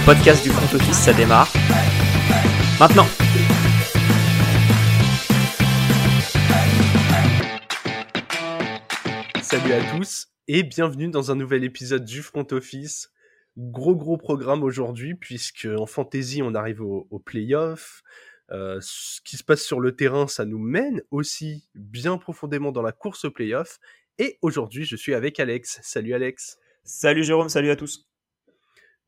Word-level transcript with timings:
le 0.00 0.06
podcast 0.06 0.42
du 0.42 0.50
front 0.50 0.76
office, 0.76 0.96
ça 0.96 1.12
démarre. 1.12 1.52
Maintenant 2.78 3.06
Salut 9.42 9.72
à 9.72 9.96
tous 9.96 10.28
et 10.48 10.62
bienvenue 10.62 11.08
dans 11.08 11.30
un 11.30 11.34
nouvel 11.34 11.64
épisode 11.64 12.04
du 12.04 12.22
front 12.22 12.46
office. 12.52 13.10
Gros 13.56 13.96
gros 13.96 14.16
programme 14.16 14.62
aujourd'hui 14.62 15.14
puisque 15.14 15.68
en 15.76 15.86
fantasy 15.86 16.42
on 16.42 16.54
arrive 16.54 16.82
au, 16.82 17.06
au 17.10 17.18
playoff. 17.18 18.02
Euh, 18.52 18.78
ce 18.80 19.20
qui 19.22 19.36
se 19.36 19.44
passe 19.44 19.62
sur 19.62 19.80
le 19.80 19.94
terrain, 19.94 20.26
ça 20.26 20.44
nous 20.44 20.58
mène 20.58 21.02
aussi 21.10 21.68
bien 21.74 22.16
profondément 22.16 22.72
dans 22.72 22.82
la 22.82 22.92
course 22.92 23.24
au 23.24 23.30
playoff. 23.30 23.78
Et 24.18 24.38
aujourd'hui, 24.42 24.84
je 24.84 24.96
suis 24.96 25.14
avec 25.14 25.38
Alex. 25.40 25.78
Salut 25.82 26.14
Alex. 26.14 26.58
Salut 26.84 27.22
Jérôme, 27.22 27.48
salut 27.48 27.70
à 27.70 27.76
tous. 27.76 28.09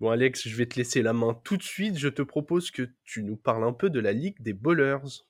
Bon 0.03 0.11
Alex, 0.11 0.49
je 0.49 0.57
vais 0.57 0.67
te 0.67 0.75
laisser 0.75 1.01
la 1.01 1.13
main 1.13 1.41
tout 1.45 1.57
de 1.57 1.63
suite. 1.63 1.97
Je 1.97 2.09
te 2.09 2.23
propose 2.23 2.73
que 2.73 2.91
tu 3.05 3.23
nous 3.23 3.37
parles 3.37 3.63
un 3.63 3.73
peu 3.73 3.89
de 3.89 4.01
la 4.01 4.11
Ligue 4.11 4.35
des 4.43 4.53
Bowlers. 4.53 5.23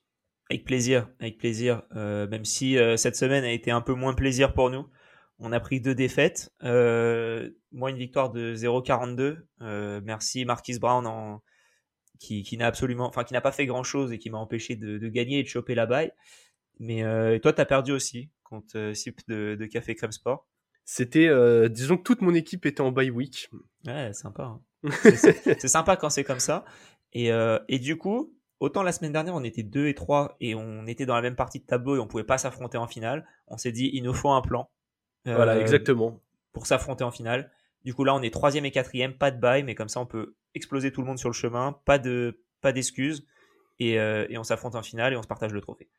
Avec 0.49 0.65
plaisir, 0.65 1.07
avec 1.19 1.37
plaisir. 1.37 1.83
Euh, 1.95 2.27
même 2.27 2.43
si 2.43 2.79
euh, 2.79 2.97
cette 2.97 3.15
semaine 3.15 3.43
a 3.43 3.51
été 3.51 3.69
un 3.69 3.81
peu 3.81 3.93
moins 3.93 4.15
plaisir 4.15 4.51
pour 4.51 4.71
nous. 4.71 4.87
On 5.37 5.51
a 5.51 5.59
pris 5.59 5.79
deux 5.79 5.93
défaites. 5.93 6.51
Euh, 6.63 7.51
moi, 7.71 7.91
une 7.91 7.97
victoire 7.97 8.31
de 8.31 8.55
0-42. 8.55 9.45
Euh, 9.61 10.01
merci 10.03 10.43
Marquis 10.43 10.79
Brown 10.79 11.05
en, 11.05 11.43
qui, 12.17 12.41
qui 12.41 12.57
n'a 12.57 12.65
absolument, 12.65 13.05
enfin 13.07 13.23
qui 13.23 13.33
n'a 13.33 13.41
pas 13.41 13.51
fait 13.51 13.67
grand 13.67 13.83
chose 13.83 14.11
et 14.11 14.17
qui 14.17 14.31
m'a 14.31 14.39
empêché 14.39 14.75
de, 14.75 14.97
de, 14.97 15.07
gagner 15.07 15.37
et 15.37 15.43
de 15.43 15.47
choper 15.47 15.75
la 15.75 15.85
baille. 15.85 16.11
Mais 16.79 17.03
euh, 17.03 17.37
toi, 17.37 17.53
t'as 17.53 17.65
perdu 17.65 17.91
aussi 17.91 18.31
contre 18.41 18.93
Sip 18.95 19.21
de, 19.27 19.53
de 19.53 19.65
Café 19.67 19.93
Crème 19.93 20.11
Sport. 20.11 20.47
C'était, 20.83 21.29
disons 21.69 21.95
que 21.95 22.03
toute 22.03 22.21
mon 22.21 22.33
équipe 22.33 22.65
était 22.65 22.81
en 22.81 22.91
bye 22.91 23.11
week. 23.11 23.49
Ouais, 23.85 24.11
sympa. 24.13 24.43
Hein. 24.43 24.61
c'est 25.03 25.67
sympa 25.67 25.95
quand 25.95 26.09
c'est 26.09 26.23
comme 26.23 26.39
ça. 26.39 26.65
Et, 27.13 27.31
euh, 27.31 27.59
et 27.67 27.79
du 27.79 27.97
coup, 27.97 28.33
autant 28.59 28.83
la 28.83 28.91
semaine 28.91 29.11
dernière, 29.11 29.35
on 29.35 29.43
était 29.43 29.63
2 29.63 29.87
et 29.87 29.95
3 29.95 30.35
et 30.39 30.55
on 30.55 30.85
était 30.87 31.05
dans 31.05 31.15
la 31.15 31.21
même 31.21 31.35
partie 31.35 31.59
de 31.59 31.65
tableau 31.65 31.95
et 31.95 31.99
on 31.99 32.07
pouvait 32.07 32.23
pas 32.23 32.37
s'affronter 32.37 32.77
en 32.77 32.87
finale. 32.87 33.25
On 33.47 33.57
s'est 33.57 33.71
dit, 33.71 33.89
il 33.93 34.03
nous 34.03 34.13
faut 34.13 34.31
un 34.31 34.41
plan. 34.41 34.69
Voilà, 35.25 35.59
exactement. 35.59 36.19
Pour 36.51 36.65
s'affronter 36.65 37.03
en 37.03 37.11
finale. 37.11 37.51
Du 37.85 37.93
coup, 37.93 38.03
là, 38.03 38.15
on 38.15 38.21
est 38.21 38.33
troisième 38.33 38.65
et 38.65 38.71
quatrième, 38.71 39.13
pas 39.13 39.31
de 39.31 39.39
bail, 39.39 39.63
mais 39.63 39.75
comme 39.75 39.89
ça, 39.89 39.99
on 39.99 40.05
peut 40.05 40.35
exploser 40.55 40.91
tout 40.91 41.01
le 41.01 41.07
monde 41.07 41.19
sur 41.19 41.29
le 41.29 41.33
chemin, 41.33 41.77
pas 41.85 41.99
de, 41.99 42.41
pas 42.61 42.71
d'excuses, 42.71 43.25
et, 43.79 43.99
euh, 43.99 44.25
et 44.29 44.37
on 44.37 44.43
s'affronte 44.43 44.75
en 44.75 44.83
finale 44.83 45.13
et 45.13 45.17
on 45.17 45.23
se 45.23 45.27
partage 45.27 45.51
le 45.51 45.61
trophée. 45.61 45.89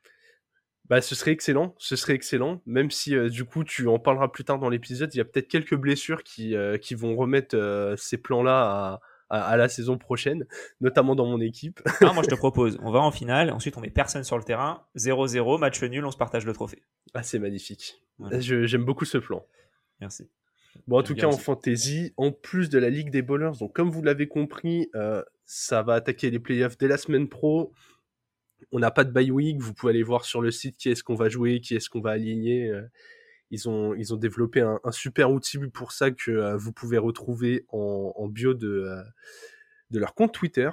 Bah, 0.87 1.01
ce 1.01 1.15
serait 1.15 1.31
excellent, 1.31 1.75
ce 1.79 1.97
serait 1.97 2.13
excellent, 2.13 2.61
même 2.67 2.91
si 2.91 3.17
euh, 3.17 3.31
du 3.31 3.45
coup 3.45 3.65
tu 3.65 3.89
en 3.89 3.99
parleras 3.99 4.29
plus 4.29 4.45
tard 4.45 4.59
dans 4.59 4.69
l'épisode, 4.69 5.15
il 5.15 5.19
y 5.19 5.21
a 5.21 5.25
peut-être 5.25 5.49
quelques 5.49 5.77
blessures 5.77 6.23
qui, 6.23 6.55
euh, 6.55 6.77
qui 6.77 6.95
vont 6.95 7.17
remettre 7.17 7.57
euh, 7.57 7.97
ces 7.97 8.19
plans-là 8.19 8.61
à, 8.61 9.01
à, 9.31 9.43
à, 9.45 9.57
la 9.57 9.71
saison 9.71 9.97
prochaine, 9.97 10.47
notamment 10.83 11.15
dans 11.15 11.25
mon 11.25 11.41
équipe. 11.41 11.81
moi 12.03 12.23
je 12.23 12.29
te 12.29 12.35
propose, 12.35 12.79
on 12.83 12.91
va 12.91 13.01
en 13.01 13.11
finale, 13.11 13.51
ensuite 13.51 13.79
on 13.79 13.81
met 13.81 13.89
personne 13.89 14.25
sur 14.25 14.37
le 14.37 14.45
terrain, 14.45 14.83
0-0, 14.97 15.59
match 15.59 15.83
nul, 15.83 16.05
on 16.05 16.11
se 16.11 16.19
partage 16.19 16.45
le 16.45 16.53
trophée. 16.53 16.83
Ah, 17.15 17.23
c'est 17.23 17.39
magnifique. 17.39 18.03
Voilà. 18.19 18.39
J'aime 18.41 18.85
beaucoup 18.85 19.07
ce 19.07 19.17
plan. 19.17 19.47
Merci. 20.03 20.29
Bon, 20.87 20.98
en 20.98 21.03
tout 21.03 21.15
cas, 21.15 21.29
en 21.29 21.33
fantasy, 21.33 22.13
en 22.17 22.33
plus 22.33 22.69
de 22.69 22.79
la 22.79 22.91
Ligue 22.91 23.11
des 23.11 23.23
Bowlers, 23.23 23.53
donc 23.59 23.73
comme 23.75 23.91
vous 23.91 24.03
l'avez 24.03 24.29
compris, 24.29 24.91
ça 25.47 25.83
va 25.83 25.95
attaquer 25.95 26.31
les 26.31 26.41
playoffs 26.41 26.77
dès 26.77 26.89
la 26.89 26.98
semaine 26.98 27.29
pro. 27.29 27.73
On 28.75 28.80
n'a 28.80 28.91
pas 28.91 29.05
de 29.05 29.11
bye 29.11 29.30
week, 29.30 29.61
vous 29.61 29.72
pouvez 29.72 29.91
aller 29.91 30.03
voir 30.03 30.25
sur 30.25 30.42
le 30.42 30.50
site 30.50 30.77
qui 30.77 30.91
est-ce 30.91 31.03
qu'on 31.03 31.14
va 31.14 31.28
jouer, 31.28 31.61
qui 31.61 31.75
est-ce 31.75 31.89
qu'on 31.89 32.00
va 32.00 32.11
aligner. 32.11 32.69
Euh, 32.69 32.83
ils 33.50 33.69
ont, 33.69 33.94
ils 33.94 34.12
ont 34.12 34.17
développé 34.17 34.61
un, 34.61 34.80
un 34.84 34.92
super 34.92 35.30
outil 35.33 35.58
pour 35.72 35.92
ça 35.92 36.11
que 36.11 36.30
euh, 36.30 36.56
vous 36.56 36.72
pouvez 36.72 36.98
retrouver 36.98 37.64
en, 37.69 38.12
en 38.17 38.28
bio 38.28 38.52
de, 38.52 38.69
euh, 38.69 39.02
de 39.91 39.98
leur 39.98 40.14
compte 40.14 40.34
Twitter. 40.34 40.68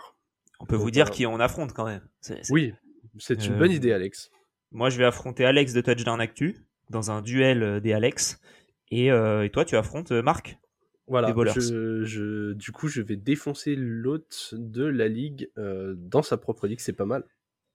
On 0.59 0.65
peut 0.65 0.75
donc, 0.75 0.83
vous 0.83 0.91
dire 0.91 1.09
qui 1.11 1.25
on 1.25 1.39
affronte 1.39 1.73
quand 1.73 1.85
même. 1.85 2.01
C 2.21 2.33
est, 2.33 2.35
c 2.37 2.41
est... 2.41 2.51
Oui, 2.51 2.73
c'est 3.19 3.45
une 3.45 3.57
bonne 3.57 3.71
idée, 3.71 3.93
Alex. 3.93 4.31
Moi, 4.71 4.89
je 4.89 4.97
vais 4.97 5.05
affronter 5.05 5.45
Alex 5.45 5.73
de 5.73 5.81
Touchdown 5.81 6.19
Actu 6.19 6.57
dans 6.89 7.11
un 7.11 7.21
duel 7.21 7.81
des 7.81 7.93
Alex. 7.93 8.41
Et, 8.89 9.07
et, 9.07 9.49
toi, 9.53 9.63
tu 9.63 9.75
affrontes 9.75 10.11
Marc. 10.11 10.57
Voilà, 11.11 11.33
je, 11.59 12.03
je, 12.05 12.53
du 12.53 12.71
coup, 12.71 12.87
je 12.87 13.01
vais 13.01 13.17
défoncer 13.17 13.75
l'hôte 13.75 14.53
de 14.53 14.85
la 14.85 15.09
ligue 15.09 15.49
euh, 15.57 15.93
dans 15.97 16.21
sa 16.21 16.37
propre 16.37 16.67
ligue, 16.67 16.79
c'est 16.79 16.93
pas 16.93 17.05
mal. 17.05 17.25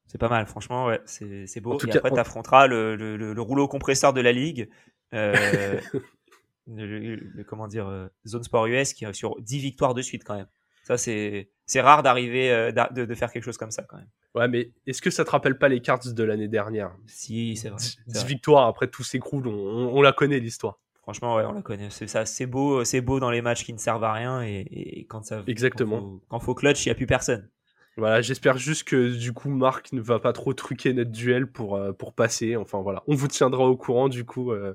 C'est 0.06 0.18
pas 0.18 0.28
mal, 0.28 0.46
franchement, 0.46 0.86
ouais, 0.86 1.00
c'est 1.04 1.60
beau. 1.60 1.74
En 1.74 1.76
tout 1.78 1.88
et 1.88 1.90
cas, 1.90 1.98
après, 1.98 2.12
on... 2.12 2.14
tu 2.14 2.20
affronteras 2.20 2.66
le, 2.66 2.94
le, 2.96 3.16
le, 3.16 3.32
le, 3.32 3.42
rouleau 3.42 3.66
compresseur 3.66 4.12
de 4.12 4.20
la 4.20 4.32
ligue, 4.32 4.68
euh, 5.14 5.80
le, 6.68 7.42
comment 7.42 7.66
dire, 7.66 7.88
euh, 7.88 8.06
Zone 8.26 8.44
Sport 8.44 8.66
US, 8.66 8.92
qui 8.92 9.04
est 9.04 9.12
sur 9.12 9.40
10 9.40 9.58
victoires 9.58 9.94
de 9.94 10.02
suite 10.02 10.22
quand 10.24 10.36
même. 10.36 10.46
Ça, 10.84 10.96
c'est 10.96 11.48
rare 11.76 12.04
d'arriver, 12.04 12.52
euh, 12.52 12.70
de, 12.70 13.04
de, 13.04 13.14
faire 13.16 13.32
quelque 13.32 13.42
chose 13.42 13.58
comme 13.58 13.72
ça 13.72 13.82
quand 13.82 13.96
même. 13.96 14.08
Ouais, 14.36 14.46
mais 14.46 14.70
est-ce 14.86 15.02
que 15.02 15.10
ça 15.10 15.24
te 15.24 15.30
rappelle 15.30 15.58
pas 15.58 15.68
les 15.68 15.80
cartes 15.80 16.08
de 16.08 16.22
l'année 16.22 16.46
dernière? 16.46 16.94
Si, 17.06 17.56
c'est 17.56 17.70
vrai. 17.70 17.82
10 18.06 18.24
victoires, 18.26 18.68
après 18.68 18.86
tout 18.86 19.02
s'écroule, 19.02 19.48
on, 19.48 19.52
on, 19.52 19.96
on 19.96 20.02
la 20.02 20.12
connaît 20.12 20.38
l'histoire. 20.38 20.78
Franchement, 21.02 21.36
ouais, 21.36 21.44
on 21.44 21.52
la 21.52 21.62
connaît. 21.62 21.90
C'est 21.90 22.06
ça, 22.06 22.26
c'est 22.26 22.46
beau, 22.46 22.84
c'est 22.84 23.00
beau 23.00 23.18
dans 23.18 23.30
les 23.30 23.42
matchs 23.42 23.64
qui 23.64 23.72
ne 23.72 23.78
servent 23.78 24.04
à 24.04 24.12
rien 24.12 24.42
et, 24.42 24.66
et 24.70 25.06
quand 25.06 25.24
ça. 25.24 25.42
Exactement. 25.46 25.96
Quand 25.96 26.02
faut, 26.02 26.22
quand 26.28 26.40
faut 26.40 26.54
clutch, 26.54 26.84
il 26.84 26.88
y 26.88 26.92
a 26.92 26.94
plus 26.94 27.06
personne. 27.06 27.48
Voilà, 27.96 28.20
j'espère 28.20 28.58
juste 28.58 28.84
que 28.84 29.16
du 29.16 29.32
coup 29.32 29.48
Marc 29.48 29.92
ne 29.92 30.00
va 30.00 30.18
pas 30.18 30.34
trop 30.34 30.52
truquer 30.52 30.92
notre 30.92 31.10
duel 31.10 31.46
pour 31.46 31.76
euh, 31.76 31.92
pour 31.92 32.14
passer. 32.14 32.56
Enfin 32.56 32.82
voilà, 32.82 33.02
on 33.06 33.14
vous 33.14 33.28
tiendra 33.28 33.64
au 33.64 33.76
courant 33.76 34.08
du 34.08 34.24
coup 34.24 34.52
euh, 34.52 34.74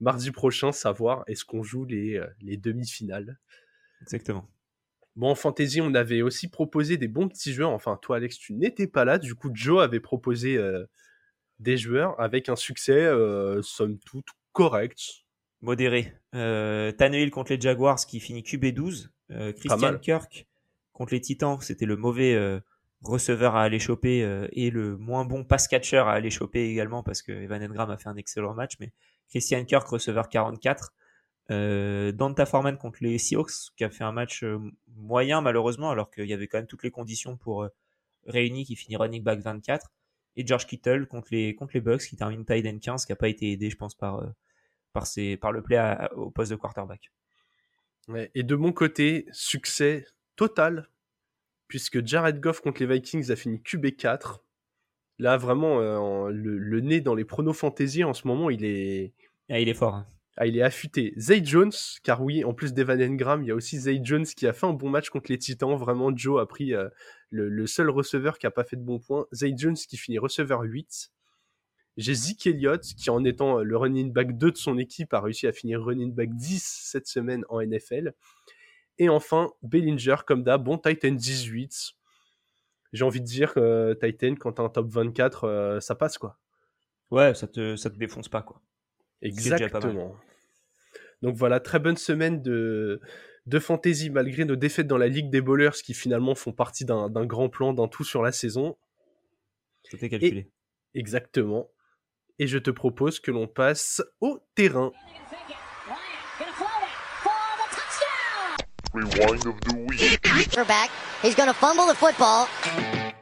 mardi 0.00 0.32
prochain, 0.32 0.72
savoir 0.72 1.22
est-ce 1.28 1.44
qu'on 1.44 1.62
joue 1.62 1.84
les 1.84 2.16
euh, 2.16 2.26
les 2.40 2.56
demi-finales. 2.56 3.38
Exactement. 4.02 4.48
Bon, 5.14 5.30
en 5.30 5.34
fantasy, 5.34 5.80
on 5.80 5.94
avait 5.94 6.22
aussi 6.22 6.48
proposé 6.48 6.96
des 6.96 7.06
bons 7.06 7.28
petits 7.28 7.52
joueurs. 7.52 7.70
Enfin, 7.70 7.98
toi, 8.00 8.16
Alex, 8.16 8.38
tu 8.38 8.54
n'étais 8.54 8.86
pas 8.86 9.04
là. 9.04 9.18
Du 9.18 9.34
coup, 9.34 9.50
Joe 9.52 9.82
avait 9.82 10.00
proposé 10.00 10.58
des 11.58 11.76
joueurs 11.76 12.18
avec 12.18 12.48
un 12.48 12.56
succès, 12.56 13.12
somme 13.60 13.98
toute, 13.98 14.28
correct 14.52 15.26
modéré. 15.60 16.14
Tannehill 16.32 17.30
contre 17.30 17.52
les 17.52 17.60
Jaguars 17.60 17.98
qui 18.06 18.20
finit 18.20 18.40
QB12. 18.40 19.10
Euh, 19.32 19.52
Christian 19.52 19.98
Kirk 19.98 20.46
contre 20.92 21.14
les 21.14 21.20
Titans, 21.20 21.58
c'était 21.60 21.86
le 21.86 21.96
mauvais 21.96 22.34
euh, 22.34 22.60
receveur 23.02 23.56
à 23.56 23.62
aller 23.62 23.78
choper 23.78 24.22
euh, 24.22 24.48
et 24.52 24.70
le 24.70 24.96
moins 24.96 25.24
bon 25.24 25.44
pass 25.44 25.68
catcher 25.68 25.98
à 25.98 26.10
aller 26.10 26.30
choper 26.30 26.68
également 26.68 27.02
parce 27.02 27.22
que 27.22 27.32
Evan 27.32 27.62
Engram 27.62 27.90
a 27.90 27.96
fait 27.96 28.08
un 28.08 28.16
excellent 28.16 28.54
match. 28.54 28.74
Mais 28.80 28.92
Christian 29.28 29.64
Kirk, 29.64 29.86
receveur 29.86 30.28
44. 30.28 30.92
Euh, 31.50 32.12
Danta 32.12 32.46
Foreman 32.46 32.78
contre 32.78 32.98
les 33.02 33.18
Seahawks 33.18 33.72
qui 33.76 33.82
a 33.82 33.90
fait 33.90 34.04
un 34.04 34.12
match 34.12 34.44
euh, 34.44 34.58
moyen 34.94 35.40
malheureusement 35.40 35.90
alors 35.90 36.08
qu'il 36.08 36.26
y 36.26 36.32
avait 36.32 36.46
quand 36.46 36.58
même 36.58 36.68
toutes 36.68 36.84
les 36.84 36.92
conditions 36.92 37.36
pour 37.36 37.68
réunir 38.26 38.64
qui 38.64 38.76
finit 38.76 38.94
running 38.96 39.24
back 39.24 39.40
24 39.40 39.90
et 40.36 40.46
George 40.46 40.66
Kittle 40.68 41.08
contre 41.08 41.28
les 41.32 41.56
contre 41.56 41.72
les 41.74 41.80
Bucks 41.80 42.02
qui 42.02 42.14
termine 42.14 42.44
tight 42.44 42.64
end 42.64 42.78
15 42.78 43.06
qui 43.06 43.12
a 43.12 43.16
pas 43.16 43.26
été 43.26 43.50
aidé 43.50 43.70
je 43.70 43.76
pense 43.76 43.96
par 43.96 44.22
par, 44.92 45.06
ses, 45.06 45.36
par 45.36 45.50
le 45.50 45.62
play 45.62 45.78
au 46.14 46.30
poste 46.30 46.52
de 46.52 46.56
quarterback. 46.56 47.10
Ouais, 48.08 48.30
et 48.34 48.42
de 48.42 48.54
mon 48.54 48.72
côté, 48.72 49.26
succès 49.32 50.04
total, 50.36 50.88
puisque 51.68 52.04
Jared 52.04 52.40
Goff 52.40 52.60
contre 52.60 52.82
les 52.82 52.86
Vikings 52.86 53.30
a 53.30 53.36
fini 53.36 53.58
QB4. 53.58 54.40
Là, 55.18 55.36
vraiment, 55.36 55.80
euh, 55.80 56.30
le, 56.30 56.58
le, 56.58 56.80
nez 56.80 57.00
dans 57.00 57.14
les 57.14 57.24
pronos 57.24 57.52
fantasy 57.52 58.02
en 58.04 58.14
ce 58.14 58.26
moment, 58.26 58.50
il 58.50 58.64
est. 58.64 59.12
Ah, 59.50 59.60
il 59.60 59.68
est 59.68 59.74
fort. 59.74 59.94
Hein. 59.94 60.06
Ah, 60.36 60.46
il 60.46 60.56
est 60.56 60.62
affûté. 60.62 61.12
Zay 61.18 61.44
Jones, 61.44 61.72
car 62.02 62.22
oui, 62.22 62.42
en 62.42 62.54
plus 62.54 62.72
d'Evan 62.72 63.00
Engram, 63.02 63.42
il 63.42 63.48
y 63.48 63.50
a 63.50 63.54
aussi 63.54 63.78
Zay 63.78 64.00
Jones 64.02 64.24
qui 64.24 64.46
a 64.46 64.54
fait 64.54 64.66
un 64.66 64.72
bon 64.72 64.88
match 64.88 65.10
contre 65.10 65.30
les 65.30 65.38
Titans. 65.38 65.76
Vraiment, 65.76 66.16
Joe 66.16 66.40
a 66.40 66.46
pris 66.46 66.74
euh, 66.74 66.88
le, 67.30 67.50
le, 67.50 67.66
seul 67.66 67.90
receveur 67.90 68.38
qui 68.38 68.46
a 68.46 68.50
pas 68.50 68.64
fait 68.64 68.76
de 68.76 68.82
bons 68.82 68.98
points. 68.98 69.26
Zay 69.34 69.52
Jones 69.56 69.76
qui 69.76 69.98
finit 69.98 70.18
receveur 70.18 70.62
8. 70.62 71.10
J'ai 71.98 72.14
Zeke 72.14 72.46
Elliott, 72.46 72.82
qui 72.82 73.10
en 73.10 73.22
étant 73.24 73.58
le 73.58 73.76
running 73.76 74.10
back 74.12 74.38
2 74.38 74.52
de 74.52 74.56
son 74.56 74.78
équipe, 74.78 75.12
a 75.12 75.20
réussi 75.20 75.46
à 75.46 75.52
finir 75.52 75.82
running 75.82 76.14
back 76.14 76.34
10 76.34 76.62
cette 76.62 77.06
semaine 77.06 77.44
en 77.50 77.60
NFL. 77.60 78.14
Et 79.02 79.08
enfin, 79.08 79.50
Bellinger, 79.62 80.14
comme 80.24 80.44
d'hab, 80.44 80.62
bon 80.62 80.78
Titan 80.78 81.10
18. 81.10 81.94
J'ai 82.92 83.04
envie 83.04 83.20
de 83.20 83.26
dire 83.26 83.52
que 83.54 83.58
euh, 83.58 83.94
Titan, 83.94 84.36
quand 84.38 84.52
t'as 84.52 84.62
un 84.62 84.68
top 84.68 84.88
24, 84.90 85.44
euh, 85.44 85.80
ça 85.80 85.96
passe 85.96 86.18
quoi. 86.18 86.38
Ouais, 87.10 87.34
ça 87.34 87.48
te, 87.48 87.74
ça 87.74 87.90
te 87.90 87.96
défonce 87.96 88.28
pas 88.28 88.42
quoi. 88.42 88.62
Exactement. 89.20 90.14
Donc 91.20 91.34
voilà, 91.34 91.58
très 91.58 91.80
bonne 91.80 91.96
semaine 91.96 92.42
de, 92.42 93.00
de 93.46 93.58
fantasy 93.58 94.08
malgré 94.08 94.44
nos 94.44 94.54
défaites 94.54 94.86
dans 94.86 94.98
la 94.98 95.08
Ligue 95.08 95.30
des 95.30 95.40
Bowlers 95.40 95.82
qui 95.82 95.94
finalement 95.94 96.36
font 96.36 96.52
partie 96.52 96.84
d'un 96.84 97.26
grand 97.26 97.48
plan, 97.48 97.72
d'un 97.72 97.88
tout 97.88 98.04
sur 98.04 98.22
la 98.22 98.30
saison. 98.30 98.76
C'était 99.82 100.10
calculé. 100.10 100.48
Et, 100.94 101.00
exactement 101.00 101.68
et 102.38 102.46
je 102.46 102.58
te 102.58 102.70
propose 102.70 103.20
que 103.20 103.30
l'on 103.30 103.46
passe 103.46 104.02
au 104.20 104.40
terrain. 104.54 104.92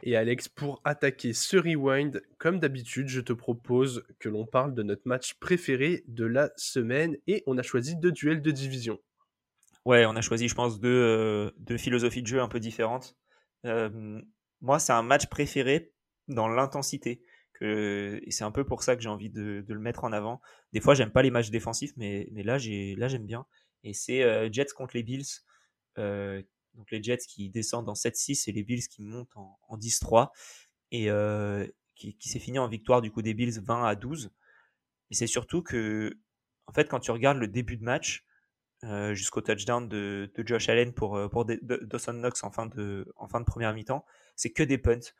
Et 0.03 0.17
Alex, 0.17 0.49
pour 0.49 0.81
attaquer 0.83 1.31
ce 1.31 1.55
rewind, 1.55 2.21
comme 2.39 2.59
d'habitude, 2.59 3.07
je 3.07 3.21
te 3.21 3.31
propose 3.31 4.03
que 4.19 4.27
l'on 4.27 4.45
parle 4.45 4.73
de 4.73 4.83
notre 4.83 5.03
match 5.05 5.35
préféré 5.35 6.03
de 6.07 6.25
la 6.25 6.49
semaine 6.57 7.15
et 7.27 7.43
on 7.47 7.57
a 7.57 7.63
choisi 7.63 7.95
deux 7.95 8.11
duels 8.11 8.41
de 8.41 8.51
division. 8.51 8.99
Ouais, 9.85 10.05
on 10.05 10.15
a 10.17 10.21
choisi, 10.21 10.49
je 10.49 10.55
pense, 10.55 10.81
deux, 10.81 11.53
deux 11.57 11.77
philosophies 11.77 12.21
de 12.21 12.27
jeu 12.27 12.41
un 12.41 12.49
peu 12.49 12.59
différentes. 12.59 13.15
moi, 13.63 14.79
c'est 14.79 14.93
un 14.93 15.03
match 15.03 15.27
préféré 15.27 15.93
dans 16.27 16.49
l'intensité. 16.49 17.21
Que, 17.53 18.19
et 18.23 18.31
c'est 18.31 18.43
un 18.43 18.51
peu 18.51 18.65
pour 18.65 18.83
ça 18.83 18.97
que 18.97 19.01
j'ai 19.01 19.09
envie 19.09 19.29
de, 19.29 19.63
de, 19.65 19.73
le 19.73 19.79
mettre 19.79 20.03
en 20.03 20.11
avant. 20.11 20.41
Des 20.73 20.81
fois, 20.81 20.95
j'aime 20.95 21.11
pas 21.11 21.21
les 21.21 21.31
matchs 21.31 21.49
défensifs, 21.49 21.93
mais, 21.95 22.27
mais 22.33 22.43
là, 22.43 22.57
là, 22.57 23.07
j'aime 23.07 23.25
bien. 23.25 23.45
Et 23.85 23.93
c'est 23.93 24.51
Jets 24.51 24.73
contre 24.75 24.97
les 24.97 25.03
Bills. 25.03 25.43
Donc 25.97 26.89
les 26.91 27.03
Jets 27.03 27.25
qui 27.27 27.49
descendent 27.49 27.89
en 27.89 27.93
7-6 27.93 28.49
et 28.49 28.53
les 28.53 28.63
Bills 28.63 28.87
qui 28.87 29.01
montent 29.01 29.35
en, 29.35 29.59
en 29.67 29.77
10-3. 29.77 30.29
Et 30.91 31.09
qui, 31.95 32.17
qui 32.17 32.29
s'est 32.29 32.39
fini 32.39 32.59
en 32.59 32.67
victoire 32.67 33.01
du 33.01 33.11
coup 33.11 33.21
des 33.21 33.33
Bills 33.33 33.59
20 33.61 33.85
à 33.85 33.95
12. 33.95 34.31
Et 35.11 35.15
c'est 35.15 35.27
surtout 35.27 35.61
que, 35.61 36.17
en 36.67 36.73
fait, 36.73 36.89
quand 36.89 36.99
tu 36.99 37.11
regardes 37.11 37.37
le 37.37 37.47
début 37.47 37.77
de 37.77 37.83
match, 37.83 38.25
euh, 38.83 39.13
jusqu'au 39.13 39.41
touchdown 39.41 39.87
de, 39.87 40.31
de, 40.35 40.47
Josh 40.47 40.67
Allen 40.67 40.91
pour, 40.91 41.15
euh, 41.15 41.27
pour 41.27 41.45
Dawson 41.45 42.13
Knox 42.13 42.43
en 42.43 42.49
fin 42.49 42.65
de, 42.65 43.05
en 43.15 43.27
fin 43.27 43.39
de 43.39 43.45
première 43.45 43.73
mi-temps, 43.73 44.03
c'est 44.35 44.51
que 44.51 44.63
des 44.63 44.79
punts. 44.79 45.13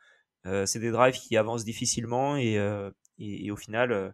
Euh, 0.46 0.66
c'est 0.66 0.80
des 0.80 0.90
drives 0.90 1.14
qui 1.14 1.36
avancent 1.36 1.64
difficilement 1.64 2.36
et, 2.36 2.58
et, 3.18 3.50
au 3.52 3.56
final, 3.56 4.12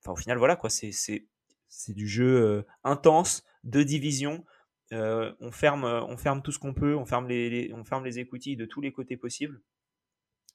enfin 0.00 0.12
au 0.12 0.16
final 0.16 0.38
voilà 0.38 0.56
quoi, 0.56 0.68
c'est 0.68 0.90
c'est 0.90 1.94
du 1.94 2.08
jeu 2.08 2.66
intense 2.82 3.44
de 3.62 3.84
division. 3.84 4.44
On 4.92 5.50
ferme 5.50 5.84
on 5.84 6.16
ferme 6.16 6.42
tout 6.42 6.52
ce 6.52 6.58
qu'on 6.58 6.74
peut, 6.74 6.94
on 6.94 7.06
ferme 7.06 7.28
les, 7.28 7.72
on 7.74 7.84
ferme 7.84 8.04
les 8.04 8.18
écoutilles 8.18 8.56
de 8.56 8.66
tous 8.66 8.80
les 8.80 8.92
côtés 8.92 9.16
possibles. 9.16 9.60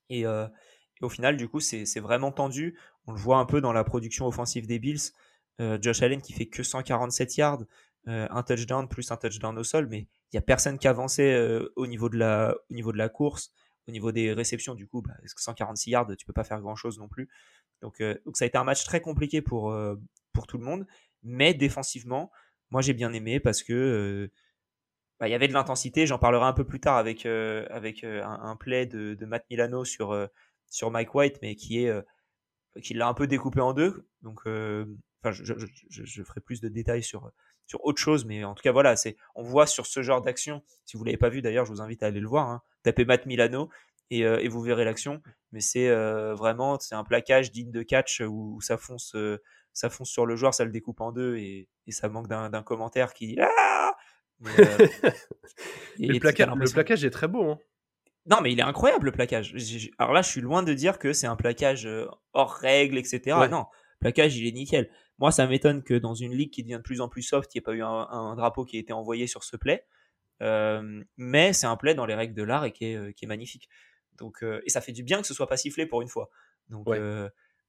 Et, 0.10 0.22
et 0.22 1.02
au 1.02 1.10
final, 1.10 1.38
du 1.38 1.48
coup, 1.48 1.60
c'est 1.60 2.00
vraiment 2.00 2.32
tendu. 2.32 2.78
On 3.08 3.12
le 3.12 3.20
voit 3.20 3.38
un 3.38 3.46
peu 3.46 3.62
dans 3.62 3.74
la 3.74 3.84
production 3.84 4.28
offensive 4.28 4.68
des 4.68 4.80
Bills. 4.80 5.12
Josh 5.60 6.02
Allen 6.02 6.22
qui 6.22 6.34
fait 6.34 6.46
que 6.46 6.64
147 6.64 7.38
yards, 7.38 7.64
euh, 8.08 8.26
un 8.30 8.42
touchdown 8.42 8.88
plus 8.88 9.12
un 9.12 9.18
touchdown 9.18 9.58
au 9.58 9.66
sol, 9.66 9.88
mais 9.90 10.00
il 10.00 10.36
n'y 10.36 10.38
a 10.38 10.42
personne 10.42 10.80
qui 10.80 10.88
avançait 10.88 11.34
euh, 11.34 11.74
au, 11.76 11.88
niveau 11.88 12.08
de 12.08 12.18
la, 12.18 12.56
au 12.70 12.74
niveau 12.74 12.94
de 12.94 12.98
la 12.98 13.10
course, 13.10 13.52
au 13.88 13.92
niveau 13.92 14.14
des 14.14 14.32
réceptions. 14.32 14.76
Du 14.76 14.88
coup, 14.88 15.02
bah, 15.02 15.14
146 15.26 15.92
yards, 15.92 16.16
tu 16.18 16.26
peux 16.26 16.32
pas 16.32 16.46
faire 16.46 16.62
grand 16.62 16.76
chose 16.76 17.00
non 17.00 17.10
plus. 17.10 17.28
Donc, 17.82 18.00
euh, 18.00 18.16
donc 18.26 18.38
ça 18.38 18.46
a 18.46 18.48
été 18.48 18.58
un 18.58 18.64
match 18.64 18.86
très 18.86 19.02
compliqué 19.02 19.42
pour, 19.42 19.76
pour 20.32 20.48
tout 20.48 20.58
le 20.58 20.64
monde, 20.64 20.88
mais 21.22 21.54
défensivement, 21.54 22.32
moi 22.72 22.82
j'ai 22.82 22.94
bien 22.94 23.14
aimé 23.14 23.40
parce 23.40 23.64
que 23.64 24.30
bah, 25.20 25.28
il 25.28 25.32
y 25.32 25.36
avait 25.36 25.48
de 25.48 25.54
l'intensité. 25.54 26.06
J'en 26.06 26.20
parlerai 26.20 26.46
un 26.46 26.54
peu 26.54 26.66
plus 26.66 26.80
tard 26.80 26.98
avec, 26.98 27.26
avec 27.26 28.04
un, 28.04 28.56
play 28.60 28.86
de, 28.86 29.18
Matt 29.26 29.46
Milano 29.50 29.86
sur, 29.86 30.30
sur 30.70 30.92
Mike 30.92 31.16
White, 31.16 31.40
mais 31.42 31.56
qui 31.56 31.80
est 31.80 31.92
qui 32.84 32.94
l'a 32.94 33.08
un 33.08 33.14
peu 33.14 33.28
découpé 33.28 33.62
en 33.62 33.74
deux. 33.74 34.08
Donc, 34.22 34.42
enfin, 34.42 35.32
je, 35.32 36.24
ferai 36.24 36.42
plus 36.42 36.62
de 36.62 36.70
détails 36.70 37.04
sur, 37.04 37.32
sur 37.68 37.84
autre 37.86 38.00
chose. 38.00 38.26
Mais 38.26 38.44
en 38.44 38.56
tout 38.56 38.64
cas, 38.64 38.72
voilà, 38.72 38.96
c'est, 38.96 39.18
on 39.36 39.44
voit 39.44 39.68
sur 39.68 39.86
ce 39.86 40.02
genre 40.02 40.22
d'action, 40.22 40.64
si 40.86 40.98
vous 40.98 41.04
l'avez 41.04 41.18
pas 41.18 41.30
vu 41.30 41.42
d'ailleurs, 41.42 41.66
je 41.66 41.72
vous 41.72 41.82
invite 41.82 42.02
à 42.02 42.08
aller 42.08 42.20
le 42.20 42.28
voir, 42.28 42.50
hein, 42.50 42.62
tapez 42.84 43.06
Matt 43.06 43.26
Milano 43.26 43.70
et, 44.10 44.26
euh, 44.26 44.40
et 44.40 44.48
vous 44.48 44.62
verrez 44.62 44.86
l'action. 44.86 45.22
Mais 45.52 45.60
c'est 45.60 45.90
euh, 45.90 46.34
vraiment, 46.34 46.80
c'est 46.80 46.96
un 46.96 47.04
plaquage 47.04 47.52
digne 47.52 47.72
de 47.72 47.84
catch 47.84 48.22
où, 48.22 48.60
ça 48.62 48.78
fonce, 48.78 49.14
euh, 49.16 49.42
ça 49.78 49.92
fonce 49.92 50.10
sur 50.10 50.26
le 50.26 50.36
joueur, 50.36 50.56
ça 50.56 50.66
le 50.66 50.72
découpe 50.72 51.02
en 51.02 51.12
deux 51.12 51.38
et, 51.38 51.70
et 51.86 51.92
ça 51.92 52.10
manque 52.10 52.28
d'un, 52.28 52.64
commentaire 52.64 53.14
qui 53.14 53.28
dit 53.28 53.38
ah 53.40 53.96
le, 54.40 56.20
plaquage 56.74 57.06
est 57.06 57.12
très 57.12 57.28
beau. 57.28 57.52
Hein. 57.52 57.60
Non, 58.26 58.38
mais 58.42 58.52
il 58.52 58.60
est 58.60 58.64
incroyable 58.64 59.06
le 59.06 59.12
plaquage. 59.12 59.56
Alors 60.00 60.14
là, 60.14 60.24
je 60.24 60.30
suis 60.30 60.42
loin 60.42 60.64
de 60.64 60.74
dire 60.74 60.98
que 60.98 61.14
c'est 61.14 61.28
un 61.28 61.36
plaquage 61.36 61.88
hors 62.34 62.54
règle, 62.54 62.98
etc. 62.98 63.38
Non, 63.52 63.68
plaquage, 64.00 64.36
il 64.36 64.48
est 64.48 64.52
nickel. 64.52 64.90
Moi, 65.20 65.32
ça 65.32 65.46
m'étonne 65.46 65.84
que 65.84 65.94
dans 65.94 66.16
une 66.16 66.34
ligue 66.34 66.50
qui 66.50 66.64
devient 66.64 66.78
de 66.78 66.82
plus 66.82 67.00
en 67.00 67.08
plus 67.08 67.22
soft, 67.22 67.54
il 67.54 67.58
n'y 67.58 67.60
ait 67.60 67.62
pas 67.62 67.74
eu 67.74 67.84
un, 67.84 68.36
drapeau 68.36 68.66
qui 68.66 68.78
ait 68.78 68.80
été 68.80 68.94
envoyé 68.94 69.28
sur 69.28 69.44
ce 69.44 69.58
play. 69.58 69.86
Euh, 70.42 71.04
mais 71.18 71.54
c'est 71.54 71.68
un 71.68 71.78
play 71.78 71.94
dans 71.94 72.08
les 72.08 72.16
règles 72.16 72.34
de 72.34 72.44
l'art 72.44 72.66
et 72.66 72.72
qui 72.72 72.86
est, 72.86 72.96
euh, 72.96 73.12
qui 73.12 73.26
est 73.26 73.28
magnifique. 73.28 73.70
Donc, 74.18 74.44
euh, 74.44 74.60
et 74.66 74.72
ça 74.72 74.82
fait 74.82 74.92
du 74.92 75.04
bien 75.04 75.22
que 75.22 75.28
ce 75.28 75.36
soit 75.36 75.48
pas 75.48 75.58
sifflé 75.58 75.86
pour 75.86 76.02
une 76.02 76.08
fois. 76.08 76.32
Donc, 76.70 76.88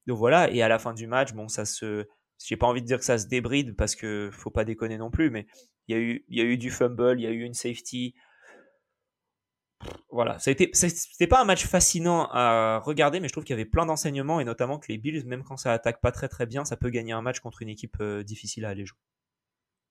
donc 0.08 0.18
voilà. 0.18 0.50
Et 0.50 0.62
à 0.62 0.68
la 0.68 0.78
fin 0.80 0.92
du 0.94 1.06
match, 1.06 1.32
bon, 1.32 1.46
ça 1.48 1.64
se. 1.64 2.06
J'ai 2.44 2.56
pas 2.56 2.66
envie 2.66 2.82
de 2.82 2.86
dire 2.86 2.98
que 2.98 3.04
ça 3.04 3.18
se 3.18 3.26
débride 3.26 3.76
parce 3.76 3.94
que 3.94 4.30
faut 4.32 4.50
pas 4.50 4.64
déconner 4.64 4.98
non 4.98 5.10
plus, 5.10 5.30
mais 5.30 5.46
il 5.86 5.96
y 5.96 5.98
a 5.98 6.00
eu, 6.00 6.24
y 6.28 6.40
a 6.40 6.44
eu 6.44 6.56
du 6.56 6.70
fumble, 6.70 7.20
il 7.20 7.24
y 7.24 7.26
a 7.26 7.30
eu 7.30 7.42
une 7.42 7.54
safety, 7.54 8.14
voilà, 10.10 10.38
c'était 10.38 11.26
pas 11.28 11.40
un 11.40 11.44
match 11.44 11.64
fascinant 11.66 12.28
à 12.32 12.80
regarder, 12.84 13.20
mais 13.20 13.28
je 13.28 13.32
trouve 13.32 13.44
qu'il 13.44 13.54
y 13.54 13.60
avait 13.60 13.68
plein 13.68 13.86
d'enseignements 13.86 14.40
et 14.40 14.44
notamment 14.44 14.78
que 14.78 14.86
les 14.88 14.98
Bills, 14.98 15.24
même 15.26 15.44
quand 15.44 15.56
ça 15.56 15.72
attaque 15.72 16.00
pas 16.00 16.10
très 16.10 16.28
très 16.28 16.46
bien, 16.46 16.64
ça 16.64 16.76
peut 16.76 16.90
gagner 16.90 17.12
un 17.12 17.22
match 17.22 17.40
contre 17.40 17.62
une 17.62 17.68
équipe 17.68 17.96
euh, 18.00 18.24
difficile 18.24 18.64
à 18.64 18.70
aller 18.70 18.84
jouer. 18.84 18.98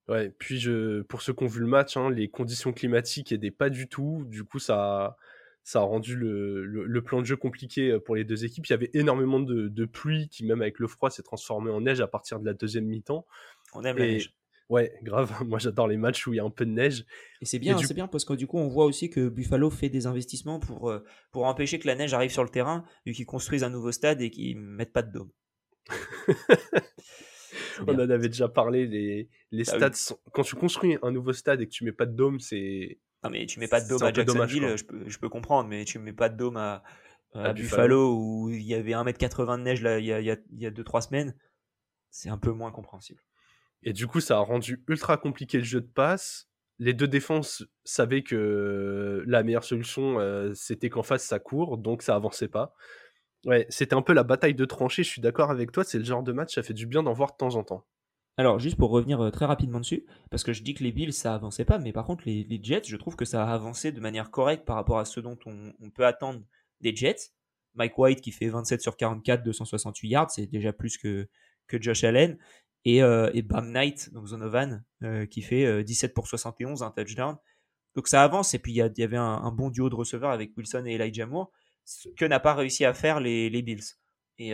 Ouais, 0.09 0.29
puis 0.39 0.59
je, 0.59 1.01
pour 1.03 1.21
ceux 1.21 1.33
qui 1.33 1.43
ont 1.43 1.47
vu 1.47 1.61
le 1.61 1.67
match, 1.67 1.97
hein, 1.97 2.09
les 2.09 2.29
conditions 2.29 2.73
climatiques 2.73 3.31
n'aidaient 3.31 3.51
pas 3.51 3.69
du 3.69 3.87
tout. 3.87 4.25
Du 4.27 4.43
coup, 4.43 4.59
ça, 4.59 5.17
ça 5.67 5.79
a 5.79 5.81
rendu 5.81 6.15
le, 6.15 6.65
le, 6.65 7.01
plan 7.01 7.19
de 7.19 7.25
jeu 7.25 7.35
compliqué 7.35 7.91
euh, 7.91 7.99
pour 7.99 8.15
les 8.15 8.23
deux 8.23 8.45
équipes. 8.45 8.65
Il 8.67 8.69
y 8.69 8.73
avait 8.73 8.89
énormément 8.93 9.41
de, 9.41 9.67
de 9.67 9.85
pluie 9.85 10.29
qui, 10.29 10.45
même 10.45 10.61
avec 10.61 10.79
le 10.79 10.87
froid, 10.87 11.09
s'est 11.09 11.23
transformé 11.23 11.69
en 11.69 11.81
neige 11.81 11.99
à 11.99 12.07
partir 12.07 12.39
de 12.39 12.45
la 12.45 12.53
deuxième 12.53 12.85
mi-temps. 12.85 13.25
On 13.73 13.83
aime 13.83 13.97
la 13.97 14.05
neige. 14.05 14.33
Ouais, 14.69 14.97
grave. 15.03 15.43
Moi, 15.45 15.59
j'adore 15.59 15.89
les 15.89 15.97
matchs 15.97 16.25
où 16.25 16.31
il 16.31 16.37
y 16.37 16.39
a 16.39 16.45
un 16.45 16.49
peu 16.49 16.65
de 16.65 16.71
neige. 16.71 17.05
Et 17.41 17.45
c'est 17.45 17.59
bien, 17.59 17.77
c'est 17.79 17.93
bien 17.93 18.07
parce 18.07 18.23
que 18.23 18.31
du 18.31 18.47
coup, 18.47 18.57
on 18.57 18.69
voit 18.69 18.85
aussi 18.85 19.09
que 19.09 19.27
Buffalo 19.27 19.69
fait 19.69 19.89
des 19.89 20.07
investissements 20.07 20.61
pour, 20.61 20.89
euh, 20.89 21.03
pour 21.33 21.43
empêcher 21.43 21.79
que 21.79 21.87
la 21.87 21.95
neige 21.95 22.13
arrive 22.13 22.31
sur 22.31 22.45
le 22.45 22.49
terrain, 22.49 22.85
vu 23.05 23.11
qu'ils 23.11 23.25
construisent 23.25 23.65
un 23.65 23.69
nouveau 23.69 23.91
stade 23.91 24.21
et 24.21 24.29
qu'ils 24.29 24.57
mettent 24.57 24.93
pas 24.93 25.03
de 25.03 25.11
dôme. 25.11 25.31
on 27.85 27.93
en 27.93 28.09
avait 28.09 28.29
déjà 28.29 28.47
parlé. 28.47 28.87
Les, 28.87 29.27
les 29.51 29.63
bah 29.65 29.91
stades, 29.91 30.17
quand 30.31 30.43
tu 30.43 30.55
construis 30.55 30.97
un 31.01 31.11
nouveau 31.11 31.33
stade 31.33 31.59
et 31.59 31.65
que 31.65 31.71
tu 31.71 31.83
mets 31.83 31.91
pas 31.91 32.05
de 32.05 32.15
dôme, 32.15 32.39
c'est. 32.39 32.99
Non, 33.27 33.31
mais 33.31 33.45
tu 33.45 33.59
mets 33.59 33.67
pas 33.67 33.81
de 33.81 33.87
dôme 33.87 34.03
à 34.03 34.13
Jacksonville, 34.13 34.77
je, 34.77 34.83
peux, 34.83 35.07
je 35.07 35.17
peux 35.19 35.29
comprendre, 35.29 35.69
mais 35.69 35.85
tu 35.85 35.99
mets 35.99 36.13
pas 36.13 36.29
de 36.29 36.37
dôme 36.37 36.57
à, 36.57 36.83
à, 37.33 37.53
Buffalo, 37.53 38.15
où 38.15 38.49
il 38.49 38.63
y 38.63 38.73
avait 38.73 38.91
1m80 38.91 39.57
de 39.57 39.63
neige 39.63 39.81
là, 39.81 39.99
il 39.99 40.05
y 40.05 40.11
a 40.13 40.21
2-3 40.21 40.25
y 40.25 40.65
a, 40.65 40.69
y 40.69 40.97
a 40.97 41.01
semaines. 41.01 41.35
C'est 42.09 42.29
un 42.29 42.37
peu 42.37 42.51
moins 42.51 42.71
compréhensible. 42.71 43.21
Et 43.83 43.93
du 43.93 44.07
coup, 44.07 44.19
ça 44.19 44.37
a 44.37 44.39
rendu 44.39 44.83
ultra 44.87 45.17
compliqué 45.17 45.59
le 45.59 45.63
jeu 45.63 45.81
de 45.81 45.87
passe. 45.87 46.49
Les 46.79 46.93
deux 46.93 47.07
défenses 47.07 47.65
savaient 47.83 48.23
que 48.23 49.23
la 49.25 49.43
meilleure 49.43 49.63
solution, 49.63 50.19
euh, 50.19 50.53
c'était 50.53 50.89
qu'en 50.89 51.03
face, 51.03 51.23
ça 51.23 51.39
court, 51.39 51.77
donc 51.77 52.01
ça 52.01 52.15
avançait 52.15 52.47
pas. 52.47 52.73
Ouais, 53.45 53.65
c'était 53.69 53.95
un 53.95 54.01
peu 54.01 54.13
la 54.13 54.23
bataille 54.23 54.55
de 54.55 54.65
tranchées, 54.65 55.03
je 55.03 55.09
suis 55.09 55.21
d'accord 55.21 55.51
avec 55.51 55.71
toi, 55.71 55.83
c'est 55.83 55.99
le 55.99 56.03
genre 56.03 56.23
de 56.23 56.33
match, 56.33 56.55
ça 56.55 56.63
fait 56.63 56.73
du 56.73 56.85
bien 56.85 57.03
d'en 57.03 57.13
voir 57.13 57.31
de 57.31 57.37
temps 57.37 57.55
en 57.55 57.63
temps. 57.63 57.85
Alors, 58.39 58.59
juste 58.59 58.77
pour 58.77 58.91
revenir 58.91 59.19
euh, 59.19 59.31
très 59.31 59.45
rapidement 59.45 59.79
dessus, 59.79 60.05
parce 60.29 60.43
que 60.43 60.53
je 60.53 60.61
dis 60.61 60.75
que 60.75 60.83
les 60.83 60.91
Bills, 60.91 61.11
ça 61.11 61.33
avançait 61.33 61.65
pas, 61.65 61.79
mais 61.79 61.91
par 61.91 62.05
contre, 62.05 62.23
les, 62.27 62.59
Jets, 62.61 62.83
je 62.85 62.95
trouve 62.95 63.15
que 63.15 63.25
ça 63.25 63.43
a 63.43 63.51
avancé 63.51 63.91
de 63.91 63.99
manière 63.99 64.29
correcte 64.29 64.63
par 64.63 64.75
rapport 64.75 64.99
à 64.99 65.05
ce 65.05 65.19
dont 65.19 65.37
on, 65.47 65.89
peut 65.89 66.05
attendre 66.05 66.41
des 66.79 66.95
Jets. 66.95 67.31
Mike 67.73 67.97
White 67.97 68.21
qui 68.21 68.31
fait 68.31 68.49
27 68.49 68.81
sur 68.81 68.95
44, 68.95 69.43
268 69.43 70.09
yards, 70.09 70.31
c'est 70.31 70.45
déjà 70.45 70.71
plus 70.71 70.97
que, 70.97 71.27
Josh 71.69 72.03
Allen 72.03 72.37
et, 72.85 73.03
euh, 73.03 73.29
et 73.33 73.41
Bam 73.41 73.71
Knight, 73.71 74.13
donc 74.13 74.27
Zonovan, 74.27 74.83
euh, 75.03 75.25
qui 75.25 75.41
fait 75.41 75.83
17 75.83 76.11
euh, 76.11 76.13
pour 76.13 76.27
71, 76.27 76.83
un 76.83 76.91
touchdown. 76.91 77.37
Donc 77.95 78.07
ça 78.07 78.23
avance, 78.23 78.53
et 78.53 78.59
puis 78.59 78.71
il 78.71 78.75
y, 78.75 79.03
avait 79.03 79.17
un, 79.17 79.51
bon 79.51 79.69
duo 79.69 79.89
de 79.89 79.95
receveurs 79.95 80.29
avec 80.29 80.55
Wilson 80.55 80.85
et 80.85 80.93
Elijah 80.93 81.25
Moore, 81.25 81.51
que 82.15 82.25
n'a 82.25 82.39
pas 82.39 82.53
réussi 82.53 82.85
à 82.85 82.93
faire 82.93 83.19
les 83.19 83.61
Bills. 83.63 83.83
Et, 84.39 84.51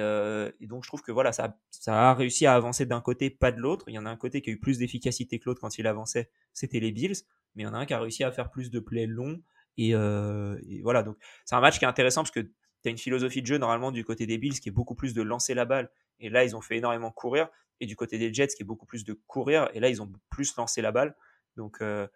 donc 0.62 0.84
je 0.84 0.88
trouve 0.88 1.02
que 1.02 1.12
voilà, 1.12 1.32
ça, 1.32 1.58
ça 1.70 2.10
a 2.10 2.13
réussi 2.13 2.46
à 2.46 2.54
avancer 2.54 2.86
d'un 2.86 3.02
côté, 3.02 3.30
pas 3.30 3.52
de 3.52 3.60
l'autre. 3.60 3.86
Il 3.88 3.94
y 3.94 4.00
en 4.00 4.06
a 4.06 4.10
un 4.10 4.16
côté 4.16 4.42
qui 4.42 4.50
a 4.50 4.54
eu 4.54 4.60
plus 4.60 4.78
d'efficacité 4.78 5.40
que 5.40 5.50
l'autre 5.50 5.62
quand 5.62 5.78
il 5.78 5.88
avançait, 5.88 6.30
c'était 6.54 6.80
les 6.80 6.92
Bills, 6.92 7.16
mais 7.56 7.63
il 7.63 7.66
y 7.66 7.70
en 7.70 7.74
a 7.74 7.78
un 7.78 7.86
qui 7.86 7.94
a 7.94 8.00
réussi 8.00 8.24
à 8.24 8.32
faire 8.32 8.50
plus 8.50 8.72
de 8.72 8.80
plays 8.80 9.08
longs. 9.08 9.42
Et, 9.78 9.90
et 9.90 10.82
voilà, 10.84 11.04
donc 11.04 11.18
c'est 11.46 11.56
un 11.56 11.62
match 11.62 11.80
qui 11.80 11.86
est 11.86 11.88
intéressant 11.88 12.22
parce 12.22 12.32
que 12.32 12.40
tu 12.40 12.50
as 12.86 12.90
une 12.90 12.98
philosophie 12.98 13.42
de 13.42 13.48
jeu 13.48 13.58
normalement 13.58 13.92
du 13.92 14.06
côté 14.06 14.25
des 14.25 14.38
Bills 14.38 14.60
qui 14.60 14.70
est 14.70 14.74
beaucoup 14.74 14.96
plus 14.96 15.13
de 15.13 15.22
lancer 15.22 15.54
la 15.54 15.66
balle. 15.66 15.92
Et 16.20 16.30
là, 16.30 16.46
ils 16.46 16.56
ont 16.56 16.62
fait 16.62 16.78
énormément 16.78 17.12
courir 17.12 17.50
et 17.80 17.86
du 17.86 17.96
côté 17.96 18.18
des 18.18 18.34
Jets 18.34 18.48
qui 18.48 18.63
est 18.63 18.66
beaucoup 18.66 18.86
plus 18.86 19.04
de 19.04 19.13
courir 19.28 19.70
et 19.74 19.80
là 19.80 19.90
ils 19.90 20.02
ont 20.02 20.12
plus 20.30 20.56
lancé 20.56 20.82
la 20.82 20.92
balle 20.92 21.16
donc 21.56 21.78
euh, 21.82 22.08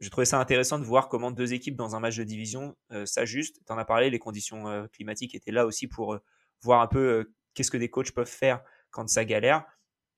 j'ai 0.00 0.10
trouvé 0.10 0.24
ça 0.24 0.38
intéressant 0.38 0.78
de 0.78 0.84
voir 0.84 1.08
comment 1.08 1.30
deux 1.30 1.54
équipes 1.54 1.76
dans 1.76 1.96
un 1.96 2.00
match 2.00 2.16
de 2.16 2.24
division 2.24 2.76
euh, 2.92 3.06
s'ajustent 3.06 3.60
tu 3.66 3.72
en 3.72 3.78
as 3.78 3.84
parlé 3.84 4.10
les 4.10 4.18
conditions 4.18 4.68
euh, 4.68 4.86
climatiques 4.88 5.34
étaient 5.34 5.52
là 5.52 5.66
aussi 5.66 5.88
pour 5.88 6.18
voir 6.64 6.80
un 6.80 6.86
peu 6.86 7.32
qu'est-ce 7.54 7.70
que 7.70 7.76
des 7.76 7.90
coachs 7.90 8.12
peuvent 8.12 8.26
faire 8.26 8.62
quand 8.90 9.08
ça 9.08 9.24
galère 9.24 9.64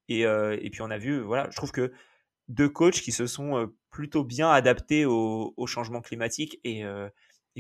et, 0.09 0.25
puis 0.71 0.83
on 0.83 0.91
a 0.91 0.99
vu 0.99 1.21
voilà 1.21 1.49
je 1.51 1.57
trouve 1.57 1.73
que 1.73 1.93
deux 2.49 2.69
coachs 2.69 3.01
qui 3.01 3.13
se 3.13 3.27
sont 3.27 3.73
plutôt 3.91 4.25
bien 4.25 4.51
adaptés 4.51 5.05
au, 5.05 5.67
changement 5.67 6.01
climatique 6.01 6.61
et, 6.65 6.85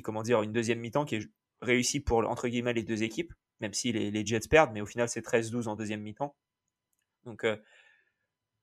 comment 0.02 0.22
dire 0.22 0.42
une 0.42 0.52
deuxième 0.52 0.78
mi-temps 0.78 1.04
qui 1.04 1.16
est 1.16 1.28
réussie 1.60 2.00
pour 2.00 2.18
entre 2.28 2.46
les 2.46 2.82
deux 2.82 3.02
équipes 3.02 3.32
même 3.60 3.72
si 3.72 3.92
les, 3.92 4.26
Jets 4.26 4.48
perdent 4.48 4.72
mais 4.72 4.80
au 4.80 4.86
final 4.86 5.08
c'est 5.08 5.24
13-12 5.24 5.68
en 5.68 5.76
deuxième 5.76 6.02
mi-temps 6.02 6.36
donc 7.24 7.44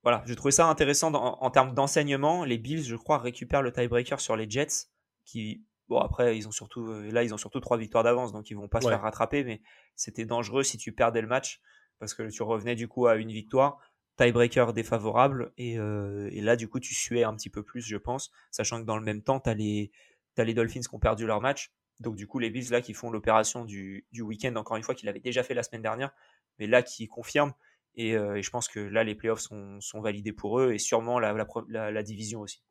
voilà, 0.03 0.22
je 0.25 0.34
trouvais 0.34 0.51
ça 0.51 0.68
intéressant 0.68 1.13
en 1.13 1.50
termes 1.50 1.74
d'enseignement. 1.74 2.44
Les 2.44 2.58
Bills, 2.58 2.84
je 2.84 2.96
crois, 2.98 3.18
récupèrent 3.20 3.62
le 3.62 3.72
tiebreaker 3.72 4.20
sur 4.20 4.36
les 4.36 4.50
Jets, 4.50 4.89
qui 5.24 5.63
bon 5.94 6.00
après 6.00 6.38
ils 6.38 6.48
ont 6.48 6.52
surtout 6.52 6.88
euh, 6.88 7.12
là 7.12 7.24
ils 7.24 7.34
ont 7.34 7.38
surtout 7.38 7.60
trois 7.60 7.78
victoires 7.78 8.04
d'avance, 8.04 8.32
donc 8.32 8.50
ils 8.50 8.56
vont 8.56 8.68
pas 8.68 8.82
se 8.82 8.88
faire 8.88 9.02
rattraper, 9.02 9.44
mais 9.44 9.62
c'était 9.96 10.26
dangereux 10.26 10.64
si 10.64 10.78
tu 10.78 10.92
perdais 10.92 11.22
le 11.22 11.28
match 11.28 11.62
parce 12.00 12.14
que 12.14 12.30
tu 12.30 12.44
revenais 12.44 12.76
du 12.76 12.88
coup 12.88 13.08
à 13.08 13.16
une 13.16 13.32
victoire. 13.32 13.80
tiebreaker 14.18 14.74
défavorable. 14.74 15.54
Et, 15.58 15.74
et, 15.76 16.42
là, 16.42 16.56
du 16.56 16.68
coup, 16.68 16.80
tu 16.80 16.94
suais 16.94 17.24
un 17.24 17.34
petit 17.34 17.50
peu 17.50 17.64
plus, 17.64 17.82
je 17.82 17.98
pense, 17.98 18.32
sachant 18.52 18.82
que 18.82 18.86
dans 18.86 18.98
le 18.98 19.04
même 19.04 19.22
temps, 19.22 19.40
tu 19.40 19.50
as, 19.50 19.54
les 19.54 20.54
Dolphins 20.54 20.82
qui 20.82 20.94
ont 20.94 21.00
perdu 21.00 21.26
leur 21.26 21.42
match. 21.42 21.72
Donc, 22.00 22.16
du 22.16 22.28
coup, 22.28 22.40
les 22.40 22.50
Bills, 22.50 22.70
là, 22.72 22.82
qui 22.82 22.94
font 22.94 23.10
l'opération 23.10 23.64
du, 23.64 24.06
du 24.12 24.22
week-end, 24.22 24.56
encore 24.56 24.78
une 24.78 24.84
fois, 24.84 24.96
qu'ils 24.96 25.10
avaient 25.10 25.20
déjà 25.20 25.44
fait 25.44 25.54
la 25.54 25.64
semaine 25.64 25.82
dernière, 25.82 26.12
mais 26.60 26.68
là, 26.68 26.84
qui 26.84 27.08
confirment. 27.08 27.54
Et, 27.96 28.12
et, 28.12 28.42
je 28.42 28.50
pense 28.50 28.68
que 28.68 28.80
là, 28.80 29.04
les 29.04 29.16
playoffs 29.16 29.40
sont, 29.40 29.80
sont 29.80 30.02
validés 30.02 30.34
pour 30.34 30.60
eux 30.60 30.74
et 30.74 30.80
sûrement 30.80 31.20
la, 31.20 31.34
la, 31.70 31.92
la 31.92 32.04
division 32.04 32.42
aussi. 32.42 32.64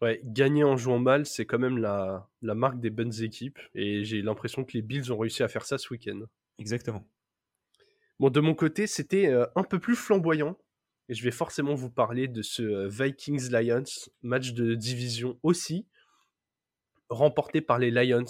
Ouais, 0.00 0.20
gagner 0.24 0.62
en 0.62 0.76
jouant 0.76 1.00
mal, 1.00 1.26
c'est 1.26 1.44
quand 1.44 1.58
même 1.58 1.78
la, 1.78 2.28
la, 2.42 2.54
marque 2.54 2.78
des 2.78 2.90
bonnes 2.90 3.22
équipes. 3.22 3.58
Et 3.74 4.04
j'ai 4.04 4.22
l'impression 4.22 4.64
que 4.64 4.72
les 4.74 4.82
Bills 4.82 5.10
ont 5.12 5.18
réussi 5.18 5.42
à 5.42 5.48
faire 5.48 5.64
ça 5.64 5.76
ce 5.76 5.92
week-end. 5.92 6.20
Exactement. 6.58 7.04
Bon, 8.20 8.30
de 8.30 8.40
mon 8.40 8.54
côté, 8.54 8.88
c'était 8.88 9.28
euh, 9.28 9.46
un 9.54 9.62
peu 9.62 9.78
plus 9.78 9.94
flamboyant. 9.94 10.58
Et 11.08 11.14
je 11.14 11.22
vais 11.24 11.30
forcément 11.30 11.74
vous 11.74 11.90
parler 11.90 12.28
de 12.28 12.42
ce 12.42 12.62
euh, 12.62 12.88
Vikings-Lions, 12.88 14.10
match 14.22 14.52
de 14.52 14.74
division 14.74 15.38
aussi, 15.42 15.86
remporté 17.08 17.60
par 17.60 17.78
les 17.78 17.90
Lions 17.90 18.24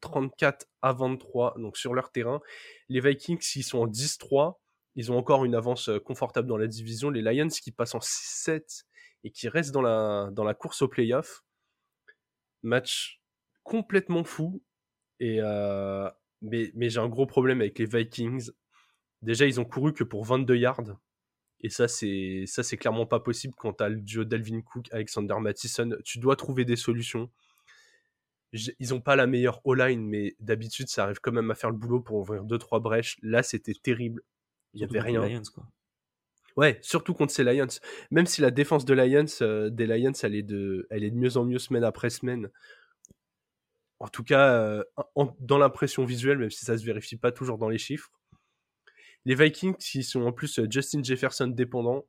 34 0.00 0.62
euh, 0.62 0.66
à 0.82 0.92
23, 0.92 1.54
donc 1.58 1.76
sur 1.76 1.94
leur 1.94 2.10
terrain. 2.10 2.40
Les 2.88 3.00
Vikings, 3.00 3.40
ils 3.54 3.62
sont 3.62 3.78
en 3.78 3.86
10-3. 3.86 4.56
Ils 4.96 5.12
ont 5.12 5.16
encore 5.16 5.44
une 5.44 5.54
avance 5.54 5.88
confortable 6.04 6.48
dans 6.48 6.56
la 6.56 6.66
division. 6.66 7.08
Les 7.08 7.22
Lions 7.22 7.48
qui 7.48 7.70
passent 7.70 7.94
en 7.94 8.00
6-7 8.00 8.84
et 9.24 9.30
qui 9.30 9.48
reste 9.48 9.72
dans 9.72 9.82
la, 9.82 10.30
dans 10.32 10.44
la 10.44 10.54
course 10.54 10.82
au 10.82 10.88
playoff. 10.88 11.44
Match 12.62 13.20
complètement 13.62 14.24
fou. 14.24 14.62
Et 15.20 15.38
euh, 15.40 16.08
mais, 16.42 16.70
mais 16.74 16.88
j'ai 16.88 17.00
un 17.00 17.08
gros 17.08 17.26
problème 17.26 17.60
avec 17.60 17.78
les 17.78 17.86
Vikings. 17.86 18.50
Déjà, 19.22 19.46
ils 19.46 19.60
ont 19.60 19.64
couru 19.64 19.92
que 19.92 20.04
pour 20.04 20.24
22 20.24 20.56
yards. 20.56 20.96
Et 21.60 21.70
ça, 21.70 21.88
c'est 21.88 22.44
ça, 22.46 22.62
c'est 22.62 22.76
clairement 22.76 23.06
pas 23.06 23.18
possible 23.18 23.54
quand 23.56 23.72
t'as 23.72 23.88
le 23.88 23.96
duo 23.96 24.24
Dalvin 24.24 24.60
Cook, 24.62 24.86
Alexander 24.92 25.34
Mattison. 25.40 25.90
Tu 26.04 26.20
dois 26.20 26.36
trouver 26.36 26.64
des 26.64 26.76
solutions. 26.76 27.30
Ils 28.52 28.94
ont 28.94 29.00
pas 29.00 29.16
la 29.16 29.26
meilleure 29.26 29.60
O-line, 29.64 30.06
mais 30.06 30.34
d'habitude, 30.38 30.88
ça 30.88 31.04
arrive 31.04 31.18
quand 31.20 31.32
même 31.32 31.50
à 31.50 31.54
faire 31.54 31.70
le 31.70 31.76
boulot 31.76 32.00
pour 32.00 32.18
ouvrir 32.18 32.44
2-3 32.44 32.80
brèches. 32.80 33.18
Là, 33.22 33.42
c'était 33.42 33.74
terrible. 33.74 34.22
Il 34.72 34.80
y 34.80 34.84
avait 34.84 35.00
rien. 35.00 35.26
Lions, 35.26 35.42
quoi. 35.52 35.64
Ouais, 36.58 36.76
surtout 36.82 37.14
contre 37.14 37.32
ces 37.32 37.44
Lions. 37.44 37.68
Même 38.10 38.26
si 38.26 38.40
la 38.40 38.50
défense 38.50 38.84
Lions, 38.88 39.26
euh, 39.42 39.70
des 39.70 39.86
Lions, 39.86 40.12
elle 40.24 40.34
est, 40.34 40.42
de, 40.42 40.88
elle 40.90 41.04
est 41.04 41.12
de 41.12 41.16
mieux 41.16 41.36
en 41.36 41.44
mieux 41.44 41.60
semaine 41.60 41.84
après 41.84 42.10
semaine. 42.10 42.50
En 44.00 44.08
tout 44.08 44.24
cas, 44.24 44.54
euh, 44.54 44.84
dans 45.38 45.58
l'impression 45.58 46.04
visuelle, 46.04 46.38
même 46.38 46.50
si 46.50 46.64
ça 46.64 46.76
se 46.76 46.84
vérifie 46.84 47.16
pas 47.16 47.30
toujours 47.30 47.58
dans 47.58 47.68
les 47.68 47.78
chiffres. 47.78 48.10
Les 49.24 49.36
Vikings, 49.36 49.76
qui 49.76 50.02
sont 50.02 50.22
en 50.22 50.32
plus 50.32 50.58
euh, 50.58 50.66
Justin 50.68 51.00
Jefferson 51.00 51.46
dépendants, 51.46 52.08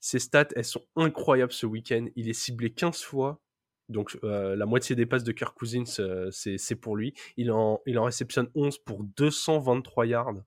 ses 0.00 0.18
stats, 0.18 0.48
elles 0.56 0.64
sont 0.64 0.84
incroyables 0.96 1.52
ce 1.52 1.66
week-end. 1.66 2.06
Il 2.16 2.28
est 2.28 2.32
ciblé 2.32 2.72
15 2.72 3.00
fois. 3.00 3.40
Donc 3.88 4.18
la 4.22 4.66
moitié 4.66 4.94
des 4.96 5.04
passes 5.04 5.24
de 5.24 5.32
Kirk 5.32 5.56
Cousins, 5.56 5.84
c'est 6.30 6.76
pour 6.76 6.96
lui. 6.96 7.12
Il 7.36 7.50
en, 7.50 7.80
il 7.86 7.98
en 7.98 8.04
réceptionne 8.04 8.48
11 8.54 8.78
pour 8.78 9.02
223 9.04 10.06
yards. 10.06 10.42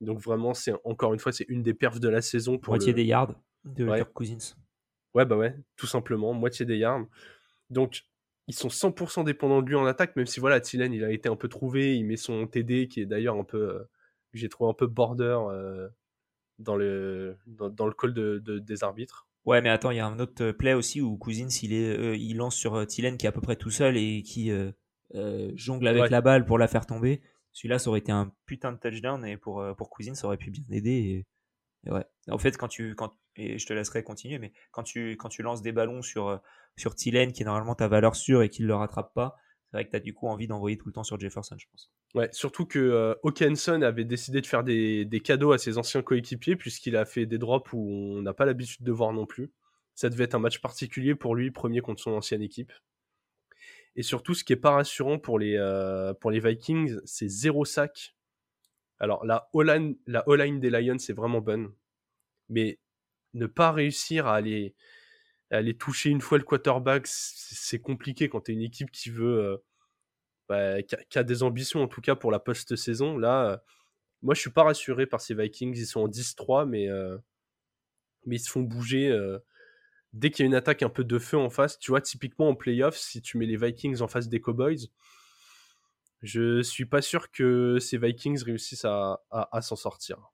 Donc 0.00 0.20
vraiment, 0.20 0.54
c'est 0.54 0.72
encore 0.84 1.14
une 1.14 1.20
fois, 1.20 1.32
c'est 1.32 1.46
une 1.48 1.62
des 1.62 1.74
perfs 1.74 2.00
de 2.00 2.08
la 2.08 2.20
saison. 2.20 2.58
Pour 2.58 2.72
moitié 2.72 2.92
des 2.92 3.04
yards 3.04 3.34
de 3.64 3.86
Kirk 3.86 4.12
Cousins. 4.12 4.54
Ouais, 5.14 5.24
bah 5.24 5.36
ouais, 5.36 5.56
tout 5.76 5.86
simplement, 5.86 6.34
moitié 6.34 6.66
des 6.66 6.76
yards. 6.76 7.06
Donc, 7.70 8.04
ils 8.48 8.54
sont 8.54 8.68
100% 8.68 9.24
dépendants 9.24 9.62
de 9.62 9.68
lui 9.68 9.74
en 9.74 9.86
attaque, 9.86 10.14
même 10.16 10.26
si 10.26 10.40
voilà, 10.40 10.60
Thielen, 10.60 10.92
il 10.92 11.04
a 11.04 11.10
été 11.10 11.28
un 11.28 11.36
peu 11.36 11.48
trouvé, 11.48 11.96
il 11.96 12.04
met 12.04 12.16
son 12.16 12.46
TD 12.46 12.86
qui 12.88 13.00
est 13.00 13.06
d'ailleurs 13.06 13.36
un 13.36 13.44
peu, 13.44 13.58
euh, 13.58 13.82
j'ai 14.34 14.48
trouvé 14.48 14.70
un 14.70 14.74
peu 14.74 14.86
border 14.86 15.38
euh, 15.50 15.88
dans, 16.58 16.76
le, 16.76 17.36
dans, 17.46 17.86
le 17.86 17.92
call 17.92 18.14
de, 18.14 18.38
des 18.38 18.84
arbitres. 18.84 19.26
Ouais, 19.44 19.62
mais 19.62 19.70
attends, 19.70 19.90
il 19.90 19.96
y 19.96 20.00
a 20.00 20.06
un 20.06 20.18
autre 20.18 20.50
play 20.52 20.74
aussi 20.74 21.00
où 21.00 21.16
Cousins, 21.16 21.48
il, 21.62 21.72
est, 21.72 21.96
euh, 21.98 22.16
il 22.16 22.36
lance 22.36 22.56
sur 22.56 22.86
Thielen 22.86 23.16
qui 23.16 23.26
est 23.26 23.28
à 23.28 23.32
peu 23.32 23.40
près 23.40 23.56
tout 23.56 23.70
seul 23.70 23.96
et 23.96 24.22
qui 24.22 24.52
jongle 25.54 25.88
avec 25.88 26.10
la 26.10 26.20
balle 26.20 26.44
pour 26.44 26.58
la 26.58 26.68
faire 26.68 26.86
tomber. 26.86 27.20
Celui-là, 27.56 27.78
ça 27.78 27.88
aurait 27.88 28.00
été 28.00 28.12
un 28.12 28.30
putain 28.44 28.70
de 28.70 28.76
touchdown 28.76 29.24
et 29.24 29.38
pour, 29.38 29.62
euh, 29.62 29.72
pour 29.72 29.88
Cousine, 29.88 30.14
ça 30.14 30.26
aurait 30.26 30.36
pu 30.36 30.50
bien 30.50 30.62
aider. 30.70 31.24
Et. 31.88 31.90
En 32.28 32.36
fait, 32.36 32.58
quand 32.58 32.68
tu, 32.68 32.94
je 33.38 33.64
te 33.64 33.72
laisserai 33.72 34.02
continuer, 34.02 34.38
mais 34.38 34.52
quand 34.72 34.82
tu, 34.82 35.16
lances 35.38 35.62
des 35.62 35.72
ballons 35.72 36.02
sur, 36.02 36.28
euh, 36.28 36.36
sur 36.76 36.94
qui 36.94 37.08
est 37.08 37.44
normalement 37.44 37.74
ta 37.74 37.88
valeur 37.88 38.14
sûre 38.14 38.42
et 38.42 38.50
qu'il 38.50 38.66
ne 38.66 38.68
le 38.68 38.74
rattrape 38.74 39.14
pas, 39.14 39.36
c'est 39.70 39.78
vrai 39.78 39.86
que 39.86 39.90
tu 39.90 39.96
as 39.96 40.00
du 40.00 40.12
coup 40.12 40.26
envie 40.28 40.46
d'envoyer 40.46 40.76
tout 40.76 40.86
le 40.88 40.92
temps 40.92 41.02
sur 41.02 41.18
Jefferson, 41.18 41.56
je 41.58 41.64
pense. 41.72 41.90
Ouais, 42.14 42.28
surtout 42.32 42.66
que 42.66 42.78
euh, 42.78 43.82
avait 43.82 44.04
décidé 44.04 44.42
de 44.42 44.46
faire 44.46 44.62
des, 44.62 45.06
des 45.06 45.20
cadeaux 45.20 45.52
à 45.52 45.58
ses 45.58 45.78
anciens 45.78 46.02
coéquipiers, 46.02 46.56
puisqu'il 46.56 46.94
a 46.94 47.06
fait 47.06 47.24
des 47.24 47.38
drops 47.38 47.72
où 47.72 47.88
on 48.18 48.20
n'a 48.20 48.34
pas 48.34 48.44
l'habitude 48.44 48.84
de 48.84 48.92
voir 48.92 49.14
non 49.14 49.24
plus. 49.24 49.50
Ça 49.94 50.10
devait 50.10 50.24
être 50.24 50.34
un 50.34 50.40
match 50.40 50.60
particulier 50.60 51.14
pour 51.14 51.34
lui, 51.34 51.50
premier 51.50 51.80
contre 51.80 52.02
son 52.02 52.12
ancienne 52.12 52.42
équipe. 52.42 52.72
Et 53.96 54.02
surtout, 54.02 54.34
ce 54.34 54.44
qui 54.44 54.52
est 54.52 54.56
pas 54.56 54.72
rassurant 54.72 55.18
pour 55.18 55.38
les, 55.38 55.56
euh, 55.56 56.12
pour 56.12 56.30
les 56.30 56.38
Vikings, 56.38 57.00
c'est 57.04 57.28
zéro 57.28 57.64
sac. 57.64 58.14
Alors, 58.98 59.24
la 59.24 59.48
O-line, 59.54 59.96
des 60.60 60.70
Lions, 60.70 60.98
c'est 60.98 61.14
vraiment 61.14 61.40
bonne. 61.40 61.72
Mais 62.50 62.78
ne 63.32 63.46
pas 63.46 63.72
réussir 63.72 64.26
à 64.26 64.36
aller, 64.36 64.74
aller 65.50 65.76
toucher 65.76 66.10
une 66.10 66.20
fois 66.20 66.36
le 66.38 66.44
quarterback, 66.44 67.06
c'est 67.06 67.80
compliqué 67.80 68.28
quand 68.28 68.42
tu 68.42 68.52
es 68.52 68.54
une 68.54 68.62
équipe 68.62 68.90
qui 68.90 69.10
veut. 69.10 69.38
Euh, 69.40 69.56
bah, 70.48 70.80
qui, 70.82 71.18
a, 71.18 71.24
des 71.24 71.42
ambitions, 71.42 71.82
en 71.82 71.88
tout 71.88 72.00
cas 72.00 72.14
pour 72.14 72.30
la 72.30 72.38
post-saison. 72.38 73.18
Là, 73.18 73.50
euh, 73.50 73.56
moi, 74.22 74.34
je 74.34 74.40
suis 74.40 74.50
pas 74.50 74.62
rassuré 74.62 75.06
par 75.06 75.20
ces 75.20 75.34
Vikings. 75.34 75.74
Ils 75.76 75.86
sont 75.86 76.02
en 76.02 76.08
10-3, 76.08 76.68
mais, 76.68 76.88
mais 78.26 78.36
ils 78.36 78.40
se 78.40 78.50
font 78.50 78.60
bouger 78.60 79.10
dès 80.12 80.30
qu'il 80.30 80.44
y 80.44 80.46
a 80.46 80.48
une 80.48 80.54
attaque 80.54 80.82
un 80.82 80.88
peu 80.88 81.04
de 81.04 81.18
feu 81.18 81.36
en 81.36 81.50
face, 81.50 81.78
tu 81.78 81.90
vois, 81.90 82.00
typiquement 82.00 82.48
en 82.48 82.54
playoff, 82.54 82.96
si 82.96 83.22
tu 83.22 83.38
mets 83.38 83.46
les 83.46 83.56
Vikings 83.56 84.00
en 84.00 84.08
face 84.08 84.28
des 84.28 84.40
Cowboys, 84.40 84.88
je 86.22 86.62
suis 86.62 86.86
pas 86.86 87.02
sûr 87.02 87.30
que 87.30 87.78
ces 87.78 87.98
Vikings 87.98 88.42
réussissent 88.42 88.84
à, 88.84 89.20
s'en 89.60 89.76
sortir. 89.76 90.32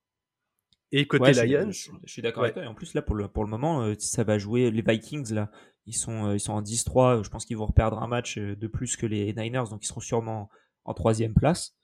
Et 0.93 1.07
côté 1.07 1.33
Lions. 1.33 1.71
Je, 1.71 1.91
suis 2.07 2.23
d'accord 2.23 2.43
avec 2.45 2.55
toi. 2.55 2.64
Et 2.64 2.67
en 2.67 2.75
plus, 2.75 2.95
là, 2.95 3.02
pour 3.02 3.14
le, 3.14 3.26
pour 3.26 3.45
le 3.45 3.50
moment, 3.50 3.83
euh, 3.83 3.95
ça 3.99 4.25
va 4.25 4.38
jouer. 4.38 4.71
Les 4.71 4.83
Vikings, 4.83 5.33
là, 5.33 5.50
ils 5.87 5.97
sont, 5.97 6.26
euh, 6.26 6.35
ils 6.35 6.41
sont 6.41 6.52
en 6.52 6.61
10-3. 6.61 7.25
Je 7.25 7.31
pense 7.31 7.47
qu'ils 7.47 7.57
vont 7.57 7.67
reperdre 7.67 8.02
un 8.02 8.09
match 8.09 8.37
euh, 8.37 8.55
de 8.55 8.67
plus 8.67 8.97
que 8.97 9.07
les 9.07 9.33
Niners, 9.33 9.64
donc 9.71 9.83
ils 9.85 9.88
seront 9.88 10.00
sûrement 10.00 10.50
en 10.85 10.95
troisième 10.95 11.35
place. 11.35 11.76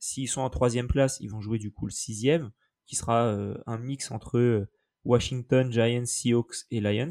S'ils 0.00 0.28
sont 0.28 0.42
en 0.42 0.50
troisième 0.50 0.88
place, 0.88 1.18
ils 1.20 1.28
vont 1.28 1.40
jouer 1.40 1.58
du 1.58 1.72
coup 1.72 1.86
le 1.86 1.92
sixième, 1.92 2.50
qui 2.86 2.94
sera 2.94 3.36
un 3.66 3.78
mix 3.78 4.12
entre 4.12 4.68
Washington, 5.04 5.70
Giants, 5.70 6.06
Seahawks 6.06 6.66
et 6.70 6.80
Lions. 6.80 7.10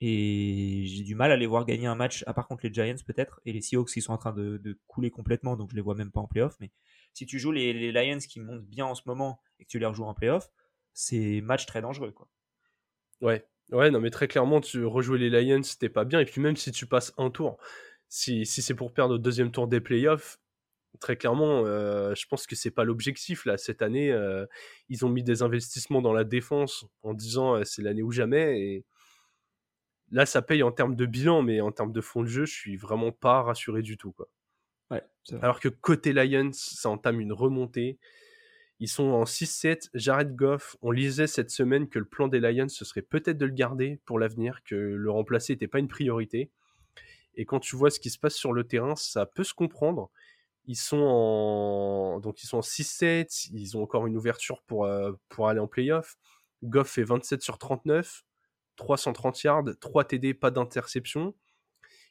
Et 0.00 0.84
j'ai 0.86 1.02
du 1.02 1.16
mal 1.16 1.32
à 1.32 1.36
les 1.36 1.46
voir 1.46 1.64
gagner 1.64 1.86
un 1.86 1.96
match, 1.96 2.22
à 2.26 2.34
part 2.34 2.46
contre 2.46 2.64
les 2.64 2.72
Giants 2.72 3.02
peut-être, 3.04 3.40
et 3.44 3.52
les 3.52 3.60
Seahawks 3.60 3.90
qui 3.90 4.00
sont 4.00 4.12
en 4.12 4.18
train 4.18 4.32
de, 4.32 4.78
couler 4.86 5.10
complètement, 5.10 5.56
donc 5.56 5.70
je 5.70 5.76
les 5.76 5.82
vois 5.82 5.96
même 5.96 6.12
pas 6.12 6.20
en 6.20 6.28
playoff. 6.28 6.56
Mais 6.60 6.70
si 7.14 7.26
tu 7.26 7.38
joues 7.38 7.52
les, 7.52 7.92
Lions 7.92 8.18
qui 8.18 8.40
montent 8.40 8.66
bien 8.66 8.86
en 8.86 8.94
ce 8.94 9.02
moment 9.06 9.40
et 9.58 9.64
que 9.64 9.68
tu 9.68 9.78
les 9.78 9.86
rejoues 9.86 10.04
en 10.04 10.14
playoff, 10.14 10.50
c'est 10.92 11.40
match 11.40 11.66
très 11.66 11.82
dangereux. 11.82 12.12
Quoi. 12.12 12.28
Ouais, 13.20 13.44
ouais, 13.72 13.90
non 13.90 14.00
mais 14.00 14.10
très 14.10 14.28
clairement, 14.28 14.60
tu 14.60 14.84
rejouer 14.84 15.18
les 15.18 15.30
Lions, 15.30 15.62
c'était 15.64 15.88
pas 15.88 16.04
bien. 16.04 16.20
Et 16.20 16.24
puis 16.24 16.40
même 16.40 16.56
si 16.56 16.70
tu 16.70 16.86
passes 16.86 17.12
un 17.18 17.30
tour, 17.30 17.58
si, 18.08 18.46
si 18.46 18.62
c'est 18.62 18.74
pour 18.74 18.92
perdre 18.92 19.14
au 19.14 19.18
deuxième 19.18 19.50
tour 19.50 19.66
des 19.66 19.80
playoffs, 19.80 20.38
très 21.00 21.16
clairement, 21.16 21.64
euh, 21.64 22.14
je 22.14 22.26
pense 22.26 22.46
que 22.46 22.56
c'est 22.56 22.70
pas 22.70 22.84
l'objectif 22.84 23.44
là. 23.44 23.56
Cette 23.56 23.82
année, 23.82 24.12
euh, 24.12 24.46
ils 24.88 25.04
ont 25.04 25.08
mis 25.08 25.22
des 25.22 25.42
investissements 25.42 26.02
dans 26.02 26.12
la 26.12 26.24
défense 26.24 26.86
en 27.02 27.14
disant 27.14 27.56
euh, 27.56 27.64
c'est 27.64 27.82
l'année 27.82 28.02
ou 28.02 28.12
jamais. 28.12 28.60
Et 28.60 28.84
là, 30.10 30.26
ça 30.26 30.42
paye 30.42 30.62
en 30.62 30.72
termes 30.72 30.96
de 30.96 31.06
bilan, 31.06 31.42
mais 31.42 31.60
en 31.60 31.72
termes 31.72 31.92
de 31.92 32.00
fond 32.00 32.22
de 32.22 32.28
jeu, 32.28 32.44
je 32.44 32.54
suis 32.54 32.76
vraiment 32.76 33.12
pas 33.12 33.42
rassuré 33.42 33.82
du 33.82 33.96
tout. 33.96 34.12
Quoi. 34.12 34.28
Alors 35.42 35.60
que 35.60 35.68
côté 35.68 36.14
Lions, 36.14 36.50
ça 36.52 36.88
entame 36.88 37.20
une 37.20 37.32
remontée. 37.32 37.98
Ils 38.80 38.88
sont 38.88 39.04
en 39.04 39.24
6-7. 39.24 39.90
Jared 39.92 40.34
Goff, 40.34 40.76
on 40.80 40.90
lisait 40.90 41.26
cette 41.26 41.50
semaine 41.50 41.88
que 41.88 41.98
le 41.98 42.06
plan 42.06 42.28
des 42.28 42.40
Lions, 42.40 42.68
ce 42.68 42.84
serait 42.84 43.02
peut-être 43.02 43.36
de 43.36 43.44
le 43.44 43.52
garder 43.52 44.00
pour 44.06 44.18
l'avenir, 44.18 44.62
que 44.64 44.74
le 44.74 45.10
remplacer 45.10 45.52
n'était 45.52 45.68
pas 45.68 45.80
une 45.80 45.88
priorité. 45.88 46.50
Et 47.34 47.44
quand 47.44 47.60
tu 47.60 47.76
vois 47.76 47.90
ce 47.90 48.00
qui 48.00 48.10
se 48.10 48.18
passe 48.18 48.34
sur 48.34 48.52
le 48.52 48.64
terrain, 48.64 48.96
ça 48.96 49.26
peut 49.26 49.44
se 49.44 49.54
comprendre. 49.54 50.10
Ils 50.68 50.76
sont 50.76 51.00
en 51.00 52.20
donc 52.20 52.42
ils 52.42 52.46
sont 52.46 52.58
en 52.58 52.62
6-7, 52.62 53.48
ils 53.52 53.76
ont 53.76 53.82
encore 53.82 54.06
une 54.06 54.16
ouverture 54.16 54.62
pour, 54.62 54.84
euh, 54.84 55.12
pour 55.28 55.48
aller 55.48 55.60
en 55.60 55.66
playoff. 55.66 56.16
Goff 56.62 56.90
fait 56.90 57.02
27 57.02 57.42
sur 57.42 57.58
39, 57.58 58.24
330 58.76 59.42
yards, 59.42 59.64
3 59.80 60.04
TD, 60.04 60.34
pas 60.34 60.50
d'interception. 60.50 61.34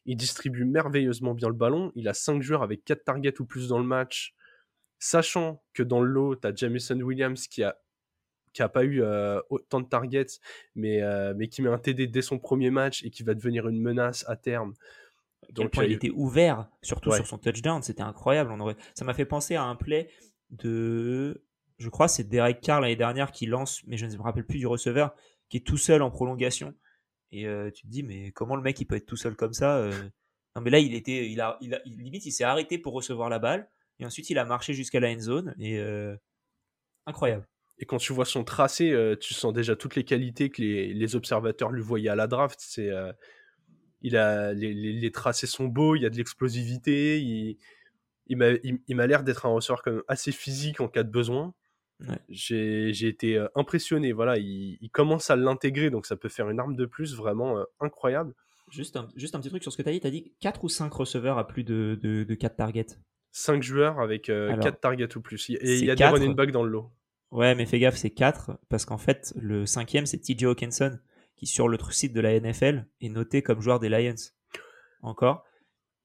Il 0.06 0.18
distribue 0.18 0.66
merveilleusement 0.66 1.34
bien 1.34 1.50
le 1.50 1.54
ballon. 1.54 1.92
Il 1.96 2.08
a 2.08 2.14
5 2.14 2.42
joueurs 2.42 2.64
avec 2.64 2.84
4 2.84 3.04
targets 3.04 3.40
ou 3.40 3.46
plus 3.46 3.70
dans 3.70 3.80
le 3.80 3.86
match. 3.86 4.36
Sachant 5.00 5.64
que 5.74 5.84
dans 5.84 6.02
le 6.02 6.10
lot, 6.10 6.36
tu 6.36 6.48
as 6.48 6.56
Jamison 6.56 7.00
Williams 7.00 7.48
qui 7.48 7.64
a 7.64 7.78
qui 8.54 8.64
a 8.64 8.70
pas 8.70 8.84
eu 8.84 9.04
euh, 9.04 9.40
autant 9.52 9.82
de 9.82 9.88
targets, 9.88 10.40
mais, 10.74 11.04
euh, 11.04 11.36
mais 11.38 11.48
qui 11.48 11.62
met 11.62 11.70
un 11.70 11.78
TD 11.78 12.08
dès 12.08 12.24
son 12.24 12.40
premier 12.40 12.72
match 12.72 13.04
et 13.04 13.12
qui 13.12 13.22
va 13.22 13.36
devenir 13.36 13.68
une 13.68 13.80
menace 13.80 14.26
à 14.28 14.36
terme. 14.36 14.74
Donc, 15.52 15.76
il 15.78 15.92
était 15.92 16.12
ouvert, 16.12 16.70
surtout 16.82 17.12
sur 17.12 17.26
son 17.26 17.38
touchdown, 17.38 17.82
c'était 17.82 18.02
incroyable. 18.02 18.52
On 18.52 18.60
aurait... 18.60 18.76
Ça 18.94 19.06
m'a 19.06 19.14
fait 19.14 19.26
penser 19.26 19.56
à 19.56 19.64
un 19.64 19.76
play 19.76 20.10
de. 20.50 21.44
je 21.78 21.90
crois, 21.90 22.08
c'est 22.08 22.24
Derek 22.24 22.62
Carr 22.62 22.82
l'année 22.82 22.96
dernière 22.96 23.32
qui 23.32 23.46
lance, 23.46 23.82
mais 23.86 23.98
je 23.98 24.06
ne 24.06 24.16
me 24.16 24.22
rappelle 24.22 24.46
plus 24.46 24.60
du 24.60 24.68
receveur, 24.68 25.16
qui 25.50 25.58
est 25.58 25.66
tout 25.66 25.78
seul 25.78 26.02
en 26.02 26.12
prolongation. 26.12 26.74
Et 27.32 27.46
tu 27.74 27.84
te 27.84 27.88
dis, 27.88 28.04
mais 28.04 28.32
comment 28.32 28.56
le 28.56 28.62
mec 28.62 28.80
il 28.80 28.86
peut 28.86 28.96
être 28.96 29.06
tout 29.06 29.18
seul 29.18 29.36
comme 29.36 29.54
ça 29.54 29.90
Non, 30.56 30.62
mais 30.62 30.70
là, 30.70 30.80
il 30.80 30.94
était, 30.96 31.30
il 31.30 31.42
a, 31.42 31.58
il 31.62 31.74
a 31.74 31.82
limite, 31.86 32.26
il 32.26 32.32
s'est 32.32 32.44
arrêté 32.44 32.78
pour 32.78 32.94
recevoir 32.94 33.30
la 33.30 33.40
balle, 33.40 33.70
et 34.00 34.06
ensuite 34.06 34.30
il 34.30 34.38
a 34.38 34.46
marché 34.46 34.74
jusqu'à 34.74 35.00
la 35.00 35.10
end 35.10 35.20
zone, 35.20 35.56
et 35.60 35.82
incroyable. 37.06 37.48
Et 37.80 37.86
quand 37.86 37.98
tu 37.98 38.12
vois 38.12 38.26
son 38.26 38.44
tracé, 38.44 38.96
tu 39.20 39.34
sens 39.34 39.54
déjà 39.54 39.76
toutes 39.76 39.96
les 39.96 40.04
qualités 40.04 40.50
que 40.50 40.62
les, 40.62 40.94
les 40.94 41.16
observateurs 41.16 41.72
lui 41.72 41.82
voyaient 41.82 42.10
à 42.10 42.16
la 42.16 42.28
draft. 42.28 42.60
C'est, 42.62 42.92
il 44.02 44.18
a, 44.18 44.54
les, 44.54 44.74
les, 44.74 45.12
tracés 45.12 45.48
sont 45.48 45.66
beaux, 45.66 45.96
il 45.96 46.02
y 46.02 46.06
a 46.06 46.10
de 46.10 46.16
l'explosivité, 46.16 47.20
il, 47.20 47.58
il 48.28 48.38
m'a, 48.38 48.52
il, 48.64 48.96
m'a 48.96 49.08
l'air 49.08 49.24
d'être 49.24 49.46
un 49.46 49.50
receveur 49.50 49.82
quand 49.82 49.92
même 49.92 50.04
assez 50.08 50.32
physique 50.32 50.82
en 50.82 50.88
cas 50.88 51.04
de 51.04 51.10
besoin. 51.10 51.54
J'ai, 52.30 52.94
j'ai 52.94 53.08
été 53.08 53.44
impressionné. 53.56 54.12
Voilà, 54.12 54.38
il, 54.38 54.78
il 54.82 54.90
commence 54.92 55.32
à 55.32 55.36
l'intégrer, 55.36 55.90
donc 55.90 56.06
ça 56.06 56.16
peut 56.16 56.30
faire 56.30 56.50
une 56.50 56.60
arme 56.60 56.76
de 56.76 56.86
plus 56.86 57.16
vraiment 57.16 57.58
incroyable. 57.80 58.36
Juste 58.70 58.98
un, 58.98 59.08
juste 59.16 59.34
un 59.34 59.40
petit 59.40 59.50
truc 59.50 59.64
sur 59.64 59.72
ce 59.72 59.78
que 59.78 59.82
tu 59.82 59.90
as 59.90 59.94
dit. 59.94 60.02
Tu 60.02 60.08
as 60.08 60.12
dit 60.12 60.34
4 60.42 60.64
ou 60.64 60.70
5 60.70 60.94
receveurs 60.94 61.38
à 61.38 61.48
plus 61.48 61.64
de, 61.64 61.98
de, 62.02 62.24
de 62.24 62.36
4 62.36 62.56
targets 62.56 62.86
5 63.32 63.64
joueurs 63.64 64.00
avec 64.00 64.24
4 64.24 64.80
targets 64.80 65.16
ou 65.16 65.22
plus. 65.22 65.50
Et 65.50 65.80
il 65.80 65.86
y 65.86 65.92
a 65.92 65.96
des 65.96 66.06
running 66.06 66.36
backs 66.36 66.52
dans 66.52 66.64
le 66.64 66.70
lot. 66.70 66.92
Ouais, 67.32 67.56
mais 67.56 67.66
fais 67.66 67.80
gaffe, 67.80 67.96
c'est 67.96 68.10
4 68.10 68.58
parce 68.70 68.86
qu'en 68.86 68.98
fait, 68.98 69.34
le 69.36 69.66
cinquième, 69.66 70.06
c'est 70.06 70.20
TJ 70.20 70.46
Hawkinson 70.46 70.98
qui, 71.38 71.46
sur 71.46 71.68
le 71.68 71.78
site 71.92 72.14
de 72.14 72.20
la 72.20 72.40
NFL, 72.40 72.86
est 73.02 73.10
noté 73.10 73.42
comme 73.42 73.62
joueur 73.62 73.80
des 73.80 73.90
Lions. 73.90 74.16
Encore. 75.02 75.46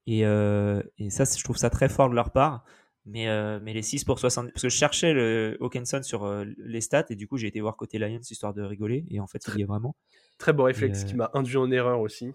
Et, 0.07 0.25
euh, 0.27 0.83
et 0.99 1.11
ça, 1.11 1.25
je 1.25 1.43
trouve 1.43 1.57
ça 1.57 1.71
très 1.71 1.89
fort 1.89 2.11
de 2.11 2.15
leur 2.15 2.31
part. 2.31 2.65
Mais, 3.05 3.27
euh, 3.27 3.59
mais 3.61 3.73
les 3.73 3.83
6 3.83 4.05
pour 4.05 4.21
70. 4.21 4.53
Parce 4.53 4.63
que 4.63 4.69
je 4.69 4.77
cherchais 4.77 5.13
le 5.13 5.57
Hawkinson 5.61 6.03
sur 6.05 6.25
euh, 6.25 6.45
les 6.59 6.81
stats 6.81 7.07
et 7.11 7.17
du 7.17 7.27
coup, 7.27 7.37
j'ai 7.37 7.49
été 7.49 7.61
voir 7.61 7.77
côté 7.77 7.99
Lions 7.99 8.21
histoire 8.21 8.55
de 8.55 8.63
rigoler. 8.63 9.05
Et 9.11 9.19
en 9.19 9.27
fait, 9.27 9.43
il 9.49 9.59
y 9.59 9.63
est 9.63 9.67
vraiment. 9.67 9.97
Très 10.39 10.53
beau 10.53 10.65
réflexe 10.65 11.05
qui 11.05 11.15
m'a 11.15 11.31
induit 11.35 11.57
en 11.57 11.71
erreur 11.71 12.01
aussi. 12.01 12.33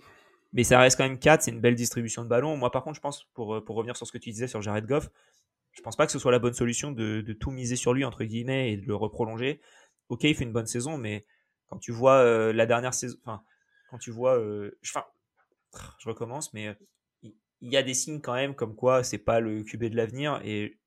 Mais 0.53 0.63
ça 0.63 0.79
reste 0.79 0.97
quand 0.97 1.03
même 1.03 1.19
4, 1.19 1.43
c'est 1.43 1.51
une 1.51 1.61
belle 1.61 1.75
distribution 1.75 2.23
de 2.23 2.29
ballon. 2.29 2.57
Moi, 2.57 2.71
par 2.71 2.83
contre, 2.83 2.95
je 2.95 3.01
pense, 3.01 3.25
pour, 3.33 3.63
pour 3.63 3.75
revenir 3.75 3.95
sur 3.95 4.07
ce 4.07 4.11
que 4.11 4.17
tu 4.17 4.29
disais 4.29 4.47
sur 4.47 4.61
Jared 4.61 4.85
Goff, 4.85 5.09
je 5.73 5.81
pense 5.81 5.95
pas 5.95 6.05
que 6.05 6.11
ce 6.11 6.19
soit 6.19 6.31
la 6.31 6.39
bonne 6.39 6.53
solution 6.53 6.91
de, 6.91 7.21
de, 7.21 7.33
tout 7.33 7.51
miser 7.51 7.75
sur 7.75 7.93
lui, 7.93 8.03
entre 8.03 8.23
guillemets, 8.23 8.71
et 8.71 8.77
de 8.77 8.87
le 8.87 8.95
reprolonger. 8.95 9.61
Ok, 10.09 10.23
il 10.23 10.35
fait 10.35 10.45
une 10.45 10.53
bonne 10.53 10.67
saison, 10.67 10.97
mais 10.97 11.25
quand 11.67 11.77
tu 11.77 11.91
vois 11.91 12.19
euh, 12.19 12.53
la 12.53 12.65
dernière 12.65 12.93
saison, 12.93 13.17
enfin, 13.23 13.43
quand 13.89 13.97
tu 13.97 14.11
vois, 14.11 14.37
euh, 14.37 14.77
je 14.83 16.09
recommence, 16.09 16.53
mais 16.53 16.75
il 17.23 17.71
y, 17.71 17.77
a 17.77 17.83
des 17.83 17.93
signes 17.93 18.21
quand 18.21 18.33
même 18.33 18.55
comme 18.55 18.75
quoi 18.75 19.03
c'est 19.03 19.17
pas 19.17 19.39
le 19.39 19.63
QB 19.63 19.85
de 19.85 19.95
l'avenir 19.95 20.39
et 20.43 20.79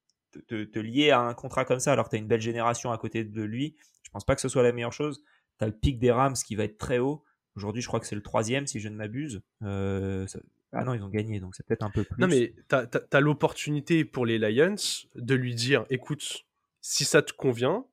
te, 0.47 0.65
te, 0.65 0.79
lier 0.79 1.11
à 1.11 1.21
un 1.21 1.35
contrat 1.35 1.65
comme 1.65 1.81
ça 1.81 1.93
alors 1.93 2.05
que 2.07 2.11
tu 2.11 2.17
as 2.17 2.19
une 2.21 2.29
belle 2.29 2.41
génération 2.41 2.93
à 2.93 2.99
côté 2.99 3.25
de 3.25 3.43
lui, 3.43 3.77
je 4.11 4.11
pense 4.11 4.25
pas 4.25 4.35
que 4.35 4.41
ce 4.41 4.49
soit 4.49 4.65
la 4.65 4.73
meilleure 4.73 4.93
chose. 4.93 5.23
Tu 5.59 5.65
as 5.65 5.69
le 5.69 5.73
pic 5.73 6.01
des 6.01 6.11
Rams 6.11 6.35
qui 6.35 6.57
va 6.57 6.65
être 6.65 6.79
très 6.79 6.99
haut. 6.99 7.25
Aujourd'hui, 7.55 7.81
je 7.81 7.87
crois 7.87 8.01
que 8.01 8.07
c'est 8.07 8.17
le 8.17 8.23
troisième, 8.23 8.67
si 8.67 8.81
je 8.81 8.89
ne 8.89 8.97
m'abuse. 8.97 9.41
Euh, 9.63 10.27
ah 10.73 10.85
non, 10.85 10.95
ils 10.95 11.03
ont 11.03 11.09
gagné, 11.09 11.39
donc 11.39 11.55
c'est 11.55 11.65
peut-être 11.65 11.85
un 11.85 11.91
peu 11.91 12.03
plus. 12.03 12.21
Non, 12.21 12.27
mais 12.27 12.55
tu 12.69 12.75
as, 12.75 13.21
l'opportunité 13.21 14.05
pour 14.05 14.27
les 14.27 14.39
Lions 14.39 14.77
de 15.15 15.35
lui 15.35 15.55
dire 15.55 15.85
écoute, 15.91 16.45
si 16.81 17.05
ça 17.05 17.23
te 17.23 17.33
convient, 17.33 17.87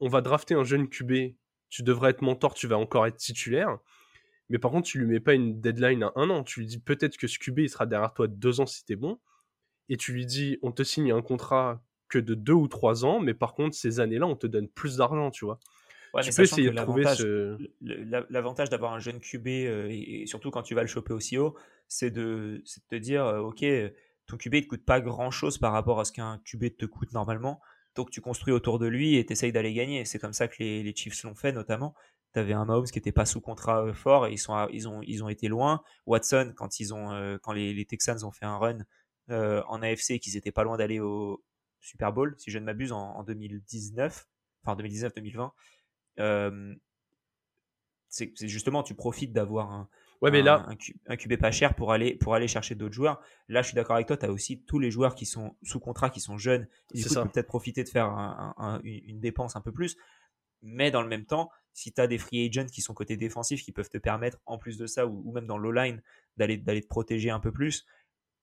on 0.00 0.08
va 0.08 0.20
drafter 0.20 0.54
un 0.54 0.64
jeune 0.64 0.88
QB, 0.88 1.34
tu 1.72 1.82
devrais 1.82 2.10
être 2.10 2.20
mentor, 2.20 2.52
tu 2.52 2.66
vas 2.66 2.76
encore 2.76 3.06
être 3.06 3.16
titulaire. 3.16 3.78
Mais 4.50 4.58
par 4.58 4.70
contre, 4.70 4.86
tu 4.86 4.98
lui 4.98 5.06
mets 5.06 5.20
pas 5.20 5.32
une 5.32 5.58
deadline 5.58 6.02
à 6.02 6.12
un 6.16 6.28
an. 6.28 6.44
Tu 6.44 6.60
lui 6.60 6.66
dis 6.66 6.78
peut-être 6.78 7.16
que 7.16 7.26
ce 7.26 7.38
QB, 7.38 7.60
il 7.60 7.70
sera 7.70 7.86
derrière 7.86 8.12
toi 8.12 8.28
deux 8.28 8.60
ans 8.60 8.66
si 8.66 8.84
t'es 8.84 8.94
bon. 8.94 9.18
Et 9.88 9.96
tu 9.96 10.12
lui 10.12 10.26
dis 10.26 10.58
on 10.62 10.70
te 10.70 10.82
signe 10.82 11.10
un 11.12 11.22
contrat 11.22 11.82
que 12.10 12.18
de 12.18 12.34
deux 12.34 12.52
ou 12.52 12.68
trois 12.68 13.06
ans, 13.06 13.20
mais 13.20 13.32
par 13.32 13.54
contre, 13.54 13.74
ces 13.74 14.00
années-là, 14.00 14.26
on 14.26 14.36
te 14.36 14.46
donne 14.46 14.68
plus 14.68 14.98
d'argent, 14.98 15.30
tu 15.30 15.46
vois. 15.46 15.58
Ouais, 16.12 16.20
tu 16.20 16.30
peux 16.30 16.42
essayer 16.42 16.68
de 16.70 16.76
trouver 16.76 17.06
ce. 17.06 17.56
L'avantage 17.80 18.68
d'avoir 18.68 18.92
un 18.92 18.98
jeune 18.98 19.18
QB, 19.18 19.46
euh, 19.48 19.88
et, 19.90 20.26
surtout 20.26 20.50
quand 20.50 20.62
tu 20.62 20.74
vas 20.74 20.82
le 20.82 20.88
choper 20.88 21.14
aussi 21.14 21.38
haut, 21.38 21.56
c'est 21.88 22.10
de, 22.10 22.62
te 22.90 22.96
dire 22.96 23.24
euh, 23.24 23.38
ok, 23.38 23.64
ton 24.26 24.36
QB 24.36 24.54
ne 24.56 24.60
te 24.60 24.66
coûte 24.66 24.84
pas 24.84 25.00
grand 25.00 25.30
chose 25.30 25.56
par 25.56 25.72
rapport 25.72 26.00
à 26.00 26.04
ce 26.04 26.12
qu'un 26.12 26.38
QB 26.44 26.76
te 26.76 26.84
coûte 26.84 27.12
normalement. 27.12 27.62
Donc 27.94 28.10
tu 28.10 28.20
construis 28.20 28.52
autour 28.52 28.78
de 28.78 28.86
lui 28.86 29.16
et 29.16 29.26
tu 29.26 29.32
essayes 29.32 29.52
d'aller 29.52 29.74
gagner. 29.74 30.04
C'est 30.04 30.18
comme 30.18 30.32
ça 30.32 30.48
que 30.48 30.56
les, 30.58 30.94
Chiefs 30.94 31.22
l'ont 31.24 31.34
fait 31.34 31.52
notamment. 31.52 31.94
Tu 32.32 32.38
avais 32.38 32.54
un 32.54 32.64
Mahomes 32.64 32.86
qui 32.86 32.98
n'était 32.98 33.12
pas 33.12 33.26
sous 33.26 33.40
contrat 33.40 33.84
euh, 33.84 33.92
fort 33.92 34.26
et 34.26 34.32
ils, 34.32 34.38
sont, 34.38 34.66
ils, 34.72 34.88
ont, 34.88 35.00
ils 35.02 35.22
ont 35.22 35.28
été 35.28 35.48
loin. 35.48 35.82
Watson, 36.06 36.52
quand, 36.56 36.80
ils 36.80 36.94
ont, 36.94 37.38
quand 37.42 37.52
les, 37.52 37.84
Texans 37.84 38.24
ont 38.24 38.32
fait 38.32 38.46
un 38.46 38.56
run 38.56 38.78
en 39.28 39.82
AFC, 39.82 40.18
qu'ils 40.18 40.36
étaient 40.36 40.52
pas 40.52 40.64
loin 40.64 40.76
d'aller 40.76 41.00
au 41.00 41.42
Super 41.80 42.12
Bowl, 42.12 42.34
si 42.38 42.50
je 42.50 42.58
ne 42.58 42.64
m'abuse, 42.64 42.92
en, 42.92 43.16
en 43.16 43.24
2019, 43.24 44.26
enfin 44.64 44.80
2019-2020 44.82 45.50
c'est 48.12 48.46
justement, 48.46 48.82
tu 48.82 48.94
profites 48.94 49.32
d'avoir 49.32 49.72
un, 49.72 49.88
ouais, 50.22 50.30
mais 50.30 50.42
là... 50.42 50.66
un, 51.06 51.16
QB 51.16 51.36
pas 51.36 51.50
cher 51.50 51.74
pour 51.74 51.92
aller, 51.92 52.16
pour 52.16 52.34
aller 52.34 52.48
chercher 52.48 52.74
d'autres 52.74 52.94
joueurs. 52.94 53.20
Là, 53.48 53.62
je 53.62 53.68
suis 53.68 53.74
d'accord 53.74 53.96
avec 53.96 54.06
toi, 54.06 54.16
tu 54.16 54.26
as 54.26 54.32
aussi 54.32 54.62
tous 54.62 54.78
les 54.78 54.90
joueurs 54.90 55.14
qui 55.14 55.26
sont 55.26 55.56
sous 55.62 55.80
contrat, 55.80 56.10
qui 56.10 56.20
sont 56.20 56.38
jeunes. 56.38 56.66
du 56.94 57.04
coup, 57.04 57.14
peut-être 57.14 57.46
profiter 57.46 57.84
de 57.84 57.88
faire 57.88 58.08
une 58.84 59.20
dépense 59.20 59.56
un 59.56 59.60
peu 59.60 59.72
plus. 59.72 59.96
Mais 60.62 60.90
dans 60.90 61.02
le 61.02 61.08
même 61.08 61.26
temps, 61.26 61.50
si 61.72 61.92
tu 61.92 62.00
as 62.00 62.06
des 62.06 62.18
free 62.18 62.46
agents 62.46 62.66
qui 62.66 62.82
sont 62.82 62.94
côté 62.94 63.16
défensif, 63.16 63.62
qui 63.64 63.72
peuvent 63.72 63.90
te 63.90 63.98
permettre, 63.98 64.38
en 64.46 64.58
plus 64.58 64.78
de 64.78 64.86
ça, 64.86 65.06
ou, 65.06 65.32
même 65.32 65.46
dans 65.46 65.58
l'O-line, 65.58 66.00
d'aller 66.36 66.60
te 66.60 66.86
protéger 66.86 67.30
un 67.30 67.40
peu 67.40 67.52
plus, 67.52 67.84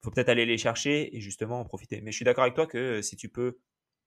faut 0.02 0.12
peut-être 0.12 0.30
aller 0.30 0.46
les 0.46 0.58
chercher 0.58 1.16
et 1.16 1.22
justement 1.22 1.60
en 1.60 1.66
profiter. 1.66 2.02
Mais 2.02 2.12
je 2.12 2.18
suis 2.18 2.26
d'accord 2.26 2.44
avec 2.44 2.56
toi 2.56 2.68
que 2.68 3.02
si 3.02 3.16
tu 3.16 3.30
peux 3.30 3.60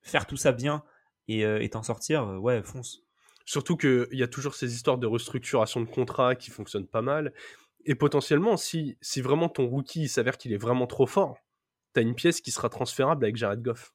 faire 0.02 0.26
tout 0.26 0.36
ça 0.36 0.52
bien 0.52 0.82
et 1.28 1.44
euh, 1.44 1.66
t'en 1.68 1.82
sortir, 1.82 2.24
euh, 2.26 2.36
ouais, 2.36 2.62
fonce. 2.62 3.02
Surtout 3.44 3.76
qu'il 3.76 4.08
y 4.12 4.22
a 4.22 4.28
toujours 4.28 4.54
ces 4.54 4.74
histoires 4.74 4.98
de 4.98 5.06
restructuration 5.06 5.80
de 5.80 5.86
contrat 5.86 6.36
qui 6.36 6.50
fonctionnent 6.50 6.86
pas 6.86 7.02
mal. 7.02 7.32
Et 7.84 7.94
potentiellement, 7.94 8.56
si, 8.56 8.96
si 9.00 9.20
vraiment 9.20 9.48
ton 9.48 9.66
rookie 9.66 10.08
s'avère 10.08 10.38
qu'il 10.38 10.52
est 10.52 10.58
vraiment 10.58 10.86
trop 10.86 11.06
fort, 11.06 11.38
t'as 11.92 12.02
une 12.02 12.14
pièce 12.14 12.40
qui 12.40 12.50
sera 12.50 12.68
transférable 12.68 13.24
avec 13.24 13.36
Jared 13.36 13.62
Goff. 13.62 13.92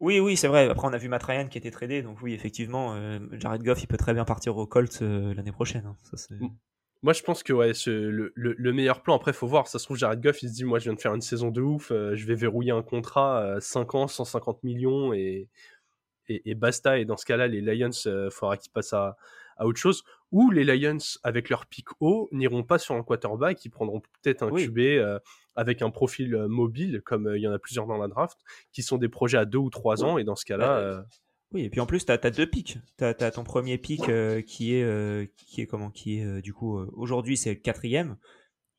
Oui, 0.00 0.20
oui, 0.20 0.36
c'est 0.36 0.46
vrai. 0.46 0.68
Après, 0.68 0.86
on 0.86 0.92
a 0.92 0.98
vu 0.98 1.08
Matt 1.08 1.24
Ryan 1.24 1.48
qui 1.48 1.58
était 1.58 1.72
tradé, 1.72 2.02
donc 2.02 2.22
oui, 2.22 2.32
effectivement, 2.32 2.94
euh, 2.94 3.18
Jared 3.32 3.62
Goff, 3.62 3.82
il 3.82 3.88
peut 3.88 3.96
très 3.96 4.14
bien 4.14 4.24
partir 4.24 4.56
au 4.56 4.66
Colts 4.66 5.02
euh, 5.02 5.34
l'année 5.34 5.50
prochaine. 5.50 5.84
Hein. 5.86 5.96
moi, 7.02 7.12
je 7.12 7.22
pense 7.22 7.42
que 7.42 7.52
ouais, 7.52 7.72
le, 7.86 8.32
le, 8.36 8.72
meilleur 8.72 9.02
plan, 9.02 9.16
après, 9.16 9.32
faut 9.32 9.48
voir. 9.48 9.66
Ça 9.66 9.80
se 9.80 9.84
trouve, 9.84 9.96
Jared 9.96 10.20
Goff, 10.20 10.42
il 10.42 10.50
se 10.50 10.54
dit, 10.54 10.64
moi, 10.64 10.78
je 10.78 10.84
viens 10.84 10.94
de 10.94 11.00
faire 11.00 11.14
une 11.14 11.20
saison 11.20 11.50
de 11.50 11.60
ouf, 11.60 11.90
euh, 11.90 12.14
je 12.14 12.26
vais 12.26 12.36
verrouiller 12.36 12.70
un 12.70 12.82
contrat, 12.82 13.56
5 13.60 13.94
ans, 13.96 14.06
150 14.06 14.62
millions, 14.62 15.12
et 15.12 15.48
et, 16.28 16.54
basta. 16.54 16.98
Et 16.98 17.04
dans 17.04 17.16
ce 17.16 17.24
cas-là, 17.26 17.46
les 17.46 17.60
Lions, 17.60 17.90
il 17.90 18.08
euh, 18.08 18.30
faudra 18.30 18.56
qu'ils 18.56 18.72
passent 18.72 18.92
à, 18.92 19.16
autre 19.60 19.78
chose. 19.78 20.04
Ou 20.30 20.50
les 20.50 20.64
Lions, 20.64 20.98
avec 21.22 21.48
leur 21.48 21.66
pic 21.66 21.86
haut, 22.00 22.28
n'iront 22.32 22.62
pas 22.62 22.78
sur 22.78 22.94
un 22.94 23.02
quarterback, 23.02 23.64
ils 23.64 23.70
prendront 23.70 24.00
peut-être 24.00 24.42
un 24.42 24.50
QB 24.50 24.78
euh, 24.78 25.18
avec 25.56 25.80
un 25.80 25.90
profil 25.90 26.34
euh, 26.34 26.48
mobile, 26.48 27.00
comme 27.04 27.32
il 27.34 27.40
y 27.40 27.48
en 27.48 27.52
a 27.52 27.58
plusieurs 27.58 27.86
dans 27.86 27.96
la 27.96 28.08
draft, 28.08 28.38
qui 28.72 28.82
sont 28.82 28.98
des 28.98 29.08
projets 29.08 29.38
à 29.38 29.44
deux 29.44 29.58
ou 29.58 29.70
trois 29.70 30.04
ans. 30.04 30.18
Et 30.18 30.24
dans 30.24 30.36
ce 30.36 30.44
cas-là. 30.44 31.04
Oui, 31.52 31.62
et 31.62 31.70
puis 31.70 31.80
en 31.80 31.86
plus, 31.86 32.04
tu 32.04 32.12
as, 32.12 32.18
deux 32.18 32.46
pics. 32.46 32.76
Tu 32.98 33.04
as, 33.04 33.30
ton 33.30 33.42
premier 33.42 33.78
pic 33.78 34.02
qui 34.44 34.74
est, 34.74 35.34
qui 35.34 35.62
est 35.62 35.66
comment 35.66 35.90
Qui 35.90 36.18
est, 36.18 36.42
du 36.42 36.52
coup, 36.52 36.78
aujourd'hui, 36.92 37.38
c'est 37.38 37.50
le 37.50 37.56
quatrième. 37.56 38.18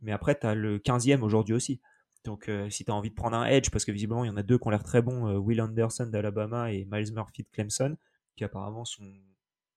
Mais 0.02 0.12
après, 0.12 0.38
tu 0.40 0.46
as 0.46 0.56
le 0.56 0.78
quinzième 0.78 1.24
aujourd'hui 1.24 1.56
aussi. 1.56 1.82
Donc, 2.26 2.50
euh, 2.50 2.70
si 2.70 2.86
tu 2.86 2.92
as 2.92 2.94
envie 2.94 3.10
de 3.10 3.16
prendre 3.16 3.38
un 3.38 3.46
edge, 3.46 3.70
parce 3.70 3.86
que 3.86 3.92
visiblement, 3.92 4.24
il 4.24 4.28
y 4.28 4.32
en 4.32 4.38
a 4.38 4.44
deux 4.44 4.58
qui 4.58 4.68
ont 4.68 4.72
l'air 4.72 4.84
très 4.84 5.02
bons, 5.02 5.28
euh, 5.28 5.38
Will 5.38 5.62
Anderson 5.62 6.06
d'Alabama 6.08 6.72
et 6.72 6.86
Miles 6.92 7.14
Murphy 7.14 7.44
de 7.44 7.48
Clemson, 7.52 7.96
qui 8.36 8.44
apparemment 8.44 8.86
sont, 8.86 9.04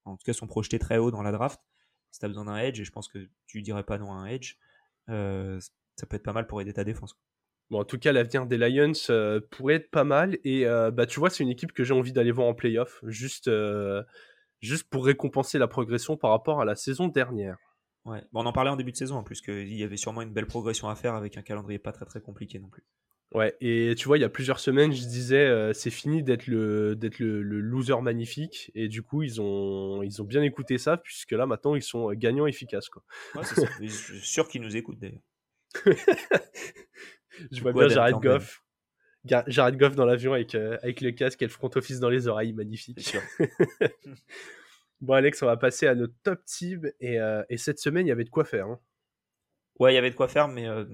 en 0.05 0.17
tout 0.17 0.23
cas, 0.25 0.33
sont 0.33 0.47
projetés 0.47 0.79
très 0.79 0.97
haut 0.97 1.11
dans 1.11 1.21
la 1.21 1.31
draft. 1.31 1.59
Si 2.11 2.19
tu 2.19 2.25
as 2.25 2.27
besoin 2.27 2.45
d'un 2.45 2.57
edge, 2.57 2.79
et 2.79 2.83
je 2.83 2.91
pense 2.91 3.07
que 3.07 3.29
tu 3.47 3.61
dirais 3.61 3.83
pas 3.83 3.97
non 3.97 4.11
à 4.11 4.15
un 4.15 4.25
edge, 4.25 4.57
euh, 5.09 5.59
ça 5.95 6.05
peut 6.05 6.15
être 6.15 6.23
pas 6.23 6.33
mal 6.33 6.47
pour 6.47 6.61
aider 6.61 6.73
ta 6.73 6.83
défense. 6.83 7.17
Bon, 7.69 7.79
en 7.79 7.85
tout 7.85 7.97
cas, 7.97 8.11
l'avenir 8.11 8.45
des 8.45 8.57
Lions 8.57 8.91
pourrait 9.49 9.75
être 9.75 9.89
pas 9.89 10.03
mal. 10.03 10.37
Et 10.43 10.65
bah, 10.65 11.05
tu 11.05 11.19
vois, 11.19 11.29
c'est 11.29 11.43
une 11.43 11.49
équipe 11.49 11.71
que 11.71 11.83
j'ai 11.83 11.93
envie 11.93 12.13
d'aller 12.13 12.31
voir 12.31 12.47
en 12.47 12.53
playoff, 12.53 12.99
juste, 13.07 13.49
juste 14.61 14.89
pour 14.89 15.05
récompenser 15.05 15.57
la 15.57 15.67
progression 15.67 16.17
par 16.17 16.31
rapport 16.31 16.61
à 16.61 16.65
la 16.65 16.75
saison 16.75 17.07
dernière. 17.07 17.57
Ouais. 18.05 18.21
Bon, 18.31 18.43
on 18.43 18.45
en 18.45 18.53
parlait 18.53 18.69
en 18.69 18.75
début 18.75 18.91
de 18.91 18.97
saison, 18.97 19.15
en 19.15 19.23
plus 19.23 19.41
qu'il 19.41 19.73
y 19.73 19.83
avait 19.83 19.97
sûrement 19.97 20.21
une 20.21 20.33
belle 20.33 20.45
progression 20.45 20.89
à 20.89 20.95
faire 20.95 21.15
avec 21.15 21.37
un 21.37 21.41
calendrier 21.41 21.79
pas 21.79 21.93
très 21.93 22.05
très 22.05 22.21
compliqué 22.21 22.59
non 22.59 22.69
plus. 22.69 22.83
Ouais, 23.33 23.55
et 23.61 23.95
tu 23.97 24.07
vois, 24.07 24.17
il 24.17 24.21
y 24.21 24.25
a 24.25 24.29
plusieurs 24.29 24.59
semaines, 24.59 24.91
je 24.91 25.07
disais, 25.07 25.45
euh, 25.45 25.73
c'est 25.73 25.89
fini 25.89 26.21
d'être 26.21 26.45
le, 26.47 26.95
d'être 26.95 27.17
le, 27.19 27.41
loser 27.41 27.99
magnifique, 28.01 28.71
et 28.75 28.87
du 28.87 29.01
coup, 29.01 29.23
ils 29.23 29.41
ont, 29.41 30.03
ils 30.03 30.21
ont 30.21 30.25
bien 30.25 30.43
écouté 30.43 30.77
ça, 30.77 30.97
puisque 30.97 31.31
là, 31.31 31.45
maintenant, 31.45 31.75
ils 31.75 31.81
sont 31.81 32.11
gagnants 32.13 32.45
efficaces. 32.45 32.89
Quoi. 32.89 33.03
Ouais, 33.35 33.43
ça. 33.43 33.63
je 33.81 33.87
suis 33.87 34.19
sûr 34.19 34.47
qu'ils 34.47 34.61
nous 34.61 34.77
écoutent 34.77 34.99
d'ailleurs. 34.99 35.21
je 37.51 37.61
vois 37.61 37.73
bien 37.73 37.87
Jared 37.87 38.21
Goff. 38.21 38.63
Jared 39.25 39.77
Goff 39.77 39.95
dans 39.95 40.05
l'avion 40.05 40.33
avec, 40.33 40.53
euh, 40.53 40.77
avec 40.83 41.01
le 41.01 41.11
casque 41.11 41.41
et 41.41 41.45
le 41.45 41.51
front 41.51 41.71
office 41.75 41.99
dans 41.99 42.09
les 42.09 42.27
oreilles, 42.27 42.53
magnifique. 42.53 43.17
Bon, 45.03 45.15
Alex, 45.15 45.43
on 45.43 45.47
va 45.47 45.57
passer 45.57 45.85
à 45.85 45.95
notre 45.95 46.13
top 46.23 46.45
team. 46.45 46.89
Et, 47.01 47.19
euh, 47.19 47.43
et 47.49 47.57
cette 47.57 47.77
semaine, 47.77 48.07
il 48.07 48.09
y 48.09 48.13
avait 48.13 48.23
de 48.23 48.29
quoi 48.29 48.45
faire. 48.45 48.67
Hein. 48.67 48.79
Ouais, 49.77 49.91
il 49.91 49.95
y 49.95 49.97
avait 49.97 50.11
de 50.11 50.15
quoi 50.15 50.29
faire, 50.29 50.47
mais 50.47 50.65
euh, 50.65 50.85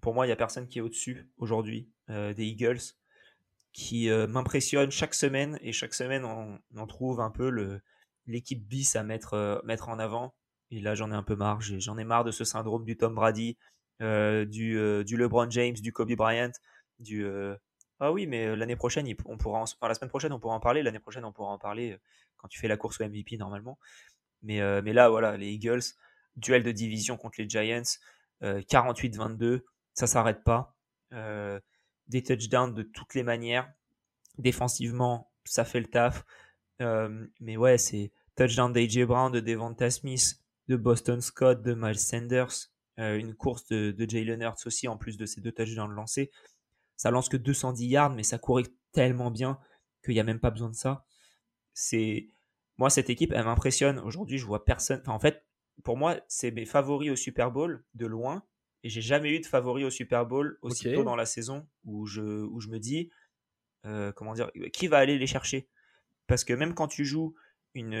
pour 0.00 0.14
moi, 0.14 0.26
il 0.26 0.28
n'y 0.28 0.32
a 0.32 0.36
personne 0.36 0.68
qui 0.68 0.78
est 0.78 0.82
au-dessus 0.82 1.30
aujourd'hui 1.36 1.90
euh, 2.10 2.32
des 2.34 2.44
Eagles, 2.44 2.80
qui 3.72 4.08
m'impressionne 4.08 4.90
chaque 4.90 5.12
semaine 5.12 5.58
et 5.60 5.70
chaque 5.70 5.92
semaine 5.92 6.24
on, 6.24 6.58
on 6.74 6.86
trouve 6.86 7.20
un 7.20 7.30
peu 7.30 7.78
l'équipe 8.26 8.66
bis 8.66 8.96
à 8.96 9.02
mettre 9.02 9.60
mettre 9.64 9.90
en 9.90 9.98
avant. 9.98 10.34
Et 10.70 10.80
là 10.80 10.94
j'en 10.94 11.12
ai 11.12 11.14
un 11.14 11.22
peu 11.22 11.36
marre, 11.36 11.60
j'en 11.60 11.98
ai 11.98 12.04
marre 12.04 12.24
de 12.24 12.30
ce 12.30 12.42
syndrome 12.42 12.86
du 12.86 12.96
Tom 12.96 13.14
Brady, 13.14 13.58
du, 14.00 14.78
LeBron 14.78 15.50
James, 15.50 15.74
du 15.74 15.92
Kobe 15.92 16.14
Bryant, 16.14 16.52
ah 17.98 18.12
oui, 18.12 18.26
mais 18.26 18.54
l'année 18.56 18.76
prochaine, 18.76 19.06
on 19.24 19.38
pourra 19.38 19.60
enfin, 19.60 19.88
la 19.88 19.94
semaine 19.94 20.10
prochaine, 20.10 20.32
on 20.32 20.40
pourra 20.40 20.54
en 20.54 20.60
parler. 20.60 20.82
L'année 20.82 20.98
prochaine, 20.98 21.24
on 21.24 21.32
pourra 21.32 21.50
en 21.50 21.58
parler 21.58 21.98
quand 22.36 22.48
tu 22.48 22.58
fais 22.58 22.68
la 22.68 22.76
course 22.76 23.00
au 23.00 23.04
MVP 23.04 23.36
normalement. 23.38 23.78
Mais 24.42 24.60
là, 24.60 25.08
voilà, 25.08 25.36
les 25.36 25.48
Eagles, 25.48 25.82
duel 26.36 26.62
de 26.62 26.72
division 26.72 27.16
contre 27.16 27.40
les 27.40 27.48
Giants, 27.48 27.82
48-22, 28.42 29.62
ça 29.96 30.06
s'arrête 30.06 30.44
pas. 30.44 30.76
des 31.10 32.22
touchdowns 32.22 32.74
de 32.74 32.82
toutes 32.84 33.14
les 33.14 33.24
manières. 33.24 33.72
Défensivement, 34.38 35.32
ça 35.44 35.64
fait 35.64 35.80
le 35.80 35.86
taf. 35.86 36.24
mais 37.40 37.56
ouais, 37.56 37.78
c'est 37.78 38.12
touchdown 38.36 38.72
d'AJ 38.72 39.04
Brown, 39.04 39.32
de 39.32 39.40
Devonta 39.40 39.90
Smith, 39.90 40.40
de 40.68 40.76
Boston 40.76 41.20
Scott, 41.20 41.62
de 41.62 41.74
Miles 41.74 41.98
Sanders. 41.98 42.70
une 42.98 43.34
course 43.34 43.66
de, 43.66 43.90
de 43.90 44.08
Jalen 44.08 44.42
Hurts 44.42 44.66
aussi, 44.66 44.86
en 44.86 44.96
plus 44.96 45.16
de 45.16 45.26
ces 45.26 45.40
deux 45.40 45.52
touchdowns 45.52 45.92
lancés. 45.92 46.30
Ça 46.96 47.10
lance 47.10 47.28
que 47.28 47.36
210 47.36 47.86
yards, 47.86 48.14
mais 48.14 48.22
ça 48.22 48.38
courait 48.38 48.64
tellement 48.92 49.30
bien 49.30 49.58
qu'il 50.04 50.14
n'y 50.14 50.20
a 50.20 50.24
même 50.24 50.40
pas 50.40 50.50
besoin 50.50 50.70
de 50.70 50.74
ça. 50.74 51.04
C'est 51.74 52.30
moi 52.78 52.90
cette 52.90 53.10
équipe, 53.10 53.32
elle 53.32 53.44
m'impressionne. 53.44 53.98
Aujourd'hui, 53.98 54.38
je 54.38 54.46
vois 54.46 54.64
personne. 54.64 55.02
en 55.06 55.18
fait, 55.18 55.44
pour 55.84 55.96
moi, 55.96 56.16
c'est 56.28 56.50
mes 56.50 56.64
favoris 56.66 57.10
au 57.10 57.16
Super 57.16 57.50
Bowl 57.50 57.84
de 57.94 58.06
loin. 58.06 58.42
Et 58.86 58.88
j'ai 58.88 59.02
jamais 59.02 59.34
eu 59.34 59.40
de 59.40 59.46
favoris 59.46 59.84
au 59.84 59.90
Super 59.90 60.26
Bowl 60.26 60.60
aussi 60.62 60.92
tôt 60.94 61.02
dans 61.02 61.16
la 61.16 61.26
saison 61.26 61.66
où 61.84 62.06
je, 62.06 62.22
où 62.22 62.60
je 62.60 62.68
me 62.68 62.78
dis, 62.78 63.10
euh, 63.84 64.12
comment 64.12 64.32
dire, 64.32 64.48
qui 64.72 64.86
va 64.86 64.98
aller 64.98 65.18
les 65.18 65.26
chercher? 65.26 65.68
Parce 66.28 66.44
que 66.44 66.52
même 66.52 66.72
quand 66.72 66.86
tu 66.86 67.04
joues 67.04 67.34
une, 67.74 67.94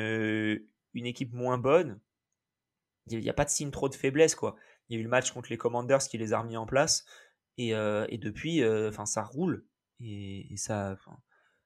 une 0.94 1.06
équipe 1.06 1.32
moins 1.32 1.58
bonne, 1.58 1.98
il 3.08 3.18
n'y 3.18 3.28
a 3.28 3.32
pas 3.32 3.44
de 3.44 3.50
signe 3.50 3.72
trop 3.72 3.88
de 3.88 3.96
faiblesse. 3.96 4.36
quoi. 4.36 4.54
Il 4.88 4.94
y 4.94 4.96
a 4.96 5.00
eu 5.00 5.02
le 5.02 5.08
match 5.08 5.32
contre 5.32 5.50
les 5.50 5.56
Commanders 5.56 6.06
qui 6.06 6.18
les 6.18 6.32
a 6.32 6.38
remis 6.38 6.56
en 6.56 6.66
place. 6.66 7.04
Et, 7.58 7.74
euh, 7.74 8.06
et 8.08 8.18
depuis, 8.18 8.62
euh, 8.62 8.92
ça 9.06 9.24
roule. 9.24 9.66
Et, 9.98 10.54
ça, 10.56 10.96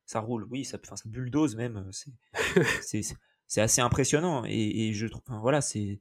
ça 0.07 0.21
roule, 0.21 0.47
oui, 0.49 0.65
ça, 0.65 0.79
ça 0.83 0.95
bulldoze 1.05 1.57
même. 1.57 1.91
C'est 3.47 3.61
assez 3.61 3.83
impressionnant. 3.83 4.47
Et, 4.47 4.89
et 4.89 4.93
je 4.95 5.07
trouve, 5.07 5.23
voilà, 5.43 5.61
c'est 5.61 6.01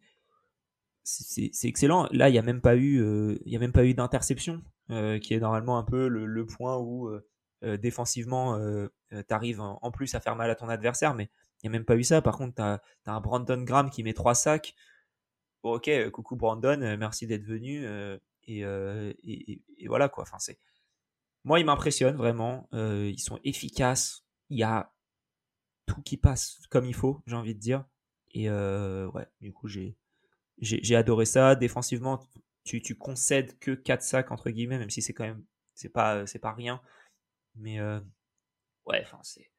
c'est 1.51 1.67
excellent. 1.67 2.07
Là, 2.11 2.29
il 2.29 2.33
n'y 2.33 2.39
a 2.39 2.43
même 2.43 2.61
pas 2.61 2.75
eu, 2.75 3.01
euh, 3.01 3.37
il 3.45 3.53
y 3.53 3.55
a 3.55 3.59
même 3.59 3.71
pas 3.71 3.85
eu 3.85 3.93
d'interception, 3.93 4.61
qui 4.89 5.33
est 5.33 5.39
normalement 5.39 5.77
un 5.77 5.83
peu 5.83 6.07
le, 6.07 6.45
point 6.45 6.77
où 6.77 7.09
défensivement, 7.61 8.59
tu 9.11 9.23
arrives 9.29 9.61
en, 9.61 9.91
plus 9.91 10.15
à 10.15 10.19
faire 10.19 10.35
mal 10.35 10.49
à 10.49 10.55
ton 10.55 10.69
adversaire, 10.69 11.13
mais 11.13 11.29
il 11.61 11.69
n'y 11.69 11.75
a 11.75 11.77
même 11.77 11.85
pas 11.85 11.95
eu 11.95 12.03
ça. 12.03 12.21
Par 12.21 12.37
contre, 12.37 12.55
tu 12.55 12.61
as, 12.61 12.81
un 13.05 13.21
Brandon 13.21 13.61
Graham 13.61 13.89
qui 13.89 14.03
met 14.03 14.13
trois 14.13 14.35
sacs. 14.35 14.75
Bon, 15.61 15.73
ok, 15.75 16.09
coucou 16.11 16.35
Brandon, 16.35 16.97
merci 16.97 17.27
d'être 17.27 17.43
venu. 17.43 17.85
Euh, 18.57 19.13
et, 19.23 19.87
voilà 19.87 20.09
quoi. 20.09 20.23
Enfin, 20.23 20.37
moi, 21.43 21.59
ils 21.59 21.65
m'impressionnent 21.65 22.15
vraiment. 22.15 22.67
Euh, 22.73 23.09
ils 23.11 23.19
sont 23.19 23.39
efficaces. 23.43 24.25
Il 24.49 24.57
y 24.57 24.63
a 24.63 24.93
tout 25.85 26.01
qui 26.01 26.17
passe 26.17 26.59
comme 26.69 26.85
il 26.85 26.95
faut, 26.95 27.21
j'ai 27.25 27.35
envie 27.35 27.55
de 27.55 27.59
dire. 27.59 27.85
Et 28.31 28.49
euh, 28.49 29.09
ouais, 29.11 29.27
du 29.41 29.53
coup, 29.53 29.67
j'ai 29.67 29.97
j'ai 30.61 30.95
adoré 30.95 31.25
ça. 31.25 31.55
Défensivement, 31.55 32.19
tu, 32.63 32.81
tu 32.81 32.95
concèdes 32.95 33.57
que 33.59 33.71
4 33.71 34.01
sacs 34.01 34.31
entre 34.31 34.49
guillemets, 34.49 34.79
même 34.79 34.89
si 34.89 35.01
c'est 35.01 35.13
quand 35.13 35.25
même 35.25 35.43
c'est 35.73 35.89
pas 35.89 36.25
c'est 36.27 36.39
pas 36.39 36.53
rien. 36.53 36.81
Mais 37.55 37.79
ouais, 37.81 39.01
enfin 39.01 39.19
c'est 39.23 39.51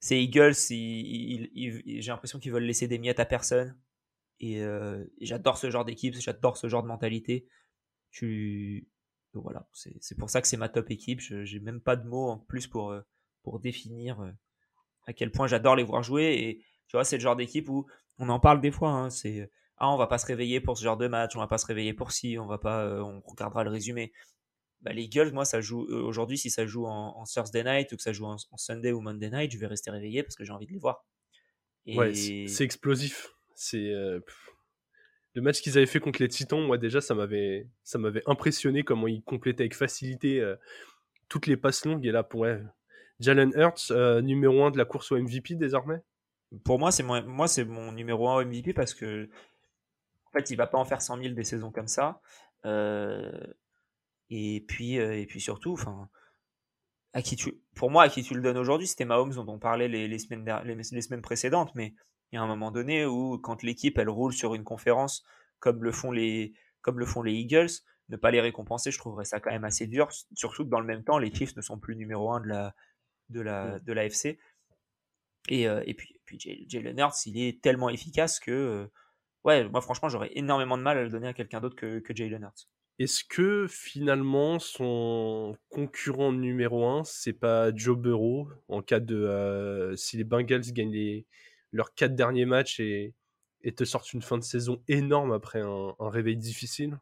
c'est 0.00 0.22
Eagles. 0.22 0.54
j'ai 0.54 2.10
l'impression 2.10 2.38
qu'ils 2.38 2.52
veulent 2.52 2.64
laisser 2.64 2.88
des 2.88 2.98
miettes 2.98 3.20
à 3.20 3.26
personne. 3.26 3.76
Et, 4.40 4.58
et 4.58 5.26
j'adore 5.26 5.58
ce 5.58 5.70
genre 5.70 5.84
d'équipe, 5.84 6.14
j'adore 6.14 6.56
ce 6.56 6.68
genre 6.68 6.82
de 6.82 6.88
mentalité. 6.88 7.48
Tu... 8.10 8.88
voilà, 9.34 9.68
c'est 9.72 10.16
pour 10.16 10.30
ça 10.30 10.40
que 10.40 10.48
c'est 10.48 10.56
ma 10.56 10.68
top 10.68 10.90
équipe. 10.90 11.20
J'ai 11.20 11.60
même 11.60 11.80
pas 11.80 11.96
de 11.96 12.08
mots 12.08 12.30
en 12.30 12.38
plus 12.38 12.66
pour, 12.66 12.92
euh, 12.92 13.02
pour 13.42 13.60
définir 13.60 14.20
euh, 14.20 14.30
à 15.06 15.12
quel 15.12 15.30
point 15.30 15.46
j'adore 15.46 15.76
les 15.76 15.82
voir 15.82 16.02
jouer. 16.02 16.34
Et 16.34 16.64
tu 16.88 16.96
vois, 16.96 17.04
c'est 17.04 17.16
le 17.16 17.22
genre 17.22 17.36
d'équipe 17.36 17.68
où 17.68 17.86
on 18.18 18.28
en 18.30 18.40
parle 18.40 18.60
des 18.60 18.70
fois. 18.70 18.90
Hein, 18.90 19.10
c'est 19.10 19.50
ah, 19.78 19.90
on 19.90 19.96
va 19.96 20.06
pas 20.06 20.18
se 20.18 20.26
réveiller 20.26 20.60
pour 20.60 20.78
ce 20.78 20.84
genre 20.84 20.96
de 20.96 21.08
match, 21.08 21.36
on 21.36 21.40
va 21.40 21.46
pas 21.46 21.58
se 21.58 21.66
réveiller 21.66 21.94
pour 21.94 22.12
ci, 22.12 22.38
on 22.38 22.46
va 22.46 22.58
pas, 22.58 22.84
euh, 22.84 23.00
on 23.00 23.20
regardera 23.26 23.64
le 23.64 23.70
résumé. 23.70 24.12
Bah, 24.80 24.92
les 24.92 25.02
Eagles, 25.02 25.32
moi, 25.32 25.44
ça 25.44 25.60
joue 25.60 25.80
aujourd'hui. 25.80 26.38
Si 26.38 26.50
ça 26.50 26.66
joue 26.66 26.86
en, 26.86 27.24
Thursday 27.24 27.64
night 27.64 27.92
ou 27.92 27.96
que 27.96 28.02
ça 28.02 28.12
joue 28.12 28.26
en, 28.26 28.36
Sunday 28.56 28.92
ou 28.92 29.00
Monday 29.00 29.30
night, 29.30 29.52
je 29.52 29.58
vais 29.58 29.66
rester 29.66 29.90
réveillé 29.90 30.22
parce 30.22 30.36
que 30.36 30.44
j'ai 30.44 30.52
envie 30.52 30.66
de 30.66 30.72
les 30.72 30.78
voir. 30.78 31.04
Et... 31.86 31.96
Ouais, 31.96 32.14
c'est 32.14 32.64
explosif. 32.64 33.28
C'est 33.54 33.90
le 35.36 35.42
match 35.42 35.60
qu'ils 35.60 35.76
avaient 35.76 35.86
fait 35.86 36.00
contre 36.00 36.22
les 36.22 36.28
Titans, 36.28 36.66
moi 36.66 36.78
déjà, 36.78 37.02
ça 37.02 37.14
m'avait, 37.14 37.68
ça 37.84 37.98
m'avait 37.98 38.22
impressionné 38.26 38.82
comment 38.84 39.06
ils 39.06 39.22
complétaient 39.22 39.64
avec 39.64 39.74
facilité 39.74 40.40
euh, 40.40 40.56
toutes 41.28 41.46
les 41.46 41.58
passes 41.58 41.84
longues. 41.84 42.06
Et 42.06 42.10
là, 42.10 42.22
pour 42.22 42.46
Jalen 43.20 43.52
Hurts, 43.54 43.90
euh, 43.90 44.22
numéro 44.22 44.64
1 44.64 44.70
de 44.70 44.78
la 44.78 44.86
course 44.86 45.12
au 45.12 45.18
MVP 45.18 45.54
désormais 45.54 46.00
Pour 46.64 46.78
moi, 46.78 46.90
c'est 46.90 47.02
mon, 47.02 47.22
moi, 47.22 47.48
c'est 47.48 47.66
mon 47.66 47.92
numéro 47.92 48.30
1 48.30 48.36
au 48.36 48.44
MVP 48.46 48.72
parce 48.72 48.94
que, 48.94 49.28
fait, 50.38 50.50
il 50.50 50.56
va 50.56 50.66
pas 50.66 50.78
en 50.78 50.84
faire 50.84 51.02
100 51.02 51.22
000 51.22 51.34
des 51.34 51.44
saisons 51.44 51.70
comme 51.70 51.88
ça. 51.88 52.20
Euh, 52.64 53.30
et 54.30 54.64
puis, 54.66 54.94
et 54.94 55.26
puis 55.26 55.40
surtout, 55.40 55.72
enfin. 55.72 56.08
À 57.12 57.22
qui 57.22 57.34
tu, 57.34 57.62
pour 57.74 57.90
moi, 57.90 58.02
à 58.02 58.08
qui 58.10 58.22
tu 58.22 58.34
le 58.34 58.42
donnes 58.42 58.58
aujourd'hui, 58.58 58.86
c'était 58.86 59.06
Mahomes 59.06 59.32
dont 59.32 59.48
on 59.48 59.58
parlait 59.58 59.88
les, 59.88 60.06
les 60.06 60.18
semaines, 60.18 60.44
les 60.64 61.00
semaines 61.00 61.22
précédentes, 61.22 61.74
mais 61.74 61.94
il 62.30 62.36
y 62.36 62.38
a 62.38 62.42
un 62.42 62.46
moment 62.46 62.70
donné 62.70 63.06
où, 63.06 63.38
quand 63.38 63.62
l'équipe 63.62 63.96
elle 63.96 64.10
roule 64.10 64.34
sur 64.34 64.54
une 64.54 64.64
conférence 64.64 65.24
comme 65.58 65.82
le 65.82 65.92
font 65.92 66.10
les, 66.10 66.52
comme 66.82 66.98
le 66.98 67.06
font 67.06 67.22
les 67.22 67.32
Eagles, 67.32 67.70
ne 68.08 68.16
pas 68.16 68.30
les 68.30 68.40
récompenser, 68.40 68.90
je 68.90 68.98
trouverais 68.98 69.24
ça 69.24 69.40
quand 69.40 69.50
même 69.50 69.64
assez 69.64 69.86
dur. 69.86 70.08
Surtout 70.34 70.64
que 70.64 70.70
dans 70.70 70.80
le 70.80 70.86
même 70.86 71.04
temps, 71.04 71.18
les 71.18 71.34
Chiefs 71.34 71.56
ne 71.56 71.62
sont 71.62 71.78
plus 71.78 71.96
numéro 71.96 72.32
1 72.32 72.40
de 72.40 72.48
la, 72.48 72.74
de 73.30 73.40
la, 73.40 73.78
de 73.80 73.92
l'AFC. 73.92 74.38
Et, 75.48 75.68
euh, 75.68 75.82
et 75.86 75.94
puis, 75.94 76.20
puis 76.24 76.38
Jalen 76.68 76.98
Hurts, 76.98 77.26
il 77.26 77.38
est 77.38 77.60
tellement 77.62 77.88
efficace 77.88 78.38
que, 78.40 78.50
euh, 78.50 78.86
ouais, 79.46 79.68
moi 79.68 79.80
franchement, 79.80 80.08
j'aurais 80.08 80.30
énormément 80.34 80.76
de 80.76 80.82
mal 80.82 80.98
à 80.98 81.02
le 81.02 81.08
donner 81.08 81.28
à 81.28 81.32
quelqu'un 81.32 81.60
d'autre 81.60 81.76
que, 81.76 82.00
que 82.00 82.14
Jalen 82.14 82.42
Hurts. 82.42 82.68
Est-ce 82.98 83.24
que 83.24 83.66
finalement 83.68 84.58
son 84.58 85.56
concurrent 85.68 86.32
numéro 86.32 86.86
1, 86.86 87.04
c'est 87.04 87.34
pas 87.34 87.74
Joe 87.74 87.96
Burrow 87.96 88.48
en 88.68 88.82
cas 88.82 89.00
de 89.00 89.16
euh, 89.16 89.96
si 89.96 90.16
les 90.16 90.24
Bengals 90.24 90.72
gagnent 90.72 90.92
les, 90.92 91.26
leurs 91.72 91.94
quatre 91.94 92.14
derniers 92.14 92.46
matchs 92.46 92.80
et, 92.80 93.14
et 93.62 93.72
te 93.72 93.84
sortent 93.84 94.12
une 94.12 94.22
fin 94.22 94.38
de 94.38 94.44
saison 94.44 94.82
énorme 94.88 95.32
après 95.32 95.60
un, 95.60 95.94
réveil 96.00 96.36
difficile? 96.36 96.98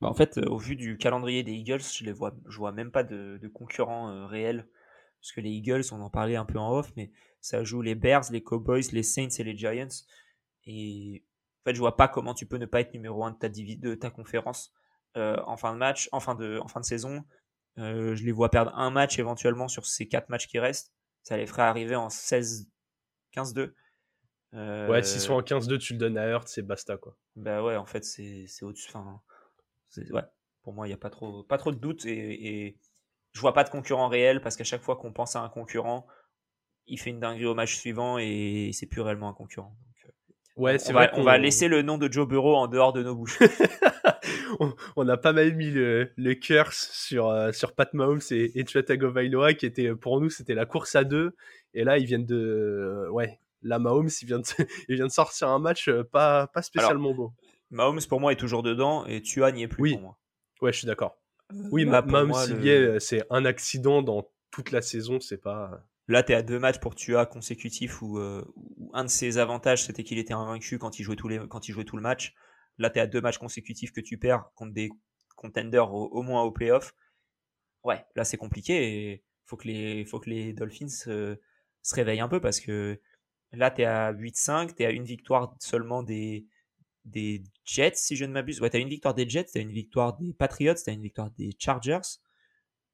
Bah, 0.00 0.08
En 0.08 0.14
fait, 0.14 0.38
euh, 0.38 0.46
au 0.46 0.58
vu 0.58 0.76
du 0.76 0.96
calendrier 0.96 1.42
des 1.42 1.52
Eagles, 1.52 1.82
je 1.82 2.04
les 2.04 2.12
vois, 2.12 2.34
je 2.48 2.56
vois 2.56 2.72
même 2.72 2.90
pas 2.90 3.04
de, 3.04 3.38
concurrents 3.52 4.10
euh, 4.10 4.26
réels. 4.26 4.66
Parce 5.20 5.32
que 5.32 5.40
les 5.40 5.50
Eagles, 5.50 5.82
on 5.92 6.00
en 6.00 6.10
parlait 6.10 6.36
un 6.36 6.44
peu 6.44 6.58
en 6.58 6.70
off, 6.78 6.92
mais 6.96 7.10
ça 7.40 7.64
joue 7.64 7.82
les 7.82 7.94
Bears, 7.94 8.30
les 8.30 8.42
Cowboys, 8.42 8.84
les 8.92 9.02
Saints 9.02 9.28
et 9.38 9.44
les 9.44 9.56
Giants. 9.56 9.88
Et 10.66 11.24
fait, 11.70 11.74
je 11.74 11.80
vois 11.80 11.96
pas 11.96 12.08
comment 12.08 12.34
tu 12.34 12.46
peux 12.46 12.56
ne 12.56 12.66
pas 12.66 12.80
être 12.80 12.94
numéro 12.94 13.24
1 13.24 13.32
de 13.32 13.36
ta, 13.36 13.48
de 13.48 13.94
ta 13.94 14.10
conférence 14.10 14.72
euh, 15.16 15.36
en 15.46 15.56
fin 15.56 15.72
de 15.72 15.78
match, 15.78 16.08
en 16.12 16.20
fin 16.20 16.34
de, 16.34 16.58
en 16.62 16.68
fin 16.68 16.80
de 16.80 16.84
saison. 16.84 17.24
je 17.76 18.24
les 18.24 18.32
vois 18.32 18.50
perdre 18.50 18.72
un 18.74 18.90
match 18.90 19.18
éventuellement 19.18 19.68
sur 19.68 19.86
ces 19.86 20.08
quatre 20.08 20.28
matchs 20.28 20.46
qui 20.46 20.58
restent. 20.58 20.92
Ça 21.22 21.36
les 21.36 21.46
ferait 21.46 21.62
arriver 21.62 21.96
en 21.96 22.08
16 22.08 22.68
15-2. 23.36 23.74
Ouais, 24.52 25.02
s'ils 25.02 25.20
sont 25.20 25.34
en 25.34 25.42
15-2, 25.42 25.78
tu 25.78 25.92
le 25.92 25.98
donnes 25.98 26.16
à 26.16 26.26
Hurt, 26.28 26.48
c'est 26.48 26.62
basta 26.62 26.96
quoi. 26.96 27.16
Bah 27.34 27.62
ouais, 27.62 27.76
en 27.76 27.84
fait, 27.84 28.04
c'est 28.04 28.46
au-dessus. 28.62 28.88
Enfin, 28.88 29.20
ouais, 30.10 30.22
pour 30.62 30.72
moi, 30.72 30.86
il 30.86 30.90
n'y 30.90 30.94
a 30.94 30.98
pas 30.98 31.10
trop, 31.10 31.42
pas 31.42 31.58
trop 31.58 31.72
de 31.72 31.78
doutes 31.78 32.06
et, 32.06 32.66
et 32.66 32.78
je 33.32 33.40
vois 33.40 33.52
pas 33.52 33.64
de 33.64 33.68
concurrent 33.68 34.08
réel 34.08 34.40
parce 34.40 34.56
qu'à 34.56 34.64
chaque 34.64 34.82
fois 34.82 34.96
qu'on 34.96 35.12
pense 35.12 35.36
à 35.36 35.42
un 35.42 35.48
concurrent, 35.50 36.06
il 36.86 36.98
fait 36.98 37.10
une 37.10 37.20
dinguerie 37.20 37.46
au 37.46 37.54
match 37.54 37.76
suivant 37.76 38.18
et 38.18 38.70
c'est 38.72 38.86
plus 38.86 39.02
réellement 39.02 39.28
un 39.28 39.34
concurrent. 39.34 39.76
Ouais, 40.56 40.78
c'est 40.78 40.92
vrai. 40.92 41.10
on 41.12 41.22
va 41.22 41.36
laisser 41.36 41.68
le 41.68 41.82
nom 41.82 41.98
de 41.98 42.10
Joe 42.10 42.26
Burrow 42.26 42.56
en 42.56 42.66
dehors 42.66 42.94
de 42.94 43.02
nos 43.02 43.14
bouches. 43.14 43.38
on, 44.96 45.08
a 45.08 45.16
pas 45.16 45.32
mal 45.32 45.54
mis 45.54 45.70
le, 45.70 46.12
le 46.16 46.34
curse 46.34 46.90
sur, 46.92 47.28
euh, 47.28 47.52
sur 47.52 47.74
Pat 47.74 47.92
Mahomes 47.94 48.20
et, 48.30 48.58
et 48.58 48.64
Tagovailoa 48.64 49.54
qui 49.54 49.66
était 49.66 49.94
pour 49.94 50.20
nous 50.20 50.30
c'était 50.30 50.54
la 50.54 50.66
course 50.66 50.94
à 50.96 51.04
deux 51.04 51.34
et 51.74 51.84
là 51.84 51.98
ils 51.98 52.06
viennent 52.06 52.26
de 52.26 52.36
euh, 52.36 53.10
ouais 53.10 53.38
la 53.62 53.78
Mahomes 53.78 54.08
il 54.22 54.26
vient 54.26 54.38
de, 54.38 54.44
il 54.88 54.96
vient 54.96 55.06
de 55.06 55.12
sortir 55.12 55.48
un 55.48 55.58
match 55.58 55.88
euh, 55.88 56.04
pas, 56.04 56.46
pas 56.48 56.62
spécialement 56.62 57.12
beau. 57.12 57.32
Mahomes 57.70 58.00
pour 58.08 58.20
moi 58.20 58.32
est 58.32 58.36
toujours 58.36 58.62
dedans 58.62 59.04
et 59.06 59.22
Tua 59.22 59.52
n'y 59.52 59.62
est 59.62 59.68
plus 59.68 59.82
oui. 59.82 59.92
pour 59.92 60.02
moi. 60.02 60.18
Ouais 60.62 60.72
je 60.72 60.78
suis 60.78 60.86
d'accord. 60.86 61.18
Oui 61.70 61.84
Mahomes 61.84 62.34
il 62.48 62.68
est 62.68 63.00
c'est 63.00 63.24
un 63.30 63.44
accident 63.44 64.02
dans 64.02 64.28
toute 64.50 64.70
la 64.70 64.82
saison 64.82 65.20
c'est 65.20 65.40
pas 65.40 65.84
Là, 66.08 66.22
tu 66.22 66.32
es 66.32 66.34
à 66.34 66.42
deux 66.42 66.58
matchs 66.58 66.78
pour 66.78 66.94
Tua 66.94 67.26
consécutifs 67.26 68.00
où, 68.02 68.18
où 68.20 68.90
un 68.94 69.04
de 69.04 69.10
ses 69.10 69.38
avantages, 69.38 69.84
c'était 69.84 70.04
qu'il 70.04 70.18
était 70.18 70.34
invaincu 70.34 70.78
quand 70.78 70.98
il 70.98 71.02
jouait, 71.02 71.16
tous 71.16 71.28
les, 71.28 71.40
quand 71.48 71.68
il 71.68 71.72
jouait 71.72 71.84
tout 71.84 71.96
le 71.96 72.02
match. 72.02 72.34
Là, 72.78 72.90
tu 72.90 72.98
es 72.98 73.02
à 73.02 73.06
deux 73.06 73.20
matchs 73.20 73.38
consécutifs 73.38 73.92
que 73.92 74.00
tu 74.00 74.18
perds 74.18 74.50
contre 74.54 74.72
des 74.72 74.90
contenders 75.34 75.92
au, 75.92 76.22
moins 76.22 76.42
au 76.42 76.52
playoff. 76.52 76.94
Ouais, 77.84 78.04
là, 78.14 78.24
c'est 78.24 78.36
compliqué. 78.36 79.12
Et 79.12 79.24
faut 79.46 79.56
que 79.56 79.66
les, 79.66 80.04
faut 80.04 80.20
que 80.20 80.30
les 80.30 80.52
Dolphins 80.52 80.88
se 80.88 81.38
réveillent 81.94 82.20
un 82.20 82.28
peu 82.28 82.40
parce 82.40 82.60
que 82.60 83.00
là, 83.52 83.70
tu 83.70 83.82
es 83.82 83.84
à 83.84 84.12
8-5, 84.12 84.74
tu 84.74 84.82
es 84.82 84.86
à 84.86 84.90
une 84.90 85.04
victoire 85.04 85.54
seulement 85.60 86.02
des, 86.02 86.46
des 87.04 87.42
Jets, 87.64 87.94
si 87.94 88.16
je 88.16 88.24
ne 88.24 88.32
m'abuse. 88.32 88.60
Ouais, 88.60 88.70
tu 88.70 88.76
as 88.76 88.80
une 88.80 88.88
victoire 88.88 89.14
des 89.14 89.28
Jets, 89.28 89.46
tu 89.52 89.58
as 89.58 89.62
une 89.62 89.72
victoire 89.72 90.16
des 90.18 90.34
Patriots, 90.34 90.74
tu 90.74 90.90
as 90.90 90.92
une 90.92 91.02
victoire 91.02 91.30
des 91.32 91.56
Chargers. 91.58 92.20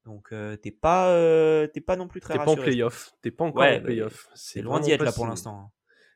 Donc, 0.05 0.33
euh, 0.33 0.57
t'es 0.57 0.71
pas, 0.71 1.11
euh, 1.11 1.67
pas 1.85 1.95
non 1.95 2.07
plus 2.07 2.19
très 2.19 2.35
rassuré. 2.35 2.55
T'es 2.55 2.55
pas 2.55 2.61
en 2.61 2.65
playoff. 2.65 3.13
T'es 3.21 3.31
pas 3.31 3.45
encore 3.45 3.63
en 3.63 3.81
playoff. 3.81 4.27
C'est 4.33 4.61
loin 4.61 4.79
d'y 4.79 4.91
être 4.91 5.03
là 5.03 5.11
pour 5.11 5.27
l'instant. 5.27 5.71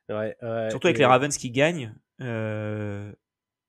Hein. 0.10 0.13
Ouais, 0.13 0.69
Surtout 0.69 0.88
avec 0.88 0.97
les 0.97 1.06
Ravens 1.06 1.36
qui 1.36 1.52
gagnent. 1.52 1.93
Euh, 2.21 3.13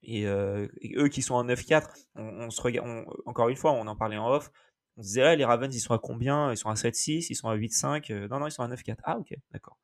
et, 0.02 0.24
eux 0.24 1.08
qui 1.08 1.22
sont 1.22 1.34
en 1.34 1.44
9-4. 1.44 1.88
On, 2.16 2.50
se 2.50 2.60
regarde, 2.60 3.06
encore 3.26 3.48
une 3.48 3.56
fois, 3.56 3.72
on 3.72 3.86
en 3.86 3.96
parlait 3.96 4.16
en 4.16 4.28
off. 4.28 4.50
On 4.96 5.02
se 5.02 5.08
disait, 5.08 5.22
ah, 5.22 5.36
les 5.36 5.44
Ravens, 5.44 5.74
ils 5.74 5.80
sont 5.80 5.94
à 5.94 5.98
combien? 5.98 6.50
Ils 6.50 6.56
sont 6.56 6.70
à 6.70 6.74
7-6, 6.74 7.26
ils 7.30 7.36
sont 7.36 7.48
à 7.48 7.56
8-5. 7.56 8.12
non, 8.28 8.40
non, 8.40 8.46
ils 8.48 8.52
sont 8.52 8.62
à 8.62 8.68
9-4. 8.68 8.96
Ah, 9.04 9.18
ok, 9.18 9.34
d'accord. 9.52 9.78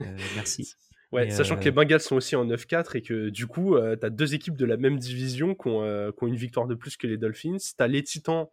merci. 0.34 0.74
Ouais, 1.10 1.28
sachant 1.30 1.56
que 1.56 1.64
les 1.64 1.70
Bengals 1.70 2.00
sont 2.00 2.16
aussi 2.16 2.36
en 2.36 2.46
9-4 2.46 2.96
et 2.96 3.02
que 3.02 3.28
du 3.28 3.46
coup, 3.46 3.76
tu 3.78 4.06
as 4.06 4.10
deux 4.10 4.34
équipes 4.34 4.56
de 4.56 4.64
la 4.64 4.78
même 4.78 4.98
division 4.98 5.54
qui 5.54 5.68
ont, 5.68 6.12
qui 6.12 6.24
ont, 6.24 6.26
une 6.26 6.36
victoire 6.36 6.66
de 6.66 6.74
plus 6.74 6.96
que 6.96 7.06
les 7.06 7.18
Dolphins. 7.18 7.58
Tu 7.58 7.82
as 7.82 7.86
les 7.86 8.02
Titans 8.02 8.46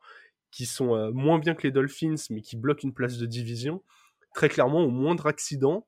qui 0.52 0.66
sont 0.66 0.96
euh, 0.96 1.12
moins 1.12 1.40
bien 1.40 1.56
que 1.56 1.64
les 1.64 1.72
Dolphins, 1.72 2.16
mais 2.30 2.42
qui 2.42 2.58
bloquent 2.58 2.82
une 2.84 2.94
place 2.94 3.18
de 3.18 3.26
division, 3.26 3.84
très 4.34 4.50
clairement, 4.50 4.84
au 4.84 4.90
moindre 4.90 5.28
accident, 5.28 5.88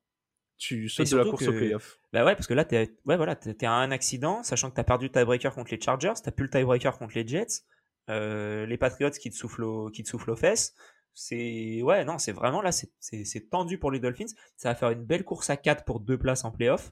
tu 0.57 0.89
sautes 0.89 1.09
de 1.09 1.17
la 1.17 1.23
course 1.23 1.47
au 1.47 1.53
playoff. 1.53 1.97
Bah 2.13 2.23
ouais, 2.23 2.35
parce 2.35 2.47
que 2.47 2.53
là, 2.53 2.65
tu 2.65 2.75
ouais, 2.75 3.17
voilà, 3.17 3.39
es 3.45 3.65
à 3.65 3.71
un 3.71 3.91
accident, 3.91 4.43
sachant 4.43 4.69
que 4.69 4.75
tu 4.75 4.81
as 4.81 4.83
perdu 4.83 5.07
le 5.07 5.11
tiebreaker 5.11 5.53
contre 5.53 5.71
les 5.71 5.81
Chargers, 5.81 6.13
tu 6.23 6.31
plus 6.31 6.45
le 6.45 6.51
tiebreaker 6.51 6.97
contre 6.97 7.13
les 7.15 7.27
Jets, 7.27 7.63
euh, 8.09 8.65
les 8.65 8.77
Patriots 8.77 9.09
qui 9.09 9.31
te 9.31 9.35
soufflent, 9.35 9.91
qui 9.91 10.03
te 10.03 10.09
soufflent 10.09 10.31
aux 10.31 10.35
fesses. 10.35 10.75
C'est 11.13 11.81
ouais, 11.81 12.05
non, 12.05 12.19
c'est 12.19 12.31
vraiment 12.31 12.61
là, 12.61 12.71
c'est 12.71 13.49
tendu 13.49 13.77
pour 13.77 13.91
les 13.91 13.99
Dolphins. 13.99 14.33
Ça 14.55 14.69
va 14.69 14.75
faire 14.75 14.91
une 14.91 15.03
belle 15.03 15.23
course 15.23 15.49
à 15.49 15.57
4 15.57 15.83
pour 15.83 15.99
deux 15.99 16.17
places 16.17 16.45
en 16.45 16.51
playoff. 16.51 16.91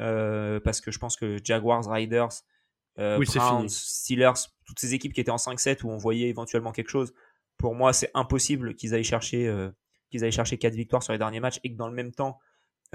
Euh, 0.00 0.60
parce 0.60 0.80
que 0.80 0.90
je 0.90 0.98
pense 0.98 1.16
que 1.16 1.38
Jaguars, 1.42 1.88
Riders, 1.90 2.42
euh, 2.98 3.18
Browns, 3.34 3.68
Steelers, 3.68 4.32
toutes 4.66 4.78
ces 4.78 4.94
équipes 4.94 5.12
qui 5.12 5.20
étaient 5.20 5.30
en 5.30 5.36
5-7 5.36 5.84
où 5.84 5.90
on 5.90 5.96
voyait 5.96 6.28
éventuellement 6.28 6.72
quelque 6.72 6.90
chose. 6.90 7.14
Pour 7.56 7.74
moi, 7.74 7.92
c'est 7.92 8.10
impossible 8.14 8.74
qu'ils 8.74 8.94
aillent 8.94 9.04
chercher 9.04 9.46
euh, 9.46 9.70
qu'ils 10.10 10.24
aillent 10.24 10.32
chercher 10.32 10.58
quatre 10.58 10.74
victoires 10.74 11.02
sur 11.02 11.12
les 11.12 11.18
derniers 11.18 11.40
matchs 11.40 11.60
et 11.64 11.72
que 11.72 11.76
dans 11.76 11.88
le 11.88 11.94
même 11.94 12.12
temps 12.12 12.38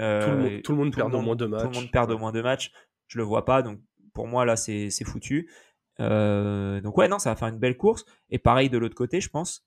euh, 0.00 0.60
tout, 0.62 0.72
le 0.72 0.78
monde, 0.78 0.94
perd 0.94 1.14
au 1.14 1.20
moins 1.20 1.36
deux 1.36 1.46
matchs. 1.46 1.62
Tout 1.62 1.68
le 1.68 1.74
monde 1.74 1.90
perd 1.90 2.10
au 2.10 2.18
moins 2.18 2.32
deux 2.32 2.42
matchs. 2.42 2.72
Je 3.06 3.18
le 3.18 3.24
vois 3.24 3.44
pas, 3.44 3.62
donc 3.62 3.80
pour 4.12 4.26
moi 4.26 4.44
là 4.44 4.56
c'est 4.56 4.90
foutu. 5.04 5.50
donc 5.98 6.98
ouais 6.98 7.08
non, 7.08 7.18
ça 7.18 7.30
va 7.30 7.36
faire 7.36 7.48
une 7.48 7.58
belle 7.58 7.76
course. 7.76 8.04
Et 8.30 8.38
pareil 8.38 8.68
de 8.68 8.78
l'autre 8.78 8.96
côté, 8.96 9.20
je 9.20 9.28
pense. 9.28 9.64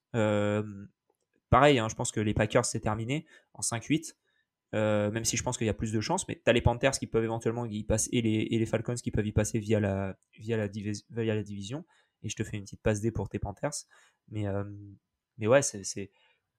pareil, 1.50 1.80
hein, 1.80 1.88
je 1.90 1.96
pense 1.96 2.12
que 2.12 2.20
les 2.20 2.34
Packers 2.34 2.66
c'est 2.66 2.82
terminé 2.82 3.26
en 3.54 3.62
5-8. 3.62 4.14
Euh, 4.76 5.10
même 5.12 5.24
si 5.24 5.38
je 5.38 5.44
pense 5.44 5.58
qu'il 5.58 5.68
y 5.68 5.70
a 5.70 5.74
plus 5.74 5.94
de 5.94 6.02
chances, 6.02 6.28
mais 6.28 6.42
tu 6.44 6.50
as 6.50 6.54
les 6.54 6.62
Panthers 6.62 6.92
qui 6.92 7.08
peuvent 7.08 7.24
éventuellement 7.24 7.66
y 7.66 7.84
passer 7.84 8.10
et 8.12 8.22
les, 8.22 8.66
Falcons 8.66 8.96
qui 8.96 9.12
peuvent 9.12 9.26
y 9.26 9.32
passer 9.32 9.60
via 9.60 9.80
la, 9.80 10.18
via, 10.38 10.58
la 10.58 10.68
via 10.68 11.36
la 11.36 11.44
division. 11.44 11.86
Et 12.24 12.30
je 12.30 12.36
te 12.36 12.44
fais 12.44 12.58
une 12.58 12.64
petite 12.64 12.82
passe 12.82 13.00
D 13.00 13.12
pour 13.12 13.30
tes 13.30 13.40
Panthers. 13.40 13.86
Mais, 14.30 14.48
euh, 14.48 14.64
mais 15.38 15.48
ouais, 15.48 15.62
c'est, 15.62 15.84
tu 15.84 16.10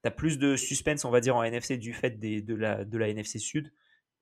as 0.05 0.11
plus 0.11 0.39
de 0.39 0.57
suspense, 0.57 1.05
on 1.05 1.11
va 1.11 1.21
dire, 1.21 1.37
en 1.37 1.43
NFC 1.43 1.77
du 1.77 1.93
fait 1.93 2.19
de, 2.19 2.55
la, 2.55 2.85
de 2.85 2.99
la 2.99 3.09
NFC 3.09 3.39
Sud 3.39 3.73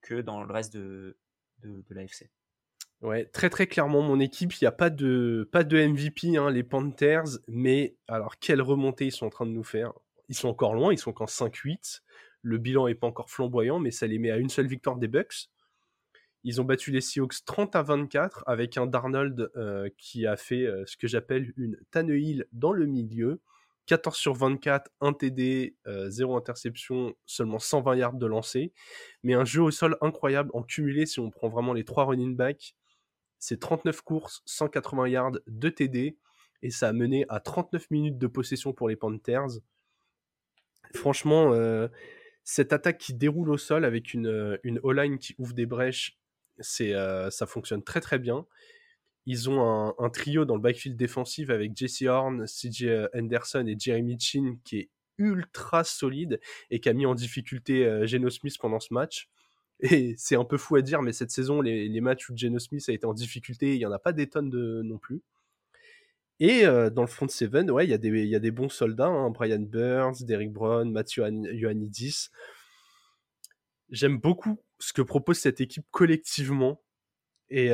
que 0.00 0.20
dans 0.20 0.42
le 0.42 0.52
reste 0.52 0.72
de, 0.72 1.18
de, 1.62 1.84
de 1.88 1.94
l'AFC. 1.94 2.30
Ouais, 3.02 3.26
très 3.26 3.50
très 3.50 3.66
clairement, 3.66 4.00
mon 4.00 4.20
équipe, 4.20 4.54
il 4.54 4.64
n'y 4.64 4.68
a 4.68 4.72
pas 4.72 4.88
de, 4.88 5.48
pas 5.52 5.64
de 5.64 5.76
MVP, 5.76 6.36
hein, 6.38 6.50
les 6.50 6.62
Panthers, 6.62 7.38
mais 7.46 7.96
alors 8.08 8.38
quelle 8.38 8.62
remontée 8.62 9.06
ils 9.06 9.12
sont 9.12 9.26
en 9.26 9.30
train 9.30 9.44
de 9.44 9.50
nous 9.50 9.64
faire? 9.64 9.92
Ils 10.28 10.34
sont 10.34 10.48
encore 10.48 10.74
loin, 10.74 10.92
ils 10.92 10.98
sont 10.98 11.12
qu'en 11.12 11.26
5-8. 11.26 12.00
Le 12.42 12.58
bilan 12.58 12.86
n'est 12.86 12.94
pas 12.94 13.06
encore 13.06 13.30
flamboyant, 13.30 13.78
mais 13.78 13.90
ça 13.90 14.06
les 14.06 14.18
met 14.18 14.30
à 14.30 14.36
une 14.36 14.48
seule 14.48 14.66
victoire 14.66 14.96
des 14.96 15.08
Bucks. 15.08 15.48
Ils 16.44 16.60
ont 16.60 16.64
battu 16.64 16.92
les 16.92 17.00
Seahawks 17.00 17.44
30 17.44 17.74
à 17.74 17.82
24 17.82 18.44
avec 18.46 18.76
un 18.76 18.86
Darnold 18.86 19.50
euh, 19.56 19.88
qui 19.98 20.26
a 20.26 20.36
fait 20.36 20.64
euh, 20.64 20.84
ce 20.86 20.96
que 20.96 21.08
j'appelle 21.08 21.52
une 21.56 21.76
Tannehill 21.90 22.46
dans 22.52 22.72
le 22.72 22.86
milieu. 22.86 23.40
14 23.86 24.16
sur 24.16 24.34
24, 24.34 24.90
1 25.00 25.12
TD, 25.12 25.76
0 25.86 26.36
interception, 26.36 27.14
seulement 27.24 27.60
120 27.60 27.94
yards 27.94 28.14
de 28.14 28.26
lancer. 28.26 28.72
Mais 29.22 29.34
un 29.34 29.44
jeu 29.44 29.62
au 29.62 29.70
sol 29.70 29.96
incroyable 30.00 30.50
en 30.54 30.64
cumulé 30.64 31.06
si 31.06 31.20
on 31.20 31.30
prend 31.30 31.48
vraiment 31.48 31.72
les 31.72 31.84
trois 31.84 32.04
running 32.04 32.34
backs. 32.34 32.74
C'est 33.38 33.60
39 33.60 34.02
courses, 34.02 34.42
180 34.46 35.08
yards, 35.08 35.38
2 35.46 35.70
TD. 35.70 36.16
Et 36.62 36.70
ça 36.70 36.88
a 36.88 36.92
mené 36.92 37.26
à 37.28 37.38
39 37.38 37.90
minutes 37.90 38.18
de 38.18 38.26
possession 38.26 38.72
pour 38.72 38.88
les 38.88 38.96
Panthers. 38.96 39.60
Franchement, 40.94 41.52
euh, 41.52 41.88
cette 42.46 42.72
attaque 42.72 42.98
qui 42.98 43.12
déroule 43.12 43.50
au 43.50 43.58
sol 43.58 43.84
avec 43.84 44.14
une, 44.14 44.28
euh, 44.28 44.56
une 44.62 44.78
O-line 44.84 45.18
qui 45.18 45.34
ouvre 45.36 45.52
des 45.52 45.66
brèches, 45.66 46.16
euh, 46.80 47.28
ça 47.28 47.44
fonctionne 47.44 47.82
très 47.82 48.00
très 48.00 48.20
bien. 48.20 48.46
Ils 49.26 49.50
ont 49.50 49.92
un, 49.98 50.10
trio 50.10 50.44
dans 50.44 50.54
le 50.54 50.60
backfield 50.60 50.96
défensif 50.96 51.50
avec 51.50 51.76
Jesse 51.76 52.02
Horn, 52.02 52.46
CJ 52.46 53.08
Henderson 53.12 53.66
et 53.66 53.76
Jeremy 53.76 54.16
Chin 54.20 54.58
qui 54.62 54.78
est 54.78 54.90
ultra 55.18 55.82
solide 55.82 56.40
et 56.70 56.78
qui 56.78 56.88
a 56.88 56.92
mis 56.92 57.04
en 57.04 57.16
difficulté 57.16 57.84
euh, 57.84 58.06
Geno 58.06 58.30
Smith 58.30 58.56
pendant 58.60 58.78
ce 58.78 58.94
match. 58.94 59.28
Et 59.80 60.14
c'est 60.16 60.36
un 60.36 60.44
peu 60.44 60.56
fou 60.56 60.76
à 60.76 60.82
dire, 60.82 61.02
mais 61.02 61.12
cette 61.12 61.32
saison, 61.32 61.60
les, 61.60 61.88
les 61.88 62.00
matchs 62.00 62.30
où 62.30 62.36
Geno 62.36 62.60
Smith 62.60 62.84
a 62.88 62.92
été 62.92 63.06
en 63.06 63.12
difficulté, 63.12 63.74
il 63.74 63.78
n'y 63.78 63.86
en 63.86 63.92
a 63.92 63.98
pas 63.98 64.12
des 64.12 64.28
tonnes 64.28 64.50
de, 64.50 64.82
non 64.84 64.98
plus. 64.98 65.20
Et 66.38 66.64
dans 66.64 67.02
le 67.02 67.08
front 67.08 67.28
seven, 67.28 67.70
ouais, 67.70 67.86
il 67.86 67.90
y, 67.90 67.94
a 67.94 67.98
des, 67.98 68.26
y 68.26 68.36
a 68.36 68.38
des 68.38 68.50
bons 68.50 68.68
soldats, 68.68 69.06
hein, 69.06 69.30
Brian 69.30 69.60
Burns, 69.60 70.16
Derrick 70.20 70.52
Brown, 70.52 70.90
Matthew 70.90 71.20
Ioannidis. 71.52 72.28
J'aime 73.88 74.18
beaucoup 74.18 74.60
ce 74.78 74.92
que 74.92 75.00
propose 75.00 75.38
cette 75.38 75.60
équipe 75.62 75.86
collectivement. 75.90 76.82
Et, 77.48 77.70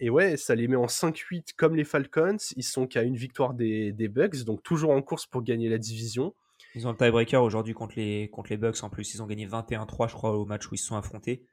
et 0.00 0.10
ouais, 0.10 0.36
ça 0.36 0.56
les 0.56 0.66
met 0.66 0.76
en 0.76 0.86
5-8 0.86 1.50
comme 1.56 1.76
les 1.76 1.84
Falcons. 1.84 2.38
Ils 2.56 2.64
sont 2.64 2.88
qu'à 2.88 3.02
une 3.02 3.16
victoire 3.16 3.54
des, 3.54 3.92
des 3.92 4.08
Bucks, 4.08 4.42
donc 4.44 4.64
toujours 4.64 4.90
en 4.90 5.02
course 5.02 5.26
pour 5.26 5.42
gagner 5.42 5.68
la 5.68 5.78
division. 5.78 6.34
Ils 6.74 6.86
ont 6.86 6.90
le 6.90 6.96
tiebreaker 6.96 7.42
aujourd'hui 7.42 7.74
contre 7.74 7.94
les, 7.96 8.30
contre 8.30 8.50
les 8.50 8.56
Bucks 8.56 8.82
en 8.82 8.90
plus. 8.90 9.14
Ils 9.14 9.22
ont 9.22 9.26
gagné 9.26 9.46
21-3, 9.46 10.08
je 10.08 10.14
crois, 10.14 10.32
au 10.32 10.44
match 10.46 10.70
où 10.70 10.74
ils 10.74 10.78
se 10.78 10.86
sont 10.86 10.96
affrontés. 10.96 11.44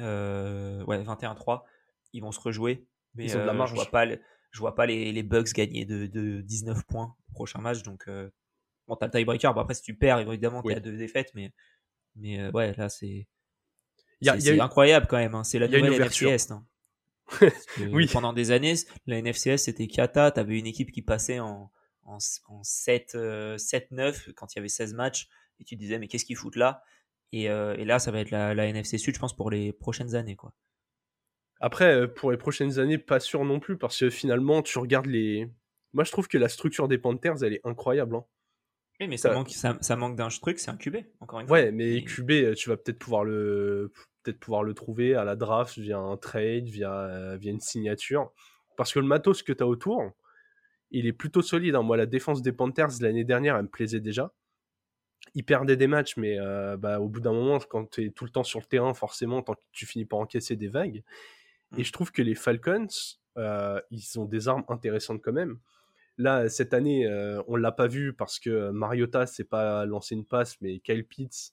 Euh, 0.00 0.82
ouais, 0.84 1.02
21-3. 1.02 1.62
Ils 2.12 2.22
vont 2.22 2.32
se 2.32 2.40
rejouer. 2.40 2.86
Mais 3.14 3.24
ils 3.24 3.36
ont 3.36 3.40
de 3.40 3.46
la 3.46 3.52
marge. 3.52 3.70
je 3.70 3.74
vois 3.74 3.86
pas 3.86 4.06
je 4.50 4.60
vois 4.60 4.74
pas 4.74 4.86
les, 4.86 5.12
les 5.12 5.22
Bucks 5.22 5.52
gagner 5.52 5.84
de, 5.84 6.06
de 6.06 6.40
19 6.40 6.84
points 6.86 7.14
au 7.28 7.32
prochain 7.32 7.60
match. 7.60 7.82
Donc, 7.82 8.04
euh, 8.08 8.30
bon, 8.86 8.96
t'as 8.96 9.06
le 9.06 9.12
tiebreaker. 9.12 9.54
Bon, 9.54 9.60
après, 9.60 9.74
si 9.74 9.82
tu 9.82 9.94
perds, 9.94 10.20
évidemment, 10.20 10.62
t'es 10.62 10.74
à 10.74 10.80
deux 10.80 10.96
défaites. 10.96 11.30
Mais, 11.34 11.52
mais 12.16 12.40
euh, 12.40 12.50
ouais, 12.52 12.74
là, 12.74 12.88
c'est. 12.88 13.28
C'est 14.20 14.60
incroyable 14.60 15.06
quand 15.08 15.18
même. 15.18 15.34
Hein. 15.34 15.44
C'est 15.44 15.58
la 15.58 15.68
nouvelle 15.68 16.02
NFCS. 16.02 16.50
Hein. 16.50 16.66
oui. 17.92 18.08
Pendant 18.10 18.32
des 18.32 18.50
années, 18.50 18.74
la 19.06 19.20
NFCS 19.22 19.58
c'était 19.58 19.86
Kata. 19.86 20.32
T'avais 20.32 20.58
une 20.58 20.66
équipe 20.66 20.90
qui 20.90 21.02
passait 21.02 21.38
en, 21.38 21.70
en, 22.04 22.18
en 22.48 22.62
7-9 22.62 23.14
euh, 23.14 23.56
quand 24.34 24.54
il 24.54 24.56
y 24.56 24.60
avait 24.60 24.68
16 24.68 24.94
matchs. 24.94 25.28
Et 25.60 25.64
tu 25.64 25.76
disais, 25.76 25.98
mais 25.98 26.08
qu'est-ce 26.08 26.24
qu'ils 26.24 26.36
foutent 26.36 26.56
là? 26.56 26.82
Et, 27.30 27.44
et, 27.44 27.84
là, 27.84 27.98
ça 27.98 28.10
va 28.10 28.20
être 28.20 28.30
la, 28.30 28.54
la 28.54 28.66
NFC 28.66 28.96
Sud, 28.96 29.14
je 29.14 29.20
pense, 29.20 29.36
pour 29.36 29.50
les 29.50 29.72
prochaines 29.72 30.14
années. 30.14 30.36
quoi. 30.36 30.54
Après, 31.60 31.92
euh, 31.92 32.06
pour 32.06 32.30
les 32.30 32.36
prochaines 32.36 32.78
années, 32.78 32.98
pas 32.98 33.20
sûr 33.20 33.44
non 33.44 33.60
plus, 33.60 33.76
parce 33.76 33.98
que 33.98 34.10
finalement, 34.10 34.62
tu 34.62 34.78
regardes 34.78 35.06
les. 35.06 35.50
Moi, 35.92 36.04
je 36.04 36.12
trouve 36.12 36.28
que 36.28 36.38
la 36.38 36.48
structure 36.48 36.86
des 36.86 36.98
Panthers, 36.98 37.42
elle 37.42 37.54
est 37.54 37.66
incroyable. 37.66 38.16
Hein. 38.16 38.24
Oui, 39.00 39.08
mais 39.08 39.16
ça, 39.16 39.32
manque, 39.32 39.50
ça, 39.50 39.96
manque 39.96 40.16
d'un 40.16 40.28
truc, 40.28 40.58
c'est 40.58 40.70
un 40.70 40.76
QB, 40.76 40.96
encore 41.20 41.40
une 41.40 41.46
fois. 41.46 41.58
Ouais, 41.58 41.70
mais 41.70 42.02
QB, 42.02 42.30
euh, 42.30 42.54
tu 42.54 42.68
vas 42.68 42.76
peut-être 42.76 42.98
pouvoir 42.98 43.24
le 43.24 43.92
peut-être 44.22 44.40
pouvoir 44.40 44.64
le 44.64 44.74
trouver 44.74 45.14
à 45.14 45.24
la 45.24 45.36
draft 45.36 45.78
via 45.78 45.98
un 45.98 46.16
trade, 46.16 46.64
via, 46.64 46.92
euh, 46.92 47.36
via 47.36 47.52
une 47.52 47.60
signature. 47.60 48.32
Parce 48.76 48.92
que 48.92 48.98
le 48.98 49.06
matos 49.06 49.42
que 49.42 49.52
tu 49.52 49.62
as 49.62 49.66
autour, 49.66 50.02
il 50.90 51.06
est 51.06 51.12
plutôt 51.12 51.42
solide. 51.42 51.76
Hein. 51.76 51.82
Moi, 51.82 51.96
la 51.96 52.06
défense 52.06 52.42
des 52.42 52.52
Panthers 52.52 53.00
l'année 53.00 53.24
dernière, 53.24 53.56
elle 53.56 53.62
me 53.62 53.68
plaisait 53.68 54.00
déjà. 54.00 54.32
Ils 55.34 55.44
perdaient 55.44 55.76
des 55.76 55.86
matchs, 55.86 56.16
mais 56.16 56.36
bah, 56.78 57.00
au 57.00 57.08
bout 57.08 57.20
d'un 57.20 57.32
moment, 57.32 57.58
quand 57.58 57.90
tu 57.90 58.06
es 58.06 58.10
tout 58.10 58.24
le 58.24 58.30
temps 58.30 58.44
sur 58.44 58.60
le 58.60 58.64
terrain, 58.64 58.94
forcément, 58.94 59.44
tu 59.72 59.86
finis 59.86 60.04
par 60.04 60.18
encaisser 60.18 60.56
des 60.56 60.68
vagues. 60.68 61.02
Et 61.76 61.84
je 61.84 61.92
trouve 61.92 62.12
que 62.12 62.22
les 62.22 62.34
Falcons, 62.34 62.88
euh, 63.36 63.80
ils 63.90 64.18
ont 64.18 64.24
des 64.24 64.48
armes 64.48 64.64
intéressantes 64.68 65.20
quand 65.22 65.32
même. 65.32 65.58
Là, 66.16 66.48
cette 66.48 66.74
année, 66.74 67.06
euh, 67.06 67.42
on 67.46 67.56
l'a 67.56 67.72
pas 67.72 67.86
vu 67.86 68.12
parce 68.12 68.40
que 68.40 68.70
Mariota 68.70 69.26
s'est 69.26 69.44
pas 69.44 69.86
lancé 69.86 70.14
une 70.14 70.24
passe, 70.24 70.60
mais 70.60 70.80
Kyle 70.80 71.06
Pitts, 71.06 71.52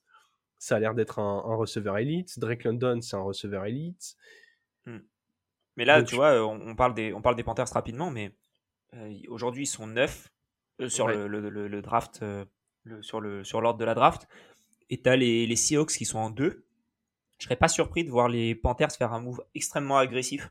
ça 0.58 0.78
a 0.78 0.80
l'air 0.80 0.95
d'être 0.95 1.19
un, 1.19 1.56
receveur 1.56 1.97
élite. 1.97 2.39
Drake 2.39 2.63
London, 2.63 3.01
c'est 3.01 3.15
un 3.15 3.21
receveur 3.21 3.65
élite. 3.65 4.15
Mmh. 4.86 4.97
Mais 5.78 5.86
là, 5.86 6.01
tu 6.01 6.15
vois, 6.15 6.43
on, 6.47 6.75
parle 6.75 6.93
des, 6.93 7.13
on 7.13 7.21
parle 7.21 7.36
des 7.36 7.43
Panthers 7.43 7.67
rapidement, 7.71 8.10
mais 8.10 8.32
euh, 8.93 9.13
aujourd'hui, 9.28 9.63
ils 9.63 9.67
sont 9.67 9.86
neuf 9.86 10.32
sur 10.88 11.08
le, 11.08 11.28
le, 11.28 11.82
draft, 11.82 12.23
le, 12.84 13.01
sur 13.04 13.19
l'ordre 13.21 13.45
sur 13.45 13.73
de 13.75 13.86
la 13.86 13.93
draft. 13.93 14.28
Et 14.89 15.01
tu 15.01 15.10
as 15.10 15.17
les, 15.17 15.45
les 15.45 15.56
Seahawks 15.56 15.91
qui 15.91 16.06
sont 16.06 16.19
en 16.19 16.30
deux 16.30 16.64
je 17.37 17.45
serais 17.45 17.55
pas 17.55 17.67
surpris 17.67 18.03
de 18.03 18.09
voir 18.09 18.29
les 18.29 18.55
Panthers 18.55 18.91
faire 18.91 19.13
un 19.13 19.21
move 19.21 19.43
extrêmement 19.53 19.97
agressif 19.97 20.49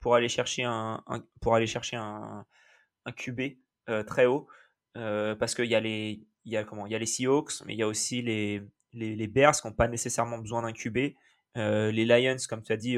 pour 0.00 0.14
aller 0.14 0.28
chercher 0.28 0.64
un, 0.64 1.02
pour 1.40 1.54
aller 1.54 1.66
chercher 1.66 1.96
un, 1.96 2.46
un 3.04 3.12
QB 3.12 3.40
euh, 3.88 4.02
très 4.02 4.26
haut 4.26 4.46
euh, 4.96 5.34
parce 5.34 5.54
qu'il 5.54 5.66
y 5.66 5.74
a 5.74 5.80
les 5.80 6.26
il 6.44 6.52
y 6.52 6.56
a 6.56 6.64
comment 6.64 6.86
Il 6.86 6.92
y 6.92 6.94
a 6.94 6.98
les 6.98 7.06
Seahawks, 7.06 7.64
mais 7.64 7.74
il 7.74 7.78
y 7.78 7.82
a 7.82 7.88
aussi 7.88 8.22
les, 8.22 8.62
les, 8.92 9.26
Bears 9.26 9.60
qui 9.60 9.66
n'ont 9.66 9.72
pas 9.72 9.88
nécessairement 9.88 10.38
besoin 10.38 10.62
d'un 10.62 10.72
QB. 10.72 10.98
Euh, 11.56 11.90
les 11.90 12.04
Lions, 12.04 12.36
comme 12.48 12.62
tu 12.62 12.72
as 12.72 12.76
dit, 12.76 12.96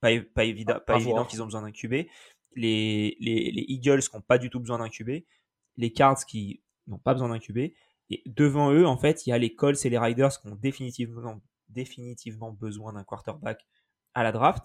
pas, 0.00 0.10
pas, 0.32 0.44
évident, 0.44 0.78
pas 0.86 0.94
évident 0.94 1.24
qu'ils 1.24 1.42
ont 1.42 1.46
besoin 1.46 1.62
d'un 1.62 1.72
QB. 1.72 2.06
Les, 2.54 3.16
les, 3.18 3.50
les, 3.50 3.64
Eagles 3.66 4.02
qui 4.02 4.14
n'ont 4.14 4.22
pas 4.22 4.38
du 4.38 4.48
tout 4.48 4.60
besoin 4.60 4.78
d'un 4.78 4.88
QB. 4.88 5.24
Les 5.76 5.92
Cards 5.92 6.24
qui 6.24 6.62
n'ont 6.86 6.98
pas 6.98 7.14
besoin 7.14 7.30
d'un 7.30 7.40
QB. 7.40 7.58
Et 8.10 8.22
devant 8.26 8.72
eux, 8.72 8.86
en 8.86 8.96
fait, 8.96 9.26
il 9.26 9.30
y 9.30 9.32
a 9.32 9.38
les 9.38 9.56
Colts 9.56 9.84
et 9.84 9.90
les 9.90 9.98
Riders 9.98 10.40
qui 10.40 10.46
ont 10.46 10.54
définitivement, 10.54 11.40
définitivement 11.68 12.52
besoin 12.52 12.92
d'un 12.92 13.04
quarterback 13.04 13.66
à 14.14 14.22
la 14.22 14.32
draft. 14.32 14.64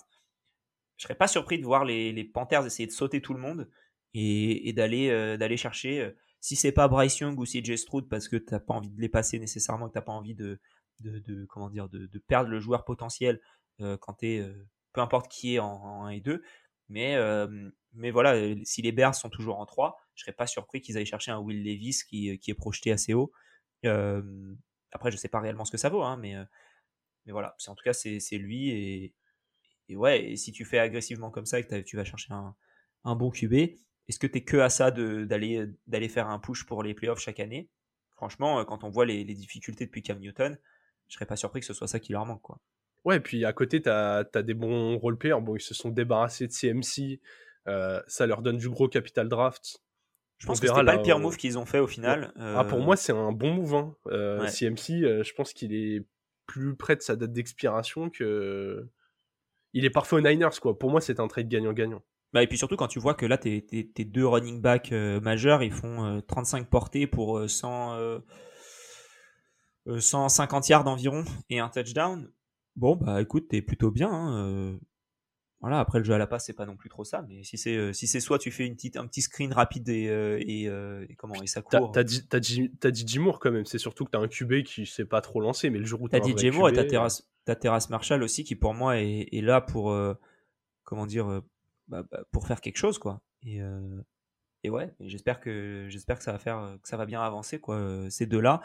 Je 0.98 1.04
serais 1.04 1.16
pas 1.16 1.28
surpris 1.28 1.60
de 1.60 1.66
voir 1.66 1.86
les, 1.86 2.24
Panthers 2.24 2.66
essayer 2.66 2.88
de 2.88 2.92
sauter 2.92 3.22
tout 3.22 3.34
le 3.34 3.40
monde 3.40 3.70
et, 4.14 4.74
euh, 4.78 5.38
d'aller 5.38 5.58
chercher 5.58 6.14
si 6.40 6.56
c'est 6.56 6.72
pas 6.74 6.90
Bryce 6.90 7.20
Young 7.20 7.40
ou 7.40 7.46
CJ 7.46 7.78
Stroud 7.78 8.10
parce 8.10 8.28
que 8.28 8.36
t'as 8.36 8.60
pas 8.60 8.74
envie 8.74 8.90
de 8.90 9.00
les 9.00 9.10
passer 9.10 9.40
nécessairement, 9.40 9.88
que 9.88 9.94
t'as 9.94 10.02
pas 10.02 10.12
envie 10.12 10.36
de, 10.36 10.60
de, 11.00 11.46
comment 11.46 11.70
dire, 11.70 11.90
de, 11.90 12.20
perdre 12.28 12.50
le 12.50 12.60
joueur 12.60 12.86
potentiel 12.86 13.40
euh, 13.82 13.98
quand 13.98 14.14
t'es, 14.14 14.40
euh, 14.40 14.68
peu 14.92 15.02
importe 15.02 15.32
qui 15.32 15.56
est 15.56 15.60
en, 15.60 16.06
1 16.06 16.10
et 16.10 16.20
2. 16.20 16.44
Mais, 16.90 17.16
euh, 17.16 17.70
mais 17.94 18.12
voilà, 18.12 18.36
si 18.64 18.82
les 18.82 18.92
Bears 18.92 19.16
sont 19.16 19.30
toujours 19.30 19.60
en 19.60 19.66
3, 19.66 19.98
je 20.16 20.24
serais 20.24 20.34
pas 20.34 20.48
surpris 20.48 20.82
qu'ils 20.82 20.98
aillent 20.98 21.06
chercher 21.06 21.32
un 21.32 21.40
Will 21.40 21.64
Levis 21.64 22.04
qui, 22.08 22.38
qui 22.40 22.52
est 22.52 22.56
projeté 22.56 22.92
assez 22.92 23.14
haut. 23.14 23.32
après, 24.92 25.12
je 25.12 25.18
sais 25.18 25.30
pas 25.30 25.40
réellement 25.40 25.66
ce 25.66 25.72
que 25.72 25.78
ça 25.78 25.90
vaut, 25.90 26.04
hein, 26.04 26.18
mais, 26.18 26.36
mais 27.26 27.32
voilà, 27.32 27.56
en 27.68 27.76
tout 27.76 27.84
cas, 27.84 27.94
c'est, 27.94 28.20
lui. 28.38 28.70
Et, 28.70 29.14
et 29.90 29.96
ouais, 29.96 30.32
et 30.32 30.36
si 30.36 30.52
tu 30.52 30.66
fais 30.66 30.80
agressivement 30.80 31.32
comme 31.32 31.46
ça 31.46 31.60
et 31.60 31.64
que 31.64 31.82
tu 31.82 31.96
vas 31.96 32.04
chercher 32.04 32.34
un, 32.34 32.56
un 33.04 33.16
bon 33.16 33.32
QB, 33.32 33.54
est-ce 34.08 34.20
que 34.20 34.28
tu 34.28 34.38
es 34.38 34.44
que 34.44 34.58
à 34.58 34.70
ça 34.70 34.92
d'aller 34.92 35.66
d'aller 35.88 36.10
faire 36.10 36.28
un 36.28 36.40
push 36.40 36.66
pour 36.66 36.84
les 36.84 36.94
playoffs 36.94 37.20
chaque 37.20 37.40
année? 37.40 37.70
Franchement, 38.16 38.60
euh, 38.60 38.64
quand 38.64 38.84
on 38.84 38.90
voit 38.90 39.06
les, 39.06 39.24
difficultés 39.24 39.86
depuis 39.86 40.02
Cam 40.02 40.20
Newton, 40.20 40.58
je 41.08 41.16
serais 41.16 41.26
pas 41.26 41.36
surpris 41.36 41.62
que 41.62 41.66
ce 41.66 41.74
soit 41.74 41.88
ça 41.88 42.00
qui 42.00 42.12
leur 42.12 42.26
manque. 42.26 42.42
Quoi. 42.42 42.60
Ouais, 43.06 43.20
puis 43.20 43.44
à 43.46 43.54
côté, 43.54 43.82
tu 43.82 43.90
as, 43.90 44.24
des 44.24 44.54
bons 44.54 44.98
roleplayers. 44.98 45.42
Bon, 45.42 45.56
ils 45.56 45.62
se 45.62 45.74
sont 45.74 45.90
débarrassés 45.90 46.48
de 46.48 46.52
CMC. 46.52 47.20
Euh, 47.68 48.02
ça 48.08 48.26
leur 48.26 48.42
donne 48.42 48.58
du 48.58 48.70
gros 48.70 48.88
capital 48.88 49.30
draft. 49.30 49.82
Je 50.38 50.48
pense 50.48 50.60
que 50.60 50.68
c'est 50.68 50.74
pas 50.74 50.96
le 50.96 51.02
pire 51.02 51.20
move 51.20 51.38
qu'ils 51.38 51.58
ont 51.58 51.66
fait 51.66 51.80
au 51.80 51.88
final. 51.88 52.34
Ah, 52.38 52.66
pour 52.66 52.80
moi, 52.80 52.98
c'est 52.98 53.14
un 53.14 53.32
bon 53.32 53.54
move. 53.54 53.76
Hein. 53.76 54.48
CMC, 54.48 55.04
euh, 55.04 55.24
je 55.24 55.34
pense 55.34 55.54
qu'il 55.54 55.74
est 55.74 56.06
plus 56.46 56.76
près 56.76 56.96
de 56.96 57.02
sa 57.02 57.16
date 57.16 57.34
d'expiration 57.34 58.10
que. 58.10 58.88
Il 59.76 59.86
est 59.86 59.90
parfait 59.90 60.16
aux 60.16 60.22
Niners, 60.22 60.60
quoi. 60.62 60.78
Pour 60.78 60.92
moi, 60.92 61.02
c'est 61.02 61.20
un 61.20 61.28
trade 61.28 61.48
gagnant-gagnant. 61.48 62.04
Bah, 62.34 62.42
et 62.42 62.48
puis 62.48 62.58
surtout 62.58 62.76
quand 62.76 62.88
tu 62.88 63.00
vois 63.00 63.14
que 63.14 63.28
là, 63.28 63.38
tes, 63.38 63.62
deux 64.00 64.26
running 64.26 64.60
backs 64.60 64.92
euh, 64.92 65.22
majeurs, 65.22 65.62
ils 65.62 65.72
font 65.72 66.22
35 66.28 66.62
euh, 66.62 66.66
portées 66.66 67.08
pour 67.08 67.48
100, 67.48 67.94
euh, 67.96 68.20
150 70.00 70.68
yards 70.68 70.88
environ 70.88 71.24
et 71.52 71.60
un 71.60 71.70
touchdown. 71.70 72.32
Bon, 72.76 72.96
bah 72.96 73.22
écoute, 73.22 73.50
t'es 73.50 73.62
plutôt 73.62 73.92
bien. 73.92 74.12
Hein, 74.12 74.80
voilà, 75.64 75.80
après 75.80 75.98
le 75.98 76.06
jeu 76.06 76.14
à 76.14 76.20
la 76.20 76.28
passe, 76.28 76.46
c'est 76.46 76.54
pas 76.54 76.68
non 76.68 76.76
plus 76.76 76.90
trop 76.90 77.04
ça. 77.04 77.26
Mais 77.28 77.44
si 77.44 77.58
c'est 77.58 77.94
si 77.94 78.06
c'est 78.06 78.20
soit 78.20 78.38
tu 78.38 78.52
fais 78.52 78.68
une 78.68 78.76
petite, 78.76 78.98
un 78.98 79.08
petit 79.08 79.22
screen 79.22 79.52
rapide 79.52 79.90
et, 79.90 80.06
et, 80.40 81.16
comment 81.16 81.42
et 81.42 81.48
ça 81.48 81.62
court. 81.64 81.92
T'as 81.92 82.04
dit, 82.04 82.28
t'as 82.28 82.40
dit, 82.40 82.70
dit 82.80 83.20
Moore 83.20 83.40
quand 83.40 83.52
même. 83.52 83.66
C'est 83.66 83.80
surtout 83.80 84.06
que 84.06 84.12
t'as 84.12 84.20
un 84.20 84.28
QB 84.28 84.64
qui 84.64 84.86
s'est 84.86 85.06
pas 85.06 85.22
trop 85.22 85.42
lancé, 85.42 85.70
mais 85.70 85.80
le 85.80 85.86
jour 85.86 86.02
où 86.02 86.10
t'as 86.10 86.20
dit 86.20 86.52
Moore 86.52 86.70
et 86.70 86.74
t'as 86.74 86.84
Terrace, 86.84 87.28
Terrace 87.60 87.90
Marshall 87.90 88.22
aussi 88.22 88.44
qui 88.44 88.56
pour 88.56 88.74
moi 88.74 89.00
est, 89.00 89.30
est 89.32 89.42
là 89.42 89.62
pour 89.62 89.96
comment 90.84 91.06
dire 91.08 91.42
bah, 91.88 92.04
bah, 92.10 92.24
pour 92.32 92.48
faire 92.48 92.62
quelque 92.62 92.78
chose 92.78 92.98
quoi. 92.98 93.22
Et, 93.44 93.62
euh, 93.62 94.02
et 94.64 94.70
ouais, 94.70 94.94
j'espère 95.02 95.40
que 95.40 95.88
j'espère 95.90 96.18
que 96.18 96.24
ça 96.24 96.32
va 96.32 96.40
faire 96.40 96.78
que 96.82 96.88
ça 96.88 96.98
va 96.98 97.06
bien 97.06 97.22
avancer 97.22 97.60
quoi. 97.60 97.76
Euh, 97.76 98.10
ces 98.10 98.26
deux 98.26 98.40
là, 98.40 98.62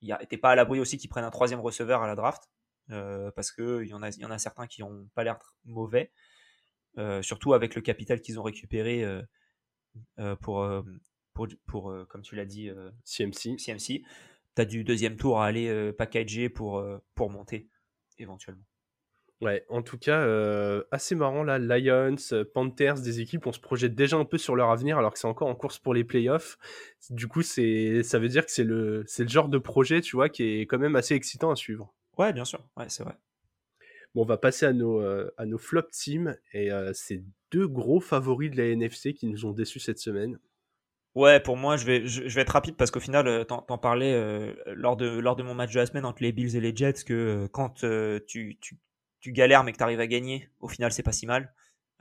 il 0.00 0.16
n'était 0.20 0.38
pas 0.38 0.50
à 0.50 0.54
l'abri 0.54 0.78
aussi 0.78 0.96
qu'ils 0.96 1.10
prennent 1.10 1.24
un 1.24 1.30
troisième 1.30 1.60
receveur 1.60 2.02
à 2.02 2.06
la 2.06 2.14
draft 2.14 2.48
euh, 2.90 3.30
parce 3.32 3.50
que 3.50 3.82
il 3.82 3.88
y 3.88 3.94
en 3.94 4.02
a 4.02 4.10
il 4.10 4.20
y 4.20 4.24
en 4.24 4.30
a 4.30 4.38
certains 4.38 4.66
qui 4.66 4.82
ont 4.82 5.08
pas 5.14 5.24
l'air 5.24 5.38
mauvais, 5.64 6.12
surtout 7.22 7.54
avec 7.54 7.74
le 7.74 7.82
capital 7.82 8.20
qu'ils 8.20 8.38
ont 8.38 8.42
récupéré 8.42 9.04
pour 10.40 10.66
pour, 11.32 11.48
pour 11.66 11.94
comme 12.08 12.22
tu 12.22 12.36
l'as 12.36 12.44
dit 12.44 12.70
CMC 13.04 13.58
CMC. 13.58 14.02
T'as 14.54 14.64
du 14.64 14.84
deuxième 14.84 15.16
tour 15.16 15.40
à 15.40 15.46
aller 15.46 15.92
packager 15.92 16.48
pour 16.48 16.84
pour 17.14 17.30
monter 17.30 17.68
éventuellement. 18.18 18.64
Ouais, 19.40 19.64
en 19.70 19.80
tout 19.80 19.96
cas, 19.96 20.20
euh, 20.20 20.84
assez 20.90 21.14
marrant 21.14 21.42
là. 21.42 21.58
Lions, 21.58 22.16
euh, 22.32 22.44
Panthers, 22.44 23.00
des 23.00 23.20
équipes, 23.20 23.46
on 23.46 23.52
se 23.52 23.60
projette 23.60 23.94
déjà 23.94 24.18
un 24.18 24.26
peu 24.26 24.36
sur 24.36 24.54
leur 24.54 24.70
avenir 24.70 24.98
alors 24.98 25.14
que 25.14 25.18
c'est 25.18 25.26
encore 25.26 25.48
en 25.48 25.54
course 25.54 25.78
pour 25.78 25.94
les 25.94 26.04
playoffs. 26.04 26.58
Du 27.08 27.26
coup, 27.26 27.40
c'est, 27.40 28.02
ça 28.02 28.18
veut 28.18 28.28
dire 28.28 28.44
que 28.44 28.52
c'est 28.52 28.64
le, 28.64 29.02
c'est 29.06 29.22
le 29.22 29.30
genre 29.30 29.48
de 29.48 29.56
projet, 29.56 30.02
tu 30.02 30.16
vois, 30.16 30.28
qui 30.28 30.42
est 30.42 30.66
quand 30.66 30.78
même 30.78 30.94
assez 30.94 31.14
excitant 31.14 31.50
à 31.50 31.56
suivre. 31.56 31.94
Ouais, 32.18 32.34
bien 32.34 32.44
sûr. 32.44 32.60
Ouais, 32.76 32.84
c'est 32.88 33.02
vrai. 33.02 33.16
Bon, 34.14 34.22
on 34.22 34.26
va 34.26 34.36
passer 34.36 34.66
à 34.66 34.72
nos, 34.72 35.00
euh, 35.00 35.30
à 35.36 35.46
nos 35.46 35.58
flop 35.58 35.88
teams 35.92 36.36
et 36.52 36.70
c'est 36.94 37.22
deux 37.50 37.68
gros 37.68 38.00
favoris 38.00 38.50
de 38.50 38.56
la 38.56 38.64
NFC 38.68 39.14
qui 39.14 39.26
nous 39.26 39.46
ont 39.46 39.52
déçus 39.52 39.80
cette 39.80 39.98
semaine. 39.98 40.38
Ouais, 41.16 41.40
pour 41.40 41.56
moi, 41.56 41.76
je 41.76 41.86
vais, 41.86 42.06
je, 42.06 42.22
vais 42.22 42.42
être 42.42 42.50
rapide 42.50 42.76
parce 42.76 42.92
qu'au 42.92 43.00
final, 43.00 43.44
t'en, 43.46 43.62
t'en 43.62 43.78
parlais 43.78 44.54
lors, 44.66 44.96
de, 44.96 45.18
lors 45.18 45.34
de 45.34 45.42
mon 45.42 45.54
match 45.54 45.72
de 45.72 45.80
la 45.80 45.86
semaine 45.86 46.04
entre 46.04 46.22
les 46.22 46.30
Bills 46.30 46.56
et 46.56 46.60
les 46.60 46.74
Jets 46.74 47.04
que 47.04 47.48
quand 47.52 47.84
tu, 48.26 48.58
tu 49.20 49.32
galères 49.32 49.64
mais 49.64 49.72
que 49.72 49.78
tu 49.78 49.82
arrives 49.82 50.00
à 50.00 50.06
gagner, 50.06 50.48
au 50.60 50.68
final 50.68 50.92
c'est 50.92 51.02
pas 51.02 51.12
si 51.12 51.26
mal. 51.26 51.52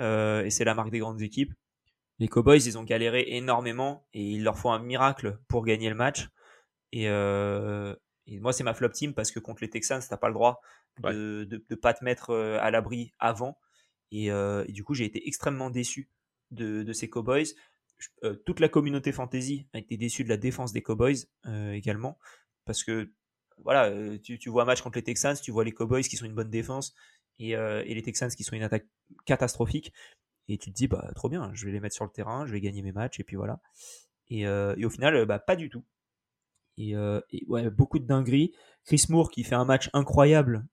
Euh, 0.02 0.46
et 0.46 0.50
c'est 0.50 0.64
la 0.64 0.74
marque 0.74 0.92
des 0.92 1.00
grandes 1.00 1.22
équipes. 1.22 1.54
Les 2.20 2.28
Cowboys, 2.28 2.66
ils 2.66 2.78
ont 2.78 2.84
galéré 2.84 3.26
énormément 3.28 4.06
et 4.14 4.24
il 4.24 4.44
leur 4.44 4.58
faut 4.58 4.70
un 4.70 4.80
miracle 4.80 5.38
pour 5.48 5.66
gagner 5.66 5.90
le 5.90 5.96
match. 5.96 6.30
Et, 6.92 7.10
euh, 7.10 7.96
moi, 8.40 8.54
c'est 8.54 8.64
ma 8.64 8.74
flop 8.74 8.90
team 8.90 9.14
parce 9.14 9.32
que 9.32 9.40
contre 9.40 9.64
les 9.64 9.70
Texans, 9.70 10.02
t'as 10.08 10.18
pas 10.18 10.28
le 10.28 10.34
droit 10.34 10.62
de, 11.02 11.46
de, 11.46 11.76
pas 11.76 11.94
te 11.94 12.04
mettre 12.04 12.32
euh, 12.32 12.58
à 12.60 12.70
l'abri 12.70 13.14
avant. 13.20 13.58
Et, 14.12 14.30
du 14.70 14.84
coup, 14.84 14.94
j'ai 14.94 15.06
été 15.06 15.28
extrêmement 15.28 15.70
déçu 15.70 16.10
de, 16.52 16.84
de 16.84 16.94
ces 16.94 17.10
Cowboys. 17.10 17.54
toute 18.46 18.60
la 18.60 18.70
communauté 18.70 19.12
fantasy 19.12 19.68
a 19.74 19.80
été 19.80 19.98
déçue 19.98 20.24
de 20.24 20.30
la 20.30 20.38
défense 20.38 20.74
des 20.74 20.82
Cowboys 20.82 21.26
également 21.74 22.18
parce 22.66 22.84
que 22.84 23.12
voilà, 23.64 23.86
euh, 23.86 24.18
tu, 24.20 24.50
vois 24.50 24.64
un 24.64 24.66
match 24.66 24.82
contre 24.82 24.98
les 24.98 25.04
Texans, 25.04 25.36
tu 25.42 25.52
vois 25.52 25.64
les 25.64 25.72
Cowboys 25.72 26.04
qui 26.04 26.18
sont 26.18 26.26
une 26.26 26.36
bonne 26.36 26.50
défense 26.50 26.94
et, 27.40 27.56
euh, 27.56 27.84
les 27.84 28.02
Texans 28.02 28.30
qui 28.30 28.44
sont 28.44 28.56
une 28.56 28.64
attaque 28.64 28.88
catastrophique. 29.26 29.94
Et 30.48 30.58
tu 30.58 30.72
te 30.72 30.76
dis, 30.76 30.88
bah, 30.88 31.12
trop 31.16 31.30
bien, 31.30 31.52
je 31.54 31.66
vais 31.66 31.72
les 31.72 31.80
mettre 31.80 31.96
sur 31.96 32.06
le 32.06 32.12
terrain, 32.12 32.46
je 32.46 32.52
vais 32.52 32.62
gagner 32.62 32.82
mes 32.82 32.92
matchs, 32.92 33.20
et 33.20 33.24
puis 33.24 33.36
voilà. 33.36 33.62
Et, 34.30 34.48
euh, 34.48 34.76
au 34.84 34.90
final, 34.90 35.26
bah, 35.26 35.40
pas 35.40 35.56
du 35.56 35.70
tout. 35.70 35.84
Et, 36.80 36.96
ouais, 37.48 37.70
beaucoup 37.70 38.00
de 38.00 38.06
dingueries. 38.06 38.54
Chris 38.86 39.06
Moore 39.10 39.30
qui 39.30 39.44
fait 39.44 39.56
un 39.56 39.66
match 39.66 39.90
incroyable 39.94 40.66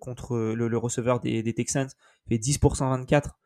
contre 0.00 0.36
le, 0.36 0.76
receveur 0.76 1.20
des, 1.20 1.54
Texans, 1.54 1.88
fait 2.28 2.38
10 2.38 2.58
pour 2.58 2.76
124, 2.76 3.38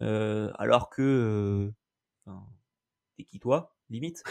alors 0.00 0.88
que. 0.88 1.72
T'es 3.16 3.24
qui 3.24 3.40
toi 3.40 3.74
limite? 3.90 4.22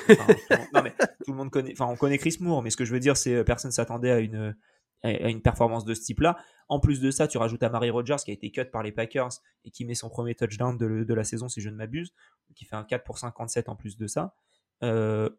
tout 1.25 1.31
le 1.31 1.37
monde 1.37 1.49
connaît, 1.49 1.73
enfin 1.73 1.85
on 1.85 1.95
connaît 1.95 2.17
Chris 2.17 2.37
Moore, 2.39 2.61
mais 2.63 2.69
ce 2.69 2.77
que 2.77 2.85
je 2.85 2.93
veux 2.93 2.99
dire 2.99 3.17
c'est 3.17 3.35
euh, 3.35 3.43
personne 3.43 3.71
s'attendait 3.71 4.11
à 4.11 4.19
une 4.19 4.55
à 5.03 5.29
une 5.29 5.43
performance 5.43 5.85
de 5.85 5.93
ce 5.93 6.01
type-là. 6.01 6.37
En 6.69 6.79
plus 6.79 6.99
de 6.99 7.11
ça, 7.11 7.27
tu 7.27 7.37
rajoutes 7.37 7.61
à 7.61 7.69
Mary 7.69 7.91
Rogers 7.91 8.15
qui 8.25 8.31
a 8.31 8.33
été 8.33 8.49
cut 8.49 8.65
par 8.65 8.81
les 8.81 8.91
Packers 8.91 9.29
et 9.63 9.69
qui 9.69 9.85
met 9.85 9.93
son 9.93 10.09
premier 10.09 10.33
touchdown 10.33 10.75
de, 10.75 11.03
de 11.03 11.13
la 11.13 11.23
saison 11.23 11.47
si 11.47 11.61
je 11.61 11.69
ne 11.69 11.75
m'abuse, 11.75 12.13
qui 12.55 12.65
fait 12.65 12.75
un 12.75 12.83
4 12.83 13.03
pour 13.03 13.19
57 13.19 13.69
en 13.69 13.75
plus 13.75 13.95
de 13.95 14.07
ça. 14.07 14.33
Euh, 14.81 15.29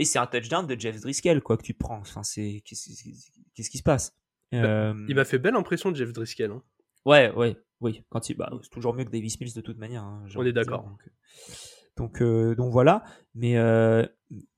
et 0.00 0.04
c'est 0.04 0.18
un 0.18 0.26
touchdown 0.26 0.66
de 0.66 0.78
Jeff 0.78 1.00
Driscoll 1.00 1.42
quoi 1.42 1.56
que 1.56 1.62
tu 1.62 1.74
prends. 1.74 1.98
Enfin 1.98 2.22
c'est 2.22 2.62
qu'est-ce 2.64 3.70
qui 3.70 3.78
se 3.78 3.82
passe? 3.82 4.16
Bah, 4.50 4.58
euh, 4.58 5.06
Il 5.08 5.14
m'a 5.14 5.24
fait 5.24 5.38
belle 5.38 5.54
impression 5.54 5.90
de 5.92 5.96
Jeff 5.96 6.12
Driscoll. 6.12 6.50
Hein. 6.50 6.62
Ouais 7.04 7.30
ouais 7.32 7.56
oui 7.80 8.04
quand 8.10 8.28
il 8.28 8.36
bah, 8.36 8.50
c'est 8.62 8.70
toujours 8.70 8.94
mieux 8.94 9.04
que 9.04 9.10
Davis 9.10 9.40
Mills 9.40 9.54
de 9.54 9.60
toute 9.60 9.78
manière. 9.78 10.02
Hein, 10.02 10.26
on 10.34 10.44
est 10.44 10.52
d'accord. 10.52 10.96
Donc, 11.96 12.22
euh, 12.22 12.54
donc 12.54 12.72
voilà. 12.72 13.04
Mais, 13.34 13.58
euh, 13.58 14.06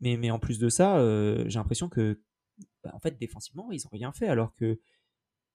mais, 0.01 0.17
mais 0.17 0.31
en 0.31 0.39
plus 0.39 0.61
de 0.61 0.69
ça, 0.69 0.99
euh, 0.99 1.45
j'ai 1.49 1.59
l'impression 1.59 1.89
que, 1.89 2.21
bah, 2.85 2.91
en 2.95 3.01
fait, 3.01 3.19
défensivement, 3.19 3.71
ils 3.73 3.81
n'ont 3.85 3.91
rien 3.93 4.13
fait 4.13 4.29
alors 4.29 4.55
que 4.55 4.81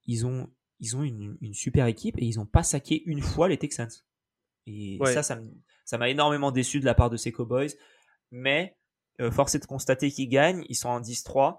ils 0.04 0.26
ont, 0.26 0.50
ils 0.80 0.96
ont 0.96 1.02
une, 1.02 1.38
super 1.54 1.86
équipe 1.86 2.16
et 2.18 2.24
ils 2.24 2.36
n'ont 2.36 2.46
pas 2.46 2.62
saqué 2.62 3.02
une 3.06 3.22
fois 3.22 3.48
les 3.48 3.56
Texans. 3.56 3.90
Et 4.66 4.98
ça, 5.06 5.22
ça 5.22 5.98
m'a 5.98 6.10
énormément 6.10 6.50
déçu 6.50 6.78
de 6.78 6.84
la 6.84 6.94
part 6.94 7.08
de 7.08 7.16
ces 7.16 7.32
Cowboys. 7.32 7.70
Mais 8.30 8.77
force 9.30 9.54
est 9.54 9.60
de 9.60 9.66
constater 9.66 10.10
qu'ils 10.10 10.28
gagnent. 10.28 10.64
Ils 10.68 10.76
sont 10.76 10.88
en 10.88 11.00
10-3. 11.00 11.58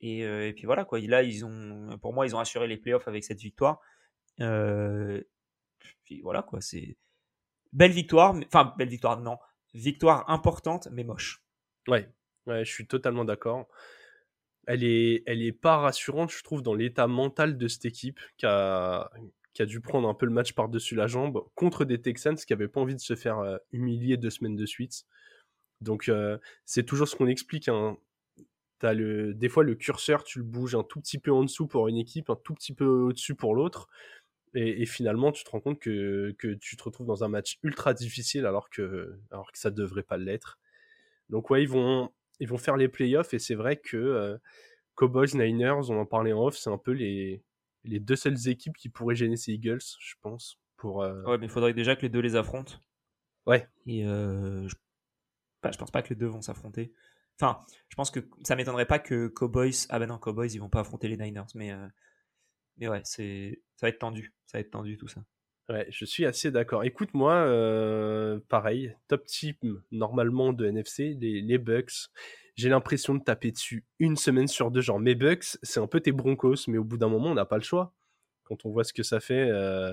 Et, 0.00 0.18
et, 0.20 0.52
puis 0.54 0.66
voilà, 0.66 0.84
quoi. 0.84 1.00
Là, 1.00 1.22
ils 1.22 1.44
ont, 1.44 1.98
pour 2.00 2.12
moi, 2.12 2.26
ils 2.26 2.36
ont 2.36 2.40
assuré 2.40 2.66
les 2.66 2.76
playoffs 2.76 3.08
avec 3.08 3.24
cette 3.24 3.40
victoire. 3.40 3.80
puis 4.36 6.20
voilà, 6.22 6.42
quoi. 6.42 6.60
C'est 6.60 6.96
Belle 7.72 7.92
victoire, 7.92 8.34
enfin 8.46 8.74
belle 8.78 8.88
victoire, 8.88 9.20
non. 9.20 9.36
Victoire 9.74 10.28
importante, 10.30 10.88
mais 10.90 11.04
moche. 11.04 11.42
Ouais, 11.86 12.08
ouais 12.46 12.64
je 12.64 12.72
suis 12.72 12.86
totalement 12.86 13.24
d'accord. 13.24 13.68
Elle 14.66 14.84
est, 14.84 15.52
pas 15.52 15.78
rassurante, 15.78 16.30
je 16.30 16.42
trouve, 16.42 16.62
dans 16.62 16.74
l'état 16.74 17.06
mental 17.06 17.56
de 17.56 17.68
cette 17.68 17.86
équipe 17.86 18.20
qui 18.36 18.44
a, 18.44 19.10
qui 19.54 19.62
a 19.62 19.66
dû 19.66 19.80
prendre 19.80 20.06
un 20.08 20.14
peu 20.14 20.26
le 20.26 20.32
match 20.32 20.52
par-dessus 20.52 20.94
la 20.94 21.06
jambe 21.06 21.42
contre 21.54 21.86
des 21.86 22.00
Texans 22.02 22.36
qui 22.36 22.52
n'avaient 22.52 22.68
pas 22.68 22.80
envie 22.80 22.94
de 22.94 23.00
se 23.00 23.16
faire 23.16 23.38
euh, 23.38 23.56
humilier 23.72 24.18
deux 24.18 24.28
semaines 24.28 24.56
de 24.56 24.66
suite. 24.66 25.06
Donc 25.80 26.10
c'est 26.64 26.84
toujours 26.84 27.08
ce 27.08 27.16
qu'on 27.16 27.26
explique. 27.26 27.68
Hein. 27.68 27.96
as 28.82 28.94
le, 28.94 29.34
des 29.34 29.48
fois 29.48 29.64
le 29.64 29.74
curseur, 29.74 30.24
tu 30.24 30.38
le 30.38 30.44
bouges 30.44 30.74
un 30.74 30.82
tout 30.82 31.00
petit 31.00 31.18
peu 31.18 31.32
en 31.32 31.42
dessous 31.44 31.66
pour 31.66 31.88
une 31.88 31.96
équipe, 31.96 32.30
un 32.30 32.36
tout 32.36 32.54
petit 32.54 32.74
peu 32.74 32.86
au-dessus 32.86 33.34
pour 33.34 33.54
l'autre. 33.54 33.88
Et, 34.54 34.86
finalement, 34.86 35.30
tu 35.30 35.44
te 35.44 35.50
rends 35.50 35.60
compte 35.60 35.78
que, 35.78 36.34
que, 36.38 36.54
tu 36.54 36.76
te 36.76 36.82
retrouves 36.82 37.06
dans 37.06 37.22
un 37.22 37.28
match 37.28 37.58
ultra 37.62 37.92
difficile 37.92 38.46
alors 38.46 38.70
que, 38.70 39.18
alors 39.30 39.52
que 39.52 39.58
ça 39.58 39.70
devrait 39.70 40.02
pas 40.02 40.16
l'être. 40.16 40.58
Donc 41.28 41.50
ouais, 41.50 41.62
ils 41.62 41.68
vont, 41.68 42.10
ils 42.40 42.48
vont 42.48 42.56
faire 42.56 42.76
les 42.76 42.88
playoffs 42.88 43.34
et 43.34 43.38
c'est 43.38 43.54
vrai 43.54 43.76
que 43.76 43.96
euh, 43.96 44.38
Cowboys, 44.94 45.34
Niners, 45.34 45.90
on 45.90 46.00
en 46.00 46.06
parlait 46.06 46.32
en 46.32 46.46
off, 46.46 46.56
c'est 46.56 46.70
un 46.70 46.78
peu 46.78 46.92
les, 46.92 47.42
les 47.84 48.00
deux 48.00 48.16
seules 48.16 48.48
équipes 48.48 48.76
qui 48.76 48.88
pourraient 48.88 49.14
gêner 49.14 49.36
ces 49.36 49.52
Eagles, 49.52 49.78
je 50.00 50.14
pense. 50.20 50.58
Pour, 50.76 51.02
euh, 51.02 51.22
Ouais, 51.24 51.38
mais 51.38 51.46
il 51.46 51.50
faudrait 51.50 51.74
déjà 51.74 51.96
que 51.96 52.02
les 52.02 52.08
deux 52.08 52.20
les 52.20 52.36
affrontent. 52.36 52.74
Ouais. 53.46 53.68
Et 53.86 54.06
euh, 54.06 54.66
je... 54.68 54.74
Je 55.64 55.76
pense 55.76 55.90
pas 55.90 56.02
que 56.02 56.10
les 56.10 56.16
deux 56.16 56.26
vont 56.26 56.42
s'affronter. 56.42 56.92
Enfin, 57.40 57.60
je 57.88 57.94
pense 57.96 58.10
que 58.10 58.20
ça 58.42 58.56
m'étonnerait 58.56 58.86
pas 58.86 58.98
que 58.98 59.28
Cowboys. 59.28 59.86
Ah 59.88 59.98
ben 59.98 60.06
non, 60.06 60.18
Cowboys, 60.18 60.52
ils 60.52 60.58
vont 60.58 60.68
pas 60.68 60.80
affronter 60.80 61.08
les 61.08 61.16
Niners. 61.16 61.46
Mais, 61.54 61.72
mais 62.78 62.88
ouais, 62.88 63.00
c'est 63.04 63.62
ça 63.76 63.86
va 63.86 63.90
être 63.90 64.00
tendu. 64.00 64.34
Ça 64.46 64.58
va 64.58 64.60
être 64.60 64.70
tendu 64.70 64.96
tout 64.96 65.08
ça. 65.08 65.22
Ouais, 65.68 65.86
je 65.90 66.04
suis 66.06 66.24
assez 66.24 66.50
d'accord. 66.50 66.84
Écoute, 66.84 67.12
moi, 67.12 67.34
euh, 67.34 68.40
pareil, 68.48 68.96
top 69.06 69.26
team 69.26 69.54
normalement 69.92 70.54
de 70.54 70.66
NFC, 70.66 71.16
les, 71.20 71.42
les 71.42 71.58
Bucks. 71.58 72.08
J'ai 72.56 72.70
l'impression 72.70 73.14
de 73.14 73.22
taper 73.22 73.52
dessus 73.52 73.84
une 73.98 74.16
semaine 74.16 74.48
sur 74.48 74.70
deux. 74.70 74.80
Genre, 74.80 74.98
mes 74.98 75.14
Bucks, 75.14 75.58
c'est 75.62 75.78
un 75.78 75.86
peu 75.86 76.00
tes 76.00 76.10
Broncos, 76.10 76.66
mais 76.68 76.78
au 76.78 76.84
bout 76.84 76.96
d'un 76.96 77.08
moment, 77.08 77.30
on 77.30 77.34
n'a 77.34 77.44
pas 77.44 77.58
le 77.58 77.62
choix. 77.62 77.94
Quand 78.44 78.64
on 78.64 78.70
voit 78.70 78.82
ce 78.82 78.94
que 78.94 79.02
ça 79.02 79.20
fait, 79.20 79.46
euh, 79.50 79.92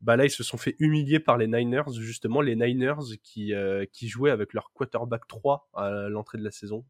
bah 0.00 0.16
là, 0.16 0.24
ils 0.24 0.30
se 0.30 0.42
sont 0.42 0.58
fait 0.58 0.76
humilier 0.78 1.20
par 1.20 1.38
les 1.38 1.46
Niners, 1.46 1.92
justement, 1.98 2.40
les 2.40 2.56
Niners 2.56 3.16
qui, 3.22 3.54
euh, 3.54 3.86
qui 3.92 4.08
jouaient 4.08 4.30
avec 4.30 4.52
leur 4.52 4.72
quarterback 4.72 5.26
3 5.26 5.68
à 5.74 6.08
l'entrée 6.08 6.38
de 6.38 6.44
la 6.44 6.50
saison. 6.50 6.84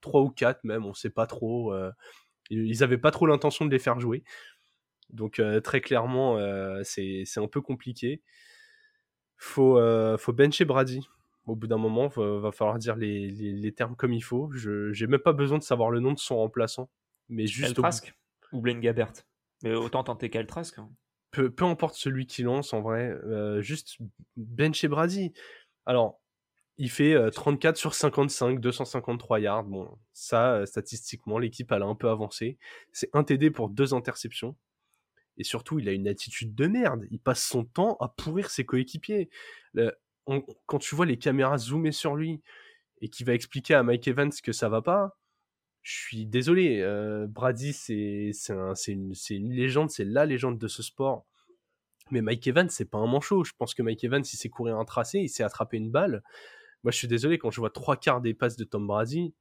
3 0.00 0.22
ou 0.22 0.30
4 0.30 0.64
même, 0.64 0.86
on 0.86 0.94
sait 0.94 1.10
pas 1.10 1.26
trop. 1.26 1.74
ils 2.50 2.82
avaient 2.82 2.98
pas 2.98 3.10
trop 3.10 3.26
l'intention 3.26 3.66
de 3.66 3.70
les 3.70 3.78
faire 3.78 4.00
jouer. 4.00 4.24
Donc 5.10 5.42
très 5.64 5.80
clairement, 5.80 6.38
c'est 6.84 7.24
un 7.36 7.48
peu 7.48 7.60
compliqué. 7.60 8.22
Faut, 9.36 9.78
faut 10.18 10.32
bencher 10.32 10.64
Brady. 10.64 11.08
Au 11.46 11.56
bout 11.56 11.66
d'un 11.66 11.78
moment, 11.78 12.10
il 12.16 12.40
va 12.40 12.52
falloir 12.52 12.78
dire 12.78 12.94
les, 12.94 13.30
les, 13.30 13.72
termes 13.72 13.96
comme 13.96 14.12
il 14.12 14.22
faut. 14.22 14.50
Je 14.52 14.92
j'ai 14.92 15.06
même 15.06 15.18
pas 15.18 15.32
besoin 15.32 15.58
de 15.58 15.62
savoir 15.62 15.90
le 15.90 15.98
nom 15.98 16.12
de 16.12 16.18
son 16.18 16.36
remplaçant, 16.36 16.90
mais 17.28 17.46
juste. 17.46 17.80
Ou 18.52 18.60
Blaine 18.60 18.80
Gabbert. 18.80 19.12
Mais 19.62 19.74
autant 19.74 20.04
tenter 20.04 20.30
Trask. 20.46 20.78
Hein. 20.78 20.90
Peu, 21.46 21.64
importe 21.64 21.94
celui 21.94 22.26
qui 22.26 22.42
lance 22.42 22.72
en 22.72 22.80
vrai, 22.80 23.14
juste 23.60 23.98
bencher 24.36 24.88
Brady. 24.88 25.32
Alors, 25.86 26.20
il 26.78 26.90
fait 26.90 27.16
34 27.32 27.76
sur 27.76 27.94
55, 27.94 28.60
253 28.60 29.40
yards. 29.40 29.64
Bon, 29.64 29.98
ça, 30.12 30.64
statistiquement, 30.66 31.38
l'équipe, 31.38 31.70
elle 31.72 31.82
a 31.82 31.86
un 31.86 31.94
peu 31.94 32.08
avancé. 32.08 32.58
C'est 32.92 33.10
un 33.12 33.24
TD 33.24 33.50
pour 33.50 33.68
deux 33.68 33.94
interceptions. 33.94 34.56
Et 35.38 35.44
surtout, 35.44 35.78
il 35.78 35.88
a 35.88 35.92
une 35.92 36.08
attitude 36.08 36.54
de 36.54 36.66
merde. 36.66 37.06
Il 37.10 37.20
passe 37.20 37.42
son 37.44 37.64
temps 37.64 37.96
à 38.00 38.08
pourrir 38.08 38.50
ses 38.50 38.64
coéquipiers. 38.64 39.30
quand 40.66 40.78
tu 40.78 40.94
vois 40.94 41.06
les 41.06 41.18
caméras 41.18 41.58
zoomer 41.58 41.92
sur 41.92 42.16
lui 42.16 42.42
et 43.00 43.08
qu'il 43.08 43.24
va 43.26 43.34
expliquer 43.34 43.74
à 43.74 43.82
Mike 43.82 44.08
Evans 44.08 44.32
que 44.42 44.52
ça 44.52 44.68
va 44.68 44.82
pas, 44.82 45.16
je 45.88 45.96
suis 45.96 46.26
désolé. 46.26 46.82
Euh, 46.82 47.26
Brady, 47.26 47.72
c'est 47.72 48.30
une, 48.48 49.14
une, 49.30 49.52
légende, 49.52 49.90
c'est 49.90 50.04
la 50.04 50.26
légende 50.26 50.58
de 50.58 50.68
ce 50.68 50.82
sport. 50.82 51.24
Mais 52.10 52.20
Mike 52.20 52.46
Evans, 52.46 52.68
c'est 52.68 52.84
pas 52.84 52.98
un 52.98 53.06
manchot. 53.06 53.42
Je 53.42 53.52
pense 53.56 53.72
que 53.72 53.82
Mike 53.82 54.04
Evans, 54.04 54.22
il 54.22 54.36
sait 54.36 54.50
courir 54.50 54.76
un 54.76 54.84
tracé, 54.84 55.20
il 55.20 55.30
sait 55.30 55.44
attraper 55.44 55.78
une 55.78 55.90
balle. 55.90 56.22
Moi, 56.84 56.90
je 56.92 56.98
suis 56.98 57.08
désolé, 57.08 57.38
quand 57.38 57.50
je 57.50 57.60
vois 57.60 57.70
trois 57.70 57.96
quarts 57.96 58.20
des 58.20 58.34
passes 58.34 58.56
de 58.56 58.64
Tom 58.64 58.86
Brady, 58.86 59.34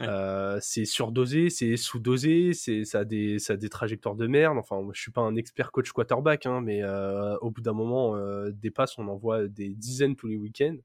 euh, 0.00 0.58
c'est 0.60 0.84
surdosé, 0.84 1.50
c'est 1.50 1.76
sous-dosé, 1.76 2.52
c'est 2.52 2.84
ça 2.84 3.00
a 3.00 3.04
des 3.04 3.38
ça 3.38 3.52
a 3.52 3.56
des 3.56 3.68
trajectoires 3.68 4.16
de 4.16 4.26
merde. 4.26 4.58
Enfin, 4.58 4.84
je 4.92 5.00
suis 5.00 5.12
pas 5.12 5.20
un 5.20 5.36
expert 5.36 5.70
coach 5.70 5.92
quarterback, 5.92 6.46
hein, 6.46 6.62
mais 6.62 6.82
euh, 6.82 7.36
au 7.42 7.52
bout 7.52 7.60
d'un 7.60 7.74
moment, 7.74 8.16
des 8.50 8.72
passes, 8.72 8.98
on 8.98 9.06
en 9.06 9.16
voit 9.16 9.46
des 9.46 9.72
dizaines 9.72 10.16
tous 10.16 10.26
les 10.26 10.36
week-ends, 10.36 10.78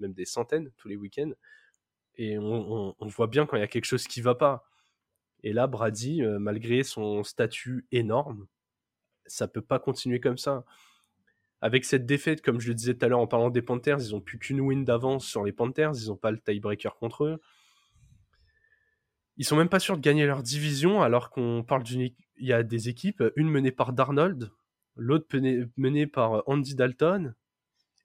même 0.00 0.12
des 0.12 0.24
centaines 0.24 0.72
tous 0.76 0.88
les 0.88 0.96
week-ends, 0.96 1.30
et 2.16 2.38
on, 2.38 2.94
voit 3.00 3.26
bien 3.26 3.46
quand 3.46 3.56
il 3.56 3.60
y 3.60 3.64
a 3.64 3.68
quelque 3.68 3.84
chose 3.84 4.06
qui 4.06 4.20
va 4.20 4.34
pas. 4.34 4.64
Et 5.42 5.52
là, 5.52 5.66
Brady, 5.66 6.22
malgré 6.38 6.82
son 6.82 7.22
statut 7.22 7.86
énorme, 7.92 8.46
ça 9.26 9.48
peut 9.48 9.62
pas 9.62 9.78
continuer 9.78 10.20
comme 10.20 10.38
ça. 10.38 10.64
Avec 11.60 11.84
cette 11.84 12.06
défaite, 12.06 12.42
comme 12.42 12.60
je 12.60 12.68
le 12.68 12.74
disais 12.74 12.94
tout 12.94 13.04
à 13.04 13.08
l'heure 13.08 13.20
en 13.20 13.26
parlant 13.26 13.50
des 13.50 13.62
Panthers, 13.62 13.98
ils 14.00 14.14
ont 14.14 14.20
plus 14.20 14.38
qu'une 14.38 14.60
win 14.60 14.84
d'avance 14.84 15.26
sur 15.26 15.44
les 15.44 15.52
Panthers, 15.52 15.92
ils 15.94 16.12
ont 16.12 16.16
pas 16.16 16.30
le 16.30 16.38
tiebreaker 16.38 16.96
contre 16.96 17.24
eux 17.24 17.40
ils 19.36 19.44
sont 19.44 19.56
même 19.56 19.68
pas 19.68 19.80
sûrs 19.80 19.96
de 19.96 20.02
gagner 20.02 20.26
leur 20.26 20.42
division 20.42 21.02
alors 21.02 21.30
qu'on 21.30 21.64
parle 21.66 21.82
d'une 21.82 22.02
il 22.02 22.46
y 22.48 22.52
a 22.52 22.62
des 22.62 22.88
équipes 22.88 23.22
une 23.36 23.48
menée 23.48 23.72
par 23.72 23.92
Darnold 23.92 24.50
l'autre 24.96 25.26
menée 25.76 26.06
par 26.06 26.42
Andy 26.46 26.74
Dalton 26.74 27.34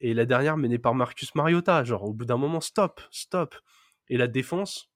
et 0.02 0.14
la 0.14 0.26
dernière 0.26 0.58
menée 0.58 0.80
par 0.80 0.96
Marcus 0.96 1.34
Mariota 1.36 1.84
genre 1.84 2.04
au 2.04 2.14
bout 2.14 2.26
d'un 2.26 2.38
moment 2.38 2.62
stop 2.62 3.02
stop 3.12 3.56
et 4.10 4.18
la 4.18 4.28
défense 4.28 4.92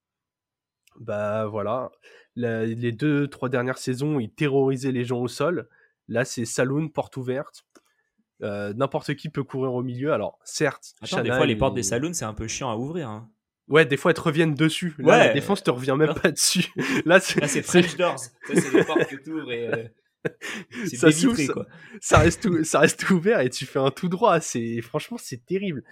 bah 0.99 1.45
voilà 1.45 1.91
les 2.35 2.91
deux 2.91 3.27
trois 3.27 3.49
dernières 3.49 3.77
saisons 3.77 4.19
ils 4.19 4.31
terrorisaient 4.31 4.91
les 4.91 5.05
gens 5.05 5.19
au 5.19 5.27
sol 5.27 5.67
là 6.07 6.25
c'est 6.25 6.45
saloon 6.45 6.89
porte 6.89 7.17
ouverte 7.17 7.65
euh, 8.41 8.73
n'importe 8.73 9.15
qui 9.15 9.29
peut 9.29 9.43
courir 9.43 9.73
au 9.73 9.83
milieu 9.83 10.13
alors 10.13 10.39
certes 10.43 10.95
des 11.01 11.31
fois 11.31 11.45
les 11.45 11.55
portes 11.55 11.75
des 11.75 11.83
saloons 11.83 12.13
c'est 12.13 12.25
un 12.25 12.33
peu 12.33 12.47
chiant 12.47 12.71
à 12.71 12.75
ouvrir 12.75 13.09
hein. 13.09 13.29
Ouais, 13.69 13.85
des 13.85 13.97
fois, 13.97 14.11
elles 14.11 14.17
te 14.17 14.21
reviennent 14.21 14.55
dessus. 14.55 14.93
Là, 14.97 15.05
ouais. 15.05 15.27
la 15.27 15.33
défense 15.33 15.63
te 15.63 15.71
revient 15.71 15.95
même 15.97 16.13
pas 16.13 16.31
dessus. 16.31 16.65
Là, 17.05 17.19
c'est 17.19 17.61
French 17.61 17.95
Doors. 17.95 18.19
c'est 18.47 18.71
des 18.71 18.83
portes 18.83 19.07
que 19.07 19.15
tu 19.15 19.31
ouvres 19.31 19.51
et. 19.51 19.67
Euh, 19.67 19.87
ça, 20.93 21.09
quoi. 21.53 21.65
ça 21.99 22.19
reste 22.19 22.63
ça 22.63 22.79
reste 22.79 23.09
ouvert 23.09 23.41
et 23.41 23.49
tu 23.49 23.65
fais 23.65 23.79
un 23.79 23.91
tout 23.91 24.07
droit. 24.07 24.39
C'est 24.39 24.81
franchement 24.81 25.17
c'est 25.19 25.45
terrible. 25.45 25.83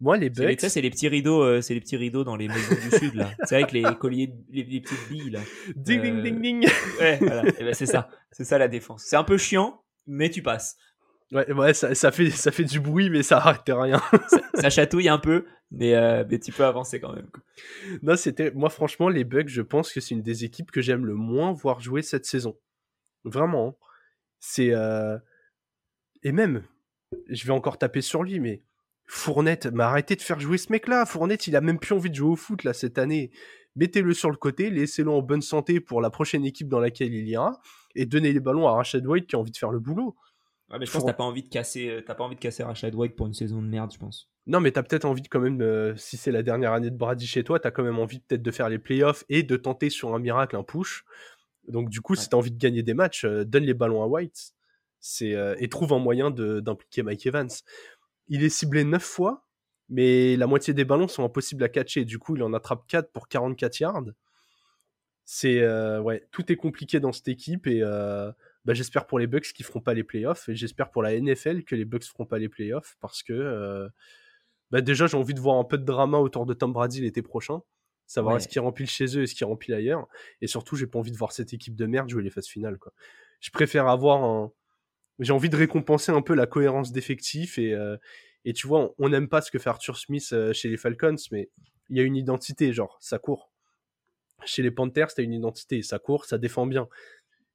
Moi 0.00 0.16
les 0.16 0.30
bugs. 0.30 0.54
C'est 0.58 0.80
les 0.80 0.90
petits 0.90 1.08
rideaux, 1.08 1.42
euh, 1.42 1.60
c'est 1.60 1.74
les 1.74 1.80
petits 1.80 1.96
rideaux 1.96 2.24
dans 2.24 2.36
les 2.36 2.48
maisons 2.48 2.74
du 2.74 2.96
sud 2.96 3.14
là. 3.14 3.30
C'est 3.44 3.56
avec 3.56 3.72
les 3.72 3.82
colliers, 3.98 4.32
les, 4.50 4.64
petites 4.64 5.08
billes 5.10 5.30
là. 5.30 5.40
Ding 5.76 6.00
ding 6.00 6.22
ding 6.22 6.40
ding. 6.40 6.68
Ouais, 6.98 7.18
voilà. 7.20 7.42
ben, 7.42 7.74
c'est 7.74 7.86
ça, 7.86 8.08
c'est 8.32 8.44
ça 8.44 8.56
la 8.58 8.68
défense. 8.68 9.04
C'est 9.04 9.16
un 9.16 9.24
peu 9.24 9.36
chiant, 9.36 9.82
mais 10.06 10.30
tu 10.30 10.42
passes. 10.42 10.76
Ouais, 11.32 11.52
ouais 11.52 11.74
ça, 11.74 11.94
ça, 11.94 12.10
fait, 12.10 12.30
ça 12.30 12.50
fait 12.50 12.64
du 12.64 12.80
bruit, 12.80 13.10
mais 13.10 13.22
ça 13.22 13.38
arrête 13.38 13.62
rien. 13.68 14.00
ça, 14.54 14.70
chatouille 14.70 15.08
un 15.08 15.18
peu, 15.18 15.46
mais, 15.70 15.94
euh, 15.94 16.24
mais 16.28 16.38
tu 16.38 16.50
peux 16.50 16.64
avancer 16.64 17.00
quand 17.00 17.12
même. 17.12 17.28
Non, 18.02 18.16
c'était. 18.16 18.50
Moi, 18.50 18.70
franchement, 18.70 19.08
les 19.08 19.24
Bucks, 19.24 19.48
je 19.48 19.62
pense 19.62 19.92
que 19.92 20.00
c'est 20.00 20.14
une 20.14 20.22
des 20.22 20.44
équipes 20.44 20.70
que 20.70 20.80
j'aime 20.80 21.06
le 21.06 21.14
moins 21.14 21.52
voir 21.52 21.80
jouer 21.80 22.02
cette 22.02 22.24
saison. 22.24 22.58
Vraiment. 23.24 23.68
Hein. 23.68 23.86
C'est. 24.40 24.72
Euh... 24.72 25.18
Et 26.22 26.32
même, 26.32 26.64
je 27.28 27.46
vais 27.46 27.52
encore 27.52 27.78
taper 27.78 28.00
sur 28.00 28.22
lui, 28.22 28.40
mais 28.40 28.62
Fournette, 29.12 29.66
m'a 29.66 29.86
arrêté 29.86 30.14
de 30.14 30.22
faire 30.22 30.38
jouer 30.38 30.56
ce 30.56 30.70
mec-là. 30.70 31.04
Fournette, 31.04 31.48
il 31.48 31.56
a 31.56 31.60
même 31.60 31.80
plus 31.80 31.94
envie 31.94 32.10
de 32.10 32.14
jouer 32.14 32.30
au 32.30 32.36
foot 32.36 32.62
là 32.62 32.72
cette 32.72 32.96
année. 32.96 33.32
Mettez-le 33.74 34.14
sur 34.14 34.30
le 34.30 34.36
côté, 34.36 34.70
laissez-le 34.70 35.10
en 35.10 35.20
bonne 35.20 35.42
santé 35.42 35.80
pour 35.80 36.00
la 36.00 36.10
prochaine 36.10 36.44
équipe 36.44 36.68
dans 36.68 36.78
laquelle 36.78 37.12
il 37.12 37.28
ira, 37.28 37.60
et 37.96 38.06
donnez 38.06 38.32
les 38.32 38.38
ballons 38.38 38.68
à 38.68 38.72
Rashad 38.72 39.04
White 39.04 39.26
qui 39.26 39.34
a 39.34 39.40
envie 39.40 39.50
de 39.50 39.56
faire 39.56 39.72
le 39.72 39.80
boulot. 39.80 40.14
Ouais, 40.70 40.78
mais 40.78 40.86
je 40.86 40.92
pense 40.92 41.02
que 41.02 41.08
t'as 41.08 41.12
pas 41.12 41.24
envie 41.24 41.42
de 41.42 41.48
casser, 41.48 41.88
euh, 41.88 42.02
t'as 42.06 42.14
pas 42.14 42.22
envie 42.22 42.36
de 42.36 42.40
casser 42.40 42.62
Rashad 42.62 42.94
White 42.94 43.16
pour 43.16 43.26
une 43.26 43.34
saison 43.34 43.60
de 43.60 43.66
merde, 43.66 43.92
je 43.92 43.98
pense. 43.98 44.30
Non, 44.46 44.60
mais 44.60 44.70
t'as 44.70 44.84
peut-être 44.84 45.06
envie 45.06 45.22
de 45.22 45.28
quand 45.28 45.40
même, 45.40 45.60
euh, 45.60 45.96
si 45.96 46.16
c'est 46.16 46.30
la 46.30 46.44
dernière 46.44 46.72
année 46.72 46.90
de 46.90 46.96
Brady 46.96 47.26
chez 47.26 47.42
toi, 47.42 47.58
t'as 47.58 47.72
quand 47.72 47.82
même 47.82 47.98
envie 47.98 48.20
peut-être 48.20 48.42
de 48.42 48.50
faire 48.52 48.68
les 48.68 48.78
playoffs 48.78 49.24
et 49.28 49.42
de 49.42 49.56
tenter 49.56 49.90
sur 49.90 50.14
un 50.14 50.20
miracle 50.20 50.54
un 50.54 50.62
push. 50.62 51.04
Donc 51.66 51.90
du 51.90 52.00
coup, 52.00 52.14
si 52.14 52.28
t'as 52.28 52.36
envie 52.36 52.52
de 52.52 52.58
gagner 52.58 52.84
des 52.84 52.94
matchs, 52.94 53.24
euh, 53.24 53.44
donne 53.44 53.64
les 53.64 53.74
ballons 53.74 54.04
à 54.04 54.06
White. 54.06 54.52
C'est 55.00 55.34
et 55.58 55.68
trouve 55.70 55.94
un 55.94 55.98
moyen 55.98 56.30
d'impliquer 56.30 57.02
Mike 57.02 57.24
Evans. 57.24 57.48
Il 58.30 58.42
est 58.42 58.48
ciblé 58.48 58.84
9 58.84 59.02
fois, 59.02 59.46
mais 59.90 60.36
la 60.36 60.46
moitié 60.46 60.72
des 60.72 60.86
ballons 60.86 61.08
sont 61.08 61.24
impossibles 61.24 61.62
à 61.62 61.68
catcher. 61.68 62.06
Du 62.06 62.18
coup, 62.18 62.36
il 62.36 62.42
en 62.42 62.54
attrape 62.54 62.86
4 62.88 63.12
pour 63.12 63.28
44 63.28 63.80
yards. 63.80 64.04
C'est 65.26 65.60
ouais, 65.98 66.26
tout 66.32 66.50
est 66.50 66.56
compliqué 66.56 66.98
dans 66.98 67.12
cette 67.12 67.28
équipe 67.28 67.66
et 67.66 67.82
bah, 68.64 68.74
j'espère 68.74 69.06
pour 69.06 69.18
les 69.18 69.26
Bucks 69.26 69.52
qu'ils 69.54 69.64
feront 69.64 69.80
pas 69.80 69.94
les 69.94 70.04
playoffs 70.04 70.48
et 70.48 70.54
j'espère 70.54 70.90
pour 70.90 71.02
la 71.02 71.18
NFL 71.18 71.64
que 71.64 71.74
les 71.74 71.84
Bucks 71.84 72.04
feront 72.04 72.26
pas 72.26 72.38
les 72.38 72.48
playoffs 72.48 72.96
parce 73.00 73.22
que 73.22 73.32
euh, 73.32 73.88
bah, 74.70 74.82
déjà 74.82 75.06
j'ai 75.06 75.16
envie 75.16 75.34
de 75.34 75.40
voir 75.40 75.56
un 75.56 75.64
peu 75.64 75.78
de 75.78 75.84
drama 75.84 76.18
autour 76.18 76.44
de 76.46 76.52
Tom 76.52 76.72
Brady 76.72 77.00
l'été 77.00 77.22
prochain, 77.22 77.60
savoir 78.06 78.36
est-ce 78.36 78.48
qu'il 78.48 78.60
remplit 78.60 78.86
chez 78.86 79.16
eux 79.16 79.22
et 79.22 79.26
ce 79.26 79.34
qu'il 79.34 79.46
remplit 79.46 79.72
ailleurs 79.72 80.06
et 80.42 80.46
surtout 80.46 80.76
j'ai 80.76 80.86
pas 80.86 80.98
envie 80.98 81.12
de 81.12 81.16
voir 81.16 81.32
cette 81.32 81.54
équipe 81.54 81.74
de 81.74 81.86
merde 81.86 82.10
jouer 82.10 82.22
les 82.22 82.30
phases 82.30 82.48
finales 82.48 82.78
quoi. 82.78 82.92
Je 83.40 83.50
préfère 83.50 83.88
avoir 83.88 84.22
un 84.22 84.52
j'ai 85.20 85.32
envie 85.32 85.48
de 85.48 85.56
récompenser 85.56 86.12
un 86.12 86.22
peu 86.22 86.34
la 86.34 86.46
cohérence 86.46 86.92
d'effectifs 86.92 87.58
et 87.58 87.72
euh, 87.72 87.96
et 88.44 88.52
tu 88.52 88.66
vois 88.66 88.94
on 88.98 89.08
n'aime 89.08 89.28
pas 89.28 89.40
ce 89.40 89.50
que 89.50 89.58
fait 89.58 89.70
Arthur 89.70 89.96
Smith 89.96 90.30
euh, 90.32 90.52
chez 90.52 90.68
les 90.68 90.76
Falcons 90.76 91.16
mais 91.30 91.50
il 91.88 91.96
y 91.96 92.00
a 92.00 92.02
une 92.02 92.16
identité 92.16 92.72
genre 92.72 92.98
ça 93.00 93.18
court. 93.18 93.50
Chez 94.46 94.62
les 94.62 94.70
Panthers, 94.70 95.12
t'as 95.14 95.22
une 95.22 95.34
identité, 95.34 95.82
ça 95.82 95.98
court, 95.98 96.24
ça 96.24 96.38
défend 96.38 96.66
bien 96.66 96.88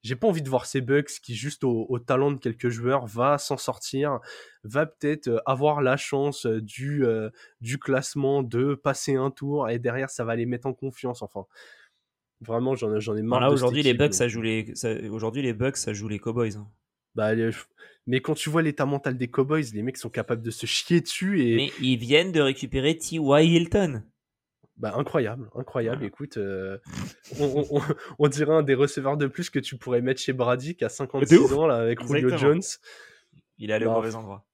j'ai 0.06 0.16
pas 0.16 0.28
envie 0.28 0.44
de 0.44 0.50
voir 0.50 0.68
ces 0.68 0.82
Bucks 0.82 1.20
qui, 1.24 1.34
juste 1.34 1.64
au, 1.64 1.98
talent 1.98 2.32
de 2.32 2.38
quelques 2.38 2.70
joueurs, 2.70 3.08
va 3.08 3.40
s'en 3.40 3.58
sortir, 3.58 4.20
va 4.64 4.86
peut-être 4.86 5.30
euh, 5.30 5.40
avoir 5.48 5.82
la 5.82 5.98
chance 5.98 6.46
du, 6.46 7.04
euh, 7.04 7.32
du 7.60 7.80
classement 7.80 8.44
de 8.44 8.76
passer 8.76 9.16
un 9.16 9.32
tour 9.32 9.68
et 9.68 9.80
derrière 9.80 10.12
ça 10.12 10.24
va 10.24 10.36
les 10.36 10.46
mettre 10.46 10.68
en 10.68 10.74
confiance. 10.74 11.24
Enfin, 11.24 11.46
vraiment, 12.40 12.76
j'en, 12.76 13.00
j'en 13.00 13.16
ai 13.16 13.24
marre. 13.24 13.52
aujourd'hui, 13.52 13.82
les 13.82 13.96
Bucks, 13.96 14.14
ça 14.14 14.28
joue 14.28 14.44
les, 14.44 14.72
aujourd'hui, 15.10 15.42
les 15.42 15.54
Bucks, 15.54 15.78
ça 15.78 15.92
joue 15.92 16.08
les 16.08 16.20
Cowboys. 16.20 16.56
Hein. 16.56 16.68
Bah, 17.16 17.32
mais 18.08 18.22
quand 18.22 18.36
tu 18.36 18.50
vois 18.50 18.62
l'état 18.62 18.86
mental 18.86 19.18
des 19.18 19.28
Cowboys, 19.28 19.64
les 19.74 19.82
mecs 19.82 19.98
sont 19.98 20.10
capables 20.10 20.42
de 20.42 20.52
se 20.52 20.66
chier 20.66 21.02
dessus 21.02 21.42
et. 21.42 21.56
Mais 21.56 21.72
ils 21.82 21.98
viennent 21.98 22.32
de 22.32 22.42
récupérer 22.42 22.98
T.Y. 22.98 23.46
Hilton. 23.46 24.04
Bah, 24.78 24.94
incroyable, 24.96 25.50
incroyable. 25.56 26.04
Écoute, 26.04 26.38
euh, 26.38 26.78
on, 28.20 28.28
dirait 28.28 28.54
un 28.54 28.62
des 28.62 28.76
receveurs 28.76 29.16
de 29.16 29.28
plus 29.28 29.50
que 29.50 29.60
tu 29.60 29.78
pourrais 29.78 30.02
mettre 30.02 30.22
chez 30.22 30.34
Brady 30.34 30.76
qui 30.76 30.84
a 30.84 30.90
56 30.90 31.54
ans 31.54 31.66
là, 31.66 31.76
avec 31.76 32.06
Julio 32.06 32.36
Jones. 32.38 32.62
Il 33.58 33.72
est 33.72 33.74
allé 33.74 33.86
au 33.86 33.90
bah, 33.90 33.96
mauvais 33.96 34.16
endroit. 34.16 34.46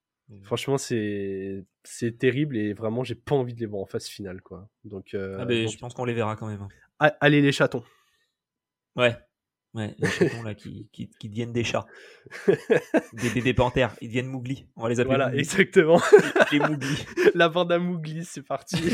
Franchement, 0.44 0.78
c'est 0.78 1.66
c'est 1.84 2.18
terrible 2.18 2.56
et 2.56 2.74
vraiment, 2.74 3.04
j'ai 3.04 3.16
pas 3.16 3.36
envie 3.36 3.54
de 3.54 3.60
les 3.60 3.66
voir 3.66 3.82
en 3.82 3.86
phase 3.86 4.06
finale. 4.06 4.42
Quoi. 4.42 4.70
Donc, 4.86 5.14
euh, 5.14 5.38
ah, 5.40 5.46
je 5.50 5.78
pense 5.78 5.94
qu'on 5.94 6.06
les 6.06 6.14
verra 6.14 6.38
quand 6.38 6.48
même. 6.48 6.68
Hein. 7.00 7.12
Allez, 7.20 7.42
les 7.42 7.52
chatons. 7.52 7.84
Ouais, 8.96 9.18
Ouais, 9.74 9.96
les 10.00 10.10
chatons 10.10 10.44
là 10.44 10.54
qui, 10.54 10.90
qui, 10.92 11.10
qui, 11.18 11.30
deviennent 11.30 11.54
des 11.54 11.64
chats. 11.64 11.86
des 13.14 13.30
bébés 13.34 13.54
panthères, 13.54 13.96
ils 14.02 14.10
deviennent 14.10 14.28
Mougli. 14.28 14.66
On 14.76 14.84
va 14.84 14.90
les 14.90 15.00
appeler. 15.00 15.16
Voilà, 15.16 15.34
exactement. 15.34 16.02
les 16.52 16.60
Mougli. 16.60 17.06
La 17.36 17.48
bande 17.48 17.72
à 17.72 17.80
Mougli, 17.80 18.26
c'est 18.26 18.42
parti. 18.42 18.76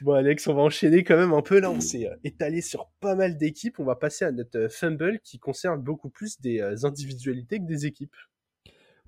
bon, 0.00 0.12
Alex, 0.12 0.46
on 0.46 0.54
va 0.54 0.62
enchaîner 0.62 1.04
quand 1.04 1.16
même 1.16 1.32
un 1.32 1.42
peu. 1.42 1.60
Là, 1.60 1.70
on 1.70 1.80
s'est 1.80 2.06
euh, 2.06 2.16
étalé 2.24 2.62
sur 2.62 2.88
pas 3.00 3.14
mal 3.14 3.36
d'équipes. 3.36 3.78
On 3.78 3.84
va 3.84 3.96
passer 3.96 4.24
à 4.24 4.32
notre 4.32 4.58
euh, 4.58 4.68
fumble 4.70 5.20
qui 5.22 5.38
concerne 5.38 5.82
beaucoup 5.82 6.08
plus 6.08 6.40
des 6.40 6.60
euh, 6.60 6.76
individualités 6.84 7.58
que 7.58 7.66
des 7.66 7.84
équipes. 7.84 8.16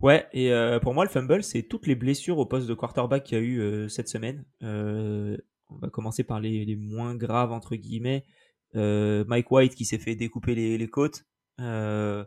Ouais, 0.03 0.27
et 0.35 0.51
pour 0.83 0.93
moi, 0.93 1.05
le 1.05 1.11
fumble, 1.11 1.43
c'est 1.43 1.63
toutes 1.63 1.87
les 1.87 1.95
blessures 1.95 2.37
au 2.37 2.45
poste 2.45 2.69
de 2.69 2.75
quarterback 2.75 3.25
qu'il 3.25 3.39
y 3.39 3.41
a 3.41 3.43
eu 3.43 3.89
cette 3.89 4.11
semaine. 4.11 4.45
on 4.61 5.39
va 5.71 5.89
commencer 5.89 6.23
par 6.23 6.39
les, 6.39 6.67
les, 6.67 6.77
moins 6.77 7.15
graves, 7.15 7.51
entre 7.51 7.77
guillemets. 7.77 8.23
Euh, 8.75 9.25
Mike 9.27 9.51
White 9.51 9.75
qui 9.75 9.85
s'est 9.85 9.99
fait 9.99 10.17
découper 10.17 10.55
les, 10.55 10.89
côtes. 10.89 11.25
Euh, 11.61 12.25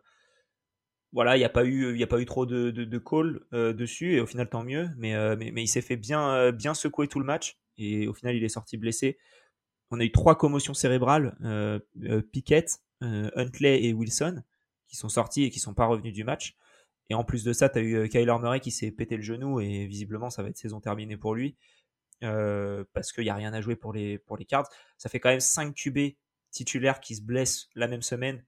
voilà, 1.11 1.35
il 1.35 1.39
n'y 1.39 1.45
a 1.45 1.49
pas 1.49 1.65
eu, 1.65 1.95
il 1.95 2.03
a 2.03 2.07
pas 2.07 2.19
eu 2.19 2.25
trop 2.25 2.45
de, 2.45 2.71
de, 2.71 2.97
call 2.97 3.41
euh, 3.53 3.73
dessus 3.73 4.13
et 4.13 4.19
au 4.19 4.25
final 4.25 4.49
tant 4.49 4.63
mieux. 4.63 4.89
Mais, 4.97 5.13
mais, 5.35 5.63
il 5.63 5.67
s'est 5.67 5.81
fait 5.81 5.97
bien, 5.97 6.51
bien 6.51 6.73
secouer 6.73 7.07
tout 7.07 7.19
le 7.19 7.25
match 7.25 7.59
et 7.77 8.07
au 8.07 8.13
final 8.13 8.35
il 8.35 8.43
est 8.43 8.49
sorti 8.49 8.77
blessé. 8.77 9.17
On 9.91 9.99
a 9.99 10.03
eu 10.03 10.11
trois 10.11 10.37
commotions 10.37 10.73
cérébrales, 10.73 11.35
Pickett, 12.31 12.79
Huntley 13.01 13.85
et 13.85 13.93
Wilson, 13.93 14.43
qui 14.87 14.95
sont 14.95 15.09
sortis 15.09 15.43
et 15.43 15.49
qui 15.49 15.59
sont 15.59 15.73
pas 15.73 15.85
revenus 15.85 16.13
du 16.13 16.23
match. 16.23 16.55
Et 17.11 17.15
en 17.15 17.23
plus 17.23 17.43
de 17.43 17.53
ça, 17.53 17.69
tu 17.69 17.79
as 17.79 17.81
eu 17.81 18.07
Kyler 18.07 18.35
Murray 18.39 18.59
qui 18.59 18.69
s'est 18.69 18.91
pété 18.91 19.17
le 19.17 19.23
genou 19.23 19.59
et 19.59 19.87
visiblement 19.87 20.29
ça 20.29 20.43
va 20.43 20.49
être 20.49 20.57
saison 20.57 20.79
terminée 20.79 21.17
pour 21.17 21.33
lui. 21.33 21.57
parce 22.21 23.11
qu'il 23.13 23.23
n'y 23.23 23.31
a 23.31 23.35
rien 23.35 23.53
à 23.53 23.61
jouer 23.61 23.75
pour 23.75 23.93
les, 23.93 24.19
pour 24.19 24.37
les 24.37 24.45
cards. 24.45 24.69
Ça 24.97 25.09
fait 25.09 25.19
quand 25.19 25.29
même 25.29 25.39
5 25.39 25.73
QB 25.73 26.13
titulaires 26.51 26.99
qui 26.99 27.15
se 27.15 27.21
blessent 27.21 27.69
la 27.75 27.87
même 27.87 28.01
semaine, 28.01 28.43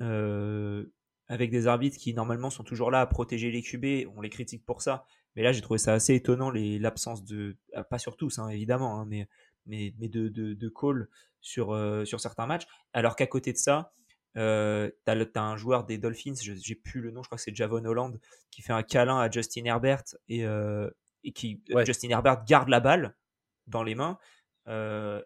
euh, 0.00 0.86
avec 1.28 1.50
des 1.50 1.66
arbitres 1.66 1.98
qui 1.98 2.14
normalement 2.14 2.50
sont 2.50 2.64
toujours 2.64 2.90
là 2.90 3.00
à 3.00 3.06
protéger 3.06 3.50
les 3.50 3.62
QB, 3.62 4.10
on 4.16 4.20
les 4.20 4.30
critique 4.30 4.64
pour 4.64 4.82
ça. 4.82 5.04
Mais 5.36 5.42
là, 5.42 5.52
j'ai 5.52 5.60
trouvé 5.60 5.78
ça 5.78 5.92
assez 5.92 6.14
étonnant, 6.14 6.50
l'absence 6.50 7.24
de, 7.24 7.56
ah, 7.74 7.84
pas 7.84 7.98
sur 7.98 8.16
tous, 8.16 8.38
hein, 8.38 8.48
évidemment, 8.48 9.00
hein, 9.00 9.06
mais, 9.06 9.28
mais, 9.66 9.94
mais 9.98 10.08
de, 10.08 10.28
de, 10.28 10.54
de 10.54 10.68
call 10.68 11.08
sur, 11.40 11.72
euh, 11.72 12.04
sur 12.04 12.20
certains 12.20 12.46
matchs. 12.46 12.66
Alors 12.92 13.16
qu'à 13.16 13.26
côté 13.26 13.52
de 13.52 13.58
ça, 13.58 13.92
euh, 14.36 14.90
tu 15.06 15.10
as, 15.10 15.42
un 15.42 15.56
joueur 15.56 15.84
des 15.84 15.98
Dolphins, 15.98 16.34
j'ai 16.34 16.74
plus 16.74 17.00
le 17.00 17.10
nom, 17.10 17.22
je 17.22 17.28
crois 17.28 17.36
que 17.36 17.42
c'est 17.42 17.54
Javon 17.54 17.84
Holland, 17.84 18.18
qui 18.50 18.62
fait 18.62 18.72
un 18.72 18.82
câlin 18.82 19.18
à 19.18 19.30
Justin 19.30 19.64
Herbert 19.64 20.04
et, 20.28 20.44
euh, 20.44 20.90
et 21.24 21.32
qui 21.32 21.62
Justin 21.84 22.10
Herbert 22.10 22.44
garde 22.44 22.68
la 22.68 22.80
balle 22.80 23.16
dans 23.66 23.82
les 23.82 23.94
mains 23.94 24.18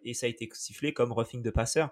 et 0.05 0.15
ça 0.15 0.27
a 0.27 0.29
été 0.29 0.49
sifflé 0.53 0.93
comme 0.95 1.11
roughing 1.11 1.43
de 1.43 1.51
passeur. 1.51 1.91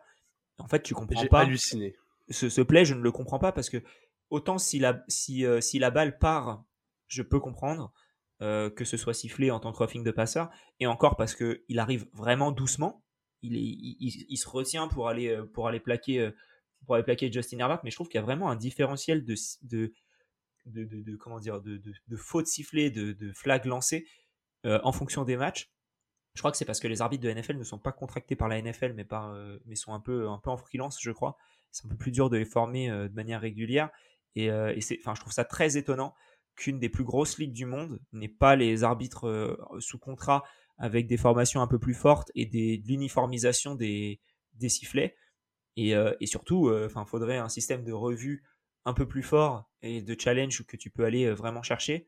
En 0.61 0.68
fait, 0.68 0.82
tu 0.82 0.94
comprends 0.94 1.26
pas. 1.26 1.40
halluciné. 1.40 1.96
Ce, 2.28 2.48
ce 2.48 2.61
play, 2.61 2.84
je 2.84 2.94
ne 2.94 3.00
le 3.00 3.11
comprends 3.11 3.38
pas 3.38 3.52
parce 3.52 3.70
que 3.70 3.82
autant 4.30 4.58
si 4.58 4.78
la, 4.78 5.04
si, 5.08 5.44
euh, 5.44 5.61
si 5.61 5.78
la 5.78 5.90
balle 5.90 6.18
part, 6.18 6.64
je 7.08 7.22
peux 7.22 7.40
comprendre 7.40 7.92
euh, 8.40 8.70
que 8.70 8.84
ce 8.84 8.96
soit 8.96 9.14
sifflé 9.14 9.50
en 9.50 9.58
tant 9.61 9.72
que 9.72 9.78
roughing 9.78 10.04
de 10.04 10.11
passeur. 10.11 10.50
Et 10.78 10.86
encore 10.86 11.16
parce 11.16 11.34
qu'il 11.34 11.78
arrive 11.78 12.06
vraiment 12.12 12.52
doucement. 12.52 13.04
Il, 13.42 13.56
est, 13.56 13.61
il, 13.61 14.36
se 14.36 14.48
retient 14.48 14.86
pour 14.86 15.08
aller, 15.08 15.28
euh, 15.28 15.46
pour 15.46 15.66
aller 15.66 15.80
plaquer. 15.80 16.30
pour 16.84 16.94
aller 16.94 17.04
plaquer 17.04 17.32
Justin 17.32 17.58
Herbert, 17.58 17.80
mais 17.84 17.90
je 17.90 17.96
trouve 17.96 18.08
qu'il 18.08 18.18
y 18.18 18.22
a 18.22 18.24
vraiment 18.24 18.50
un 18.50 18.56
différentiel 18.56 19.24
de, 19.24 19.34
de, 19.62 19.92
de, 20.66 20.84
de 20.84 21.16
comment 21.16 21.40
dire, 21.40 21.61
de, 21.61 21.78
de, 21.78 21.92
de 22.06 22.16
fautes 22.16 22.46
sifflées, 22.46 22.90
de, 22.90 23.12
de 23.12 23.32
flags 23.32 23.64
lancées 23.64 24.06
en 24.64 24.92
fonction 24.92 25.24
des 25.24 25.38
matchs. 25.38 25.70
Je 26.41 26.43
crois 26.43 26.53
que 26.53 26.57
c'est 26.57 26.64
parce 26.64 26.80
que 26.80 26.88
les 26.88 27.03
arbitres 27.03 27.22
de 27.22 27.30
NFL 27.30 27.59
ne 27.59 27.64
sont 27.64 27.78
pas 27.78 27.93
contractés 27.93 28.34
par 28.34 28.49
la 28.49 28.62
NFL, 28.62 28.97
euh, 29.12 29.59
mais 29.66 29.74
sont 29.76 29.93
un 29.93 30.01
peu, 30.01 30.26
en 30.26 30.57
freelance, 30.57 30.97
je 30.99 31.11
crois. 31.11 31.36
C'est 31.70 31.84
un 31.84 31.91
peu 31.91 31.99
plus 31.99 32.12
dur 32.12 32.30
de 32.30 32.38
les 32.38 32.47
former 32.47 32.88
euh, 32.88 33.11
de 33.11 33.14
manière 33.14 33.43
régulière. 33.43 33.91
Et, 34.36 34.51
euh, 34.51 34.74
et 34.74 34.80
c'est, 34.80 34.99
enfin, 35.03 35.14
je 35.14 35.20
trouve 35.20 35.34
ça 35.34 35.45
très 35.45 35.76
étonnant 35.76 36.14
qu'une 36.57 36.78
des 36.78 36.88
plus 36.88 37.05
grosses 37.05 37.36
ligues 37.36 37.53
du 37.53 37.66
monde 37.66 38.01
n'ait 38.14 38.26
pas 38.26 38.57
les 38.57 38.84
arbitres 38.84 39.59
sous 39.80 39.99
contrat 39.99 40.43
avec 40.78 41.07
des 41.07 41.18
formations 41.18 41.61
un 41.61 41.66
peu 41.66 41.78
plus 41.78 41.93
fortes 41.93 42.32
et 42.34 42.47
de 42.47 42.88
l'uniformisation 42.88 43.74
des, 43.74 44.18
sifflets. 44.66 45.16
Et, 45.76 45.95
surtout, 46.24 46.70
enfin, 46.86 47.05
faudrait 47.05 47.36
un 47.36 47.51
système 47.51 47.84
de 47.84 47.93
revue 47.93 48.45
un 48.86 48.95
peu 48.95 49.07
plus 49.07 49.22
fort 49.22 49.70
et 49.82 50.01
de 50.01 50.16
challenge 50.18 50.64
que 50.64 50.78
tu 50.78 50.88
peux 50.88 51.05
aller 51.05 51.30
vraiment 51.32 51.62
chercher. 51.62 52.07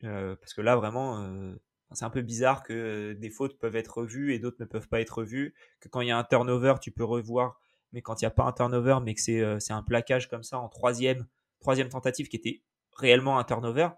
parce 0.00 0.52
que 0.52 0.62
là, 0.62 0.74
vraiment, 0.74 1.54
c'est 1.94 2.04
un 2.04 2.10
peu 2.10 2.22
bizarre 2.22 2.62
que 2.62 3.12
des 3.14 3.30
fautes 3.30 3.58
peuvent 3.58 3.76
être 3.76 3.98
revues 3.98 4.34
et 4.34 4.38
d'autres 4.38 4.58
ne 4.60 4.64
peuvent 4.64 4.88
pas 4.88 5.00
être 5.00 5.18
revues. 5.18 5.54
Que 5.80 5.88
quand 5.88 6.00
il 6.00 6.08
y 6.08 6.10
a 6.10 6.18
un 6.18 6.24
turnover, 6.24 6.74
tu 6.80 6.90
peux 6.90 7.04
revoir, 7.04 7.60
mais 7.92 8.02
quand 8.02 8.20
il 8.20 8.24
n'y 8.24 8.28
a 8.28 8.30
pas 8.30 8.44
un 8.44 8.52
turnover, 8.52 8.98
mais 9.02 9.14
que 9.14 9.20
c'est 9.20 9.72
un 9.72 9.82
plaquage 9.82 10.28
comme 10.28 10.42
ça 10.42 10.58
en 10.58 10.68
troisième, 10.68 11.26
troisième 11.60 11.88
tentative 11.88 12.28
qui 12.28 12.36
était 12.36 12.62
réellement 12.96 13.38
un 13.38 13.44
turnover, 13.44 13.88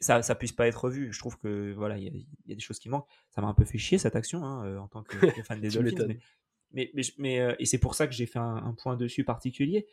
ça 0.00 0.22
ça 0.22 0.34
puisse 0.34 0.52
pas 0.52 0.66
être 0.66 0.84
revu. 0.84 1.12
Je 1.12 1.18
trouve 1.18 1.38
que 1.38 1.72
voilà, 1.74 1.98
il 1.98 2.04
y, 2.04 2.52
a, 2.52 2.54
des 2.54 2.60
choses 2.60 2.78
qui 2.78 2.88
manquent. 2.88 3.08
Ça 3.30 3.40
m'a 3.40 3.48
un 3.48 3.54
peu 3.54 3.64
fait 3.64 3.78
chier 3.78 3.98
cette 3.98 4.16
action 4.16 4.44
hein, 4.44 4.78
en 4.78 4.88
tant 4.88 5.02
que, 5.02 5.16
fan 5.42 5.60
des 5.60 5.70
Dolphins. 5.70 6.06
Mais, 6.72 6.90
mais, 6.94 7.02
mais, 7.18 7.56
et 7.58 7.66
c'est 7.66 7.78
pour 7.78 7.94
ça 7.94 8.06
que 8.06 8.12
j'ai 8.14 8.26
fait 8.26 8.38
un, 8.38 8.74
point 8.74 8.96
dessus 8.96 9.24
particulier. 9.24 9.86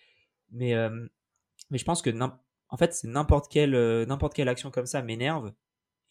Mais 0.51 0.73
mais 1.69 1.77
je 1.77 1.83
pense 1.83 2.01
que 2.01 2.09
en 2.69 2.77
fait 2.77 2.93
c'est 2.93 3.07
n'importe 3.07 3.51
quelle 3.51 3.71
n'importe 4.05 4.33
quelle 4.33 4.47
action 4.47 4.71
comme 4.71 4.85
ça 4.85 5.01
m'énerve 5.01 5.53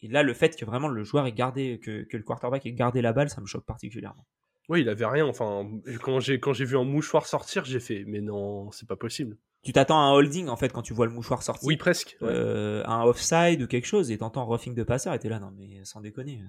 et 0.02 0.08
là, 0.08 0.22
le 0.22 0.34
fait 0.34 0.56
que 0.56 0.64
vraiment 0.64 0.88
le 0.88 1.04
joueur 1.04 1.26
ait 1.26 1.32
gardé, 1.32 1.80
que, 1.82 2.02
que 2.02 2.16
le 2.16 2.22
quarterback 2.22 2.66
ait 2.66 2.72
gardé 2.72 3.00
la 3.02 3.12
balle, 3.12 3.30
ça 3.30 3.40
me 3.40 3.46
choque 3.46 3.64
particulièrement. 3.64 4.26
Oui, 4.68 4.80
il 4.80 4.88
avait 4.88 5.06
rien. 5.06 5.26
Enfin, 5.26 5.68
quand 6.02 6.20
j'ai 6.20 6.40
quand 6.40 6.52
j'ai 6.52 6.64
vu 6.64 6.76
un 6.76 6.84
mouchoir 6.84 7.26
sortir, 7.26 7.64
j'ai 7.64 7.80
fait, 7.80 8.04
mais 8.06 8.20
non, 8.20 8.70
c'est 8.72 8.88
pas 8.88 8.96
possible. 8.96 9.36
Tu 9.62 9.72
t'attends 9.72 9.98
à 9.98 10.04
un 10.04 10.12
holding 10.12 10.48
en 10.48 10.56
fait 10.56 10.72
quand 10.72 10.82
tu 10.82 10.92
vois 10.92 11.06
le 11.06 11.12
mouchoir 11.12 11.42
sortir. 11.42 11.66
Oui, 11.66 11.76
presque. 11.76 12.16
Euh, 12.22 12.84
un 12.86 13.02
offside 13.04 13.62
ou 13.62 13.66
quelque 13.66 13.86
chose 13.86 14.10
et 14.10 14.18
t'entends 14.18 14.44
roughing 14.44 14.74
de 14.74 14.82
passeur 14.82 15.14
et 15.14 15.18
t'es 15.18 15.28
là, 15.28 15.38
non 15.38 15.52
mais 15.56 15.84
sans 15.84 16.00
déconner. 16.00 16.42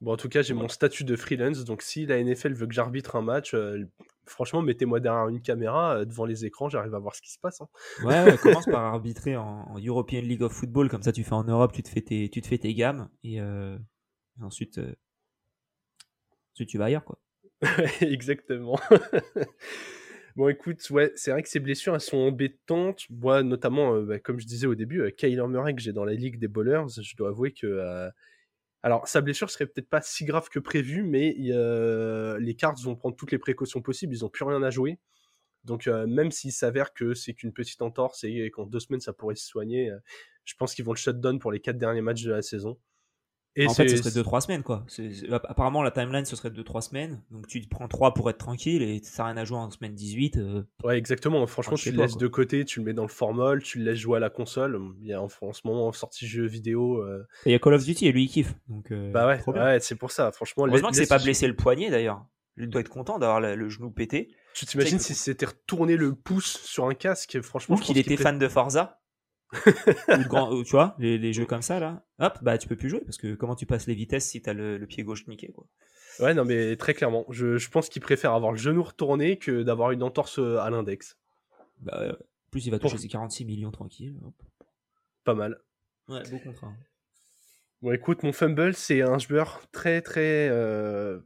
Bon, 0.00 0.12
en 0.12 0.16
tout 0.16 0.28
cas, 0.28 0.42
j'ai 0.42 0.52
mon 0.52 0.68
statut 0.68 1.04
de 1.04 1.16
freelance, 1.16 1.64
donc 1.64 1.80
si 1.80 2.04
la 2.04 2.22
NFL 2.22 2.52
veut 2.52 2.66
que 2.66 2.74
j'arbitre 2.74 3.16
un 3.16 3.22
match, 3.22 3.54
euh, 3.54 3.84
franchement, 4.26 4.62
mettez-moi 4.62 5.00
derrière 5.00 5.28
une 5.28 5.40
caméra, 5.40 5.98
euh, 5.98 6.04
devant 6.04 6.24
les 6.24 6.44
écrans, 6.44 6.68
j'arrive 6.68 6.94
à 6.94 6.98
voir 6.98 7.14
ce 7.14 7.22
qui 7.22 7.30
se 7.30 7.38
passe. 7.38 7.60
Hein. 7.60 7.68
Ouais, 8.04 8.36
commence 8.42 8.66
par 8.66 8.82
arbitrer 8.82 9.36
en, 9.36 9.74
European 9.78 10.20
League 10.20 10.42
of 10.42 10.52
Football, 10.52 10.88
comme 10.88 11.02
ça 11.02 11.12
tu 11.12 11.24
fais 11.24 11.32
en 11.32 11.44
Europe, 11.44 11.72
tu 11.72 11.82
te 11.82 11.88
fais 11.88 12.00
tes, 12.00 12.28
tu 12.28 12.40
te 12.42 12.46
fais 12.46 12.58
tes 12.58 12.74
gammes, 12.74 13.08
et, 13.24 13.40
euh, 13.40 13.78
ensuite, 14.40 14.80
ensuite 16.54 16.68
tu 16.68 16.78
vas 16.78 16.86
ailleurs, 16.86 17.04
quoi. 17.04 17.18
Exactement. 18.00 18.78
Bon, 20.36 20.50
écoute, 20.50 20.90
ouais, 20.90 21.12
c'est 21.14 21.30
vrai 21.30 21.42
que 21.42 21.48
ces 21.48 21.60
blessures, 21.60 21.94
elles 21.94 22.00
sont 22.02 22.18
embêtantes. 22.18 23.06
Moi, 23.08 23.42
notamment, 23.42 24.02
bah, 24.02 24.18
comme 24.18 24.38
je 24.38 24.44
disais 24.44 24.66
au 24.66 24.74
début, 24.74 25.10
Kyler 25.16 25.46
Murray, 25.48 25.74
que 25.74 25.80
j'ai 25.80 25.94
dans 25.94 26.04
la 26.04 26.12
ligue 26.12 26.38
des 26.38 26.46
bowlers, 26.46 26.88
je 27.00 27.16
dois 27.16 27.30
avouer 27.30 27.52
que 27.52 28.10
alors, 28.86 29.08
sa 29.08 29.20
blessure 29.20 29.50
serait 29.50 29.66
peut-être 29.66 29.88
pas 29.88 30.00
si 30.00 30.24
grave 30.24 30.48
que 30.48 30.60
prévu, 30.60 31.02
mais 31.02 31.34
les 31.36 32.54
Cards 32.54 32.76
vont 32.84 32.94
prendre 32.94 33.16
toutes 33.16 33.32
les 33.32 33.38
précautions 33.38 33.82
possibles. 33.82 34.14
Ils 34.14 34.20
n'ont 34.20 34.28
plus 34.28 34.44
rien 34.44 34.62
à 34.62 34.70
jouer. 34.70 35.00
Donc, 35.64 35.88
euh, 35.88 36.06
même 36.06 36.30
s'il 36.30 36.52
s'avère 36.52 36.94
que 36.94 37.12
c'est 37.12 37.34
qu'une 37.34 37.52
petite 37.52 37.82
entorse 37.82 38.22
et 38.22 38.48
qu'en 38.52 38.64
deux 38.64 38.78
semaines 38.78 39.00
ça 39.00 39.12
pourrait 39.12 39.34
se 39.34 39.44
soigner, 39.44 39.90
euh, 39.90 39.98
je 40.44 40.54
pense 40.54 40.72
qu'ils 40.72 40.84
vont 40.84 40.92
le 40.92 40.98
shutdown 40.98 41.40
pour 41.40 41.50
les 41.50 41.58
quatre 41.58 41.78
derniers 41.78 42.00
matchs 42.00 42.22
de 42.22 42.30
la 42.30 42.42
saison 42.42 42.78
en 43.64 43.72
fait, 43.72 43.88
ce 43.88 43.96
serait 43.96 44.10
2-3 44.10 44.42
semaines, 44.42 44.62
quoi. 44.62 44.84
Apparemment, 45.30 45.82
la 45.82 45.90
timeline, 45.90 46.24
ce 46.24 46.36
serait 46.36 46.50
2-3 46.50 46.82
semaines. 46.82 47.22
Donc, 47.30 47.46
tu 47.46 47.60
prends 47.68 47.88
3 47.88 48.14
pour 48.14 48.28
être 48.28 48.38
tranquille 48.38 48.82
et 48.82 49.00
ça 49.02 49.22
n'a 49.22 49.30
rien 49.30 49.36
à 49.38 49.44
jouer 49.44 49.58
en 49.58 49.70
semaine 49.70 49.94
18. 49.94 50.36
Euh, 50.36 50.62
ouais, 50.84 50.98
exactement. 50.98 51.46
Franchement, 51.46 51.76
tu 51.76 51.90
le 51.90 52.02
laisses 52.02 52.16
de 52.16 52.26
côté, 52.26 52.64
tu 52.64 52.80
le 52.80 52.86
mets 52.86 52.92
dans 52.92 53.02
le 53.02 53.08
formol, 53.08 53.62
tu 53.62 53.78
le 53.78 53.84
laisses 53.84 53.98
jouer 53.98 54.18
à 54.18 54.20
la 54.20 54.30
console. 54.30 54.78
Il 55.00 55.06
y 55.06 55.12
a 55.12 55.22
en, 55.22 55.28
ce 55.28 55.60
moment 55.64 55.90
sorti 55.92 56.26
jeu 56.26 56.46
vidéo. 56.46 57.02
Euh, 57.02 57.26
il 57.46 57.52
y 57.52 57.54
a 57.54 57.58
Call 57.58 57.74
of 57.74 57.84
Duty 57.84 58.08
et 58.08 58.12
lui, 58.12 58.24
il 58.24 58.28
kiffe. 58.28 58.54
Donc, 58.68 58.90
euh, 58.90 59.10
bah 59.10 59.26
ouais, 59.26 59.42
ouais 59.48 59.80
c'est 59.80 59.96
pour 59.96 60.10
ça. 60.10 60.32
Franchement, 60.32 60.66
Heureusement 60.66 60.90
que 60.90 60.96
c'est 60.96 61.06
pas 61.06 61.18
blessé 61.18 61.46
le 61.46 61.56
poignet 61.56 61.90
d'ailleurs. 61.90 62.24
Il 62.58 62.68
doit 62.68 62.80
être 62.80 62.88
content 62.88 63.18
d'avoir 63.18 63.40
le 63.40 63.68
genou 63.68 63.90
pété. 63.90 64.34
Tu 64.54 64.64
t'imagines 64.64 64.98
si 64.98 65.14
c'était 65.14 65.46
retourné 65.46 65.96
le 65.96 66.14
pouce 66.14 66.58
sur 66.62 66.86
un 66.86 66.94
casque, 66.94 67.40
franchement. 67.42 67.76
Ou 67.76 67.78
qu'il 67.78 67.98
était 67.98 68.16
fan 68.16 68.38
de 68.38 68.48
Forza. 68.48 68.98
Ou, 69.52 70.64
tu 70.64 70.70
vois, 70.70 70.96
les, 70.98 71.32
jeux 71.32 71.46
comme 71.46 71.62
ça, 71.62 71.78
là. 71.78 72.04
Hop, 72.18 72.38
bah 72.42 72.58
tu 72.58 72.68
peux 72.68 72.76
plus 72.76 72.88
jouer 72.88 73.00
parce 73.00 73.16
que 73.16 73.34
comment 73.34 73.54
tu 73.54 73.66
passes 73.66 73.86
les 73.86 73.94
vitesses 73.94 74.28
si 74.28 74.42
t'as 74.42 74.52
le, 74.52 74.76
le 74.76 74.86
pied 74.86 75.04
gauche 75.04 75.26
niqué, 75.26 75.52
quoi. 75.52 75.66
Ouais, 76.20 76.34
non, 76.34 76.44
mais 76.44 76.76
très 76.76 76.94
clairement. 76.94 77.26
Je, 77.28 77.68
pense 77.68 77.88
qu'il 77.88 78.02
préfère 78.02 78.32
avoir 78.32 78.52
le 78.52 78.58
genou 78.58 78.82
retourné 78.82 79.38
que 79.38 79.62
d'avoir 79.62 79.90
une 79.90 80.02
entorse 80.02 80.38
euh, 80.38 80.58
à 80.58 80.70
l'index. 80.70 81.18
Bah, 81.80 82.16
plus 82.50 82.66
il 82.66 82.70
va 82.70 82.78
toucher 82.78 82.98
ses 82.98 83.08
46 83.08 83.44
millions 83.44 83.70
tranquille. 83.70 84.18
Pas 85.24 85.34
mal. 85.34 85.60
Ouais, 86.08 86.22
beau 86.30 86.38
contrat. 86.38 86.72
Bon, 87.82 87.92
écoute, 87.92 88.22
mon 88.22 88.32
fumble, 88.32 88.74
c'est 88.74 89.02
un 89.02 89.18
joueur 89.18 89.68
très, 89.72 90.00
très 90.00 90.48
euh, 90.50 91.20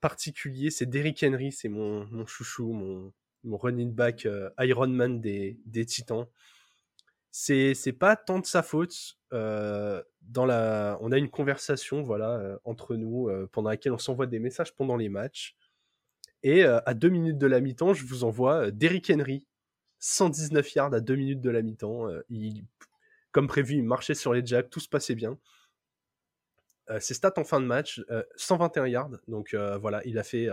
particulier. 0.00 0.70
C'est 0.70 0.86
Derrick 0.86 1.24
Henry, 1.24 1.50
c'est 1.50 1.68
mon, 1.68 2.06
mon, 2.06 2.26
chouchou, 2.26 2.72
mon, 2.72 3.12
mon 3.42 3.56
running 3.56 3.92
back 3.92 4.26
euh, 4.26 4.50
Iron 4.60 4.88
Man 4.88 5.20
des, 5.20 5.58
des 5.66 5.84
Titans. 5.84 6.26
C'est, 7.40 7.72
c'est 7.74 7.92
pas 7.92 8.16
tant 8.16 8.40
de 8.40 8.46
sa 8.46 8.64
faute. 8.64 9.16
Euh, 9.32 10.02
on 10.34 10.48
a 10.48 11.18
une 11.18 11.30
conversation 11.30 12.02
voilà 12.02 12.32
euh, 12.32 12.58
entre 12.64 12.96
nous 12.96 13.28
euh, 13.28 13.48
pendant 13.52 13.70
laquelle 13.70 13.92
on 13.92 13.98
s'envoie 13.98 14.26
des 14.26 14.40
messages 14.40 14.74
pendant 14.74 14.96
les 14.96 15.08
matchs. 15.08 15.56
Et 16.42 16.64
à 16.64 16.94
deux 16.94 17.10
minutes 17.10 17.38
de 17.38 17.46
la 17.46 17.60
mi-temps, 17.60 17.94
je 17.94 18.04
vous 18.04 18.24
envoie 18.24 18.72
Derrick 18.72 19.10
Henry, 19.10 19.46
119 20.00 20.74
yards 20.74 20.94
à 20.94 21.00
deux 21.00 21.14
minutes 21.14 21.40
de 21.40 21.50
la 21.50 21.62
mi-temps. 21.62 22.08
comme 23.30 23.46
prévu, 23.46 23.74
il 23.74 23.84
marchait 23.84 24.14
sur 24.14 24.32
les 24.32 24.44
jacks, 24.44 24.70
tout 24.70 24.80
se 24.80 24.88
passait 24.88 25.16
bien. 25.16 25.38
ses 27.00 27.14
stats 27.14 27.34
en 27.36 27.44
fin 27.44 27.60
de 27.60 27.66
match, 27.66 28.00
121 28.36 28.86
yards. 28.86 29.10
Donc 29.26 29.54
voilà, 29.80 30.00
il 30.04 30.18
a 30.18 30.22
fait, 30.22 30.48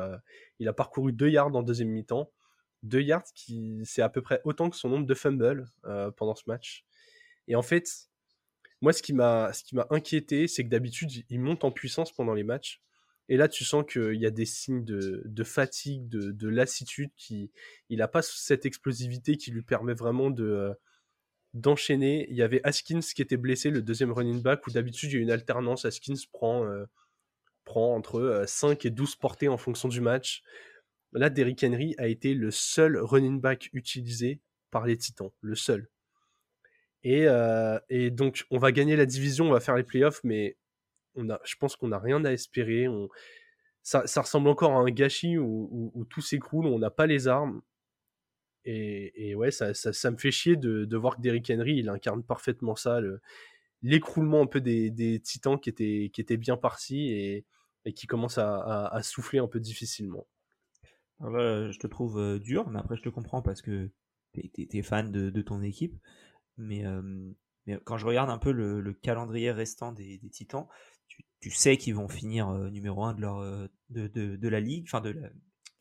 il 0.60 0.68
a 0.68 0.74
parcouru 0.74 1.14
2 1.14 1.30
yards 1.30 1.56
en 1.56 1.62
deuxième 1.62 1.90
mi-temps. 1.90 2.32
2 2.86 3.02
yards, 3.02 3.26
qui 3.36 3.82
c'est 3.86 4.02
à 4.02 4.10
peu 4.10 4.22
près 4.22 4.42
autant 4.44 4.70
que 4.70 4.78
son 4.78 4.90
nombre 4.90 5.06
de 5.06 5.14
fumbles 5.14 5.66
pendant 6.16 6.36
ce 6.36 6.44
match. 6.48 6.86
Et 7.48 7.56
en 7.56 7.62
fait, 7.62 8.10
moi, 8.82 8.94
ce 8.94 9.02
qui 9.02 9.14
m'a, 9.14 9.54
ce 9.54 9.64
qui 9.64 9.76
m'a 9.76 9.88
inquiété, 9.90 10.48
c'est 10.48 10.64
que 10.64 10.70
d'habitude, 10.70 11.12
il 11.30 11.40
monte 11.40 11.64
en 11.64 11.72
puissance 11.72 12.12
pendant 12.12 12.34
les 12.34 12.44
matchs. 12.44 12.82
Et 13.30 13.38
là, 13.38 13.48
tu 13.48 13.66
sens 13.66 13.84
qu'il 13.92 14.16
y 14.16 14.26
a 14.26 14.32
des 14.32 14.46
signes 14.46 14.84
de, 14.84 15.44
fatigue, 15.44 16.08
de, 16.08 16.48
lassitude, 16.48 17.10
qui, 17.18 17.52
il 17.90 17.98
n'a 17.98 18.08
pas 18.08 18.22
cette 18.22 18.66
explosivité 18.66 19.38
qui 19.38 19.52
lui 19.52 19.64
permet 19.64 19.96
vraiment 19.96 20.30
de, 20.30 20.46
euh, 20.46 20.74
d'enchaîner. 21.54 22.28
Il 22.30 22.36
y 22.36 22.44
avait 22.44 22.62
Askins 22.64 23.00
qui 23.00 23.22
était 23.22 23.38
blessé, 23.38 23.72
le 23.72 23.82
deuxième 23.82 24.12
running 24.12 24.42
back, 24.42 24.68
où 24.68 24.72
d'habitude, 24.72 25.12
il 25.12 25.16
y 25.16 25.20
a 25.20 25.22
une 25.24 25.32
alternance. 25.32 25.86
Askins 25.86 26.14
prend, 26.32 26.66
euh, 26.66 26.86
prend 27.64 27.96
entre 27.96 28.44
5 28.46 28.86
euh, 28.86 28.88
et 28.88 28.92
12 28.92 29.16
portées 29.16 29.48
en 29.48 29.58
fonction 29.58 29.88
du 29.88 30.02
match. 30.02 30.44
Là, 31.16 31.30
Derrick 31.30 31.64
Henry 31.64 31.96
a 31.98 32.08
été 32.08 32.34
le 32.34 32.52
seul 32.52 32.98
running 32.98 33.40
back 33.40 33.70
utilisé 33.74 34.42
par 34.70 34.86
les 34.86 34.98
Titans, 34.98 35.32
le 35.42 35.56
seul. 35.56 35.90
Euh, 37.06 37.80
et, 37.90 38.12
donc, 38.12 38.46
on 38.52 38.58
va 38.58 38.72
gagner 38.72 38.96
la 38.96 39.06
division, 39.06 39.48
on 39.48 39.52
va 39.52 39.60
faire 39.60 39.76
les 39.76 39.84
playoffs, 39.84 40.22
mais 40.24 40.58
on 41.16 41.30
a, 41.30 41.40
je 41.46 41.56
pense 41.56 41.76
qu'on 41.76 41.90
n'a 41.90 42.00
rien 42.00 42.24
à 42.26 42.32
espérer. 42.32 42.88
On, 42.88 43.10
ça, 43.84 44.02
ressemble 44.22 44.50
encore 44.50 44.72
à 44.74 44.80
un 44.80 44.90
gâchis 44.90 45.38
où, 45.38 46.06
tout 46.10 46.22
s'écroule, 46.22 46.66
on 46.66 46.80
n'a 46.80 46.90
pas 46.90 47.06
les 47.06 47.28
armes. 47.28 47.62
Et, 48.66 49.36
ouais, 49.36 49.52
ça, 49.52 49.74
ça, 49.76 50.12
me 50.12 50.18
fait 50.18 50.32
chier 50.32 50.56
de, 50.56 50.98
voir 50.98 51.18
que 51.18 51.22
Derrick 51.22 51.52
Henry, 51.52 51.78
il 51.78 51.90
incarne 51.90 52.24
parfaitement 52.24 52.76
ça, 52.76 53.00
l'écroulement 53.84 54.42
un 54.42 54.48
peu 54.48 54.60
des, 54.62 55.22
titans 55.24 55.60
qui 55.60 55.70
étaient, 55.70 56.10
qui 56.12 56.22
étaient 56.22 56.38
bien 56.38 56.58
partis 56.58 57.12
et, 57.12 57.94
qui 57.94 58.08
commencent 58.08 58.40
à, 58.40 59.00
souffler 59.04 59.40
un 59.40 59.48
peu 59.48 59.60
difficilement. 59.60 60.26
Je 61.22 61.78
te 61.78 61.88
trouve 61.88 62.20
euh, 62.20 62.40
dur, 62.40 62.70
mais 62.70 62.80
après 62.80 62.98
je 62.98 63.02
te 63.02 63.10
comprends 63.10 63.42
parce 63.42 63.62
que 63.62 63.90
tu 64.34 64.52
es, 64.58 64.82
fan 64.82 65.12
de, 65.12 65.42
ton 65.42 65.62
équipe. 65.62 65.96
Mais, 66.58 66.84
mais 67.66 67.80
quand 67.86 67.98
je 67.98 68.06
regarde 68.06 68.30
un 68.30 68.38
peu 68.38 68.52
le, 68.52 68.94
calendrier 68.94 69.52
restant 69.52 69.94
des, 69.94 70.20
Titans, 70.30 70.68
tu, 71.40 71.52
sais 71.52 71.78
qu'ils 71.78 71.96
vont 71.96 72.10
finir 72.10 72.50
numéro 72.70 73.06
1 73.06 73.14
de, 73.14 73.22
leur, 73.22 73.70
de, 73.90 74.08
de, 74.08 74.48
la 74.50 74.60
ligue, 74.60 74.86
enfin 74.88 75.00
de 75.00 75.12
la, 75.12 75.30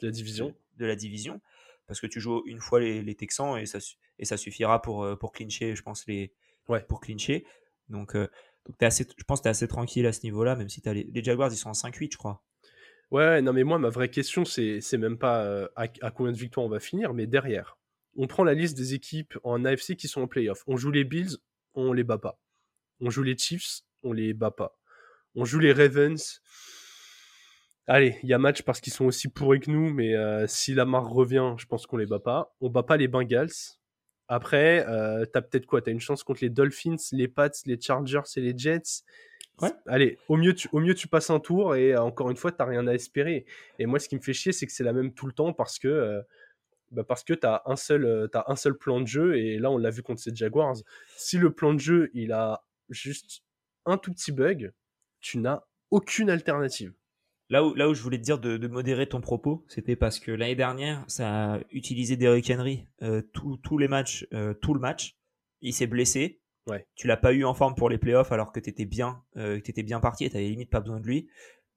la 0.03 0.11
division. 0.13 0.55
De, 0.77 0.87
la 0.87 0.95
division, 0.95 1.41
parce 1.89 2.01
que 2.01 2.07
tu 2.07 2.21
joues 2.21 2.45
une 2.47 2.61
fois 2.61 2.79
les, 2.79 3.03
les 3.03 3.17
Texans 3.17 3.59
et 3.59 3.67
ça, 3.67 3.79
et 4.21 4.25
ça 4.25 4.37
suffira 4.37 4.81
pour, 4.81 5.19
pour 5.19 5.33
clincher, 5.33 5.75
je 5.75 5.83
pense, 5.83 6.07
les, 6.07 6.33
ouais. 6.69 6.85
pour 6.85 7.01
clincher. 7.01 7.45
Donc, 7.89 8.17
donc 8.67 8.77
es 8.81 8.87
assez, 8.87 9.07
je 9.17 9.25
pense 9.25 9.41
que 9.41 9.45
tu 9.45 9.49
es 9.49 9.51
assez 9.51 9.69
tranquille 9.69 10.07
à 10.07 10.13
ce 10.13 10.23
niveau-là, 10.23 10.57
même 10.57 10.69
si 10.69 10.81
as 10.89 10.95
les, 10.95 11.05
les 11.05 11.25
Jaguars, 11.25 11.53
ils 11.53 11.57
sont 11.57 11.71
en 11.71 11.73
5-8, 11.73 12.13
je 12.13 12.19
crois. 12.19 12.43
Ouais, 13.15 13.41
non, 13.41 13.53
mais 13.53 13.65
moi, 13.65 13.79
ma 13.79 13.91
vraie 13.91 14.11
question, 14.11 14.45
c'est 14.45 14.99
même 14.99 15.19
pas 15.19 15.69
à, 15.77 15.87
à, 16.01 16.11
combien 16.11 16.33
de 16.33 16.37
victoires 16.37 16.67
on 16.67 16.69
va 16.69 16.81
finir, 16.81 17.15
mais 17.15 17.27
derrière 17.27 17.79
on 18.17 18.27
prend 18.27 18.45
la 18.45 18.55
liste 18.55 18.77
des 18.77 18.95
équipes 18.95 19.37
en 19.43 19.65
AFC 19.65 19.97
qui 19.97 20.09
sont 20.09 20.23
en 20.23 20.27
playoff. 20.27 20.63
On 20.67 20.77
joue 20.77 20.91
les 20.91 21.05
Bills, 21.05 21.37
on 21.75 21.93
les 21.93 22.05
bat 22.05 22.19
pas. 22.19 22.39
On 23.01 23.11
joue 23.11 23.23
les 23.23 23.37
Chiefs, 23.37 23.81
on 24.03 24.13
les 24.13 24.35
bat 24.35 24.51
pas. 24.51 24.79
On 25.35 25.45
joue 25.45 25.59
les 25.59 25.73
Ravens. 25.73 26.41
Allez, 27.87 28.19
il 28.23 28.29
y 28.29 28.33
a 28.33 28.39
match 28.39 28.63
parce 28.63 28.81
qu'ils 28.81 28.93
sont 28.93 29.05
aussi 29.05 29.29
pourris 29.29 29.61
que 29.61 29.71
nous, 29.71 29.93
mais 29.93 30.15
euh, 30.15 30.47
si 30.47 30.75
Lamar 30.75 31.09
revient, 31.09 31.55
je 31.59 31.67
pense 31.67 31.87
qu'on 31.87 31.97
les 31.97 32.07
bat 32.07 32.21
pas. 32.21 32.55
On 32.61 32.71
bat 32.71 32.83
pas 32.83 32.97
les 32.97 33.09
Bengals. 33.09 33.51
Après, 34.29 34.87
euh, 34.89 35.27
t'as 35.27 35.43
peut-être 35.43 35.67
quoi? 35.67 35.83
T'as 35.83 35.91
une 35.91 36.01
chance 36.01 36.23
contre 36.23 36.41
les 36.43 36.51
Dolphins, 36.51 36.97
les 37.13 37.29
Pats, 37.29 37.51
les 37.67 37.79
Chargers 37.79 38.23
et 38.37 38.41
les 38.41 38.57
Jets. 38.57 39.03
Ouais. 39.61 39.71
Allez, 39.87 40.19
au 40.29 40.37
mieux, 40.37 40.55
tu, 40.55 40.69
au 40.73 40.81
mieux 40.81 40.95
tu 40.95 41.07
passes 41.07 41.31
un 41.31 41.39
tour 41.39 41.77
et 41.77 41.95
euh, 41.95 42.03
encore 42.03 42.31
une 42.31 42.37
fois, 42.37 42.51
t'as 42.51 42.65
rien 42.65 42.87
à 42.87 42.95
espérer. 42.95 43.47
Et 43.79 43.87
moi, 43.87 43.99
ce 43.99 44.09
qui 44.09 44.17
me 44.17 44.21
fait 44.21 44.33
chier, 44.33 44.53
c'est 44.53 44.67
que 44.67 44.73
c'est 44.73 44.85
la 44.85 44.93
même 44.93 45.15
tout 45.15 45.27
le 45.27 45.33
temps 45.33 45.53
parce 45.53 45.79
que 45.79 45.89
euh, 45.89 46.23
bah, 46.91 47.05
parce 47.05 47.23
que 47.25 47.35
tu 47.35 47.47
as, 47.47 47.63
un 47.67 47.77
seul, 47.77 48.05
euh, 48.05 48.29
as 48.35 48.51
un 48.51 48.57
seul 48.57 48.77
plan 48.77 49.01
de 49.01 49.07
jeu, 49.07 49.37
et 49.37 49.59
là 49.59 49.71
on 49.71 49.79
l'a 49.79 49.91
vu 49.91 50.03
contre 50.03 50.21
ces 50.21 50.35
Jaguars. 50.35 50.77
Si 51.17 51.39
le 51.39 51.53
plan 51.53 51.73
de 51.73 51.79
jeu 51.79 52.11
il 52.15 52.33
a 52.33 52.65
juste 52.89 53.43
un 53.87 53.97
tout 53.97 54.13
petit 54.13 54.33
bug, 54.33 54.73
tu 55.21 55.39
n'as 55.39 55.63
aucune 55.91 56.31
alternative. 56.31 56.93
Là 57.51 57.65
où, 57.65 57.75
là 57.75 57.89
où 57.89 57.95
je 57.95 58.03
voulais 58.03 58.19
te 58.19 58.23
dire 58.23 58.39
de, 58.39 58.67
modérer 58.67 59.07
ton 59.07 59.21
propos, 59.21 59.65
c'était 59.69 59.97
parce 59.97 60.19
que 60.19 60.33
l'année 60.33 60.57
dernière, 60.57 61.05
ça 61.09 61.55
a 61.55 61.61
utilisé 61.71 62.17
Derrick 62.17 62.51
Henry 62.51 62.87
tous 63.33 63.79
les 63.79 63.87
matchs, 63.87 64.27
tout 64.63 64.73
le 64.73 64.81
match. 64.81 65.17
Il 65.61 65.75
s'est 65.75 65.87
blessé. 65.87 66.41
Ouais. 66.67 66.87
Tu 66.95 67.07
l'as 67.07 67.17
pas 67.17 67.33
eu 67.33 67.45
en 67.45 67.55
forme 67.55 67.75
pour 67.75 67.91
les 67.91 67.99
playoffs 67.99 68.33
alors 68.33 68.53
que 68.53 68.61
tu 68.61 68.71
étais 68.71 68.87
bien, 68.87 69.23
euh, 69.37 69.57
étais 69.57 69.83
bien 69.83 70.01
parti 70.01 70.25
et 70.25 70.31
tu 70.31 70.39
limite 70.39 70.71
pas 70.71 70.81
besoin 70.81 70.99
de 70.99 71.07
lui. 71.07 71.29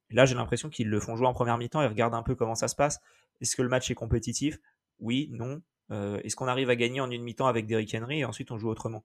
Là, 0.10 0.26
j'ai 0.26 0.36
l'impression 0.36 0.70
qu'ils 0.70 0.90
le 0.90 1.00
font 1.00 1.16
jouer 1.18 1.28
en 1.28 1.34
première 1.34 1.58
mi-temps 1.58 1.82
et 1.82 1.88
regardent 1.88 2.16
un 2.16 2.24
peu 2.24 2.36
comment 2.36 2.56
ça 2.56 2.68
se 2.68 2.76
passe. 2.76 3.00
Est-ce 3.42 3.56
que 3.56 3.62
le 3.62 3.70
match 3.70 3.92
est 3.92 3.96
compétitif? 3.96 4.58
Oui, 5.00 5.30
non. 5.32 5.62
Euh, 5.92 6.20
est-ce 6.24 6.36
qu'on 6.36 6.48
arrive 6.48 6.70
à 6.70 6.76
gagner 6.76 7.02
en 7.02 7.12
une 7.12 7.24
mi-temps 7.24 7.48
avec 7.48 7.66
Derrick 7.68 7.94
Henry 7.94 8.20
et 8.20 8.26
ensuite 8.26 8.52
on 8.52 8.58
joue 8.58 8.70
autrement? 8.70 9.04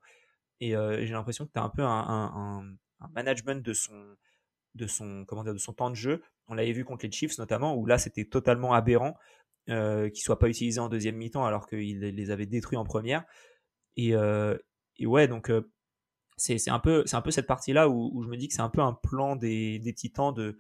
Et 0.61 0.77
euh, 0.77 1.05
j'ai 1.05 1.13
l'impression 1.13 1.47
que 1.47 1.53
tu 1.53 1.59
un 1.59 1.69
peu 1.69 1.83
un, 1.83 2.65
management 3.15 3.65
de 3.65 3.73
son, 3.73 4.17
de, 4.77 4.87
son, 4.87 5.25
comment 5.27 5.43
dire, 5.43 5.55
de 5.55 5.59
son 5.59 5.73
temps 5.73 5.91
de 5.91 5.97
jeu. 5.97 6.23
On 6.47 6.55
l'avait 6.55 6.73
vu 6.73 6.85
contre 6.85 7.05
les 7.05 7.11
Chiefs 7.11 7.39
notamment, 7.39 7.75
où 7.75 7.85
là 7.85 7.99
c'était 7.99 8.25
totalement 8.25 8.73
aberrant 8.73 9.17
euh, 9.69 10.09
qu'il 10.09 10.23
soit 10.23 10.39
pas 10.39 10.49
utilisé 10.49 10.79
en 10.79 10.89
deuxième 10.89 11.17
mi-temps 11.17 11.45
alors 11.45 11.67
qu'il 11.67 11.99
les 11.99 12.31
avait 12.31 12.47
détruits 12.47 12.79
en 12.79 12.85
première. 12.85 13.25
Et, 13.97 14.15
ouais, 15.01 15.29
donc 15.29 15.51
c'est 16.37 16.71
un, 16.71 16.79
peu, 16.79 17.05
un 17.13 17.21
peu 17.21 17.31
cette 17.31 17.47
partie-là 17.47 17.89
où, 17.89 18.23
je 18.23 18.29
me 18.29 18.37
dis 18.37 18.49
que 18.49 18.55
c'est 18.55 18.63
un 18.63 18.71
peu 18.71 18.81
un 18.81 18.93
plan 18.93 19.37
des, 19.37 19.95
Titans 19.97 20.33
de 20.33 20.59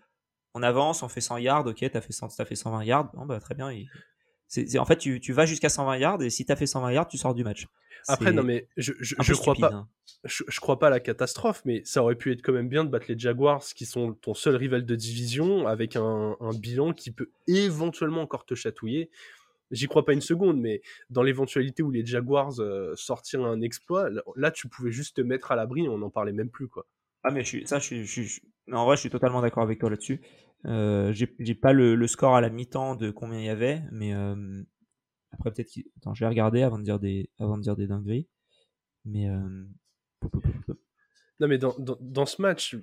on 0.54 0.62
avance, 0.62 1.02
on 1.02 1.08
fait 1.08 1.22
100 1.22 1.38
yards, 1.38 1.66
ok, 1.66 1.78
t'as 1.90 2.00
fait, 2.02 2.14
as 2.38 2.44
fait 2.44 2.54
120 2.54 2.84
yards, 2.84 3.10
bon, 3.14 3.24
bah, 3.24 3.40
très 3.40 3.54
bien, 3.54 3.70
en 4.78 4.84
fait, 4.84 4.96
tu, 4.98 5.20
tu 5.20 5.32
vas 5.32 5.46
jusqu'à 5.46 5.70
120 5.70 5.96
yards 5.96 6.22
et 6.22 6.30
si 6.30 6.44
tu 6.44 6.52
as 6.52 6.56
fait 6.56 6.66
120 6.66 6.92
yards, 6.92 7.08
tu 7.08 7.16
sors 7.16 7.34
du 7.34 7.42
match. 7.42 7.66
Après, 8.08 8.32
non, 8.32 8.42
mais 8.42 8.68
je, 8.76 8.92
je, 9.00 9.14
je 9.20 9.32
crois 9.34 9.54
pas. 9.54 9.72
Hein. 9.72 9.88
Je, 10.24 10.44
je, 10.46 10.60
crois 10.60 10.78
pas 10.78 10.88
à 10.88 10.90
la 10.90 11.00
catastrophe, 11.00 11.62
mais 11.64 11.82
ça 11.84 12.02
aurait 12.02 12.16
pu 12.16 12.32
être 12.32 12.42
quand 12.42 12.52
même 12.52 12.68
bien 12.68 12.84
de 12.84 12.90
battre 12.90 13.06
les 13.08 13.18
Jaguars, 13.18 13.62
qui 13.62 13.86
sont 13.86 14.12
ton 14.14 14.34
seul 14.34 14.56
rival 14.56 14.84
de 14.84 14.94
division, 14.94 15.66
avec 15.66 15.96
un, 15.96 16.36
un 16.38 16.52
bilan 16.52 16.92
qui 16.92 17.12
peut 17.12 17.30
éventuellement 17.46 18.22
encore 18.22 18.44
te 18.44 18.54
chatouiller. 18.54 19.10
J'y 19.72 19.88
crois 19.88 20.04
pas 20.04 20.12
une 20.12 20.20
seconde, 20.20 20.60
mais 20.60 20.82
dans 21.10 21.22
l'éventualité 21.22 21.82
où 21.82 21.90
les 21.90 22.06
Jaguars 22.06 22.60
euh, 22.60 22.94
sortiraient 22.94 23.44
un 23.44 23.60
exploit, 23.60 24.08
là, 24.36 24.50
tu 24.50 24.68
pouvais 24.68 24.92
juste 24.92 25.16
te 25.16 25.22
mettre 25.22 25.50
à 25.50 25.56
l'abri, 25.56 25.88
on 25.88 25.98
n'en 25.98 26.10
parlait 26.10 26.32
même 26.32 26.50
plus, 26.50 26.68
quoi. 26.68 26.86
Ah, 27.24 27.30
mais 27.30 27.42
je 27.42 27.48
suis, 27.48 27.66
ça, 27.66 27.78
je 27.78 28.02
suis, 28.04 28.24
je, 28.26 28.40
en 28.70 28.84
vrai, 28.84 28.96
je 28.96 29.00
suis 29.00 29.10
totalement 29.10 29.40
d'accord 29.40 29.62
avec 29.62 29.80
toi 29.80 29.90
là-dessus. 29.90 30.20
Euh, 30.66 31.12
j'ai 31.12 31.54
pas 31.54 31.72
le, 31.72 32.06
score 32.06 32.36
à 32.36 32.40
la 32.40 32.50
mi-temps 32.50 32.94
de 32.94 33.10
combien 33.10 33.38
il 33.38 33.46
y 33.46 33.48
avait, 33.48 33.82
mais 33.90 34.14
euh, 34.14 34.62
après 35.32 35.50
peut-être 35.50 35.72
attends, 35.96 36.14
je 36.14 36.24
vais 36.24 36.28
regarder 36.28 36.62
avant 36.62 36.78
de 36.78 36.84
dire 36.84 37.00
des 37.00 37.30
avant 37.38 37.56
de 37.56 37.62
dire 37.62 37.76
des 37.76 37.88
dingueries. 37.88 38.28
Mais 39.04 39.28
euh, 39.28 39.64
non, 41.40 41.48
mais 41.48 41.58
dans, 41.58 41.74
dans, 41.78 42.26
ce 42.26 42.40
match, 42.40 42.76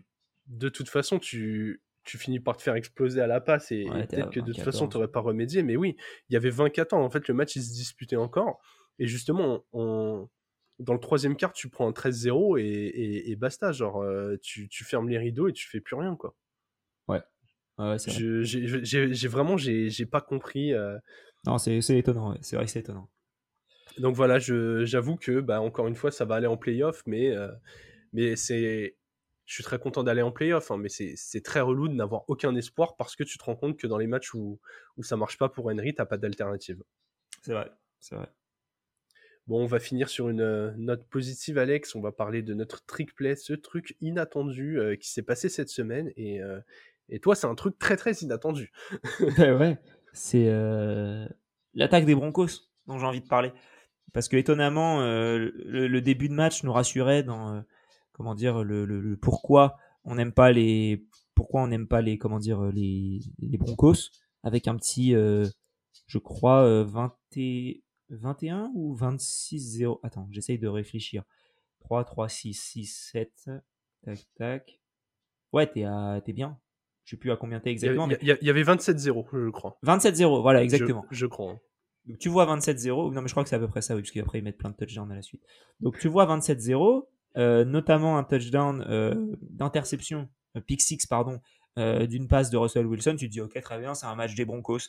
de 0.47 0.67
toute 0.67 0.89
façon, 0.89 1.19
tu 1.19 1.81
tu 2.09 2.17
finis 2.17 2.39
par 2.39 2.57
te 2.57 2.61
faire 2.61 2.75
exploser 2.75 3.21
à 3.21 3.27
la 3.27 3.41
passe 3.41 3.71
et, 3.71 3.85
peut-être 3.85 4.29
que 4.31 4.39
de 4.39 4.53
toute 4.53 4.63
façon 4.63 4.87
tu 4.87 4.97
n'aurais 4.97 5.11
pas 5.11 5.19
remédié. 5.19 5.63
Mais 5.63 5.75
oui, 5.75 5.95
il 6.29 6.33
y 6.33 6.37
avait 6.37 6.49
24 6.49 6.93
ans. 6.93 7.03
En 7.03 7.09
fait, 7.09 7.27
le 7.27 7.33
match 7.33 7.55
il 7.55 7.63
se 7.63 7.71
disputait 7.73 8.15
encore. 8.15 8.59
Et 8.99 9.07
justement, 9.07 9.63
on, 9.71 10.27
dans 10.79 10.93
le 10.93 10.99
troisième 10.99 11.35
quart, 11.35 11.53
tu 11.53 11.69
prends 11.69 11.87
un 11.87 11.91
13-0 11.91 12.59
et, 12.59 13.31
et, 13.31 13.35
basta. 13.35 13.71
Genre, 13.71 14.05
tu, 14.41 14.67
tu 14.67 14.83
fermes 14.83 15.09
les 15.09 15.17
rideaux 15.17 15.47
et 15.47 15.53
tu 15.53 15.67
fais 15.69 15.79
plus 15.79 15.95
rien, 15.95 16.15
quoi. 16.15 16.35
Ouais, 17.79 17.97
j'ai 17.97 19.27
vraiment, 19.27 19.57
j'ai 19.57 20.05
pas 20.05 20.21
compris. 20.21 20.73
Euh, 20.73 20.97
Non, 21.45 21.57
c'est 21.57 21.79
étonnant, 21.97 22.35
c'est 22.41 22.55
vrai 22.55 22.65
que 22.65 22.71
c'est 22.71 22.81
étonnant. 22.81 23.09
Donc 23.97 24.15
voilà, 24.15 24.37
j'avoue 24.39 25.15
que, 25.15 25.39
bah, 25.39 25.61
encore 25.61 25.87
une 25.87 25.95
fois, 25.95 26.11
ça 26.11 26.25
va 26.25 26.35
aller 26.35 26.47
en 26.47 26.57
playoff, 26.57 27.03
mais, 27.05 27.31
euh, 27.31 27.49
mais 28.13 28.35
c'est. 28.35 28.97
Je 29.49 29.55
suis 29.55 29.63
très 29.63 29.79
content 29.79 30.03
d'aller 30.03 30.21
en 30.21 30.31
playoff, 30.31 30.69
hein, 30.69 30.77
mais 30.77 30.89
c'est 30.89 31.43
très 31.43 31.59
relou 31.59 31.87
de 31.87 31.95
n'avoir 31.95 32.23
aucun 32.27 32.55
espoir 32.55 32.95
parce 32.97 33.15
que 33.15 33.23
tu 33.23 33.39
te 33.39 33.43
rends 33.43 33.55
compte 33.55 33.77
que 33.77 33.87
dans 33.87 33.97
les 33.97 34.05
matchs 34.05 34.35
où, 34.35 34.59
où 34.95 35.01
ça 35.01 35.17
marche 35.17 35.39
pas 35.39 35.49
pour 35.49 35.65
Henry, 35.65 35.95
t'as 35.95 36.05
pas 36.05 36.17
d'alternative. 36.17 36.83
C'est 37.41 37.53
vrai, 37.53 37.71
c'est 37.99 38.13
vrai. 38.13 38.27
Bon, 39.47 39.63
on 39.63 39.65
va 39.65 39.79
finir 39.79 40.07
sur 40.07 40.29
une 40.29 40.41
euh, 40.41 40.71
note 40.77 41.03
positive, 41.09 41.57
Alex. 41.57 41.95
On 41.95 42.01
va 42.01 42.11
parler 42.11 42.43
de 42.43 42.53
notre 42.53 42.85
trick 42.85 43.15
play, 43.15 43.35
ce 43.35 43.53
truc 43.53 43.97
inattendu 44.01 44.79
euh, 44.79 44.95
qui 44.95 45.09
s'est 45.09 45.23
passé 45.23 45.49
cette 45.49 45.69
semaine. 45.69 46.11
Et, 46.15 46.41
et 47.09 47.19
toi, 47.19 47.33
c'est 47.33 47.47
un 47.47 47.55
truc 47.55 47.79
très 47.79 47.97
très 47.97 48.13
inattendu. 48.13 48.71
ben 49.37 49.57
ouais, 49.59 49.79
c'est 50.13 50.45
l'attaque 51.73 52.05
des 52.05 52.13
Broncos 52.13 52.69
dont 52.85 52.99
j'ai 52.99 53.05
envie 53.07 53.21
de 53.21 53.27
parler. 53.27 53.51
Parce 54.13 54.27
que 54.27 54.37
étonnamment, 54.37 55.01
euh, 55.01 55.51
le, 55.65 56.01
début 56.01 56.29
de 56.29 56.33
match 56.33 56.63
nous 56.63 56.73
rassurait 56.73 57.23
dans 57.23 57.55
euh, 57.55 57.61
comment 58.19 58.35
dire 58.35 58.65
le, 58.65 59.15
pourquoi 59.15 59.77
on 60.03 60.15
n'aime 60.15 60.33
pas 60.33 60.51
les 60.51 61.05
pourquoi 61.35 61.61
on 61.61 61.67
n'aime 61.67 61.87
pas 61.87 62.01
les 62.01 62.17
comment 62.17 62.37
dire 62.37 62.63
les, 62.63 63.21
les 63.39 63.57
Broncos 63.57 64.11
avec 64.43 64.67
un 64.67 64.75
petit 64.75 65.15
euh, 65.15 65.47
je 66.05 66.17
crois 66.17 66.83
20 66.83 67.15
21 68.09 68.71
ou 68.75 68.93
26 68.93 69.77
0 69.77 70.01
attends 70.03 70.27
j'essaye 70.31 70.59
de 70.59 70.67
réfléchir. 70.67 71.23
3 71.79 72.03
3 72.03 72.27
6 72.27 72.53
6 72.53 73.09
7 73.13 73.51
tac 74.03 74.19
tac. 74.35 74.81
Ouais 75.53 75.65
t'es 75.65 75.85
t'es 76.25 76.33
bien. 76.33 76.59
Je 77.05 77.11
sais 77.11 77.17
plus 77.17 77.31
à 77.31 77.37
combien 77.37 77.61
t'es 77.61 77.71
exactement 77.71 78.09
il 78.21 78.27
y, 78.41 78.49
avait 78.49 78.63
27-0 78.63 79.27
je 79.31 79.49
crois. 79.49 79.79
27-0 79.85 80.41
voilà 80.41 80.61
exactement. 80.61 81.05
Je, 81.09 81.19
je 81.19 81.25
crois. 81.25 81.57
Donc 82.05 82.17
tu 82.17 82.27
vois 82.27 82.45
27-0, 82.45 83.13
non 83.13 83.21
mais 83.21 83.27
je 83.27 83.33
crois 83.33 83.43
que 83.43 83.49
c'est 83.49 83.55
à 83.55 83.59
peu 83.59 83.67
près 83.67 83.81
ça, 83.81 83.95
oui, 83.95 84.01
parce 84.01 84.11
qu'après 84.11 84.39
ils 84.39 84.43
mettent 84.43 84.57
plein 84.57 84.71
de 84.71 84.75
touchdowns 84.75 85.11
à 85.11 85.15
la 85.15 85.21
suite. 85.21 85.43
Donc 85.79 85.99
tu 85.99 86.07
vois 86.07 86.25
27-0, 86.25 86.73
euh, 86.73 87.01
notamment 87.35 88.17
un 88.17 88.23
touchdown 88.23 88.85
euh, 88.89 89.35
d'interception, 89.41 90.29
euh, 90.57 90.61
pick 90.61 90.81
6 90.81 91.05
pardon, 91.07 91.39
d'une 91.77 92.27
passe 92.27 92.49
de 92.49 92.57
Russell 92.57 92.85
Wilson, 92.85 93.15
tu 93.17 93.27
te 93.27 93.31
dis 93.31 93.39
ok 93.39 93.61
très 93.61 93.79
bien, 93.79 93.93
c'est 93.93 94.05
un 94.05 94.15
match 94.15 94.35
des 94.35 94.43
Broncos 94.43 94.79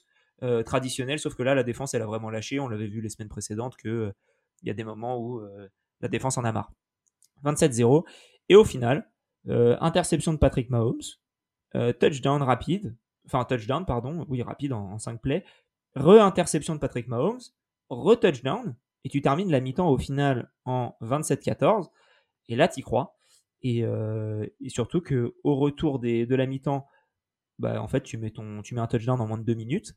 traditionnel, 0.66 1.20
sauf 1.20 1.36
que 1.36 1.44
là 1.44 1.54
la 1.54 1.62
défense 1.62 1.94
elle 1.94 2.02
a 2.02 2.06
vraiment 2.06 2.30
lâché, 2.30 2.58
on 2.58 2.66
l'avait 2.66 2.88
vu 2.88 3.00
les 3.00 3.10
semaines 3.10 3.28
précédentes 3.28 3.76
que 3.76 4.12
il 4.62 4.66
y 4.66 4.70
a 4.72 4.74
des 4.74 4.82
moments 4.82 5.16
où 5.16 5.40
la 6.00 6.08
défense 6.08 6.36
en 6.36 6.42
a 6.42 6.50
marre. 6.50 6.72
27-0, 7.44 8.04
et 8.48 8.56
au 8.56 8.64
final, 8.64 9.08
interception 9.46 10.32
de 10.32 10.38
Patrick 10.38 10.68
Mahomes, 10.68 10.98
touchdown 12.00 12.42
rapide, 12.42 12.96
enfin 13.24 13.44
touchdown 13.44 13.86
pardon, 13.86 14.26
oui 14.28 14.42
rapide 14.42 14.72
en, 14.72 14.90
en 14.90 14.98
5 14.98 15.20
plays, 15.20 15.44
re-interception 15.94 16.74
de 16.74 16.80
Patrick 16.80 17.06
Mahomes, 17.06 17.40
re-touchdown, 17.88 18.74
et 19.04 19.08
tu 19.08 19.22
termines 19.22 19.50
la 19.50 19.60
mi-temps 19.60 19.88
au 19.88 19.98
final 19.98 20.50
en 20.64 20.96
27-14. 21.02 21.88
Et 22.50 22.56
là, 22.56 22.68
tu 22.68 22.82
crois. 22.82 23.16
Et, 23.62 23.84
euh, 23.84 24.46
et, 24.60 24.68
surtout 24.68 25.00
que 25.00 25.34
au 25.44 25.56
retour 25.56 25.98
de 25.98 26.34
la 26.34 26.46
mi-temps, 26.46 26.86
bah, 27.58 27.82
en 27.82 27.88
fait, 27.88 28.02
tu 28.02 28.18
mets, 28.18 28.32
un 28.38 28.86
touchdown 28.86 29.20
en 29.20 29.26
moins 29.26 29.38
de 29.38 29.44
deux 29.44 29.54
minutes. 29.54 29.94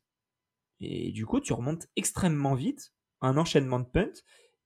Et 0.80 1.12
du 1.12 1.26
coup, 1.26 1.40
tu 1.40 1.52
remontes 1.52 1.86
extrêmement 1.96 2.54
vite, 2.54 2.92
un 3.20 3.36
enchaînement 3.36 3.80
de 3.80 3.86
punt. 3.86 4.12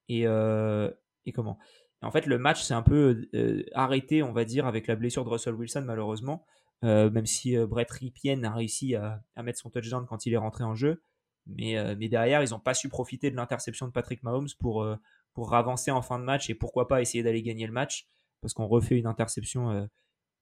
Et, 0.07 0.25
euh, 0.25 0.89
et 1.25 1.31
comment? 1.31 1.59
En 2.01 2.11
fait, 2.11 2.25
le 2.25 2.37
match 2.37 2.61
s'est 2.63 2.73
un 2.73 2.81
peu 2.81 3.27
euh, 3.35 3.63
arrêté, 3.73 4.23
on 4.23 4.31
va 4.31 4.45
dire, 4.45 4.65
avec 4.65 4.87
la 4.87 4.95
blessure 4.95 5.25
de 5.25 5.29
Russell 5.29 5.55
Wilson, 5.55 5.83
malheureusement. 5.85 6.45
même 6.83 7.25
si 7.25 7.57
Brett 7.57 7.91
Ripien 7.91 8.43
a 8.43 8.53
réussi 8.53 8.95
à, 8.95 9.21
mettre 9.43 9.59
son 9.59 9.69
touchdown 9.69 10.05
quand 10.07 10.25
il 10.25 10.33
est 10.33 10.37
rentré 10.37 10.63
en 10.63 10.75
jeu. 10.75 11.03
Euh, 11.61 11.95
mais, 11.97 12.09
derrière, 12.09 12.43
ils 12.43 12.51
n'ont 12.51 12.59
pas 12.59 12.73
su 12.73 12.89
profiter 12.89 13.31
de 13.31 13.35
l'interception 13.35 13.87
de 13.87 13.91
Patrick 13.91 14.23
Mahomes 14.23 14.49
pour, 14.59 14.85
pour 15.39 15.53
avancer 15.53 15.89
en 15.89 16.01
fin 16.01 16.19
de 16.19 16.25
match 16.25 16.49
et 16.49 16.53
pourquoi 16.53 16.89
pas 16.89 17.01
essayer 17.01 17.23
d'aller 17.23 17.41
gagner 17.41 17.65
le 17.65 17.71
match 17.71 18.09
parce 18.41 18.53
qu'on 18.53 18.67
refait 18.67 18.97
une 18.97 19.05
interception 19.05 19.71
euh, 19.71 19.85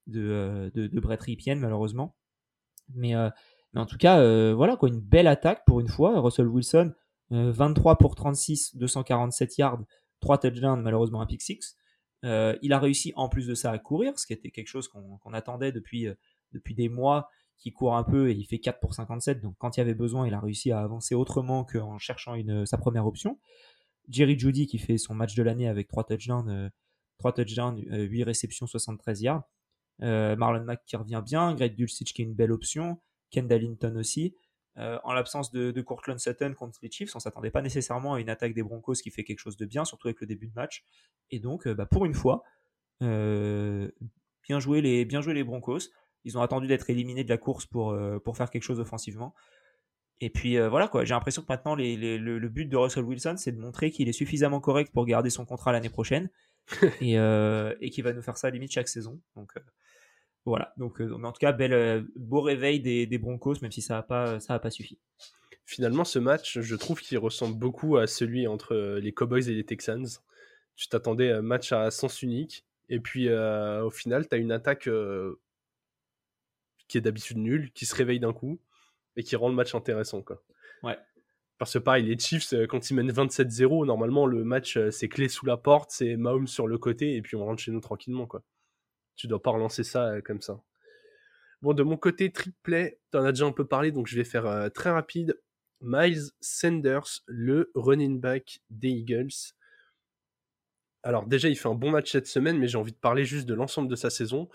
de, 0.08 0.72
de, 0.74 1.00
Brett 1.00 1.22
Ripien 1.22 1.54
malheureusement. 1.54 2.16
Mais, 2.94 3.12
mais 3.74 3.80
en 3.80 3.86
tout 3.86 3.96
cas, 3.98 4.18
voilà 4.54 4.76
quoi, 4.76 4.88
une 4.88 5.00
belle 5.00 5.28
attaque 5.28 5.62
pour 5.66 5.78
une 5.78 5.88
fois. 5.88 6.20
Russell 6.20 6.48
Wilson, 6.48 6.94
23 7.30 7.98
pour 7.98 8.16
36, 8.16 8.76
247 8.76 9.58
yards, 9.58 9.84
3 10.20 10.38
touchdowns, 10.38 10.82
malheureusement 10.82 11.20
un 11.20 11.26
pick 11.26 11.42
6. 11.42 11.76
il 12.24 12.72
a 12.72 12.78
réussi 12.78 13.12
en 13.14 13.28
plus 13.28 13.46
de 13.46 13.54
ça 13.54 13.70
à 13.70 13.78
courir, 13.78 14.18
ce 14.18 14.26
qui 14.26 14.32
était 14.32 14.50
quelque 14.50 14.68
chose 14.68 14.88
qu'on 14.88 15.32
attendait 15.32 15.70
depuis, 15.70 16.08
depuis 16.52 16.74
des 16.74 16.88
mois 16.88 17.28
qui 17.58 17.72
court 17.72 17.96
un 17.96 18.04
peu 18.04 18.30
et 18.30 18.32
il 18.32 18.44
fait 18.44 18.58
4 18.58 18.80
pour 18.80 18.94
57. 18.94 19.40
Donc 19.40 19.54
quand 19.58 19.76
il 19.76 19.80
y 19.80 19.82
avait 19.82 19.94
besoin, 19.94 20.26
il 20.26 20.34
a 20.34 20.40
réussi 20.40 20.72
à 20.72 20.80
avancer 20.80 21.14
autrement 21.14 21.64
qu'en 21.64 21.98
cherchant 21.98 22.34
une, 22.34 22.64
sa 22.66 22.78
première 22.78 23.06
option. 23.06 23.38
Jerry 24.08 24.38
Judy 24.38 24.66
qui 24.66 24.78
fait 24.78 24.98
son 24.98 25.14
match 25.14 25.34
de 25.34 25.42
l'année 25.42 25.68
avec 25.68 25.88
3 25.88 26.04
touchdowns, 26.04 26.70
3 27.18 27.30
euh, 27.30 27.34
touchdowns 27.34 27.78
8 27.78 28.22
euh, 28.22 28.24
réceptions, 28.24 28.66
73 28.66 29.22
yards. 29.22 29.42
Euh, 30.02 30.36
Marlon 30.36 30.64
Mack 30.64 30.84
qui 30.86 30.96
revient 30.96 31.22
bien, 31.24 31.54
Greg 31.54 31.74
Dulcich 31.74 32.12
qui 32.12 32.22
est 32.22 32.24
une 32.24 32.34
belle 32.34 32.52
option, 32.52 33.00
Ken 33.30 33.46
Dallington 33.46 33.96
aussi. 33.96 34.34
en 34.76 35.12
l'absence 35.12 35.50
de, 35.50 35.80
Courtland 35.82 36.18
Sutton 36.18 36.54
contre 36.54 36.78
les 36.82 36.90
Chiefs, 36.90 37.14
on 37.16 37.20
s'attendait 37.20 37.50
pas 37.50 37.62
nécessairement 37.62 38.14
à 38.14 38.20
une 38.20 38.30
attaque 38.30 38.54
des 38.54 38.62
Broncos 38.62 38.94
qui 38.94 39.10
fait 39.10 39.24
quelque 39.24 39.40
chose 39.40 39.56
de 39.56 39.66
bien, 39.66 39.84
surtout 39.84 40.08
avec 40.08 40.20
le 40.20 40.26
début 40.26 40.46
de 40.46 40.54
match. 40.54 40.84
Et 41.30 41.40
donc, 41.40 41.66
bah, 41.68 41.86
pour 41.86 42.04
une 42.04 42.14
fois, 42.14 42.44
bien 43.00 44.60
joué 44.60 44.80
les, 44.80 45.44
Broncos. 45.44 45.90
Ils 46.24 46.38
ont 46.38 46.42
attendu 46.42 46.68
d'être 46.68 46.90
éliminés 46.90 47.24
de 47.24 47.28
la 47.28 47.38
course 47.38 47.66
pour 47.66 48.36
faire 48.36 48.50
quelque 48.50 48.62
chose 48.62 48.78
offensivement. 48.78 49.34
Et 50.20 50.30
puis 50.30 50.58
euh, 50.58 50.68
voilà 50.68 50.88
quoi, 50.88 51.04
j'ai 51.04 51.14
l'impression 51.14 51.42
que 51.42 51.46
maintenant 51.48 51.76
le, 51.76 52.48
but 52.48 52.66
de 52.66 52.76
Russell 52.76 53.04
Wilson, 53.04 53.36
c'est 53.36 53.52
de 53.52 53.60
montrer 53.60 53.90
qu'il 53.90 54.08
est 54.08 54.12
suffisamment 54.12 54.60
correct 54.60 54.92
pour 54.92 55.06
garder 55.06 55.30
son 55.30 55.44
contrat 55.44 55.70
l'année 55.70 55.90
prochaine 55.90 56.28
et, 57.00 57.18
euh, 57.18 57.74
et 57.80 57.90
qu'il 57.90 58.02
va 58.02 58.12
nous 58.12 58.22
faire 58.22 58.36
ça 58.36 58.48
à 58.48 58.50
limite 58.50 58.72
chaque 58.72 58.88
saison. 58.88 59.20
Donc 59.36 59.52
voilà, 60.44 60.72
donc 60.76 61.00
en 61.00 61.32
tout 61.32 61.40
cas, 61.40 61.52
bel, 61.52 62.06
beau 62.16 62.40
réveil 62.40 62.80
des, 62.80 63.06
des, 63.06 63.18
Broncos, 63.18 63.56
même 63.62 63.70
si 63.70 63.82
ça 63.82 63.94
n'a 63.94 64.02
pas, 64.02 64.40
ça 64.40 64.54
a 64.54 64.58
pas 64.58 64.70
suffi. 64.70 64.98
Finalement, 65.66 66.04
ce 66.04 66.18
match, 66.18 66.58
je 66.60 66.74
trouve 66.74 67.00
qu'il 67.00 67.18
ressemble 67.18 67.58
beaucoup 67.58 67.98
à 67.98 68.06
celui 68.06 68.46
entre 68.46 68.98
les 68.98 69.12
Cowboys 69.12 69.50
et 69.50 69.54
les 69.54 69.64
Texans. 69.64 70.06
Tu 70.74 70.88
t'attendais 70.88 71.30
un 71.30 71.42
match 71.42 71.72
à 71.72 71.90
sens 71.90 72.22
unique, 72.22 72.64
et 72.88 72.98
puis 72.98 73.30
au 73.30 73.90
final, 73.90 74.26
tu 74.26 74.34
as 74.34 74.38
une 74.38 74.52
attaque 74.52 74.88
qui 76.88 76.98
est 76.98 77.02
d'habitude 77.02 77.36
nul, 77.36 77.70
qui 77.72 77.84
se 77.84 77.94
réveille 77.94 78.20
d'un 78.20 78.32
coup 78.32 78.58
et 79.18 79.24
qui 79.24 79.36
rend 79.36 79.50
le 79.50 79.54
match 79.54 79.74
intéressant. 79.74 80.22
Quoi. 80.22 80.42
Ouais. 80.82 80.96
Parce 81.58 81.72
que 81.72 81.78
pareil, 81.80 82.04
les 82.04 82.16
Chiefs, 82.16 82.52
euh, 82.54 82.66
quand 82.66 82.88
ils 82.88 82.94
mènent 82.94 83.10
27-0, 83.10 83.84
normalement 83.84 84.26
le 84.26 84.44
match 84.44 84.76
euh, 84.76 84.92
c'est 84.92 85.08
clé 85.08 85.28
sous 85.28 85.44
la 85.44 85.56
porte, 85.56 85.90
c'est 85.90 86.16
Mahomes 86.16 86.46
sur 86.46 86.68
le 86.68 86.78
côté 86.78 87.16
et 87.16 87.20
puis 87.20 87.36
on 87.36 87.44
rentre 87.44 87.60
chez 87.60 87.72
nous 87.72 87.80
tranquillement. 87.80 88.26
quoi. 88.26 88.44
Tu 89.16 89.26
dois 89.26 89.42
pas 89.42 89.50
relancer 89.50 89.82
ça 89.82 90.12
euh, 90.12 90.20
comme 90.22 90.40
ça. 90.40 90.62
Bon, 91.60 91.74
de 91.74 91.82
mon 91.82 91.96
côté, 91.96 92.30
trick 92.30 92.54
play, 92.62 93.00
t'en 93.10 93.24
as 93.24 93.32
déjà 93.32 93.44
un 93.44 93.52
peu 93.52 93.66
parlé, 93.66 93.90
donc 93.90 94.06
je 94.06 94.14
vais 94.14 94.22
faire 94.22 94.70
très 94.72 94.90
rapide. 94.90 95.40
Miles 95.80 96.30
Sanders, 96.40 97.24
le 97.26 97.72
running 97.74 98.20
back 98.20 98.60
des 98.70 98.90
Eagles. 98.90 99.54
Alors 101.02 101.26
déjà, 101.26 101.48
il 101.48 101.56
fait 101.56 101.68
un 101.68 101.74
bon 101.74 101.90
match 101.90 102.12
cette 102.12 102.28
semaine, 102.28 102.58
mais 102.58 102.68
j'ai 102.68 102.78
envie 102.78 102.92
de 102.92 102.98
parler 102.98 103.24
juste 103.24 103.48
de 103.48 103.54
l'ensemble 103.54 103.88
de 103.88 103.96
sa 103.96 104.08
saison 104.08 104.48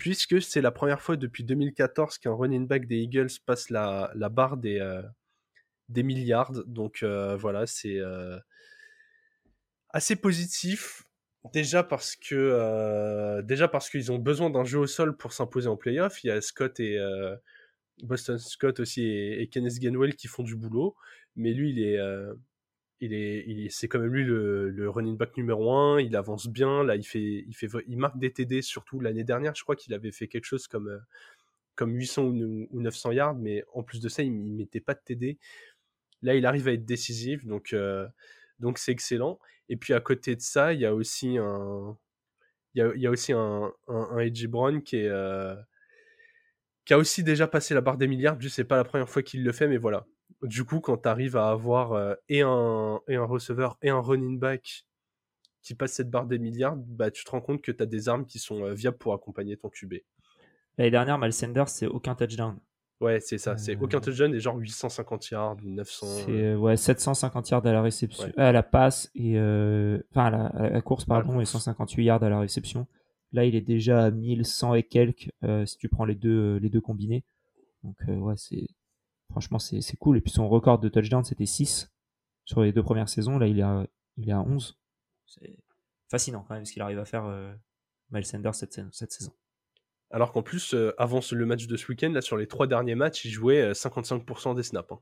puisque 0.00 0.40
c'est 0.40 0.62
la 0.62 0.70
première 0.70 1.02
fois 1.02 1.18
depuis 1.18 1.44
2014 1.44 2.16
qu'un 2.16 2.32
running 2.32 2.66
back 2.66 2.86
des 2.86 3.00
Eagles 3.00 3.28
passe 3.44 3.68
la, 3.68 4.10
barre 4.30 4.56
des, 4.56 4.80
euh, 4.80 5.02
des 5.90 6.02
milliards. 6.02 6.52
Donc 6.64 7.02
euh, 7.02 7.36
voilà, 7.36 7.66
c'est 7.66 7.98
euh, 7.98 8.38
assez 9.90 10.16
positif. 10.16 11.02
Déjà 11.52 11.82
parce 11.82 12.16
que 12.16 13.42
déjà 13.42 13.68
parce 13.68 13.90
qu'ils 13.90 14.10
ont 14.10 14.18
besoin 14.18 14.48
d'un 14.48 14.64
jeu 14.64 14.78
au 14.78 14.86
sol 14.86 15.16
pour 15.18 15.34
s'imposer 15.34 15.68
en 15.68 15.76
playoff. 15.76 16.24
Il 16.24 16.28
y 16.28 16.30
a 16.30 16.40
Scott 16.40 16.80
et 16.80 16.98
Boston 18.02 18.38
Scott 18.38 18.80
aussi 18.80 19.02
et, 19.02 19.42
et, 19.42 19.48
Kenneth 19.48 19.78
Gainwell 19.78 20.16
qui 20.16 20.28
font 20.28 20.42
du 20.42 20.56
boulot, 20.56 20.96
mais 21.36 21.52
lui 21.52 21.70
il 21.70 21.82
est 21.82 21.98
il 23.00 23.14
est, 23.14 23.68
c'est 23.70 23.88
quand 23.88 23.98
même 23.98 24.12
lui 24.12 24.24
le, 24.24 24.90
running 24.90 25.16
back 25.16 25.36
numéro 25.36 25.72
un. 25.72 26.00
Il 26.00 26.16
avance 26.16 26.48
bien. 26.48 26.84
Là, 26.84 26.96
il 26.96 27.04
fait, 27.04 27.44
il 27.46 27.54
fait, 27.54 27.68
il 27.86 27.96
marque 27.96 28.18
des 28.18 28.32
TD. 28.32 28.60
Surtout 28.62 29.00
l'année 29.00 29.24
dernière, 29.24 29.54
je 29.54 29.62
crois 29.62 29.76
qu'il 29.76 29.94
avait 29.94 30.12
fait 30.12 30.28
quelque 30.28 30.44
chose 30.44 30.66
comme, 30.68 30.88
euh, 30.88 30.98
comme 31.76 31.94
800 31.94 32.24
ou, 32.24 32.68
900 32.80 33.12
yards. 33.12 33.34
Mais 33.36 33.64
en 33.72 33.82
plus 33.82 34.00
de 34.00 34.08
ça, 34.08 34.22
il, 34.22 34.32
mettait 34.32 34.80
pas 34.80 34.94
de 34.94 35.00
TD. 35.04 35.38
Là, 36.22 36.34
il 36.34 36.44
arrive 36.44 36.68
à 36.68 36.72
être 36.72 36.84
décisif. 36.84 37.46
Donc, 37.46 37.72
euh, 37.72 38.06
donc 38.58 38.78
c'est 38.78 38.92
excellent. 38.92 39.38
Et 39.70 39.76
puis 39.76 39.94
à 39.94 40.00
côté 40.00 40.36
de 40.36 40.42
ça, 40.42 40.74
il 40.74 40.80
y 40.80 40.86
a 40.86 40.94
aussi 40.94 41.38
un, 41.38 41.96
il 42.74 42.82
y 42.96 43.06
a, 43.06 43.10
aussi 43.10 43.32
un, 43.32 43.72
un, 43.88 44.28
Brown 44.48 44.82
qui 44.82 44.96
est, 44.96 45.08
euh, 45.08 45.56
qui 46.84 46.92
a 46.92 46.98
aussi 46.98 47.24
déjà 47.24 47.48
passé 47.48 47.72
la 47.72 47.80
barre 47.80 47.96
des 47.96 48.08
milliards. 48.08 48.38
Je 48.40 48.48
sais 48.48 48.64
pas 48.64 48.76
la 48.76 48.84
première 48.84 49.08
fois 49.08 49.22
qu'il 49.22 49.42
le 49.42 49.52
fait, 49.52 49.68
mais 49.68 49.78
voilà 49.78 50.06
du 50.42 50.64
coup, 50.64 50.80
quand 50.80 50.98
tu 50.98 51.08
arrives 51.08 51.36
à 51.36 51.50
avoir 51.50 51.92
euh, 51.92 52.14
et, 52.28 52.42
un, 52.42 53.00
et 53.08 53.16
un 53.16 53.24
receveur 53.24 53.76
et 53.82 53.90
un 53.90 54.00
running 54.00 54.38
back 54.38 54.84
qui 55.62 55.74
passe 55.74 55.92
cette 55.92 56.10
barre 56.10 56.26
des 56.26 56.38
milliards, 56.38 56.76
bah, 56.76 57.10
tu 57.10 57.24
te 57.24 57.30
rends 57.30 57.40
compte 57.40 57.60
que 57.60 57.72
tu 57.72 57.82
as 57.82 57.86
des 57.86 58.08
armes 58.08 58.24
qui 58.24 58.38
sont 58.38 58.64
euh, 58.64 58.72
viables 58.72 58.96
pour 58.96 59.12
accompagner 59.12 59.56
ton 59.56 59.68
QB. 59.68 59.94
L'année 60.78 60.90
dernière, 60.90 61.18
Mal 61.18 61.32
Sanders, 61.32 61.68
c'est 61.68 61.86
aucun 61.86 62.14
touchdown. 62.14 62.58
Ouais, 63.00 63.20
c'est 63.20 63.38
ça. 63.38 63.56
C'est 63.56 63.76
aucun 63.76 64.00
touchdown 64.00 64.34
et 64.34 64.40
genre 64.40 64.56
850 64.56 65.30
yards 65.30 65.56
ou 65.64 65.70
900. 65.70 66.06
C'est 66.26 66.54
ouais 66.54 66.76
750 66.76 67.48
yards 67.48 67.66
à 67.66 67.72
la 67.72 67.80
réception, 67.80 68.30
à 68.36 68.52
la 68.52 68.62
passe 68.62 69.10
et 69.14 69.38
enfin 69.38 70.26
à 70.26 70.70
la, 70.70 70.82
course 70.82 71.06
pardon 71.06 71.40
et 71.40 71.46
158 71.46 72.04
yards 72.04 72.22
à 72.22 72.28
la 72.28 72.40
réception. 72.40 72.86
Là, 73.32 73.46
il 73.46 73.54
est 73.54 73.62
déjà 73.62 74.04
à 74.04 74.10
1100 74.10 74.74
et 74.74 74.82
quelques 74.82 75.30
si 75.64 75.78
tu 75.78 75.88
prends 75.88 76.04
les 76.04 76.14
deux 76.14 76.58
les 76.58 76.68
deux 76.68 76.82
combinés. 76.82 77.24
Donc 77.82 77.96
ouais, 78.06 78.34
c'est 78.36 78.66
franchement 79.30 79.58
c'est 79.58 79.96
cool. 79.98 80.18
Et 80.18 80.20
puis 80.20 80.30
son 80.30 80.48
record 80.48 80.78
de 80.78 80.88
touchdown 80.88 81.24
c'était 81.24 81.46
6 81.46 81.90
sur 82.44 82.62
les 82.62 82.72
deux 82.72 82.82
premières 82.82 83.08
saisons. 83.08 83.38
Là, 83.38 83.46
il 83.46 83.58
est 83.58 83.62
à, 83.62 83.86
il 84.16 84.28
est 84.28 84.32
à 84.32 84.40
11. 84.40 84.78
C'est 85.26 85.58
fascinant 86.08 86.44
quand 86.46 86.54
même 86.54 86.64
ce 86.64 86.72
qu'il 86.72 86.82
arrive 86.82 86.98
à 86.98 87.04
faire 87.04 87.24
Miles 88.10 88.26
Sanders 88.26 88.54
cette, 88.54 88.80
cette 88.92 89.12
saison. 89.12 89.32
Alors 90.10 90.32
qu'en 90.32 90.42
plus, 90.42 90.74
euh, 90.74 90.92
avant 90.98 91.20
le 91.30 91.46
match 91.46 91.66
de 91.66 91.76
ce 91.76 91.86
week-end, 91.88 92.10
là, 92.10 92.20
sur 92.20 92.36
les 92.36 92.48
trois 92.48 92.66
derniers 92.66 92.96
matchs, 92.96 93.24
il 93.24 93.30
jouait 93.30 93.72
55% 93.72 94.50
euh, 94.50 94.54
des 94.54 94.64
snaps. 94.64 94.90
Hein. 94.90 95.00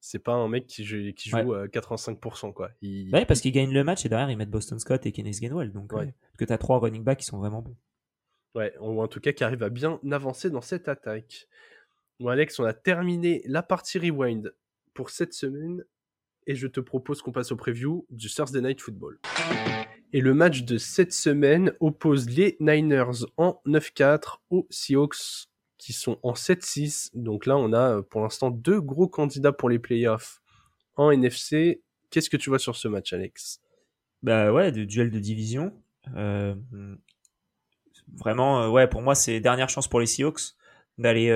C'est 0.00 0.18
pas 0.18 0.34
un 0.34 0.48
mec 0.48 0.66
qui 0.66 0.84
joue, 0.84 1.12
qui 1.14 1.30
joue 1.30 1.36
85%. 1.36 2.52
Quoi. 2.52 2.70
Il... 2.82 3.12
Ouais, 3.12 3.24
parce 3.24 3.40
qu'il 3.40 3.52
gagne 3.52 3.72
le 3.72 3.82
match 3.82 4.04
et 4.04 4.08
derrière, 4.08 4.30
ils 4.30 4.36
mettent 4.36 4.50
Boston 4.50 4.78
Scott 4.78 5.06
et 5.06 5.12
Kenneth 5.12 5.40
Gainwell. 5.40 5.72
Donc, 5.72 5.92
ouais. 5.92 6.14
que 6.36 6.44
tu 6.44 6.52
as 6.52 6.58
trois 6.58 6.78
running 6.78 7.02
backs 7.02 7.18
qui 7.18 7.24
sont 7.24 7.38
vraiment 7.38 7.62
bons. 7.62 7.76
Ouais, 8.54 8.72
ou 8.80 9.00
en 9.02 9.08
tout 9.08 9.20
cas 9.20 9.32
qui 9.32 9.42
arrivent 9.42 9.62
à 9.62 9.70
bien 9.70 9.98
avancer 10.10 10.50
dans 10.50 10.60
cette 10.60 10.88
attaque. 10.88 11.48
Bon, 12.20 12.30
Alex, 12.30 12.58
on 12.58 12.64
a 12.64 12.72
terminé 12.72 13.42
la 13.46 13.62
partie 13.62 13.96
rewind 13.96 14.52
pour 14.92 15.10
cette 15.10 15.32
semaine 15.32 15.84
et 16.48 16.56
je 16.56 16.66
te 16.66 16.80
propose 16.80 17.22
qu'on 17.22 17.30
passe 17.30 17.52
au 17.52 17.56
preview 17.56 18.06
du 18.10 18.28
Thursday 18.28 18.60
Night 18.60 18.80
Football. 18.80 19.20
Et 20.12 20.20
le 20.20 20.34
match 20.34 20.64
de 20.64 20.78
cette 20.78 21.12
semaine 21.12 21.72
oppose 21.78 22.28
les 22.28 22.56
Niners 22.58 23.24
en 23.36 23.60
9-4 23.66 24.38
aux 24.50 24.66
Seahawks 24.68 25.46
qui 25.76 25.92
sont 25.92 26.18
en 26.24 26.32
7-6. 26.32 27.10
Donc 27.14 27.46
là, 27.46 27.56
on 27.56 27.72
a 27.72 27.98
euh, 27.98 28.02
pour 28.02 28.22
l'instant 28.22 28.50
deux 28.50 28.80
gros 28.80 29.06
candidats 29.06 29.52
pour 29.52 29.68
les 29.68 29.78
playoffs 29.78 30.42
en 30.96 31.12
NFC. 31.12 31.82
Qu'est-ce 32.10 32.30
que 32.30 32.36
tu 32.36 32.50
vois 32.50 32.58
sur 32.58 32.74
ce 32.74 32.88
match, 32.88 33.12
Alex? 33.12 33.60
Bah 34.24 34.52
ouais, 34.52 34.72
de 34.72 34.84
duel 34.84 35.12
de 35.12 35.20
division. 35.20 35.72
Euh, 36.16 36.56
vraiment, 38.16 38.62
euh, 38.62 38.68
ouais, 38.68 38.88
pour 38.88 39.02
moi, 39.02 39.14
c'est 39.14 39.38
dernière 39.38 39.68
chance 39.68 39.86
pour 39.86 40.00
les 40.00 40.06
Seahawks 40.06 40.57
d'aller 40.98 41.28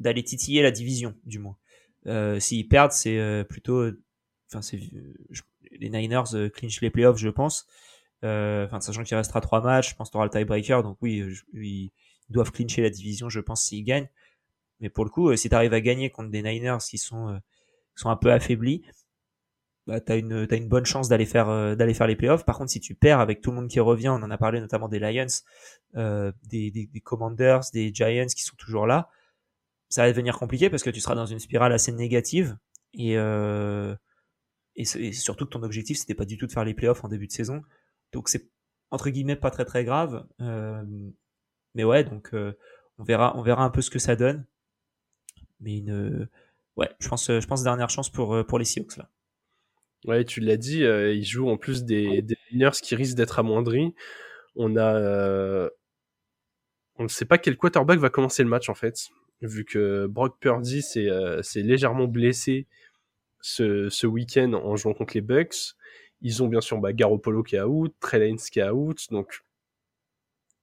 d'aller 0.00 0.24
titiller 0.24 0.62
la 0.62 0.70
division, 0.70 1.14
du 1.24 1.38
moins. 1.38 1.56
S'ils 2.40 2.68
perdent, 2.68 2.92
c'est 2.92 3.44
plutôt, 3.48 3.90
enfin, 4.48 4.62
c'est 4.62 4.80
les 5.80 5.90
Niners 5.90 6.34
euh, 6.34 6.48
clinchent 6.48 6.80
les 6.80 6.90
playoffs, 6.90 7.18
je 7.18 7.28
pense. 7.28 7.66
Euh, 8.24 8.66
enfin, 8.66 8.80
sachant 8.80 9.02
qu'il 9.02 9.16
restera 9.16 9.40
trois 9.40 9.62
matchs, 9.62 9.90
je 9.90 9.94
pense 9.94 10.08
que 10.08 10.12
tu 10.12 10.16
auras 10.18 10.26
le 10.26 10.30
tiebreaker. 10.30 10.82
Donc 10.82 10.98
oui, 11.00 11.24
ils 11.54 11.90
doivent 12.28 12.52
clincher 12.52 12.82
la 12.82 12.90
division, 12.90 13.28
je 13.28 13.40
pense, 13.40 13.62
s'ils 13.62 13.84
gagnent. 13.84 14.08
Mais 14.80 14.90
pour 14.90 15.04
le 15.04 15.10
coup, 15.10 15.30
euh, 15.30 15.36
si 15.36 15.48
tu 15.48 15.54
arrives 15.54 15.74
à 15.74 15.80
gagner 15.80 16.10
contre 16.10 16.30
des 16.30 16.42
Niners 16.42 16.78
qui 16.88 16.98
sont, 16.98 17.40
qui 17.96 18.02
sont 18.02 18.10
un 18.10 18.16
peu 18.16 18.32
affaiblis, 18.32 18.82
bah, 19.90 20.00
tu 20.00 20.12
as 20.12 20.16
une, 20.16 20.68
bonne 20.68 20.86
chance 20.86 21.08
d'aller 21.08 21.26
faire, 21.26 21.76
d'aller 21.76 21.94
faire 21.94 22.06
les 22.06 22.16
playoffs. 22.16 22.44
Par 22.44 22.56
contre, 22.56 22.70
si 22.70 22.80
tu 22.80 22.94
perds 22.94 23.20
avec 23.20 23.40
tout 23.40 23.50
le 23.50 23.56
monde 23.56 23.68
qui 23.68 23.80
revient, 23.80 24.08
on 24.08 24.22
en 24.22 24.30
a 24.30 24.38
parlé 24.38 24.60
notamment 24.60 24.88
des 24.88 24.98
Lions, 24.98 25.26
euh, 25.96 26.32
des, 26.44 26.88
Commanders, 27.02 27.62
des 27.72 27.92
Giants 27.92 28.26
qui 28.26 28.44
sont 28.44 28.56
toujours 28.56 28.86
là, 28.86 29.08
ça 29.88 30.02
va 30.02 30.08
devenir 30.08 30.38
compliqué 30.38 30.70
parce 30.70 30.84
que 30.84 30.90
tu 30.90 31.00
seras 31.00 31.16
dans 31.16 31.26
une 31.26 31.40
spirale 31.40 31.72
assez 31.72 31.92
négative. 31.92 32.56
Et, 32.94 33.16
euh, 33.16 33.94
et, 34.76 34.84
surtout 34.84 35.46
que 35.46 35.50
ton 35.50 35.62
objectif 35.62 35.98
c'était 35.98 36.14
pas 36.14 36.24
du 36.24 36.38
tout 36.38 36.46
de 36.46 36.52
faire 36.52 36.64
les 36.64 36.74
playoffs 36.74 37.04
en 37.04 37.08
début 37.08 37.26
de 37.28 37.32
saison 37.32 37.62
donc 38.12 38.28
c'est 38.28 38.48
entre 38.90 39.10
guillemets 39.10 39.36
pas 39.36 39.52
très 39.52 39.64
très 39.64 39.84
grave 39.84 40.26
euh, 40.40 40.82
mais 41.74 41.84
ouais 41.84 42.02
donc 42.02 42.34
euh, 42.34 42.56
on 42.98 43.04
verra 43.04 43.36
on 43.36 43.42
verra 43.42 43.62
un 43.62 43.70
peu 43.70 43.80
ce 43.80 43.90
que 43.90 44.00
ça 44.00 44.16
donne 44.16 44.44
mais 45.60 45.78
une 45.78 46.28
ouais 46.76 46.90
je 46.98 47.08
pense 47.08 47.28
je 47.28 47.46
pense 47.46 47.62
dernière 47.62 47.90
chance 47.90 48.10
pour 48.10 48.44
pour 48.44 48.58
les 48.58 48.64
Seahawks 48.64 48.96
là 48.96 49.08
ouais 50.06 50.24
tu 50.24 50.40
l'as 50.40 50.56
dit 50.56 50.84
euh, 50.84 51.12
ils 51.12 51.24
jouent 51.24 51.50
en 51.50 51.56
plus 51.56 51.84
des 51.84 52.22
des 52.22 52.36
qui 52.82 52.94
risquent 52.94 53.16
d'être 53.16 53.38
amoindris 53.38 53.94
on 54.56 54.76
a 54.76 55.68
on 56.96 57.04
ne 57.04 57.08
sait 57.08 57.24
pas 57.24 57.38
quel 57.38 57.56
quarterback 57.56 57.98
va 57.98 58.10
commencer 58.10 58.42
le 58.42 58.48
match 58.48 58.68
en 58.68 58.74
fait 58.74 59.08
vu 59.42 59.64
que 59.64 60.06
Brock 60.06 60.38
Purdy 60.40 60.82
c'est 60.82 61.62
légèrement 61.62 62.06
blessé 62.06 62.66
ce, 63.40 63.88
ce 63.88 64.06
week-end 64.06 64.52
en 64.52 64.76
jouant 64.76 64.94
contre 64.94 65.14
les 65.14 65.20
Bucks. 65.20 65.74
Ils 66.22 66.42
ont 66.42 66.48
bien 66.48 66.60
sûr 66.60 66.78
bah, 66.78 66.92
Garoppolo 66.92 67.42
qui 67.42 67.56
est 67.56 67.62
out, 67.62 67.94
Trey 68.00 68.34
qui 68.50 68.60
est 68.60 68.68
out, 68.68 68.98
donc 69.10 69.40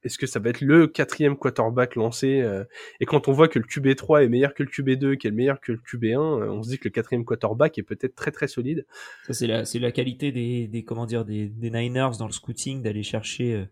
est-ce 0.04 0.18
que 0.18 0.28
ça 0.28 0.39
va 0.39 0.50
être 0.50 0.62
le 0.62 0.88
quatrième 0.88 1.36
quarterback 1.36 1.95
lancé 1.95 2.41
euh, 2.41 2.64
Et 3.00 3.06
quand 3.06 3.28
on 3.28 3.32
voit 3.32 3.48
que 3.48 3.60
le 3.60 3.66
QB3 3.66 4.24
est 4.24 4.30
meilleur 4.30 4.54
que 4.54 4.64
le 4.64 4.70
QB2, 4.70 5.18
qui 5.18 5.28
est 5.28 5.32
meilleur 5.32 5.60
que 5.60 5.72
le 5.72 5.80
QB1, 5.80 6.16
euh, 6.16 6.52
on 6.52 6.62
se 6.64 6.70
dit 6.70 6.78
que 6.78 6.88
le 6.88 6.91
quatrième 6.91 7.26
quarterback 7.26 7.78
est 7.78 7.84
peut-être 7.84 8.16
très 8.16 8.32
très 8.32 8.48
solide. 8.48 8.86
Ça 9.26 9.34
c'est 9.34 9.80
la 9.80 9.91
qualité 9.91 10.32
des, 10.32 10.68
des 10.68 10.84
comment 10.84 11.06
dire 11.06 11.26
des, 11.26 11.50
des 11.50 11.72
Niners 11.72 12.12
dans 12.20 12.28
le 12.28 12.32
scouting 12.32 12.84
d'aller 12.84 13.04
chercher 13.04 13.54
euh, 13.54 13.66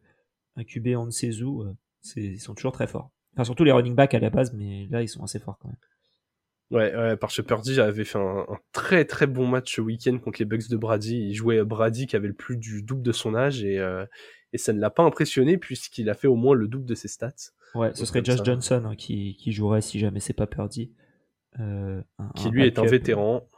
un 0.55 0.63
QB 0.63 0.95
en 0.95 1.11
ses 1.11 1.31
c'est 2.01 2.21
ils 2.21 2.39
sont 2.39 2.55
toujours 2.55 2.71
très 2.71 2.87
forts. 2.87 3.11
Enfin 3.33 3.43
surtout 3.43 3.63
les 3.63 3.71
running 3.71 3.95
backs 3.95 4.13
à 4.13 4.19
la 4.19 4.29
base, 4.29 4.53
mais 4.53 4.87
là 4.89 5.01
ils 5.01 5.09
sont 5.09 5.23
assez 5.23 5.39
forts 5.39 5.57
quand 5.59 5.69
même. 5.69 5.77
Ouais, 6.71 6.95
ouais, 6.95 7.15
parce 7.15 7.37
que 7.37 7.43
Purdy 7.43 7.79
avait 7.79 8.03
fait 8.03 8.17
un, 8.17 8.45
très 8.71 9.05
très 9.05 9.27
bon 9.27 9.45
match 9.47 9.75
ce 9.75 9.81
week-end 9.81 10.17
contre 10.17 10.39
les 10.39 10.45
Bucks 10.45 10.67
de 10.67 10.77
Brady. 10.77 11.27
Il 11.29 11.35
jouait 11.35 11.63
Brady 11.63 12.07
qui 12.07 12.15
avait 12.15 12.27
le 12.27 12.33
plus 12.33 12.57
du 12.57 12.81
double 12.81 13.03
de 13.03 13.11
son 13.11 13.35
âge 13.35 13.63
et, 13.63 13.77
euh, 13.77 14.05
et 14.55 14.57
ça 14.57 14.71
ne 14.71 14.79
l'a 14.79 14.89
pas 14.89 15.03
impressionné 15.03 15.57
puisqu'il 15.57 16.09
a 16.09 16.13
fait 16.13 16.27
au 16.27 16.35
moins 16.35 16.55
le 16.55 16.69
double 16.69 16.85
de 16.85 16.95
ses 16.95 17.09
stats. 17.09 17.51
Ouais, 17.75 17.93
ce 17.93 18.05
serait 18.05 18.23
Josh 18.23 18.41
Johnson 18.41 18.83
hein, 18.85 18.95
qui, 18.95 19.35
qui, 19.35 19.51
jouerait 19.51 19.81
si 19.81 19.99
jamais 19.99 20.21
c'est 20.21 20.33
pas 20.33 20.47
Purdy. 20.47 20.93
Euh, 21.59 22.01
qui 22.37 22.49
lui 22.49 22.65
est 22.65 22.79
un 22.79 22.85
vétéran. 22.85 23.49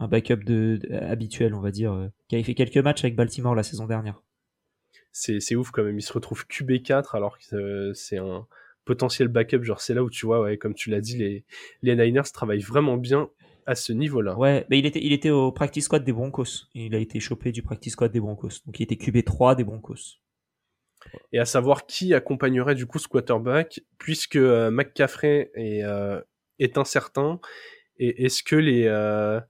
Un 0.00 0.08
backup 0.08 0.42
de, 0.44 0.80
habituel, 0.92 1.54
on 1.54 1.60
va 1.60 1.70
dire, 1.70 1.92
euh, 1.92 2.08
qui 2.28 2.34
avait 2.34 2.42
fait 2.42 2.54
quelques 2.54 2.78
matchs 2.78 3.04
avec 3.04 3.14
Baltimore 3.14 3.54
la 3.54 3.62
saison 3.62 3.86
dernière. 3.86 4.20
C'est 5.12 5.54
ouf 5.54 5.70
quand 5.70 5.84
même, 5.84 5.98
il 5.98 6.02
se 6.02 6.12
retrouve 6.12 6.44
QB4 6.46 7.14
alors 7.14 7.38
que 7.38 7.92
c'est 7.94 8.18
un 8.18 8.46
potentiel 8.84 9.28
backup. 9.28 9.62
Genre, 9.62 9.80
c'est 9.80 9.94
là 9.94 10.02
où 10.02 10.10
tu 10.10 10.26
vois, 10.26 10.40
ouais, 10.40 10.56
comme 10.56 10.74
tu 10.74 10.90
l'as 10.90 11.00
dit, 11.00 11.18
les, 11.18 11.44
les 11.82 11.94
Niners 11.94 12.32
travaillent 12.32 12.60
vraiment 12.60 12.96
bien 12.96 13.28
à 13.66 13.74
ce 13.74 13.92
niveau-là. 13.92 14.36
Ouais, 14.36 14.66
mais 14.70 14.78
il 14.78 14.86
était, 14.86 15.04
il 15.04 15.12
était 15.12 15.30
au 15.30 15.52
practice 15.52 15.84
squad 15.84 16.04
des 16.04 16.12
Broncos. 16.12 16.66
Il 16.74 16.94
a 16.94 16.98
été 16.98 17.20
chopé 17.20 17.52
du 17.52 17.62
practice 17.62 17.92
squad 17.92 18.12
des 18.12 18.20
Broncos. 18.20 18.60
Donc 18.66 18.78
il 18.80 18.82
était 18.82 18.96
QB3 18.96 19.56
des 19.56 19.64
Broncos. 19.64 20.18
Et 21.32 21.38
à 21.38 21.44
savoir 21.44 21.86
qui 21.86 22.14
accompagnerait 22.14 22.74
du 22.74 22.86
coup 22.86 22.98
ce 22.98 23.08
quarterback, 23.08 23.80
puisque 23.98 24.36
euh, 24.36 24.70
McCaffrey 24.70 25.50
est, 25.54 25.82
euh, 25.82 26.20
est 26.58 26.78
incertain. 26.78 27.40
Et 27.98 28.24
est-ce 28.24 28.42
que 28.42 28.56
les 28.56 28.84
euh, 28.86 29.40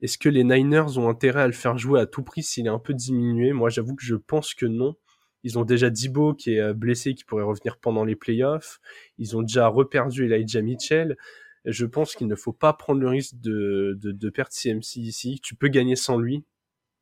est-ce 0.00 0.18
que 0.18 0.28
les 0.28 0.44
Niners 0.44 0.98
ont 0.98 1.08
intérêt 1.08 1.42
à 1.42 1.46
le 1.46 1.52
faire 1.52 1.78
jouer 1.78 2.00
à 2.00 2.06
tout 2.06 2.22
prix 2.22 2.42
s'il 2.42 2.66
est 2.66 2.70
un 2.70 2.78
peu 2.78 2.94
diminué? 2.94 3.52
Moi, 3.52 3.70
j'avoue 3.70 3.94
que 3.94 4.04
je 4.04 4.16
pense 4.16 4.54
que 4.54 4.66
non. 4.66 4.96
Ils 5.44 5.58
ont 5.58 5.64
déjà 5.64 5.90
Dibo 5.90 6.34
qui 6.34 6.54
est 6.54 6.74
blessé, 6.74 7.14
qui 7.14 7.24
pourrait 7.24 7.44
revenir 7.44 7.78
pendant 7.78 8.04
les 8.04 8.16
playoffs. 8.16 8.80
Ils 9.18 9.36
ont 9.36 9.42
déjà 9.42 9.68
reperdu 9.68 10.24
Elijah 10.24 10.62
Mitchell. 10.62 11.16
Je 11.64 11.86
pense 11.86 12.14
qu'il 12.14 12.26
ne 12.26 12.34
faut 12.34 12.52
pas 12.52 12.72
prendre 12.72 13.00
le 13.00 13.08
risque 13.08 13.34
de, 13.40 13.98
de, 14.00 14.12
de 14.12 14.30
perdre 14.30 14.52
CMC 14.52 14.96
ici. 14.96 15.40
Tu 15.42 15.54
peux 15.54 15.68
gagner 15.68 15.96
sans 15.96 16.18
lui. 16.18 16.44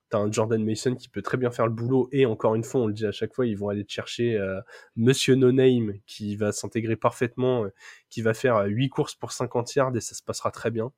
T'as 0.09 0.19
un 0.19 0.31
Jordan 0.31 0.63
Mason 0.65 0.95
qui 0.95 1.09
peut 1.09 1.23
très 1.23 1.39
bien 1.39 1.51
faire 1.51 1.67
le 1.67 1.73
boulot. 1.73 2.09
Et 2.13 2.27
encore 2.27 2.55
une 2.55 2.65
fois, 2.65 2.83
on 2.83 2.87
le 2.87 2.93
dit 2.93 3.07
à 3.07 3.13
chaque 3.13 3.35
fois, 3.35 3.47
ils 3.47 3.57
vont 3.57 3.71
aller 3.71 3.85
chercher 3.89 4.37
euh, 4.37 4.61
Monsieur 4.95 5.35
No 5.35 5.53
Name 5.53 5.95
qui 6.07 6.37
va 6.37 6.53
s'intégrer 6.53 6.97
parfaitement, 6.97 7.65
euh, 7.65 7.69
qui 8.11 8.23
va 8.23 8.35
faire 8.35 8.65
8 8.67 8.89
courses 8.91 9.15
pour 9.15 9.33
50 9.33 9.75
yards 9.75 9.97
et 9.97 10.01
ça 10.01 10.15
se 10.15 10.23
passera 10.23 10.51
très 10.51 10.71
bien. 10.71 10.93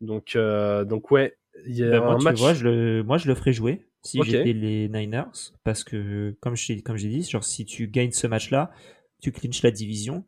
Donc, 0.00 0.34
donc 0.34 1.10
ouais, 1.10 1.36
il 1.66 1.76
y 1.76 1.84
a 1.84 1.90
ben, 1.90 2.02
un 2.02 2.18
match. 2.18 2.38
Vois, 2.38 2.54
je 2.54 2.64
le, 2.64 3.02
moi, 3.02 3.18
je 3.18 3.28
le 3.28 3.34
ferai 3.34 3.52
jouer 3.52 3.86
si 4.02 4.22
j'étais 4.22 4.52
les 4.52 4.88
Niners, 4.88 5.52
parce 5.62 5.84
que 5.84 6.36
comme 6.40 6.56
je 6.56 6.80
comme 6.80 6.96
j'ai 6.96 7.08
dit, 7.08 7.22
genre 7.22 7.44
si 7.44 7.64
tu 7.64 7.88
gagnes 7.88 8.12
ce 8.12 8.26
match-là, 8.26 8.70
tu 9.20 9.32
clinches 9.32 9.62
la 9.62 9.70
division 9.70 10.24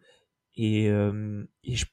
et, 0.56 0.90
euh, 0.90 1.44
et, 1.64 1.74
je, 1.74 1.86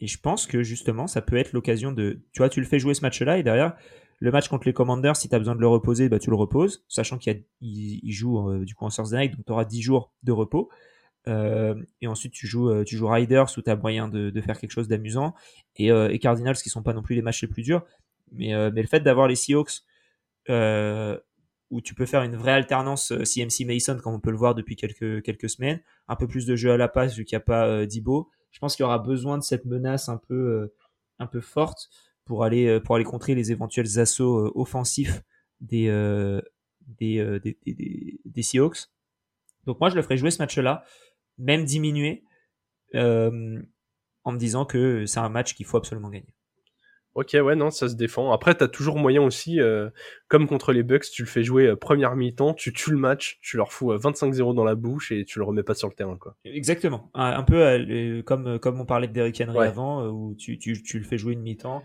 et 0.00 0.06
je 0.06 0.18
pense 0.18 0.46
que 0.46 0.62
justement 0.62 1.06
ça 1.06 1.22
peut 1.22 1.36
être 1.36 1.52
l'occasion 1.52 1.92
de, 1.92 2.20
tu 2.32 2.38
vois, 2.38 2.48
tu 2.48 2.60
le 2.60 2.66
fais 2.66 2.78
jouer 2.78 2.94
ce 2.94 3.02
match-là 3.02 3.38
et 3.38 3.42
derrière 3.42 3.74
le 4.20 4.30
match 4.32 4.48
contre 4.48 4.66
les 4.66 4.72
Commanders, 4.72 5.16
si 5.16 5.28
tu 5.28 5.34
as 5.34 5.38
besoin 5.38 5.54
de 5.54 5.60
le 5.60 5.68
reposer, 5.68 6.08
bah 6.08 6.18
tu 6.18 6.30
le 6.30 6.36
reposes, 6.36 6.84
sachant 6.88 7.18
qu'il 7.18 7.44
il, 7.60 8.12
joue 8.12 8.50
euh, 8.50 8.64
du 8.64 8.74
coup 8.74 8.84
en 8.84 8.88
Thursday 8.88 9.18
Night, 9.18 9.36
donc 9.36 9.44
tu 9.46 9.52
auras 9.52 9.64
10 9.64 9.80
jours 9.80 10.12
de 10.22 10.32
repos. 10.32 10.68
Euh, 11.26 11.74
et 12.00 12.06
ensuite 12.06 12.32
tu 12.32 12.46
joues 12.46 12.70
euh, 12.70 12.84
tu 12.84 12.96
joues 12.96 13.08
Riders 13.08 13.46
où 13.56 13.60
tu 13.60 13.68
as 13.68 13.76
moyen 13.76 14.08
de, 14.08 14.40
faire 14.40 14.58
quelque 14.58 14.70
chose 14.70 14.88
d'amusant 14.88 15.34
et, 15.76 16.18
Cardinals 16.20 16.56
qui 16.56 16.70
sont 16.70 16.82
pas 16.82 16.94
non 16.94 17.02
plus 17.02 17.16
les 17.16 17.22
matchs 17.22 17.42
les 17.42 17.48
plus 17.48 17.62
durs 17.62 17.84
mais, 18.32 18.52
le 18.70 18.86
fait 18.86 19.00
d'avoir 19.00 19.26
les 19.26 19.34
Seahawks 19.34 19.82
où 20.48 21.80
tu 21.82 21.94
peux 21.94 22.06
faire 22.06 22.22
une 22.22 22.36
vraie 22.36 22.52
alternance 22.52 23.12
CMC 23.24 23.66
Mason, 23.66 23.98
comme 23.98 24.14
on 24.14 24.20
peut 24.20 24.30
le 24.30 24.38
voir 24.38 24.54
depuis 24.54 24.74
quelques, 24.74 25.22
quelques 25.22 25.50
semaines, 25.50 25.80
un 26.06 26.16
peu 26.16 26.26
plus 26.26 26.46
de 26.46 26.56
jeu 26.56 26.70
à 26.70 26.78
la 26.78 26.88
passe 26.88 27.14
vu 27.14 27.26
qu'il 27.26 27.36
n'y 27.36 27.42
a 27.42 27.44
pas 27.44 27.84
Dibo. 27.84 28.30
Je 28.50 28.58
pense 28.58 28.76
qu'il 28.76 28.82
y 28.82 28.86
aura 28.86 28.98
besoin 28.98 29.38
de 29.38 29.42
cette 29.42 29.64
menace 29.64 30.08
un 30.08 30.16
peu, 30.16 30.72
un 31.18 31.26
peu 31.26 31.40
forte 31.40 31.90
pour 32.24 32.44
aller, 32.44 32.80
pour 32.80 32.94
aller 32.96 33.04
contrer 33.04 33.34
les 33.34 33.52
éventuels 33.52 33.98
assauts 33.98 34.52
offensifs 34.54 35.22
des, 35.60 35.88
des, 36.98 38.42
Seahawks. 38.42 38.88
Donc 39.66 39.80
moi, 39.80 39.90
je 39.90 39.96
le 39.96 40.02
ferai 40.02 40.16
jouer 40.16 40.30
ce 40.30 40.38
match-là, 40.38 40.84
même 41.38 41.64
diminuer. 41.64 42.24
en 42.94 43.60
en 44.24 44.32
me 44.32 44.38
disant 44.38 44.66
que 44.66 45.06
c'est 45.06 45.20
un 45.20 45.30
match 45.30 45.54
qu'il 45.54 45.64
faut 45.64 45.78
absolument 45.78 46.10
gagner. 46.10 46.34
Ok, 47.18 47.30
ouais, 47.34 47.56
non, 47.56 47.72
ça 47.72 47.88
se 47.88 47.96
défend. 47.96 48.30
Après, 48.30 48.54
t'as 48.54 48.68
toujours 48.68 48.96
moyen 48.96 49.20
aussi, 49.22 49.60
euh, 49.60 49.90
comme 50.28 50.46
contre 50.46 50.72
les 50.72 50.84
Bucks, 50.84 51.10
tu 51.10 51.22
le 51.22 51.28
fais 51.28 51.42
jouer 51.42 51.66
euh, 51.66 51.74
première 51.74 52.14
mi-temps, 52.14 52.54
tu 52.54 52.72
tues 52.72 52.92
le 52.92 52.96
match, 52.96 53.40
tu 53.42 53.56
leur 53.56 53.72
fous 53.72 53.92
25-0 53.92 54.54
dans 54.54 54.62
la 54.62 54.76
bouche 54.76 55.10
et 55.10 55.24
tu 55.24 55.40
le 55.40 55.44
remets 55.44 55.64
pas 55.64 55.74
sur 55.74 55.88
le 55.88 55.94
terrain, 55.94 56.16
quoi. 56.16 56.36
Exactement. 56.44 57.10
Un, 57.14 57.42
peu 57.42 58.22
comme 58.24 58.60
comme 58.60 58.80
on 58.80 58.86
parlait 58.86 59.08
de 59.08 59.12
Derrick 59.12 59.42
Henry 59.44 59.66
avant, 59.66 60.06
où 60.06 60.36
tu, 60.36 60.60
tu, 60.60 60.80
tu 60.80 61.00
le 61.00 61.04
fais 61.04 61.18
jouer 61.18 61.32
une 61.32 61.42
mi-temps. 61.42 61.82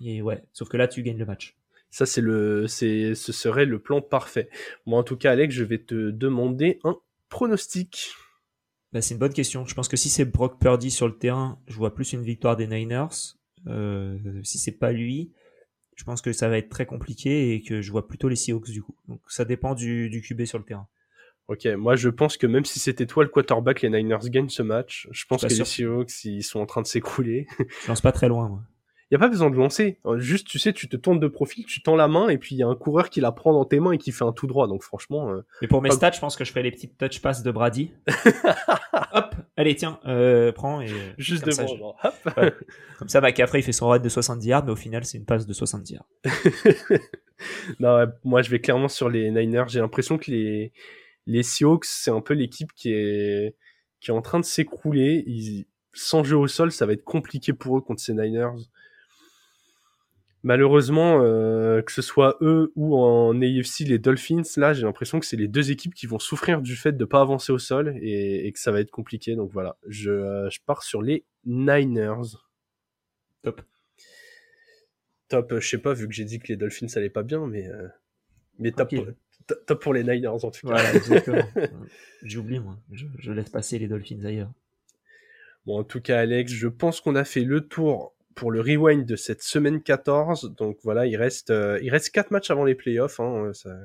Et 0.00 0.20
ouais, 0.20 0.44
sauf 0.52 0.68
que 0.68 0.76
là, 0.76 0.86
tu 0.86 1.02
gagnes 1.02 1.16
le 1.16 1.24
match. 1.24 1.56
Ça, 1.90 2.04
c'est 2.04 2.20
le, 2.20 2.66
c'est, 2.66 3.14
ce 3.14 3.32
serait 3.32 3.64
le 3.64 3.78
plan 3.78 4.02
parfait. 4.02 4.50
Moi, 4.84 4.98
en 4.98 5.02
tout 5.02 5.16
cas, 5.16 5.32
Alex, 5.32 5.54
je 5.54 5.64
vais 5.64 5.78
te 5.78 6.10
demander 6.10 6.78
un 6.84 6.98
pronostic. 7.30 8.10
Bah, 8.92 9.00
c'est 9.00 9.14
une 9.14 9.20
bonne 9.20 9.32
question. 9.32 9.64
Je 9.64 9.74
pense 9.74 9.88
que 9.88 9.96
si 9.96 10.10
c'est 10.10 10.26
Brock 10.26 10.60
Purdy 10.60 10.90
sur 10.90 11.06
le 11.08 11.16
terrain, 11.16 11.58
je 11.68 11.76
vois 11.76 11.94
plus 11.94 12.12
une 12.12 12.22
victoire 12.22 12.54
des 12.54 12.66
Niners. 12.66 13.38
Euh, 13.66 14.18
si 14.42 14.58
c'est 14.58 14.72
pas 14.72 14.92
lui, 14.92 15.32
je 15.96 16.04
pense 16.04 16.22
que 16.22 16.32
ça 16.32 16.48
va 16.48 16.58
être 16.58 16.68
très 16.68 16.86
compliqué 16.86 17.54
et 17.54 17.62
que 17.62 17.80
je 17.80 17.90
vois 17.90 18.06
plutôt 18.06 18.28
les 18.28 18.36
Seahawks 18.36 18.70
du 18.70 18.82
coup. 18.82 18.94
Donc 19.08 19.20
ça 19.28 19.44
dépend 19.44 19.74
du, 19.74 20.10
du 20.10 20.20
QB 20.20 20.44
sur 20.44 20.58
le 20.58 20.64
terrain. 20.64 20.86
Ok, 21.48 21.66
moi 21.66 21.96
je 21.96 22.08
pense 22.08 22.36
que 22.36 22.46
même 22.46 22.64
si 22.64 22.78
c'était 22.78 23.06
toi 23.06 23.24
le 23.24 23.30
quarterback, 23.30 23.82
les 23.82 23.90
Niners 23.90 24.28
gagnent 24.30 24.50
ce 24.50 24.62
match. 24.62 25.08
Je 25.10 25.24
pense 25.26 25.42
que 25.42 25.48
les 25.48 25.64
Seahawks 25.64 26.24
ils 26.24 26.42
sont 26.42 26.60
en 26.60 26.66
train 26.66 26.82
de 26.82 26.86
s'écrouler. 26.86 27.46
Je 27.82 27.88
lance 27.88 28.00
pas 28.00 28.12
très 28.12 28.28
loin 28.28 28.48
moi 28.48 28.62
il 29.10 29.14
y 29.14 29.16
a 29.16 29.18
pas 29.18 29.28
besoin 29.28 29.48
de 29.48 29.56
lancer. 29.56 29.98
Juste, 30.16 30.46
tu 30.46 30.58
sais, 30.58 30.74
tu 30.74 30.86
te 30.86 30.96
tournes 30.96 31.18
de 31.18 31.28
profil, 31.28 31.64
tu 31.64 31.80
tends 31.80 31.96
la 31.96 32.08
main 32.08 32.28
et 32.28 32.36
puis 32.36 32.54
il 32.54 32.58
y 32.58 32.62
a 32.62 32.66
un 32.66 32.74
coureur 32.74 33.08
qui 33.08 33.22
la 33.22 33.32
prend 33.32 33.54
dans 33.54 33.64
tes 33.64 33.80
mains 33.80 33.92
et 33.92 33.98
qui 33.98 34.12
fait 34.12 34.24
un 34.24 34.32
tout 34.32 34.46
droit. 34.46 34.66
Donc 34.66 34.82
franchement. 34.82 35.30
Euh, 35.30 35.46
Mais 35.62 35.68
pour 35.68 35.80
mes 35.80 35.90
stats, 35.90 36.10
je 36.10 36.20
pense 36.20 36.36
que 36.36 36.44
je 36.44 36.50
ferai 36.50 36.62
les 36.62 36.70
petites 36.70 36.98
touch 36.98 37.22
passes 37.22 37.42
de 37.42 37.50
Brady. 37.50 37.90
Hop, 39.12 39.27
allez 39.58 39.74
tiens, 39.74 40.00
euh, 40.06 40.52
prends 40.52 40.80
et. 40.80 40.88
Juste 41.18 41.44
devant. 41.44 41.96
Ça, 42.00 42.08
Hop. 42.08 42.54
Comme 42.98 43.08
ça, 43.08 43.20
McCaffrey 43.20 43.60
il 43.60 43.62
fait 43.62 43.72
son 43.72 43.88
raid 43.88 44.02
de 44.02 44.08
70 44.08 44.46
yards, 44.46 44.64
mais 44.64 44.72
au 44.72 44.76
final 44.76 45.04
c'est 45.04 45.18
une 45.18 45.26
passe 45.26 45.46
de 45.46 45.52
70 45.52 45.92
yards. 45.94 46.08
non, 47.80 48.06
moi 48.24 48.42
je 48.42 48.50
vais 48.50 48.60
clairement 48.60 48.88
sur 48.88 49.10
les 49.10 49.30
Niners. 49.30 49.64
J'ai 49.68 49.80
l'impression 49.80 50.16
que 50.16 50.30
les 50.30 50.72
les 51.26 51.42
Seahawks 51.42 51.84
c'est 51.84 52.10
un 52.10 52.20
peu 52.20 52.34
l'équipe 52.34 52.72
qui 52.72 52.92
est 52.92 53.56
qui 54.00 54.10
est 54.10 54.14
en 54.14 54.22
train 54.22 54.40
de 54.40 54.44
s'écrouler. 54.44 55.24
Ils... 55.26 55.66
Sans 55.92 56.22
jeu 56.22 56.36
au 56.36 56.46
sol, 56.46 56.70
ça 56.70 56.86
va 56.86 56.92
être 56.92 57.02
compliqué 57.02 57.52
pour 57.52 57.76
eux 57.76 57.80
contre 57.80 58.00
ces 58.00 58.14
Niners 58.14 58.62
malheureusement, 60.42 61.20
euh, 61.22 61.82
que 61.82 61.92
ce 61.92 62.02
soit 62.02 62.36
eux 62.40 62.72
ou 62.76 62.96
en 62.96 63.40
AFC 63.40 63.80
les 63.80 63.98
Dolphins, 63.98 64.42
là, 64.56 64.72
j'ai 64.72 64.82
l'impression 64.82 65.20
que 65.20 65.26
c'est 65.26 65.36
les 65.36 65.48
deux 65.48 65.70
équipes 65.70 65.94
qui 65.94 66.06
vont 66.06 66.18
souffrir 66.18 66.62
du 66.62 66.76
fait 66.76 66.92
de 66.92 67.04
pas 67.04 67.20
avancer 67.20 67.52
au 67.52 67.58
sol 67.58 67.96
et, 68.00 68.50
que 68.52 68.58
ça 68.58 68.72
va 68.72 68.80
être 68.80 68.90
compliqué. 68.90 69.36
Donc 69.36 69.50
voilà, 69.52 69.76
je, 69.86 70.10
euh, 70.10 70.50
je, 70.50 70.58
pars 70.64 70.82
sur 70.82 71.02
les 71.02 71.24
Niners. 71.44 72.36
Top. 73.42 73.62
Top, 75.28 75.52
euh, 75.52 75.60
je 75.60 75.68
sais 75.68 75.78
pas, 75.78 75.92
vu 75.92 76.08
que 76.08 76.14
j'ai 76.14 76.24
dit 76.24 76.38
que 76.38 76.48
les 76.48 76.56
Dolphins 76.56 76.86
allaient 76.96 77.10
pas 77.10 77.22
bien, 77.22 77.46
mais, 77.46 77.68
mais 78.58 78.72
top, 78.72 78.94
top, 79.66 79.82
pour 79.82 79.94
les 79.94 80.04
Niners 80.04 80.44
en 80.44 80.50
tout 80.50 80.66
cas. 80.66 80.74
Voilà, 80.74 80.94
exactement. 80.94 81.42
J'oublie, 82.22 82.60
moi. 82.60 82.78
Je, 82.92 83.06
je 83.18 83.32
laisse 83.32 83.50
passer 83.50 83.78
les 83.78 83.88
Dolphins 83.88 84.24
ailleurs. 84.24 84.52
Bon, 85.66 85.78
en 85.78 85.84
tout 85.84 86.00
cas, 86.00 86.20
Alex, 86.20 86.52
je 86.52 86.68
pense 86.68 87.02
qu'on 87.02 87.14
a 87.14 87.24
fait 87.24 87.44
le 87.44 87.60
tour 87.60 88.14
pour 88.38 88.52
le 88.52 88.60
rewind 88.60 89.04
de 89.04 89.16
cette 89.16 89.42
semaine 89.42 89.82
14. 89.82 90.54
Donc 90.56 90.78
voilà, 90.84 91.06
il 91.06 91.16
reste, 91.16 91.50
euh, 91.50 91.80
il 91.82 91.90
reste 91.90 92.10
4 92.10 92.30
matchs 92.30 92.52
avant 92.52 92.64
les 92.64 92.76
playoffs. 92.76 93.18
Hein, 93.18 93.50
ça, 93.52 93.76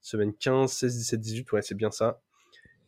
semaine 0.00 0.32
15, 0.32 0.72
16, 0.72 0.96
17, 0.96 1.20
18, 1.20 1.52
ouais, 1.52 1.62
c'est 1.62 1.74
bien 1.74 1.90
ça. 1.90 2.20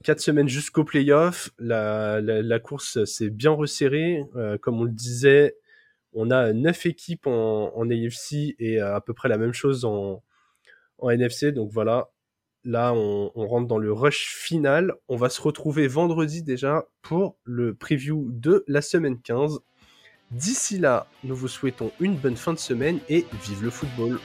4 0.05 0.20
semaines 0.20 0.48
jusqu'au 0.48 0.84
playoff. 0.84 1.50
La, 1.59 2.20
la, 2.20 2.59
course 2.61 3.05
s'est 3.05 3.30
bien 3.30 3.50
resserrée. 3.50 4.24
Euh, 4.36 4.59
comme 4.59 4.80
on 4.80 4.84
le 4.84 4.92
disait, 4.92 5.57
on 6.12 6.30
a 6.30 6.53
9 6.53 6.86
équipes 6.86 7.26
en, 7.26 7.90
AFC 7.90 8.55
et 8.61 8.78
à 8.78 9.00
peu 9.00 9.12
près 9.12 9.28
la 9.28 9.38
même 9.38 9.53
chose 9.53 9.84
en, 9.84 10.22
NFC. 11.03 11.50
Donc 11.50 11.72
voilà, 11.72 12.11
là 12.62 12.94
on, 12.94 13.28
rentre 13.34 13.66
dans 13.66 13.78
le 13.78 13.92
rush 13.92 14.36
final. 14.36 14.94
On 15.09 15.16
va 15.16 15.30
se 15.30 15.42
retrouver 15.42 15.88
vendredi 15.88 16.44
déjà 16.44 16.86
pour 17.03 17.36
le 17.42 17.74
preview 17.74 18.28
de 18.30 18.64
la 18.68 18.82
semaine 18.82 19.20
15. 19.20 19.59
D'ici 20.33 20.78
là, 20.78 21.07
nous 21.24 21.37
vous 21.37 21.47
souhaitons 21.47 21.93
une 22.01 22.16
bonne 22.16 22.39
fin 22.39 22.55
de 22.55 22.59
semaine 22.59 23.01
et 23.11 23.26
vive 23.45 23.62
le 23.62 23.68
football 23.68 24.18